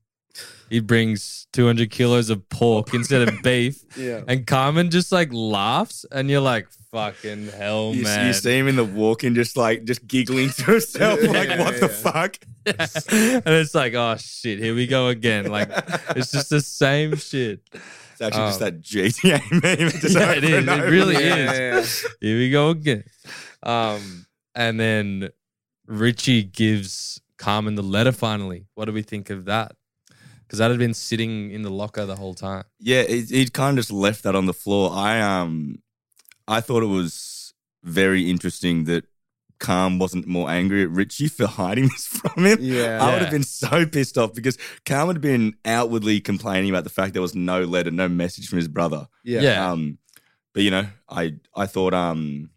he 0.70 0.80
brings 0.80 1.48
200 1.54 1.92
kilos 1.92 2.30
of 2.30 2.48
pork 2.50 2.94
instead 2.94 3.28
of 3.28 3.36
beef. 3.44 3.84
Yeah. 3.96 4.22
And 4.28 4.48
Carmen 4.48 4.90
just 4.90 5.12
like 5.12 5.30
laughs, 5.32 6.06
and 6.12 6.30
you're 6.30 6.42
like, 6.42 6.68
fucking 6.92 7.50
hell, 7.50 7.94
You, 7.94 8.04
man. 8.04 8.28
you 8.28 8.34
see 8.34 8.58
him 8.58 8.68
in 8.68 8.76
the 8.76 8.84
walk-in, 8.84 9.36
just 9.36 9.58
like 9.58 9.84
just 9.84 10.08
giggling 10.08 10.50
to 10.50 10.64
himself, 10.64 11.22
like 11.22 11.50
Yeah, 11.50 11.64
what 11.64 11.80
the 11.80 11.88
yeah. 11.88 12.12
fuck? 12.12 12.38
and 12.66 13.56
it's 13.56 13.76
like, 13.76 13.94
oh 13.94 14.16
shit, 14.18 14.60
here 14.60 14.74
we 14.74 14.88
go 14.88 15.10
again. 15.10 15.46
Like, 15.52 15.70
it's 16.16 16.32
just 16.32 16.50
the 16.50 16.62
same 16.62 17.16
shit. 17.16 17.60
It's 18.18 18.22
actually 18.22 18.48
just 18.48 18.62
Um, 18.62 18.66
that 18.70 18.82
GTA 18.82 19.52
meme. 19.52 19.90
Just 20.02 20.16
yeah, 20.16 20.24
over 20.24 20.34
it 20.34 20.44
is. 20.46 20.64
It 20.64 20.70
over 20.70 20.90
really 20.90 21.16
again. 21.16 21.78
is. 21.80 22.08
Here 22.22 22.38
we 22.38 22.50
go 22.50 22.70
again. 22.70 23.04
Um, 23.62 24.26
and 24.56 24.80
then 24.80 25.30
Richie 25.86 26.44
gives 26.44 27.22
Carmen 27.38 27.76
the 27.76 27.84
letter 27.84 28.12
finally. 28.14 28.68
What 28.76 28.86
do 28.86 28.94
we 28.94 29.02
think 29.02 29.30
of 29.30 29.46
that? 29.46 29.76
Because 30.44 30.60
that 30.60 30.70
had 30.72 30.80
been 30.80 30.94
sitting 30.94 31.52
in 31.52 31.64
the 31.64 31.70
locker 31.70 32.06
the 32.06 32.16
whole 32.16 32.34
time. 32.36 32.64
Yeah, 32.80 33.04
he, 33.04 33.22
he 33.24 33.50
kind 33.50 33.78
of 33.78 33.84
just 33.84 33.92
left 33.92 34.24
that 34.24 34.36
on 34.36 34.46
the 34.46 34.54
floor. 34.54 34.92
I 34.94 35.20
um, 35.20 35.80
I 36.48 36.62
thought 36.62 36.84
it 36.84 36.88
was 36.88 37.54
very 37.84 38.30
interesting 38.30 38.86
that 38.86 39.04
Carm 39.60 40.00
wasn't 40.00 40.28
more 40.28 40.50
angry 40.50 40.84
at 40.84 40.90
Richie 40.90 41.28
for 41.28 41.48
hiding 41.48 41.84
this 41.90 42.06
from 42.08 42.46
him. 42.46 42.58
Yeah. 42.62 43.04
I 43.04 43.14
would 43.14 43.22
have 43.22 43.32
been 43.32 43.44
so 43.44 43.86
pissed 43.86 44.18
off 44.18 44.34
because 44.34 44.58
Carm 44.86 45.08
had 45.08 45.22
been 45.22 45.56
outwardly 45.66 46.20
complaining 46.22 46.70
about 46.70 46.84
the 46.84 46.90
fact 46.90 47.14
there 47.14 47.22
was 47.22 47.36
no 47.36 47.62
letter, 47.64 47.92
no 47.92 48.08
message 48.10 48.48
from 48.50 48.58
his 48.58 48.68
brother. 48.68 49.08
Yeah. 49.24 49.42
Yeah. 49.42 49.72
Um, 49.72 49.98
but 50.54 50.64
you 50.64 50.72
know, 50.72 50.88
I 51.10 51.36
I 51.56 51.66
thought 51.68 51.94
um, 51.94 52.50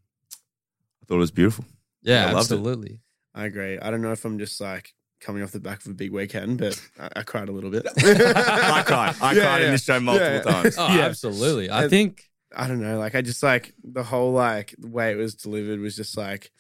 I 1.03 1.07
thought 1.07 1.17
it 1.17 1.19
was 1.19 1.31
beautiful. 1.31 1.65
Yeah, 2.03 2.23
I 2.23 2.33
loved 2.33 2.51
it. 2.51 2.55
absolutely. 2.55 3.01
I 3.35 3.45
agree. 3.45 3.79
I 3.79 3.91
don't 3.91 4.03
know 4.03 4.13
if 4.13 4.25
I'm 4.25 4.39
just 4.39 4.61
like 4.61 4.95
coming 5.21 5.43
off 5.43 5.51
the 5.53 5.61
back 5.61 5.81
of 5.85 5.91
a 5.91 5.95
big 5.95 6.13
weekend, 6.13 6.59
but 6.59 6.81
I, 6.99 7.09
I 7.17 7.23
cried 7.23 7.49
a 7.49 7.53
little 7.53 7.71
bit. 7.71 7.87
I 7.99 8.83
cried. 8.87 9.15
I 9.21 9.33
Yeah, 9.35 9.43
cried 9.43 9.63
in 9.63 9.71
this 9.73 9.85
show 9.85 9.99
multiple 10.01 10.33
Yeah. 10.33 10.43
times. 10.43 10.77
Oh, 10.79 10.89
Yeah. 10.95 11.07
absolutely. 11.07 11.71
I 11.71 11.83
And- 11.83 11.91
think 11.91 12.25
I 12.57 12.67
don't 12.67 12.81
know. 12.81 12.99
Like 12.99 13.15
I 13.15 13.21
just 13.23 13.43
like 13.43 13.75
the 13.85 14.03
whole 14.03 14.33
like 14.33 14.75
the 14.79 14.89
way 14.89 15.13
it 15.13 15.17
was 15.17 15.35
delivered 15.35 15.81
was 15.81 15.95
just 15.97 16.17
like 16.17 16.51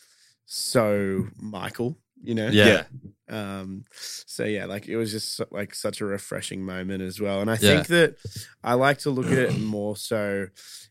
so 0.50 1.26
Michael, 1.38 1.98
you 2.22 2.34
know? 2.34 2.48
Yeah. 2.48 2.84
Um 3.28 3.84
so 3.92 4.44
yeah, 4.44 4.64
like 4.64 4.88
it 4.88 4.96
was 4.96 5.12
just 5.12 5.40
like 5.52 5.74
such 5.74 6.00
a 6.00 6.06
refreshing 6.06 6.64
moment 6.64 7.02
as 7.02 7.20
well. 7.20 7.42
And 7.42 7.50
I 7.50 7.54
Yeah. 7.54 7.58
think 7.58 7.86
that 7.88 8.16
I 8.64 8.72
like 8.74 8.98
to 9.00 9.10
look 9.10 9.26
at 9.26 9.38
it 9.38 9.58
more 9.60 9.94
so 9.96 10.46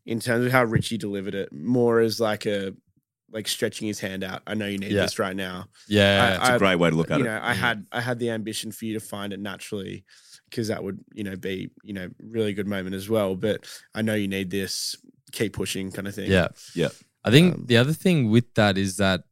in 0.05 0.19
terms 0.19 0.45
of 0.45 0.51
how 0.51 0.63
Richie 0.63 0.99
delivered 0.99 1.33
it, 1.33 1.51
more 1.51 1.99
as 1.99 2.19
like 2.19 2.45
a 2.45 2.73
like 3.31 3.47
stretching 3.47 3.87
his 3.87 3.99
hand 3.99 4.23
out. 4.23 4.41
I 4.47 4.53
know 4.53 4.67
you 4.67 4.77
need 4.77 4.91
Yeah. 4.91 5.01
this 5.01 5.17
right 5.19 5.35
now. 5.35 5.67
yeah, 5.89 6.39
It's 6.39 6.49
a 6.49 6.59
great 6.59 6.77
way 6.79 6.91
to 6.91 6.95
look 6.95 7.09
at 7.11 7.19
it. 7.19 7.23
you 7.23 7.29
it. 7.29 7.33
know, 7.33 7.39
I 7.43 7.53
had 7.55 7.87
I 7.91 7.99
had 8.01 8.19
the 8.19 8.29
ambition 8.29 8.71
for 8.71 8.85
you 8.85 8.93
to 8.93 8.99
find 9.05 9.33
it 9.33 9.39
naturally 9.39 10.05
because 10.51 10.67
that 10.69 10.81
would, 10.83 10.99
you 11.13 11.23
know, 11.25 11.35
be, 11.35 11.71
you 11.83 11.93
know, 11.93 12.09
really 12.21 12.53
good 12.53 12.67
moment 12.67 12.95
as 12.95 13.09
well. 13.09 13.35
But 13.35 13.65
I 13.95 14.01
know 14.03 14.13
you 14.13 14.27
need 14.29 14.49
this, 14.51 14.95
keep 15.33 15.53
pushing 15.53 15.91
kind 15.91 16.07
of 16.07 16.13
thing. 16.15 16.31
yeah. 16.31 16.49
Yeah. 16.75 16.89
I 17.25 17.31
think 17.31 17.55
Um, 17.55 17.65
the 17.65 17.75
other 17.77 17.91
thing 17.91 18.29
with 18.29 18.53
that 18.53 18.77
is 18.77 18.95
that 18.97 19.23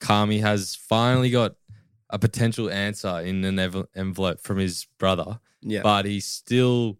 Carmy 0.00 0.40
has 0.40 0.74
finally 0.74 1.30
got 1.30 1.54
a 2.10 2.18
potential 2.18 2.70
answer 2.70 3.20
in 3.20 3.44
an 3.44 3.58
ev- 3.58 3.86
envelope 3.96 4.40
from 4.40 4.58
his 4.58 4.86
brother, 4.98 5.40
Yeah. 5.62 5.80
but 5.82 6.04
he 6.04 6.20
still, 6.20 6.98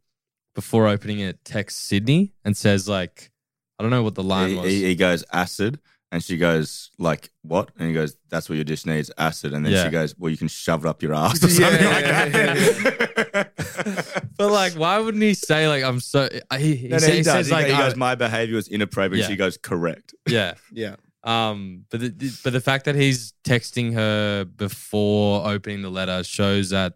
before 0.54 0.88
opening 0.88 1.20
it, 1.20 1.44
texts 1.44 1.80
Sydney 1.80 2.32
and 2.44 2.56
says 2.56 2.88
like, 2.88 3.30
I 3.78 3.82
don't 3.82 3.90
know 3.90 4.02
what 4.02 4.14
the 4.14 4.22
line 4.22 4.50
he, 4.50 4.54
was. 4.56 4.70
he, 4.70 4.84
he 4.84 4.94
goes 4.94 5.24
acid, 5.32 5.78
and 6.12 6.22
she 6.22 6.36
goes 6.36 6.90
like 6.96 7.30
what? 7.42 7.70
And 7.76 7.88
he 7.88 7.92
goes, 7.94 8.16
"That's 8.30 8.48
what 8.48 8.54
your 8.54 8.64
dish 8.64 8.86
needs, 8.86 9.10
acid." 9.18 9.52
And 9.52 9.66
then 9.66 9.72
Yeah. 9.72 9.84
she 9.86 9.90
goes, 9.90 10.14
"Well, 10.16 10.30
you 10.30 10.36
can 10.36 10.46
shove 10.46 10.84
it 10.84 10.88
up 10.88 11.02
your 11.02 11.12
ass 11.24 11.42
or 11.42 11.48
something 11.48 11.82
Yeah, 11.82 11.90
like 11.90 12.04
yeah, 12.04 12.28
that." 12.28 14.24
but 14.38 14.52
like, 14.52 14.74
why 14.74 15.00
wouldn't 15.00 15.24
he 15.24 15.34
say 15.34 15.66
like 15.66 15.82
I'm 15.82 15.98
so? 15.98 16.28
He, 16.56 16.76
he, 16.76 16.88
no, 16.88 16.96
no, 16.96 16.98
say- 16.98 17.16
he, 17.16 17.22
says 17.24 17.50
like 17.50 17.66
he 17.66 17.72
goes, 17.76 17.96
"My 17.96 18.14
behavior 18.14 18.54
was 18.54 18.68
inappropriate." 18.68 19.22
Yeah. 19.22 19.28
She 19.28 19.34
goes, 19.36 19.56
"Correct." 19.56 20.14
yeah. 20.28 20.54
Yeah. 20.70 20.94
Um, 21.24 21.84
but 21.90 22.00
the, 22.00 22.08
the- 22.10 22.40
but 22.44 22.52
the 22.52 22.60
fact 22.60 22.84
that 22.84 22.94
he's 22.94 23.32
texting 23.44 23.94
her 23.94 24.44
before 24.44 25.46
opening 25.48 25.82
the 25.82 25.90
letter 25.90 26.22
shows 26.22 26.70
that 26.70 26.94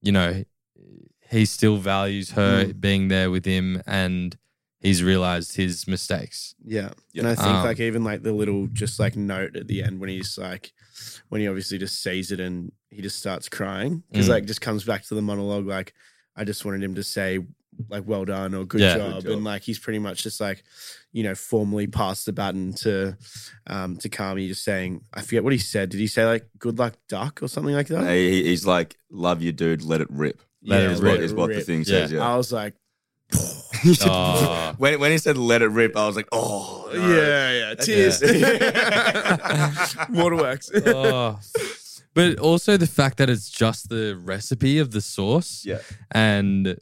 you 0.00 0.12
know 0.12 0.44
he 1.30 1.44
still 1.44 1.76
values 1.78 2.30
her 2.32 2.64
Mm. 2.66 2.80
being 2.80 3.08
there 3.08 3.30
with 3.30 3.44
him, 3.44 3.82
and 3.86 4.36
he's 4.80 5.02
realized 5.02 5.56
his 5.56 5.86
mistakes. 5.88 6.54
Yeah. 6.64 6.90
Yeah. 7.12 7.20
And 7.22 7.28
I 7.28 7.34
think 7.34 7.48
Um, 7.48 7.64
like 7.64 7.80
even 7.80 8.04
like 8.04 8.22
the 8.22 8.32
little 8.32 8.66
just 8.68 9.00
like 9.00 9.16
note 9.16 9.56
at 9.56 9.66
the 9.66 9.82
end 9.82 9.98
when 10.00 10.08
he's 10.10 10.36
like 10.38 10.72
when 11.30 11.40
he 11.40 11.48
obviously 11.48 11.78
just 11.78 12.02
sees 12.02 12.30
it 12.30 12.38
and 12.40 12.70
he 12.90 13.00
just 13.02 13.18
starts 13.18 13.48
crying 13.48 14.02
because 14.10 14.26
Mm. 14.26 14.30
like 14.30 14.44
just 14.44 14.60
comes 14.60 14.84
back 14.84 15.04
to 15.06 15.14
the 15.14 15.22
monologue 15.22 15.66
like 15.66 15.94
I 16.36 16.44
just 16.44 16.64
wanted 16.64 16.82
him 16.82 16.94
to 16.96 17.02
say 17.02 17.38
like 17.88 18.04
well 18.06 18.24
done 18.24 18.54
or 18.54 18.64
good, 18.64 18.80
Yeah. 18.80 18.96
job. 18.96 19.14
Good 19.14 19.22
job. 19.24 19.32
and 19.32 19.44
like 19.44 19.62
he's 19.62 19.78
pretty 19.78 19.98
much 19.98 20.22
just 20.22 20.40
like 20.40 20.62
you 21.12 21.22
know 21.22 21.34
formally 21.34 21.86
passed 21.86 22.26
the 22.26 22.32
baton 22.32 22.74
to 22.74 23.16
um 23.66 23.96
to 23.98 24.08
Carmy 24.08 24.46
just 24.48 24.64
saying 24.64 25.02
I 25.12 25.22
forget 25.22 25.42
what 25.44 25.52
he 25.52 25.58
said 25.58 25.88
did 25.90 25.98
he 26.00 26.06
say 26.06 26.24
like 26.24 26.48
good 26.58 26.78
luck 26.78 26.94
duck 27.08 27.42
or 27.42 27.48
something 27.48 27.74
like 27.74 27.88
that 27.88 28.08
He- 28.10 28.30
he- 28.30 28.44
he's 28.44 28.66
like, 28.66 28.96
"Love 29.10 29.42
you, 29.42 29.52
dude. 29.52 29.82
Let 29.82 30.00
it 30.00 30.08
rip." 30.10 30.40
Let 30.64 30.82
it 30.82 30.90
is 30.92 31.00
rip. 31.02 31.12
What, 31.14 31.20
is 31.24 31.34
what 31.34 31.50
the 31.52 31.60
thing 31.62 31.80
Yeah. 31.80 31.84
says. 31.84 32.12
Yeah. 32.12 32.20
I 32.32 32.36
was 32.36 32.52
like 32.52 32.74
Oh. 34.04 34.74
when 34.78 35.00
when 35.00 35.10
he 35.10 35.18
said 35.18 35.36
"let 35.38 35.62
it 35.62 35.68
rip," 35.68 35.96
I 35.96 36.06
was 36.06 36.14
like, 36.16 36.28
"Oh, 36.32 36.90
no. 36.92 37.08
yeah 37.16 37.52
yeah 37.70 37.74
tears 37.74 38.20
waterworks 40.10 40.70
oh. 40.86 41.38
But 42.14 42.38
also 42.38 42.76
the 42.76 42.86
fact 42.86 43.16
that 43.18 43.30
it's 43.30 43.48
just 43.48 43.88
the 43.88 44.20
recipe 44.22 44.78
of 44.78 44.90
the 44.90 45.00
sauce, 45.00 45.62
Yeah. 45.64 45.78
and 46.10 46.76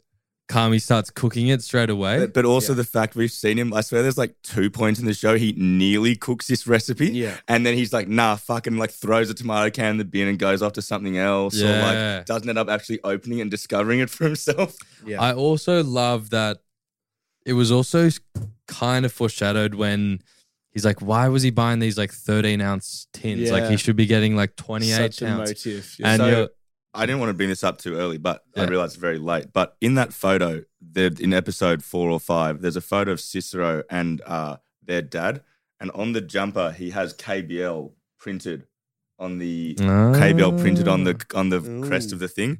Carmy 0.51 0.81
starts 0.81 1.09
cooking 1.09 1.47
it 1.47 1.63
straight 1.63 1.89
away. 1.89 2.19
But, 2.19 2.33
but 2.33 2.45
also 2.45 2.73
the 2.73 2.83
fact 2.83 3.15
we've 3.15 3.31
seen 3.31 3.57
him, 3.57 3.73
I 3.73 3.81
swear 3.81 4.01
there's 4.01 4.17
like 4.17 4.35
two 4.43 4.69
points 4.69 4.99
in 4.99 5.05
the 5.05 5.13
show 5.13 5.37
he 5.37 5.53
nearly 5.53 6.15
cooks 6.15 6.47
this 6.47 6.67
recipe. 6.67 7.11
Yeah. 7.11 7.37
And 7.47 7.65
then 7.65 7.75
he's 7.75 7.93
like, 7.93 8.07
nah, 8.07 8.35
fucking 8.35 8.77
like 8.77 8.91
throws 8.91 9.29
a 9.29 9.33
tomato 9.33 9.69
can 9.69 9.91
in 9.91 9.97
the 9.97 10.05
bin 10.05 10.27
and 10.27 10.37
goes 10.37 10.61
off 10.61 10.73
to 10.73 10.81
something 10.81 11.17
else. 11.17 11.61
Or 11.61 11.67
like 11.67 12.25
doesn't 12.25 12.47
end 12.47 12.57
up 12.57 12.69
actually 12.69 12.99
opening 13.03 13.39
it 13.39 13.43
and 13.43 13.51
discovering 13.51 13.99
it 13.99 14.09
for 14.09 14.25
himself. 14.25 14.75
yeah 15.05 15.21
I 15.21 15.33
also 15.33 15.83
love 15.83 16.31
that 16.31 16.57
it 17.45 17.53
was 17.53 17.71
also 17.71 18.09
kind 18.67 19.05
of 19.05 19.11
foreshadowed 19.11 19.73
when 19.73 20.21
he's 20.71 20.85
like, 20.85 21.01
why 21.01 21.27
was 21.27 21.43
he 21.43 21.49
buying 21.49 21.79
these 21.79 21.97
like 21.97 22.11
13 22.11 22.61
ounce 22.61 23.07
tins? 23.13 23.51
Like 23.51 23.69
he 23.69 23.77
should 23.77 23.95
be 23.95 24.05
getting 24.05 24.35
like 24.35 24.55
28 24.55 24.91
such 24.91 25.21
a 25.21 25.27
ounce. 25.27 25.49
motive 25.49 25.95
And 26.03 26.19
So, 26.21 26.27
you're, 26.27 26.49
I 26.93 27.05
didn't 27.05 27.19
want 27.19 27.29
to 27.29 27.33
bring 27.33 27.49
this 27.49 27.63
up 27.63 27.77
too 27.77 27.95
early, 27.95 28.17
but 28.17 28.43
I 28.55 28.61
Yeah. 28.63 28.67
realized 28.69 28.93
it's 28.95 29.01
very 29.01 29.17
late. 29.17 29.53
But 29.53 29.75
in 29.79 29.95
that 29.95 30.13
photo, 30.13 30.63
in 30.95 31.33
episode 31.33 31.83
four 31.83 32.09
or 32.09 32.19
five, 32.19 32.61
there's 32.61 32.75
a 32.75 32.81
photo 32.81 33.11
of 33.11 33.19
Cicero 33.21 33.83
and 33.89 34.21
uh, 34.25 34.57
their 34.83 35.01
dad. 35.01 35.41
And 35.79 35.89
on 35.91 36.11
the 36.11 36.21
jumper, 36.21 36.71
he 36.71 36.89
has 36.91 37.13
KBL 37.13 37.93
printed 38.19 38.67
on 39.17 39.37
the 39.37 39.75
KBL 40.19 40.59
printed 40.59 40.87
on 40.87 41.03
the 41.03 41.15
on 41.35 41.49
the 41.49 41.59
crest 41.87 42.11
of 42.11 42.19
the 42.19 42.27
thing. 42.27 42.59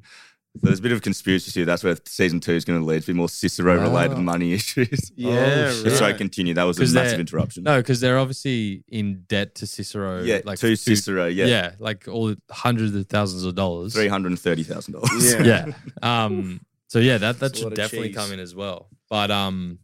So 0.60 0.66
there's 0.66 0.80
a 0.80 0.82
bit 0.82 0.92
of 0.92 1.00
conspiracy 1.00 1.50
here. 1.50 1.64
That's 1.64 1.82
where 1.82 1.96
season 2.06 2.38
two 2.38 2.52
is 2.52 2.66
going 2.66 2.78
to 2.78 2.84
lead 2.84 3.00
to 3.00 3.06
be 3.06 3.12
more 3.14 3.28
Cicero 3.30 3.80
related 3.80 4.18
Ah. 4.18 4.20
money 4.20 4.52
issues. 4.58 5.10
Yeah, 5.16 5.68
Oh, 5.68 5.72
shit. 5.72 5.84
Just 5.84 5.98
sorry, 5.98 6.12
continue. 6.14 6.52
That 6.52 6.64
was 6.64 6.78
a 6.78 6.94
massive 6.94 7.20
interruption. 7.20 7.62
no, 7.64 7.78
because 7.80 8.00
they're 8.00 8.18
obviously 8.18 8.84
in 8.88 9.24
debt 9.28 9.54
to 9.56 9.66
Cicero. 9.66 10.22
yeah, 10.22 10.40
like 10.44 10.58
to 10.58 10.68
two- 10.68 10.76
Cicero, 10.76 11.26
yeah, 11.26 11.46
Yeah, 11.46 11.72
like 11.78 12.06
all 12.06 12.34
hundreds 12.50 12.94
of 12.94 13.06
thousands 13.06 13.44
of 13.44 13.54
dollars. 13.54 13.94
three 13.94 14.08
hundred 14.08 14.28
and 14.32 14.38
thirty 14.38 14.62
thousand 14.62 14.92
dollars. 14.92 15.32
Yeah. 15.34 15.66
yeah. 16.02 16.24
Um. 16.24 16.60
So 16.88 16.98
yeah, 16.98 17.16
that 17.16 17.38
that 17.38 17.40
That's 17.40 17.58
should 17.58 17.74
definitely 17.74 18.08
cheese. 18.08 18.16
come 18.16 18.32
in 18.32 18.38
as 18.40 18.54
well. 18.54 18.90
But 19.08 19.30
um, 19.30 19.78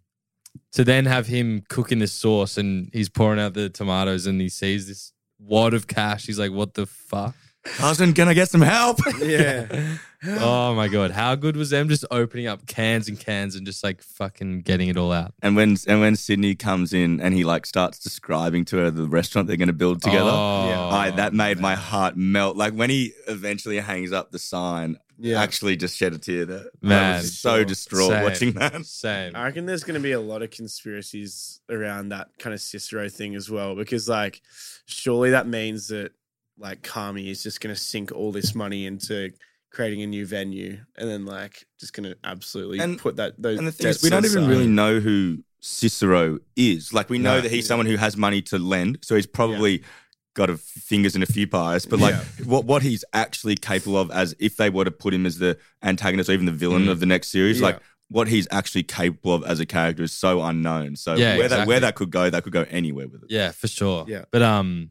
to 0.73 0.85
then 0.85 1.07
have 1.07 1.27
him 1.27 1.62
cooking 1.71 1.99
this 2.01 2.12
sauce 2.12 2.59
and 2.59 2.91
he's 2.93 3.09
pouring 3.09 3.41
out 3.41 3.55
the 3.55 3.71
tomatoes 3.71 4.27
and 4.27 4.39
he 4.39 4.51
sees 4.51 4.87
this 4.87 5.12
wad 5.39 5.73
of 5.73 5.87
cash. 5.87 6.27
He's 6.27 6.39
like, 6.39 6.53
"What 6.53 6.75
the 6.75 6.85
fuck?" 6.85 7.35
Cousin, 7.77 8.12
can 8.12 8.29
I 8.29 8.35
get 8.35 8.49
some 8.49 8.61
help? 8.62 8.99
yeah 9.23 9.99
oh 10.27 10.75
my 10.75 10.89
god, 10.89 11.11
how 11.12 11.35
good 11.35 11.57
was 11.57 11.71
them 11.71 11.89
just 11.89 12.05
opening 12.11 12.47
up 12.47 12.66
cans 12.66 13.09
and 13.09 13.19
cans 13.19 13.55
and 13.55 13.64
just 13.64 13.85
like 13.85 14.03
fucking 14.03 14.62
getting 14.62 14.89
it 14.89 14.97
all 14.97 15.12
out? 15.12 15.33
And 15.43 15.55
when 15.57 15.77
and 15.87 16.01
when 16.01 16.16
Sydney 16.16 16.55
comes 16.55 16.93
in 16.93 17.20
and 17.20 17.35
he 17.35 17.45
like 17.45 17.66
starts 17.66 17.99
describing 17.99 18.65
to 18.66 18.78
her 18.78 18.90
the 18.90 19.07
restaurant 19.07 19.47
they're 19.49 19.57
going 19.57 19.69
to 19.69 19.73
build 19.73 20.03
together, 20.03 20.31
Oh, 20.31 20.89
I, 20.90 21.11
that 21.12 21.32
made 21.35 21.61
my 21.61 21.74
heart 21.74 22.16
melt. 22.16 22.57
Like 22.57 22.73
when 22.74 22.90
he 22.90 23.12
eventually 23.28 23.78
hangs 23.78 24.12
up 24.12 24.32
the 24.32 24.39
sign, 24.39 24.99
Yeah. 25.19 25.40
actually 25.40 25.77
just 25.77 25.97
shed 25.97 26.12
a 26.15 26.19
tear 26.19 26.45
there. 26.45 26.65
I 26.82 26.86
Man, 26.86 27.16
was 27.19 27.39
so 27.39 27.57
sure. 27.57 27.65
distraught 27.65 28.11
Same. 28.11 28.24
watching 28.24 28.53
that. 28.55 28.86
Same. 28.86 29.36
I 29.36 29.45
reckon 29.45 29.66
there's 29.66 29.85
going 29.85 29.95
to 30.01 30.03
be 30.03 30.12
a 30.12 30.20
lot 30.20 30.43
of 30.43 30.51
conspiracies 30.51 31.61
around 31.70 32.09
that 32.11 32.28
kind 32.39 32.55
of 32.55 32.61
Cicero 32.61 33.09
thing 33.09 33.35
as 33.36 33.49
well, 33.51 33.77
because 33.77 34.09
like, 34.09 34.43
surely 34.86 35.31
that 35.31 35.47
means 35.47 35.89
that 35.89 36.12
like 36.59 36.82
Carmy 36.82 37.28
is 37.28 37.43
just 37.43 37.60
going 37.60 37.74
to 37.74 37.80
sink 37.80 38.12
all 38.12 38.32
this 38.32 38.55
money 38.55 38.86
into 38.86 39.30
creating 39.70 40.02
a 40.02 40.06
new 40.06 40.26
venue, 40.26 40.78
and 40.97 41.09
then 41.09 41.24
like 41.26 41.66
just 41.78 41.93
going 41.93 42.10
to 42.10 42.16
absolutely 42.24 42.78
And- 42.80 42.98
put 42.98 43.16
that 43.16 43.35
those. 43.40 43.59
And 43.59 43.66
the 43.66 43.72
thing 43.72 43.86
is, 43.89 44.02
we 44.02 44.10
don't 44.10 44.24
even 44.24 44.39
aside. 44.44 44.51
really 44.51 44.66
know 44.66 45.01
who 45.01 45.39
Cicero 45.60 46.39
is. 46.56 46.93
Like 46.93 47.10
we 47.10 47.18
know 47.18 47.36
No. 47.36 47.40
that 47.43 47.51
he's 47.51 47.66
someone 47.66 47.86
who 47.86 47.97
has 47.97 48.16
money 48.16 48.43
to 48.43 48.59
lend, 48.59 48.98
so 49.02 49.14
he's 49.16 49.26
probably 49.26 49.82
got 50.35 50.51
a 50.51 50.56
fingers 50.56 51.16
in 51.16 51.22
a 51.22 51.26
few 51.26 51.47
pies, 51.48 51.85
but 51.85 51.98
like 51.98 52.14
what 52.44 52.64
what 52.64 52.82
he's 52.82 53.05
actually 53.12 53.56
capable 53.56 53.98
of 53.98 54.10
as 54.12 54.35
if 54.39 54.56
they 54.56 54.70
were 54.70 54.85
to 54.85 54.90
put 54.90 55.12
him 55.12 55.26
as 55.26 55.39
the 55.39 55.59
antagonist 55.82 56.30
or 56.30 56.32
even 56.32 56.47
the 56.47 56.52
villain 56.52 56.85
Mm. 56.85 56.90
of 56.90 57.01
the 57.01 57.06
next 57.06 57.28
series, 57.28 57.59
Yeah. 57.59 57.66
like 57.66 57.80
what 58.09 58.28
he's 58.28 58.47
actually 58.51 58.85
capable 58.85 59.35
of 59.35 59.44
as 59.44 59.59
a 59.60 59.66
character 59.66 60.02
is 60.05 60.12
so 60.12 60.40
unknown. 60.43 60.97
So 60.97 61.14
Yeah, 61.14 61.36
where 61.36 61.48
that 61.48 61.66
where 61.66 61.80
that 61.80 61.94
could 61.97 62.10
go, 62.10 62.30
that 62.30 62.43
could 62.44 62.52
go 62.52 62.64
anywhere 62.70 63.09
with 63.09 63.24
it. 63.24 63.30
Yeah, 63.30 63.51
for 63.51 63.68
sure. 63.68 64.06
Yeah. 64.09 64.24
But 64.30 64.43
um 64.43 64.90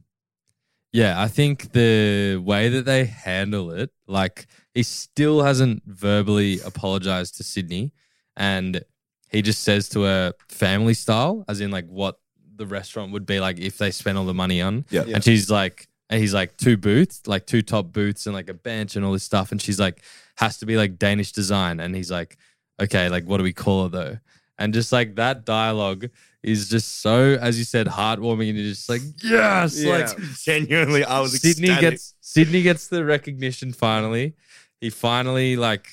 yeah, 0.92 1.22
I 1.22 1.28
think 1.28 1.74
the 1.74 2.42
way 2.44 2.70
that 2.70 2.86
they 2.86 3.06
handle 3.06 3.72
it, 3.72 3.92
like 4.08 4.48
he 4.74 4.84
still 4.84 5.44
hasn't 5.44 5.84
verbally 5.86 6.60
apologized 6.62 7.38
to 7.38 7.44
Sydney 7.44 7.94
and 8.36 8.84
he 9.30 9.42
just 9.42 9.64
says 9.64 9.90
to 9.90 10.04
her 10.04 10.34
family 10.50 10.94
style, 10.94 11.44
as 11.48 11.60
in 11.60 11.72
like 11.72 11.88
what 11.88 12.20
the 12.56 12.66
restaurant 12.66 13.12
would 13.12 13.26
be 13.26 13.40
like 13.40 13.60
if 13.60 13.78
they 13.78 13.92
spent 13.92 14.18
all 14.18 14.26
the 14.26 14.34
money 14.34 14.62
on. 14.62 14.86
Yeah. 14.90 15.04
And 15.14 15.24
she's 15.24 15.50
like 15.50 15.88
and 16.10 16.22
he's 16.22 16.34
like 16.34 16.56
two 16.58 16.78
booths, 16.78 17.28
like 17.28 17.46
two 17.46 17.62
top 17.62 17.92
booths 17.92 18.26
and 18.26 18.34
like 18.34 18.50
a 18.50 18.54
bench 18.54 18.96
and 18.96 19.04
all 19.04 19.12
this 19.12 19.24
stuff. 19.24 19.52
And 19.52 19.62
she's 19.62 19.80
like, 19.80 20.02
has 20.38 20.58
to 20.60 20.66
be 20.66 20.78
like 20.78 20.98
Danish 20.98 21.34
design. 21.34 21.80
And 21.80 21.96
he's 21.96 22.10
like, 22.10 22.38
okay, 22.80 23.10
like 23.10 23.26
what 23.26 23.38
do 23.38 23.44
we 23.44 23.54
call 23.54 23.88
it 23.88 23.92
though? 23.92 24.18
And 24.58 24.74
just 24.74 24.92
like 24.92 25.16
that 25.16 25.46
dialogue 25.46 26.10
is 26.44 26.70
just 26.70 27.02
so, 27.02 27.34
as 27.42 27.58
you 27.58 27.66
said, 27.66 27.88
heartwarming, 27.88 28.50
and 28.50 28.58
you're 28.58 28.70
just 28.70 28.90
like, 28.90 29.02
yes, 29.24 29.78
Yeah. 29.82 29.98
like 29.98 30.18
Genuinely, 30.44 31.04
I 31.04 31.20
was 31.20 31.40
Sydney 31.42 31.68
ecstatic. 31.70 31.82
gets 31.92 32.14
Sydney 32.22 32.62
gets 32.62 32.88
the 32.88 33.04
recognition 33.04 33.74
finally. 33.74 34.36
He 34.80 34.90
finally 34.90 35.56
like, 35.58 35.88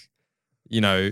you 0.68 0.80
know, 0.80 1.10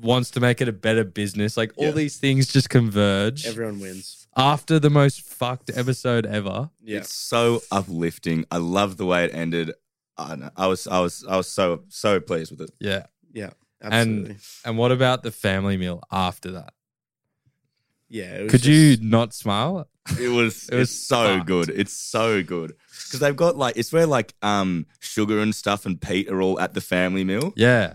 wants 0.00 0.30
to 0.32 0.40
make 0.40 0.60
it 0.60 0.68
a 0.68 0.72
better 0.72 1.04
business. 1.04 1.56
Like 1.56 1.72
all 1.76 1.86
Yeah. 1.86 1.90
these 1.92 2.16
things 2.16 2.46
just 2.52 2.70
converge 2.70 3.46
Everyone 3.46 3.80
wins. 3.80 4.26
after 4.36 4.78
the 4.78 4.90
most 4.90 5.20
fucked 5.22 5.70
episode 5.74 6.24
ever. 6.26 6.70
Yeah. 6.82 6.98
It's 6.98 7.14
so 7.14 7.62
uplifting. 7.72 8.44
I 8.50 8.56
love 8.58 8.96
the 8.96 9.06
way 9.06 9.24
it 9.24 9.34
ended. 9.34 9.72
I, 10.16 10.36
know. 10.36 10.50
I 10.56 10.66
was 10.66 10.86
I 10.86 11.00
was 11.00 11.24
I 11.28 11.36
was 11.36 11.48
so 11.48 11.82
so 11.88 12.20
pleased 12.20 12.52
with 12.52 12.60
it. 12.62 12.70
Yeah. 12.80 13.06
Yeah. 13.32 13.50
Absolutely. 13.82 14.30
And 14.32 14.40
and 14.64 14.78
what 14.78 14.92
about 14.92 15.22
the 15.24 15.32
family 15.32 15.76
meal 15.76 16.02
after 16.12 16.52
that? 16.52 16.72
Yeah. 18.12 18.34
It 18.36 18.42
was 18.44 18.50
Could 18.52 18.66
you 18.66 18.96
not 19.00 19.32
smile? 19.34 19.88
It 20.20 20.28
was 20.28 20.68
It 20.70 20.74
was 20.76 20.90
it's 20.90 21.06
so 21.06 21.36
fucked. 21.36 21.46
good. 21.46 21.68
It's 21.70 21.92
so 21.94 22.42
good 22.42 22.74
because 23.06 23.20
they've 23.20 23.34
got 23.36 23.56
like 23.56 23.76
it's 23.76 23.92
where 23.92 24.06
like 24.06 24.34
um 24.42 24.86
sugar 25.00 25.40
and 25.40 25.54
stuff 25.54 25.86
and 25.86 26.00
Pete 26.00 26.28
are 26.28 26.40
all 26.42 26.60
at 26.60 26.74
the 26.74 26.80
family 26.80 27.24
meal 27.24 27.52
Yeah. 27.56 27.94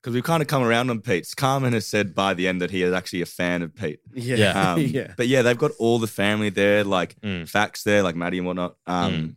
because 0.00 0.14
we've 0.14 0.24
kind 0.24 0.42
of 0.42 0.48
come 0.48 0.62
around 0.62 0.90
on 0.90 1.00
Pete's. 1.00 1.34
Carmen 1.34 1.72
has 1.72 1.86
said 1.86 2.14
by 2.14 2.34
the 2.34 2.46
end 2.48 2.60
that 2.60 2.70
he 2.70 2.82
is 2.82 2.92
actually 2.92 3.22
a 3.22 3.26
fan 3.26 3.62
of 3.62 3.74
Pete. 3.74 4.00
Yeah. 4.12 4.36
Yeah. 4.36 4.72
Um, 4.72 4.80
yeah. 4.98 5.14
But 5.16 5.28
yeah, 5.28 5.42
they've 5.42 5.56
got 5.58 5.70
all 5.78 5.98
the 5.98 6.06
family 6.08 6.50
there, 6.50 6.84
like 6.84 7.16
Mm. 7.22 7.48
facts 7.48 7.82
there, 7.84 8.02
like 8.02 8.16
Matty 8.16 8.38
and 8.38 8.46
whatnot. 8.46 8.76
Um, 8.86 9.36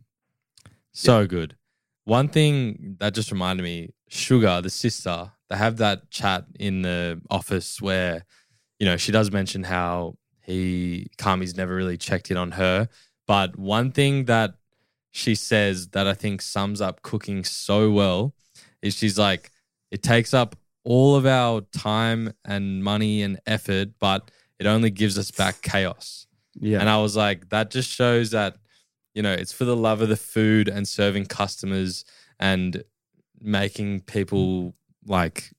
So 0.92 1.26
good. 1.26 1.56
One 2.04 2.28
thing 2.28 2.96
that 3.00 3.14
just 3.14 3.30
reminded 3.30 3.62
me, 3.62 3.94
Sugar, 4.08 4.60
the 4.62 4.70
sister, 4.70 5.32
they 5.50 5.56
have 5.56 5.76
that 5.78 6.10
chat 6.10 6.46
in 6.58 6.82
the 6.82 7.20
office 7.30 7.80
where, 7.80 8.24
you 8.78 8.86
know, 8.86 8.96
she 8.96 9.12
does 9.12 9.30
mention 9.30 9.64
how 9.64 10.16
he 10.42 11.10
Carmy's 11.18 11.56
never 11.56 11.74
really 11.74 11.96
checked 11.96 12.30
in 12.30 12.36
on 12.36 12.52
her. 12.52 12.88
But 13.26 13.58
one 13.58 13.92
thing 13.92 14.24
that 14.24 14.54
she 15.10 15.34
says 15.34 15.88
that 15.88 16.06
I 16.06 16.14
think 16.14 16.40
sums 16.40 16.80
up 16.80 17.02
cooking 17.02 17.44
so 17.44 17.90
well 17.90 18.34
is 18.80 18.96
she's 18.96 19.18
like, 19.18 19.50
it 19.90 20.02
takes 20.02 20.32
up 20.32 20.56
all 20.84 21.16
of 21.16 21.26
our 21.26 21.60
time 21.72 22.32
and 22.44 22.82
money 22.82 23.22
and 23.22 23.38
effort, 23.46 23.90
but 23.98 24.30
it 24.58 24.66
only 24.66 24.90
gives 24.90 25.18
us 25.18 25.30
back 25.30 25.60
chaos. 25.62 26.26
Yeah. 26.54 26.80
And 26.80 26.88
I 26.88 26.98
was 26.98 27.16
like, 27.16 27.50
that 27.50 27.70
just 27.70 27.90
shows 27.90 28.30
that, 28.30 28.56
you 29.14 29.22
know, 29.22 29.32
it's 29.32 29.52
for 29.52 29.64
the 29.64 29.76
love 29.76 30.00
of 30.00 30.08
the 30.08 30.16
food 30.16 30.68
and 30.68 30.86
serving 30.88 31.26
customers 31.26 32.04
and 32.40 32.82
making 33.40 34.00
people 34.00 34.74
like 35.06 35.52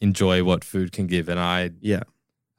enjoy 0.00 0.44
what 0.44 0.64
food 0.64 0.92
can 0.92 1.06
give. 1.06 1.28
And 1.28 1.40
I, 1.40 1.70
yeah. 1.80 2.02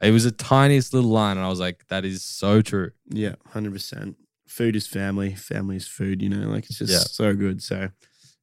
It 0.03 0.11
was 0.11 0.25
a 0.25 0.31
tiniest 0.31 0.93
little 0.93 1.09
line. 1.09 1.37
And 1.37 1.45
I 1.45 1.49
was 1.49 1.59
like, 1.59 1.85
that 1.87 2.05
is 2.05 2.23
so 2.23 2.61
true. 2.61 2.91
Yeah, 3.09 3.35
hundred 3.47 3.73
percent. 3.73 4.17
Food 4.47 4.75
is 4.75 4.85
family. 4.87 5.33
Family 5.33 5.77
is 5.77 5.87
food. 5.87 6.21
You 6.21 6.29
know, 6.29 6.49
like 6.49 6.65
it's 6.65 6.77
just 6.79 6.91
Yeah. 6.91 6.99
so 6.99 7.33
good. 7.33 7.61
So 7.63 7.89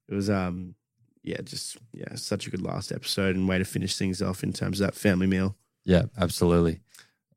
it 0.08 0.14
was, 0.14 0.28
um, 0.30 0.74
yeah, 1.22 1.40
just 1.44 1.76
yeah, 1.92 2.14
such 2.14 2.46
a 2.46 2.50
good 2.50 2.62
last 2.62 2.90
episode 2.92 3.36
and 3.36 3.46
way 3.48 3.58
to 3.58 3.64
finish 3.64 3.96
things 3.96 4.20
off 4.22 4.42
in 4.42 4.52
terms 4.52 4.80
of 4.80 4.86
that 4.86 4.94
family 4.94 5.26
meal. 5.26 5.56
Yeah, 5.84 6.04
absolutely. 6.18 6.80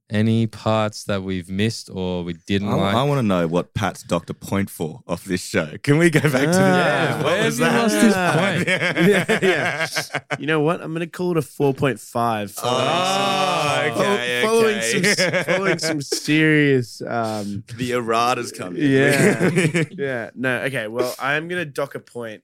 Any 0.09 0.47
parts 0.47 1.05
that 1.05 1.23
we've 1.23 1.49
missed 1.49 1.89
or 1.91 2.23
we 2.23 2.33
didn't 2.33 2.67
I, 2.69 2.75
like? 2.75 2.95
I 2.95 3.03
want 3.03 3.19
to 3.19 3.23
know 3.23 3.47
what 3.47 3.73
Pat's 3.73 4.03
Doctor 4.03 4.33
Point 4.33 4.69
for 4.69 5.01
off 5.07 5.23
this 5.23 5.41
show. 5.41 5.77
Can 5.81 5.97
we 5.97 6.09
go 6.09 6.19
back 6.19 6.31
to 6.31 6.37
the 6.37 6.53
Ah, 6.59 7.15
what 7.17 7.25
where 7.25 7.45
was 7.45 7.57
you 7.57 7.65
that? 7.65 7.81
lost 7.81 7.95
his 7.95 8.13
point? 8.13 9.09
yeah, 9.09 9.39
yeah. 10.29 10.37
You 10.37 10.45
know 10.45 10.59
what? 10.59 10.81
I'm 10.81 10.93
gonna 10.93 11.07
call 11.07 11.31
it 11.31 11.37
a 11.37 11.41
four 11.41 11.73
point 11.73 11.99
five. 11.99 12.53
Oh, 12.61 13.91
okay, 13.91 14.41
following 14.43 14.77
okay. 14.77 15.13
some 15.15 15.43
following 15.55 15.79
some 15.79 16.01
serious 16.01 17.01
um 17.01 17.63
the 17.77 17.93
errata's 17.93 18.51
coming. 18.51 18.81
Yeah. 18.81 19.83
yeah. 19.91 20.29
No, 20.35 20.61
okay. 20.63 20.87
Well, 20.87 21.15
I 21.19 21.35
am 21.35 21.47
going 21.47 21.59
to 21.59 21.65
dock 21.65 21.95
a 21.95 21.99
point 21.99 22.43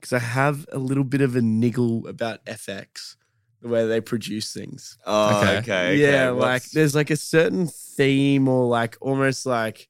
because 0.00 0.12
I 0.12 0.18
have 0.18 0.66
a 0.72 0.78
little 0.78 1.04
bit 1.04 1.20
of 1.20 1.34
a 1.36 1.40
niggle 1.42 2.06
about 2.06 2.44
FX, 2.44 3.16
the 3.64 3.70
way 3.70 3.86
they 3.86 4.00
produce 4.00 4.52
things. 4.52 4.98
Oh, 5.06 5.38
Okay. 5.40 5.56
okay. 5.58 5.58
okay. 5.58 5.96
yeah, 5.96 6.28
like 6.30 6.62
What's- 6.62 6.70
there's 6.72 6.94
like 6.94 7.10
a 7.10 7.16
certain 7.16 7.66
theme 7.66 8.46
or 8.46 8.66
like 8.66 8.96
almost 9.00 9.46
like, 9.46 9.88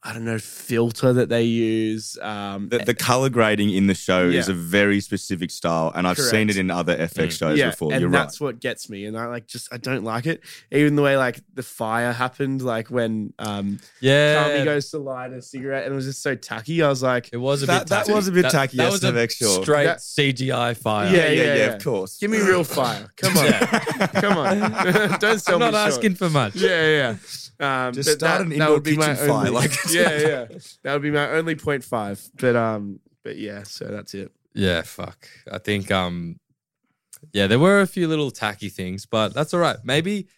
I 0.00 0.12
don't 0.12 0.24
know, 0.24 0.38
filter 0.38 1.12
that 1.12 1.28
they 1.28 1.42
use. 1.42 2.16
Um, 2.22 2.68
the, 2.68 2.78
the 2.78 2.94
color 2.94 3.28
grading 3.28 3.70
in 3.70 3.88
the 3.88 3.94
show 3.94 4.28
is 4.28 4.48
a 4.48 4.54
very 4.54 5.00
specific 5.00 5.50
style, 5.50 5.90
and 5.94 6.06
I've 6.06 6.18
seen 6.18 6.48
it 6.48 6.56
in 6.56 6.70
other 6.70 6.96
FX 6.96 7.26
Mm. 7.28 7.38
shows 7.38 7.58
yeah, 7.58 7.70
before. 7.70 7.92
and 7.92 8.00
You're 8.00 8.08
right. 8.08 8.20
that's 8.20 8.40
what 8.40 8.60
gets 8.60 8.88
me. 8.88 9.06
And 9.06 9.18
I 9.18 9.26
like 9.26 9.48
just 9.48 9.72
I 9.72 9.76
don't 9.76 10.04
like 10.04 10.26
it. 10.26 10.42
Even 10.70 10.94
the 10.94 11.02
way 11.02 11.16
like 11.16 11.40
the 11.52 11.64
fire 11.64 12.12
happened, 12.12 12.62
like 12.62 12.90
when 12.92 13.32
um 13.40 13.80
yeah. 14.00 14.44
Tommy 14.44 14.64
goes 14.64 14.88
to 14.92 14.98
light 14.98 15.32
a 15.32 15.42
cigarette, 15.42 15.84
and 15.84 15.92
it 15.92 15.96
was 15.96 16.06
just 16.06 16.22
so 16.22 16.36
tacky. 16.36 16.80
I 16.80 16.88
was 16.88 17.02
like, 17.02 17.30
it 17.32 17.36
was 17.38 17.64
a 17.64 17.66
That- 17.66 17.80
bit 17.82 17.88
that 17.88 18.08
was 18.08 18.28
a 18.28 18.32
bit 18.32 18.48
tacky, 18.50 18.76
That 18.76 18.84
yes, 18.84 18.92
was 18.92 19.00
to 19.00 19.08
a 19.08 19.12
make 19.12 19.32
sure. 19.32 19.62
straight 19.62 19.84
That- 19.86 19.98
CGI 19.98 20.76
fire. 20.76 21.08
Yeah, 21.12 21.26
yeah, 21.26 21.30
yeah, 21.30 21.42
yeah, 21.42 21.54
yeah. 21.56 21.66
of 21.74 21.82
course. 21.82 22.18
Give 22.18 22.30
me 22.30 22.38
real 22.38 22.62
fire. 22.62 23.12
Come 23.16 23.36
on. 23.36 23.52
Come 24.22 24.38
on. 24.38 24.60
Don't 25.18 25.40
sell 25.40 25.54
I'm 25.56 25.60
not 25.60 25.72
me 25.72 25.78
short. 25.80 25.92
asking 25.92 26.14
for 26.14 26.30
much. 26.30 26.54
Yeah, 26.54 26.86
yeah. 26.86 27.16
Um, 27.60 27.92
Just 27.92 28.10
start 28.12 28.20
that, 28.20 28.40
an 28.42 28.48
that 28.50 28.54
indoor 28.54 28.74
would 28.74 28.82
be 28.84 28.96
my 28.96 29.14
kitchen 29.14 29.26
fire, 29.28 29.36
only, 29.38 29.50
like- 29.50 29.72
yeah, 29.90 30.18
yeah. 30.18 30.46
That 30.82 30.92
would 30.92 31.02
be 31.02 31.10
my 31.10 31.28
only 31.30 31.54
point 31.56 31.82
five. 31.84 32.20
But 32.38 32.54
um, 32.56 33.00
but 33.24 33.36
yeah. 33.36 33.64
So 33.64 33.86
that's 33.86 34.14
it. 34.14 34.30
Yeah, 34.54 34.82
fuck. 34.82 35.28
I 35.50 35.58
think 35.58 35.90
um 35.90 36.38
yeah, 37.32 37.46
there 37.48 37.58
were 37.58 37.80
a 37.80 37.86
few 37.86 38.06
little 38.06 38.30
tacky 38.30 38.68
things, 38.68 39.04
but 39.06 39.34
that's 39.34 39.52
all 39.52 39.60
right. 39.60 39.76
Maybe 39.84 40.28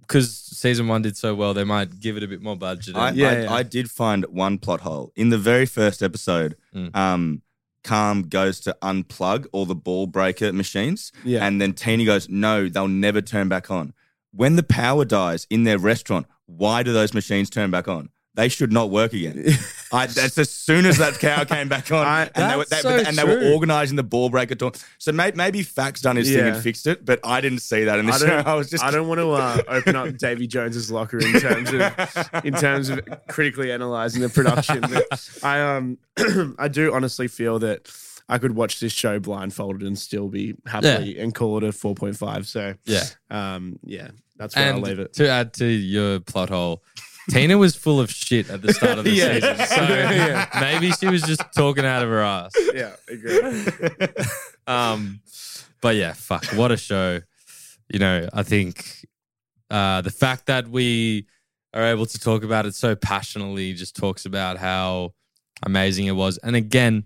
because 0.00 0.32
season 0.36 0.86
one 0.86 1.02
did 1.02 1.16
so 1.16 1.34
well, 1.34 1.54
they 1.54 1.64
might 1.64 1.98
give 1.98 2.16
it 2.16 2.22
a 2.22 2.28
bit 2.28 2.42
more 2.42 2.56
budget. 2.56 2.94
I, 2.94 3.10
Yeah, 3.10 3.28
I, 3.30 3.40
yeah. 3.42 3.52
I 3.52 3.62
did 3.62 3.90
find 3.90 4.24
one 4.26 4.58
plot 4.58 4.80
hole 4.82 5.12
in 5.16 5.30
the 5.30 5.38
very 5.38 5.66
first 5.66 6.02
episode. 6.02 6.56
Mm. 6.74 6.94
Um, 6.94 7.42
Carm 7.82 8.22
goes 8.22 8.60
to 8.60 8.76
unplug 8.80 9.46
all 9.52 9.66
the 9.66 9.74
ball 9.74 10.06
breaker 10.06 10.52
machines, 10.52 11.10
Yeah. 11.24 11.44
and 11.46 11.60
then 11.60 11.74
Teeny 11.74 12.04
goes, 12.06 12.28
"No, 12.30 12.68
they'll 12.68 12.88
never 12.88 13.20
turn 13.20 13.48
back 13.48 13.70
on." 13.70 13.92
When 14.32 14.56
the 14.56 14.62
power 14.62 15.04
dies 15.04 15.46
in 15.50 15.64
their 15.64 15.78
restaurant, 15.78 16.26
why 16.46 16.82
do 16.82 16.92
those 16.92 17.14
machines 17.14 17.50
turn 17.50 17.70
back 17.70 17.88
on? 17.88 18.10
They 18.36 18.48
should 18.48 18.72
not 18.72 18.90
work 18.90 19.12
again. 19.12 19.44
I, 19.92 20.06
that's 20.06 20.36
as 20.38 20.50
soon 20.50 20.86
as 20.86 20.98
that 20.98 21.20
cow 21.20 21.44
came 21.44 21.68
back 21.68 21.92
on, 21.92 22.04
I- 22.06 22.28
and, 22.34 22.50
they 22.50 22.56
were, 22.56 22.64
they, 22.64 22.80
so 22.80 22.88
and 22.88 23.16
they 23.16 23.22
were 23.22 23.52
organizing 23.52 23.94
the 23.94 24.02
ball 24.02 24.28
breaker 24.28 24.56
tour. 24.56 24.72
So 24.98 25.12
may, 25.12 25.30
maybe 25.36 25.62
Fak's 25.62 26.00
done 26.00 26.16
his 26.16 26.28
thing 26.28 26.38
Yeah. 26.38 26.54
and 26.54 26.60
fixed 26.62 26.88
it, 26.88 27.04
but 27.04 27.20
I 27.22 27.40
didn't 27.40 27.60
see 27.60 27.84
that 27.84 28.00
in 28.00 28.06
the 28.06 28.12
I 28.12 28.18
show. 28.18 28.26
don't. 28.26 28.46
I 28.48 28.54
was 28.56 28.70
just 28.70 28.82
I 28.82 28.90
don't 28.90 29.06
want 29.06 29.20
to 29.20 29.30
uh, 29.30 29.62
open 29.68 29.94
up 29.94 30.16
Davy 30.16 30.48
Jones's 30.48 30.90
locker 30.90 31.18
in 31.20 31.32
terms 31.40 31.72
of 31.72 32.44
in 32.44 32.54
terms 32.54 32.88
of 32.88 33.00
critically 33.28 33.70
analyzing 33.70 34.20
the 34.22 34.28
production. 34.28 34.80
But 34.80 35.28
I 35.44 35.60
um 35.60 35.98
I 36.58 36.66
do 36.66 36.92
honestly 36.92 37.28
feel 37.28 37.60
that 37.60 37.86
I 38.28 38.38
could 38.38 38.54
watch 38.56 38.80
this 38.80 38.92
show 38.92 39.18
blindfolded 39.20 39.82
and 39.86 39.98
still 39.98 40.28
be 40.28 40.54
happy 40.66 41.18
and 41.18 41.34
call 41.34 41.58
it 41.58 41.64
a 41.64 41.72
four 41.72 41.94
point 41.94 42.16
five. 42.16 42.46
So 42.46 42.74
yeah. 42.84 43.02
um 43.30 43.78
yeah, 43.84 44.08
that's 44.36 44.56
where 44.56 44.72
I'll 44.72 44.80
leave 44.80 44.98
it. 44.98 45.12
to 45.14 45.28
add 45.28 45.52
to 45.54 45.66
your 45.66 46.20
plot 46.20 46.48
hole, 46.48 46.82
Tina 47.30 47.58
was 47.58 47.76
full 47.76 48.00
of 48.00 48.10
shit 48.10 48.48
at 48.50 48.62
the 48.62 48.72
start 48.72 48.98
of 48.98 49.04
the 49.04 49.10
Yeah. 49.12 49.34
season. 49.34 49.56
So 49.66 49.82
Yeah. 49.88 50.48
maybe 50.60 50.90
she 50.92 51.06
was 51.08 51.22
just 51.22 51.42
talking 51.56 51.84
out 51.84 52.02
of 52.02 52.08
her 52.08 52.22
ass. 52.22 52.52
Yeah, 52.74 52.96
agree. 53.08 54.08
Um, 54.66 55.20
but 55.80 55.96
yeah, 55.96 56.12
fuck, 56.14 56.44
what 56.54 56.72
a 56.72 56.76
show. 56.76 57.20
You 57.92 57.98
know, 57.98 58.28
I 58.32 58.42
think 58.42 59.06
uh, 59.70 60.00
the 60.00 60.10
fact 60.10 60.46
that 60.46 60.68
we 60.68 61.26
are 61.74 61.84
able 61.84 62.06
to 62.06 62.18
talk 62.18 62.42
about 62.44 62.64
it 62.66 62.74
so 62.74 62.94
passionately 62.96 63.72
just 63.74 63.94
talks 63.96 64.24
about 64.26 64.56
how 64.56 65.12
amazing 65.64 66.06
it 66.06 66.12
was. 66.12 66.38
And 66.38 66.56
again, 66.56 67.04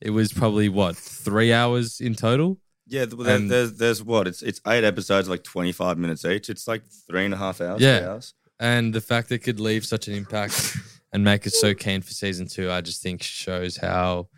it 0.00 0.10
was 0.10 0.32
probably 0.32 0.68
what 0.68 0.96
three 0.96 1.52
hours 1.52 2.00
in 2.00 2.14
total. 2.14 2.58
Yeah, 2.86 3.04
there, 3.04 3.36
And- 3.36 3.50
there's 3.50 3.74
there's 3.74 4.02
what 4.02 4.26
it's 4.26 4.42
it's 4.42 4.60
eight 4.66 4.84
episodes, 4.84 5.28
like 5.28 5.44
twenty 5.44 5.72
five 5.72 5.98
minutes 5.98 6.24
each. 6.24 6.48
It's 6.50 6.66
like 6.66 6.82
three 7.06 7.24
and 7.24 7.34
a 7.34 7.36
half 7.36 7.60
hours. 7.60 7.80
Yeah. 7.80 8.08
hours. 8.10 8.34
and 8.58 8.92
the 8.94 9.00
fact 9.00 9.28
that 9.28 9.36
it 9.36 9.42
could 9.44 9.60
leave 9.60 9.86
such 9.86 10.08
an 10.08 10.14
impact 10.14 10.76
and 11.12 11.22
make 11.24 11.46
us 11.46 11.58
so 11.60 11.74
keen 11.74 12.02
for 12.02 12.12
season 12.12 12.46
two, 12.46 12.70
I 12.70 12.80
just 12.80 13.02
think 13.02 13.22
shows 13.22 13.76
how 13.76 14.28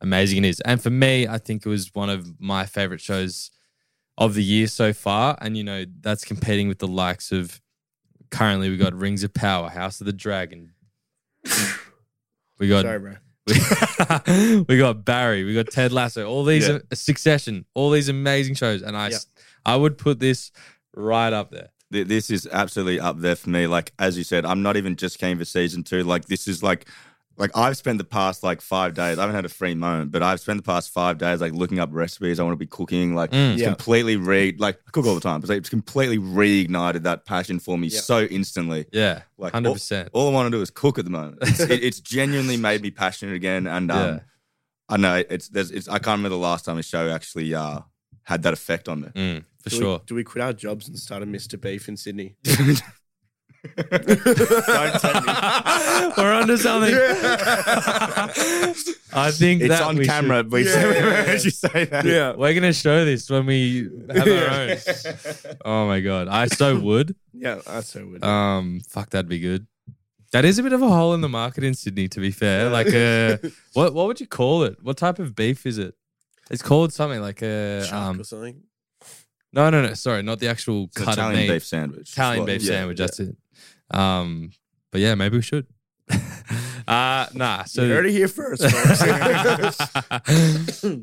amazing 0.00 0.44
it 0.44 0.48
is. 0.48 0.60
And 0.60 0.82
for 0.82 0.90
me, 0.90 1.28
I 1.28 1.38
think 1.38 1.64
it 1.64 1.68
was 1.68 1.94
one 1.94 2.10
of 2.10 2.40
my 2.40 2.66
favorite 2.66 3.00
shows 3.00 3.50
of 4.18 4.34
the 4.34 4.42
year 4.42 4.66
so 4.66 4.92
far. 4.92 5.36
And 5.40 5.56
you 5.56 5.64
know, 5.64 5.84
that's 6.00 6.24
competing 6.24 6.68
with 6.68 6.78
the 6.78 6.88
likes 6.88 7.32
of 7.32 7.60
currently 8.30 8.70
we 8.70 8.76
got 8.76 8.94
Rings 8.94 9.22
of 9.24 9.32
Power, 9.34 9.68
House 9.68 10.00
of 10.00 10.06
the 10.06 10.12
Dragon. 10.12 10.72
we 12.58 12.68
got 12.68 12.82
Sorry, 12.84 12.98
bro. 12.98 13.14
we, 14.68 14.78
got 14.78 15.04
Barry, 15.04 15.44
we 15.44 15.54
got 15.54 15.68
Ted 15.70 15.92
Lasso, 15.92 16.26
all 16.28 16.44
these 16.44 16.68
Yeah. 16.68 16.78
uh, 16.90 16.94
Succession, 16.94 17.64
all 17.74 17.90
these 17.90 18.08
amazing 18.08 18.54
shows, 18.54 18.82
and 18.82 18.96
I, 18.96 19.10
I 19.64 19.76
would 19.76 19.98
put 19.98 20.20
this 20.20 20.52
right 20.94 21.32
up 21.32 21.50
there. 21.50 21.68
This 21.90 22.30
is 22.30 22.48
absolutely 22.50 23.00
up 23.00 23.18
there 23.18 23.34
for 23.34 23.50
me. 23.50 23.66
Like 23.66 23.92
as 23.98 24.16
you 24.16 24.22
said, 24.22 24.44
I'm 24.46 24.62
not 24.62 24.76
even 24.76 24.94
just 24.94 25.18
keen 25.18 25.38
for 25.38 25.44
season 25.44 25.82
two. 25.82 26.04
Like 26.04 26.26
this 26.26 26.46
is 26.46 26.62
like, 26.62 26.86
like 27.40 27.50
I've 27.56 27.76
spent 27.76 27.98
the 27.98 28.04
past 28.04 28.44
like 28.44 28.60
five 28.60 28.94
days. 28.94 29.18
I 29.18 29.22
haven't 29.22 29.34
had 29.34 29.44
a 29.44 29.48
free 29.48 29.74
moment, 29.74 30.12
but 30.12 30.22
I've 30.22 30.38
spent 30.38 30.58
the 30.58 30.62
past 30.62 30.90
five 30.90 31.18
days 31.18 31.40
like 31.40 31.52
looking 31.52 31.80
up 31.80 31.88
recipes. 31.90 32.38
I 32.38 32.44
want 32.44 32.52
to 32.52 32.58
be 32.58 32.66
cooking. 32.66 33.14
Like 33.16 33.32
Mm. 33.32 33.52
it's 33.54 33.62
Yeah. 33.62 33.68
completely 33.68 34.16
re 34.16 34.54
like 34.58 34.78
I 34.86 34.90
cook 34.92 35.06
all 35.06 35.14
the 35.16 35.20
time, 35.20 35.40
but 35.40 35.50
it's 35.50 35.68
completely 35.68 36.18
reignited 36.18 37.02
that 37.02 37.24
passion 37.24 37.58
for 37.58 37.76
me 37.76 37.88
Yeah. 37.88 38.00
so 38.00 38.20
instantly. 38.26 38.84
Yeah, 38.92 39.22
Like 39.38 39.52
hundred 39.54 39.70
all- 39.70 39.74
percent. 39.74 40.10
All 40.12 40.28
I 40.28 40.32
want 40.32 40.52
to 40.52 40.56
do 40.56 40.62
is 40.62 40.70
cook 40.70 40.98
at 40.98 41.04
the 41.04 41.10
moment. 41.10 41.38
It's, 41.42 41.60
it, 41.60 41.82
it's 41.82 41.98
genuinely 42.00 42.56
made 42.58 42.82
me 42.82 42.90
passionate 42.92 43.34
again, 43.34 43.66
and 43.66 43.90
um, 43.90 43.98
Yeah. 44.14 44.20
I 44.88 44.96
know 44.98 45.22
it's 45.28 45.48
there's 45.48 45.70
it's 45.72 45.88
I 45.88 45.98
can't 45.98 46.18
remember 46.18 46.28
the 46.30 46.36
last 46.36 46.64
time 46.66 46.76
a 46.78 46.82
show 46.82 47.08
actually 47.10 47.54
uh 47.54 47.80
had 48.24 48.42
that 48.42 48.52
effect 48.52 48.88
on 48.88 49.00
me. 49.00 49.08
Mm, 49.14 49.44
for 49.62 49.70
do 49.70 49.76
sure. 49.76 49.98
We, 49.98 50.04
do 50.06 50.14
we 50.16 50.24
quit 50.24 50.42
our 50.44 50.52
jobs 50.52 50.86
and 50.88 50.96
start 50.98 51.22
a 51.22 51.26
Mr. 51.26 51.58
Beef 51.60 51.88
in 51.88 51.96
Sydney? 51.96 52.36
Don't 53.62 55.00
take 55.00 55.14
me. 55.26 55.32
We're 56.16 56.32
onto 56.32 56.56
something. 56.56 56.94
I 59.12 59.30
think 59.32 59.62
It's 59.62 59.68
that 59.70 59.82
on 59.82 59.96
we 59.96 60.06
camera. 60.06 60.38
should- 60.42 60.52
We 60.52 60.64
Yeah. 60.64 60.92
heard 61.24 61.44
you 61.44 61.50
say 61.50 61.84
that. 61.84 62.04
Yeah. 62.04 62.32
We're 62.36 62.54
gonna 62.54 62.72
show 62.72 63.04
this 63.04 63.28
when 63.28 63.46
we 63.46 63.88
have 64.14 64.26
our 64.28 64.50
own. 64.50 64.76
Oh 65.64 65.86
my 65.86 66.00
god, 66.00 66.28
I 66.28 66.46
so 66.46 66.78
would. 66.78 67.14
Yeah, 67.32 67.60
I 67.66 67.80
so 67.80 68.06
would. 68.06 68.24
Um, 68.24 68.80
fuck, 68.88 69.10
that'd 69.10 69.28
be 69.28 69.38
good. 69.40 69.66
That 70.32 70.44
is 70.44 70.58
a 70.58 70.62
bit 70.62 70.72
of 70.72 70.80
a 70.80 70.88
hole 70.88 71.12
in 71.14 71.20
the 71.22 71.28
market 71.28 71.64
in 71.64 71.74
Sydney, 71.74 72.06
to 72.08 72.20
be 72.20 72.30
fair. 72.30 72.70
Like, 72.70 72.86
uh, 72.94 73.38
what 73.74 73.92
what 73.94 74.06
would 74.06 74.20
you 74.20 74.26
call 74.28 74.62
it? 74.62 74.76
What 74.82 74.96
type 74.96 75.18
of 75.18 75.34
beef 75.34 75.66
is 75.66 75.76
it? 75.78 75.94
It's 76.50 76.62
called 76.62 76.92
something 76.92 77.20
like 77.20 77.42
a 77.42 77.84
Shark 77.84 78.10
um. 78.14 78.20
or 78.20 78.24
something. 78.24 78.62
No, 79.52 79.68
no, 79.68 79.82
no. 79.82 79.94
Sorry, 79.94 80.22
not 80.22 80.38
the 80.38 80.46
actual 80.48 80.84
It's 80.84 80.96
an 80.98 81.04
cut 81.04 81.14
Italian 81.14 81.40
of 81.42 81.46
meat. 81.48 81.52
beef 81.54 81.64
sandwich. 81.66 82.12
Italian 82.12 82.46
That's 82.46 82.58
beef 82.62 82.70
yeah, 82.70 82.76
sandwich. 82.78 83.00
yeah. 83.00 83.06
That's 83.06 83.20
it. 83.20 83.36
Um, 83.90 84.52
but 84.90 85.00
yeah, 85.00 85.14
maybe 85.14 85.36
we 85.36 85.42
should. 85.42 85.66
uh 86.88 87.26
nah. 87.34 87.64
So 87.64 87.84
you 87.84 87.92
heard 87.92 88.06
it 88.06 88.12
here 88.12 88.28
first. 88.28 88.62
folks. 88.62 89.00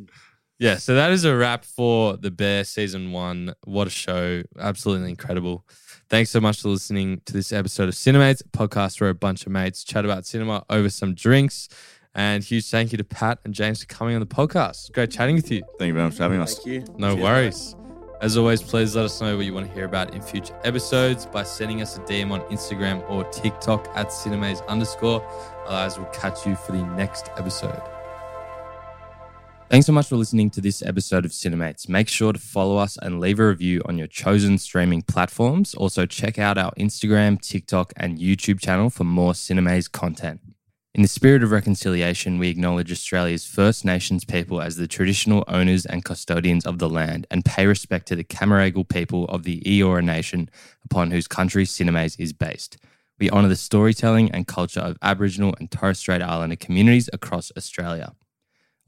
yeah, 0.59 0.77
so 0.77 0.95
that 0.95 1.11
is 1.11 1.23
a 1.23 1.35
wrap 1.35 1.63
for 1.63 2.17
The 2.17 2.31
Bear 2.31 2.63
season 2.63 3.11
one. 3.11 3.53
What 3.63 3.87
a 3.87 3.91
show. 3.91 4.43
Absolutely 4.59 5.09
incredible. 5.09 5.65
Thanks 6.09 6.29
so 6.29 6.39
much 6.39 6.61
for 6.61 6.69
listening 6.69 7.21
to 7.25 7.33
this 7.33 7.51
episode 7.51 7.89
of 7.89 7.95
Cinemates, 7.95 8.41
a 8.41 8.49
podcast 8.57 9.01
where 9.01 9.09
a 9.09 9.15
bunch 9.15 9.45
of 9.45 9.51
mates 9.51 9.83
chat 9.83 10.05
about 10.05 10.25
cinema 10.25 10.63
over 10.69 10.89
some 10.89 11.13
drinks. 11.13 11.67
And 12.15 12.43
huge 12.43 12.69
thank 12.69 12.91
you 12.91 12.97
to 12.97 13.03
Pat 13.03 13.39
and 13.43 13.53
James 13.53 13.81
for 13.81 13.87
coming 13.87 14.15
on 14.15 14.21
the 14.21 14.25
podcast. 14.25 14.91
Great 14.93 15.11
chatting 15.11 15.35
with 15.35 15.51
you. 15.51 15.61
Thank 15.77 15.89
you 15.89 15.93
very 15.93 16.05
much 16.07 16.15
for 16.15 16.23
having 16.23 16.39
us. 16.41 16.55
Thank 16.55 16.67
you. 16.67 16.95
No 16.97 17.13
Cheers, 17.13 17.23
worries. 17.23 17.86
As 18.19 18.35
always, 18.35 18.63
please 18.63 18.95
let 18.95 19.05
us 19.05 19.21
know 19.21 19.37
what 19.37 19.45
you 19.45 19.53
want 19.53 19.67
to 19.67 19.73
hear 19.73 19.85
about 19.85 20.15
in 20.15 20.23
future 20.23 20.59
episodes 20.63 21.27
by 21.27 21.43
sending 21.43 21.83
us 21.83 21.97
a 21.97 22.01
DM 22.01 22.31
on 22.31 22.41
Instagram 22.49 23.07
or 23.11 23.23
TikTok 23.25 23.87
at 23.93 24.07
cinemaze 24.07 24.65
underscore. 24.67 25.23
Otherwise, 25.67 25.99
we'll 25.99 26.07
catch 26.07 26.45
you 26.47 26.55
for 26.55 26.71
the 26.71 26.83
next 26.95 27.29
episode. 27.37 27.79
Thanks 29.69 29.85
so 29.85 29.91
much 29.91 30.07
for 30.07 30.15
listening 30.15 30.49
to 30.51 30.61
this 30.61 30.81
episode 30.81 31.25
of 31.25 31.31
Cinemates. 31.31 31.87
Make 31.87 32.07
sure 32.07 32.33
to 32.33 32.39
follow 32.39 32.77
us 32.77 32.97
and 33.01 33.19
leave 33.19 33.39
a 33.39 33.47
review 33.49 33.83
on 33.85 33.99
your 33.99 34.07
chosen 34.07 34.57
streaming 34.57 35.03
platforms. 35.03 35.75
Also, 35.75 36.07
check 36.07 36.39
out 36.39 36.57
our 36.57 36.71
Instagram, 36.75 37.39
TikTok, 37.39 37.93
and 37.97 38.17
YouTube 38.17 38.59
channel 38.59 38.89
for 38.89 39.03
more 39.03 39.33
Cinemaze 39.33 39.91
content. 39.91 40.46
In 40.97 41.03
the 41.03 41.07
spirit 41.07 41.43
of 41.43 41.51
reconciliation, 41.51 42.39
we 42.39 42.49
acknowledge 42.49 42.91
Australia's 42.91 43.45
First 43.45 43.85
Nations 43.85 44.25
people 44.25 44.63
as 44.63 44.77
the 44.77 44.87
traditional 44.87 45.43
owners 45.47 45.85
and 45.85 46.03
custodians 46.03 46.65
of 46.65 46.79
the 46.79 46.89
land 46.89 47.27
and 47.29 47.45
pay 47.45 47.67
respect 47.67 48.07
to 48.07 48.15
the 48.15 48.23
Cammeraygal 48.23 48.89
people 48.89 49.25
of 49.25 49.43
the 49.43 49.61
Eora 49.61 50.03
Nation 50.03 50.49
upon 50.83 51.11
whose 51.11 51.27
country 51.27 51.65
Cinemaze 51.65 52.19
is 52.19 52.33
based. 52.33 52.77
We 53.19 53.29
honour 53.29 53.49
the 53.49 53.55
storytelling 53.55 54.31
and 54.31 54.47
culture 54.47 54.79
of 54.79 54.97
Aboriginal 55.03 55.53
and 55.59 55.69
Torres 55.69 55.99
Strait 55.99 56.23
Islander 56.23 56.55
communities 56.55 57.11
across 57.13 57.51
Australia. 57.55 58.15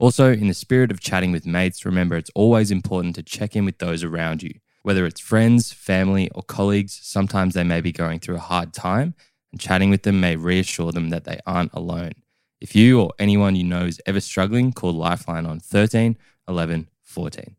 Also, 0.00 0.32
in 0.32 0.48
the 0.48 0.52
spirit 0.52 0.90
of 0.90 0.98
chatting 0.98 1.30
with 1.30 1.46
mates, 1.46 1.86
remember 1.86 2.16
it's 2.16 2.32
always 2.34 2.72
important 2.72 3.14
to 3.14 3.22
check 3.22 3.54
in 3.54 3.64
with 3.64 3.78
those 3.78 4.02
around 4.02 4.42
you. 4.42 4.54
Whether 4.82 5.06
it's 5.06 5.20
friends, 5.20 5.72
family, 5.72 6.28
or 6.30 6.42
colleagues, 6.42 6.98
sometimes 7.04 7.54
they 7.54 7.62
may 7.62 7.80
be 7.80 7.92
going 7.92 8.18
through 8.18 8.36
a 8.36 8.40
hard 8.40 8.72
time, 8.72 9.14
and 9.52 9.60
chatting 9.60 9.90
with 9.90 10.02
them 10.02 10.20
may 10.20 10.36
reassure 10.36 10.92
them 10.92 11.10
that 11.10 11.24
they 11.24 11.40
aren't 11.46 11.72
alone. 11.72 12.12
If 12.60 12.76
you 12.76 13.00
or 13.00 13.12
anyone 13.18 13.56
you 13.56 13.64
know 13.64 13.84
is 13.86 14.00
ever 14.06 14.20
struggling, 14.20 14.72
call 14.72 14.92
Lifeline 14.92 15.46
on 15.46 15.60
13 15.60 16.16
11 16.48 16.88
14. 17.02 17.56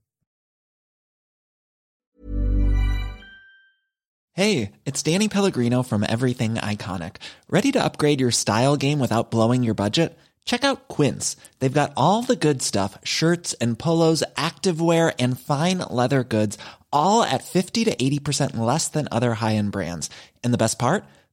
Hey, 4.34 4.72
it's 4.86 5.04
Danny 5.04 5.28
Pellegrino 5.28 5.84
from 5.84 6.06
Everything 6.08 6.56
Iconic. 6.56 7.18
Ready 7.50 7.72
to 7.74 7.84
upgrade 7.84 8.22
your 8.22 8.32
style 8.32 8.78
game 8.78 9.00
without 9.00 9.30
blowing 9.30 9.62
your 9.62 9.74
budget? 9.74 10.18
Check 10.46 10.64
out 10.64 10.88
Quince. 10.88 11.36
They've 11.60 11.72
got 11.74 11.94
all 11.98 12.22
the 12.22 12.38
good 12.38 12.62
stuff 12.62 12.98
shirts 13.04 13.54
and 13.56 13.78
polos, 13.78 14.24
activewear, 14.36 15.14
and 15.20 15.40
fine 15.40 15.80
leather 15.80 16.24
goods, 16.24 16.58
all 16.94 17.24
at 17.24 17.44
50 17.44 17.86
to 17.86 17.96
80% 17.96 18.56
less 18.58 18.88
than 18.88 19.10
other 19.12 19.34
high 19.34 19.56
end 19.56 19.72
brands. 19.74 20.10
And 20.44 20.54
the 20.54 20.58
best 20.58 20.80
part? 20.80 21.04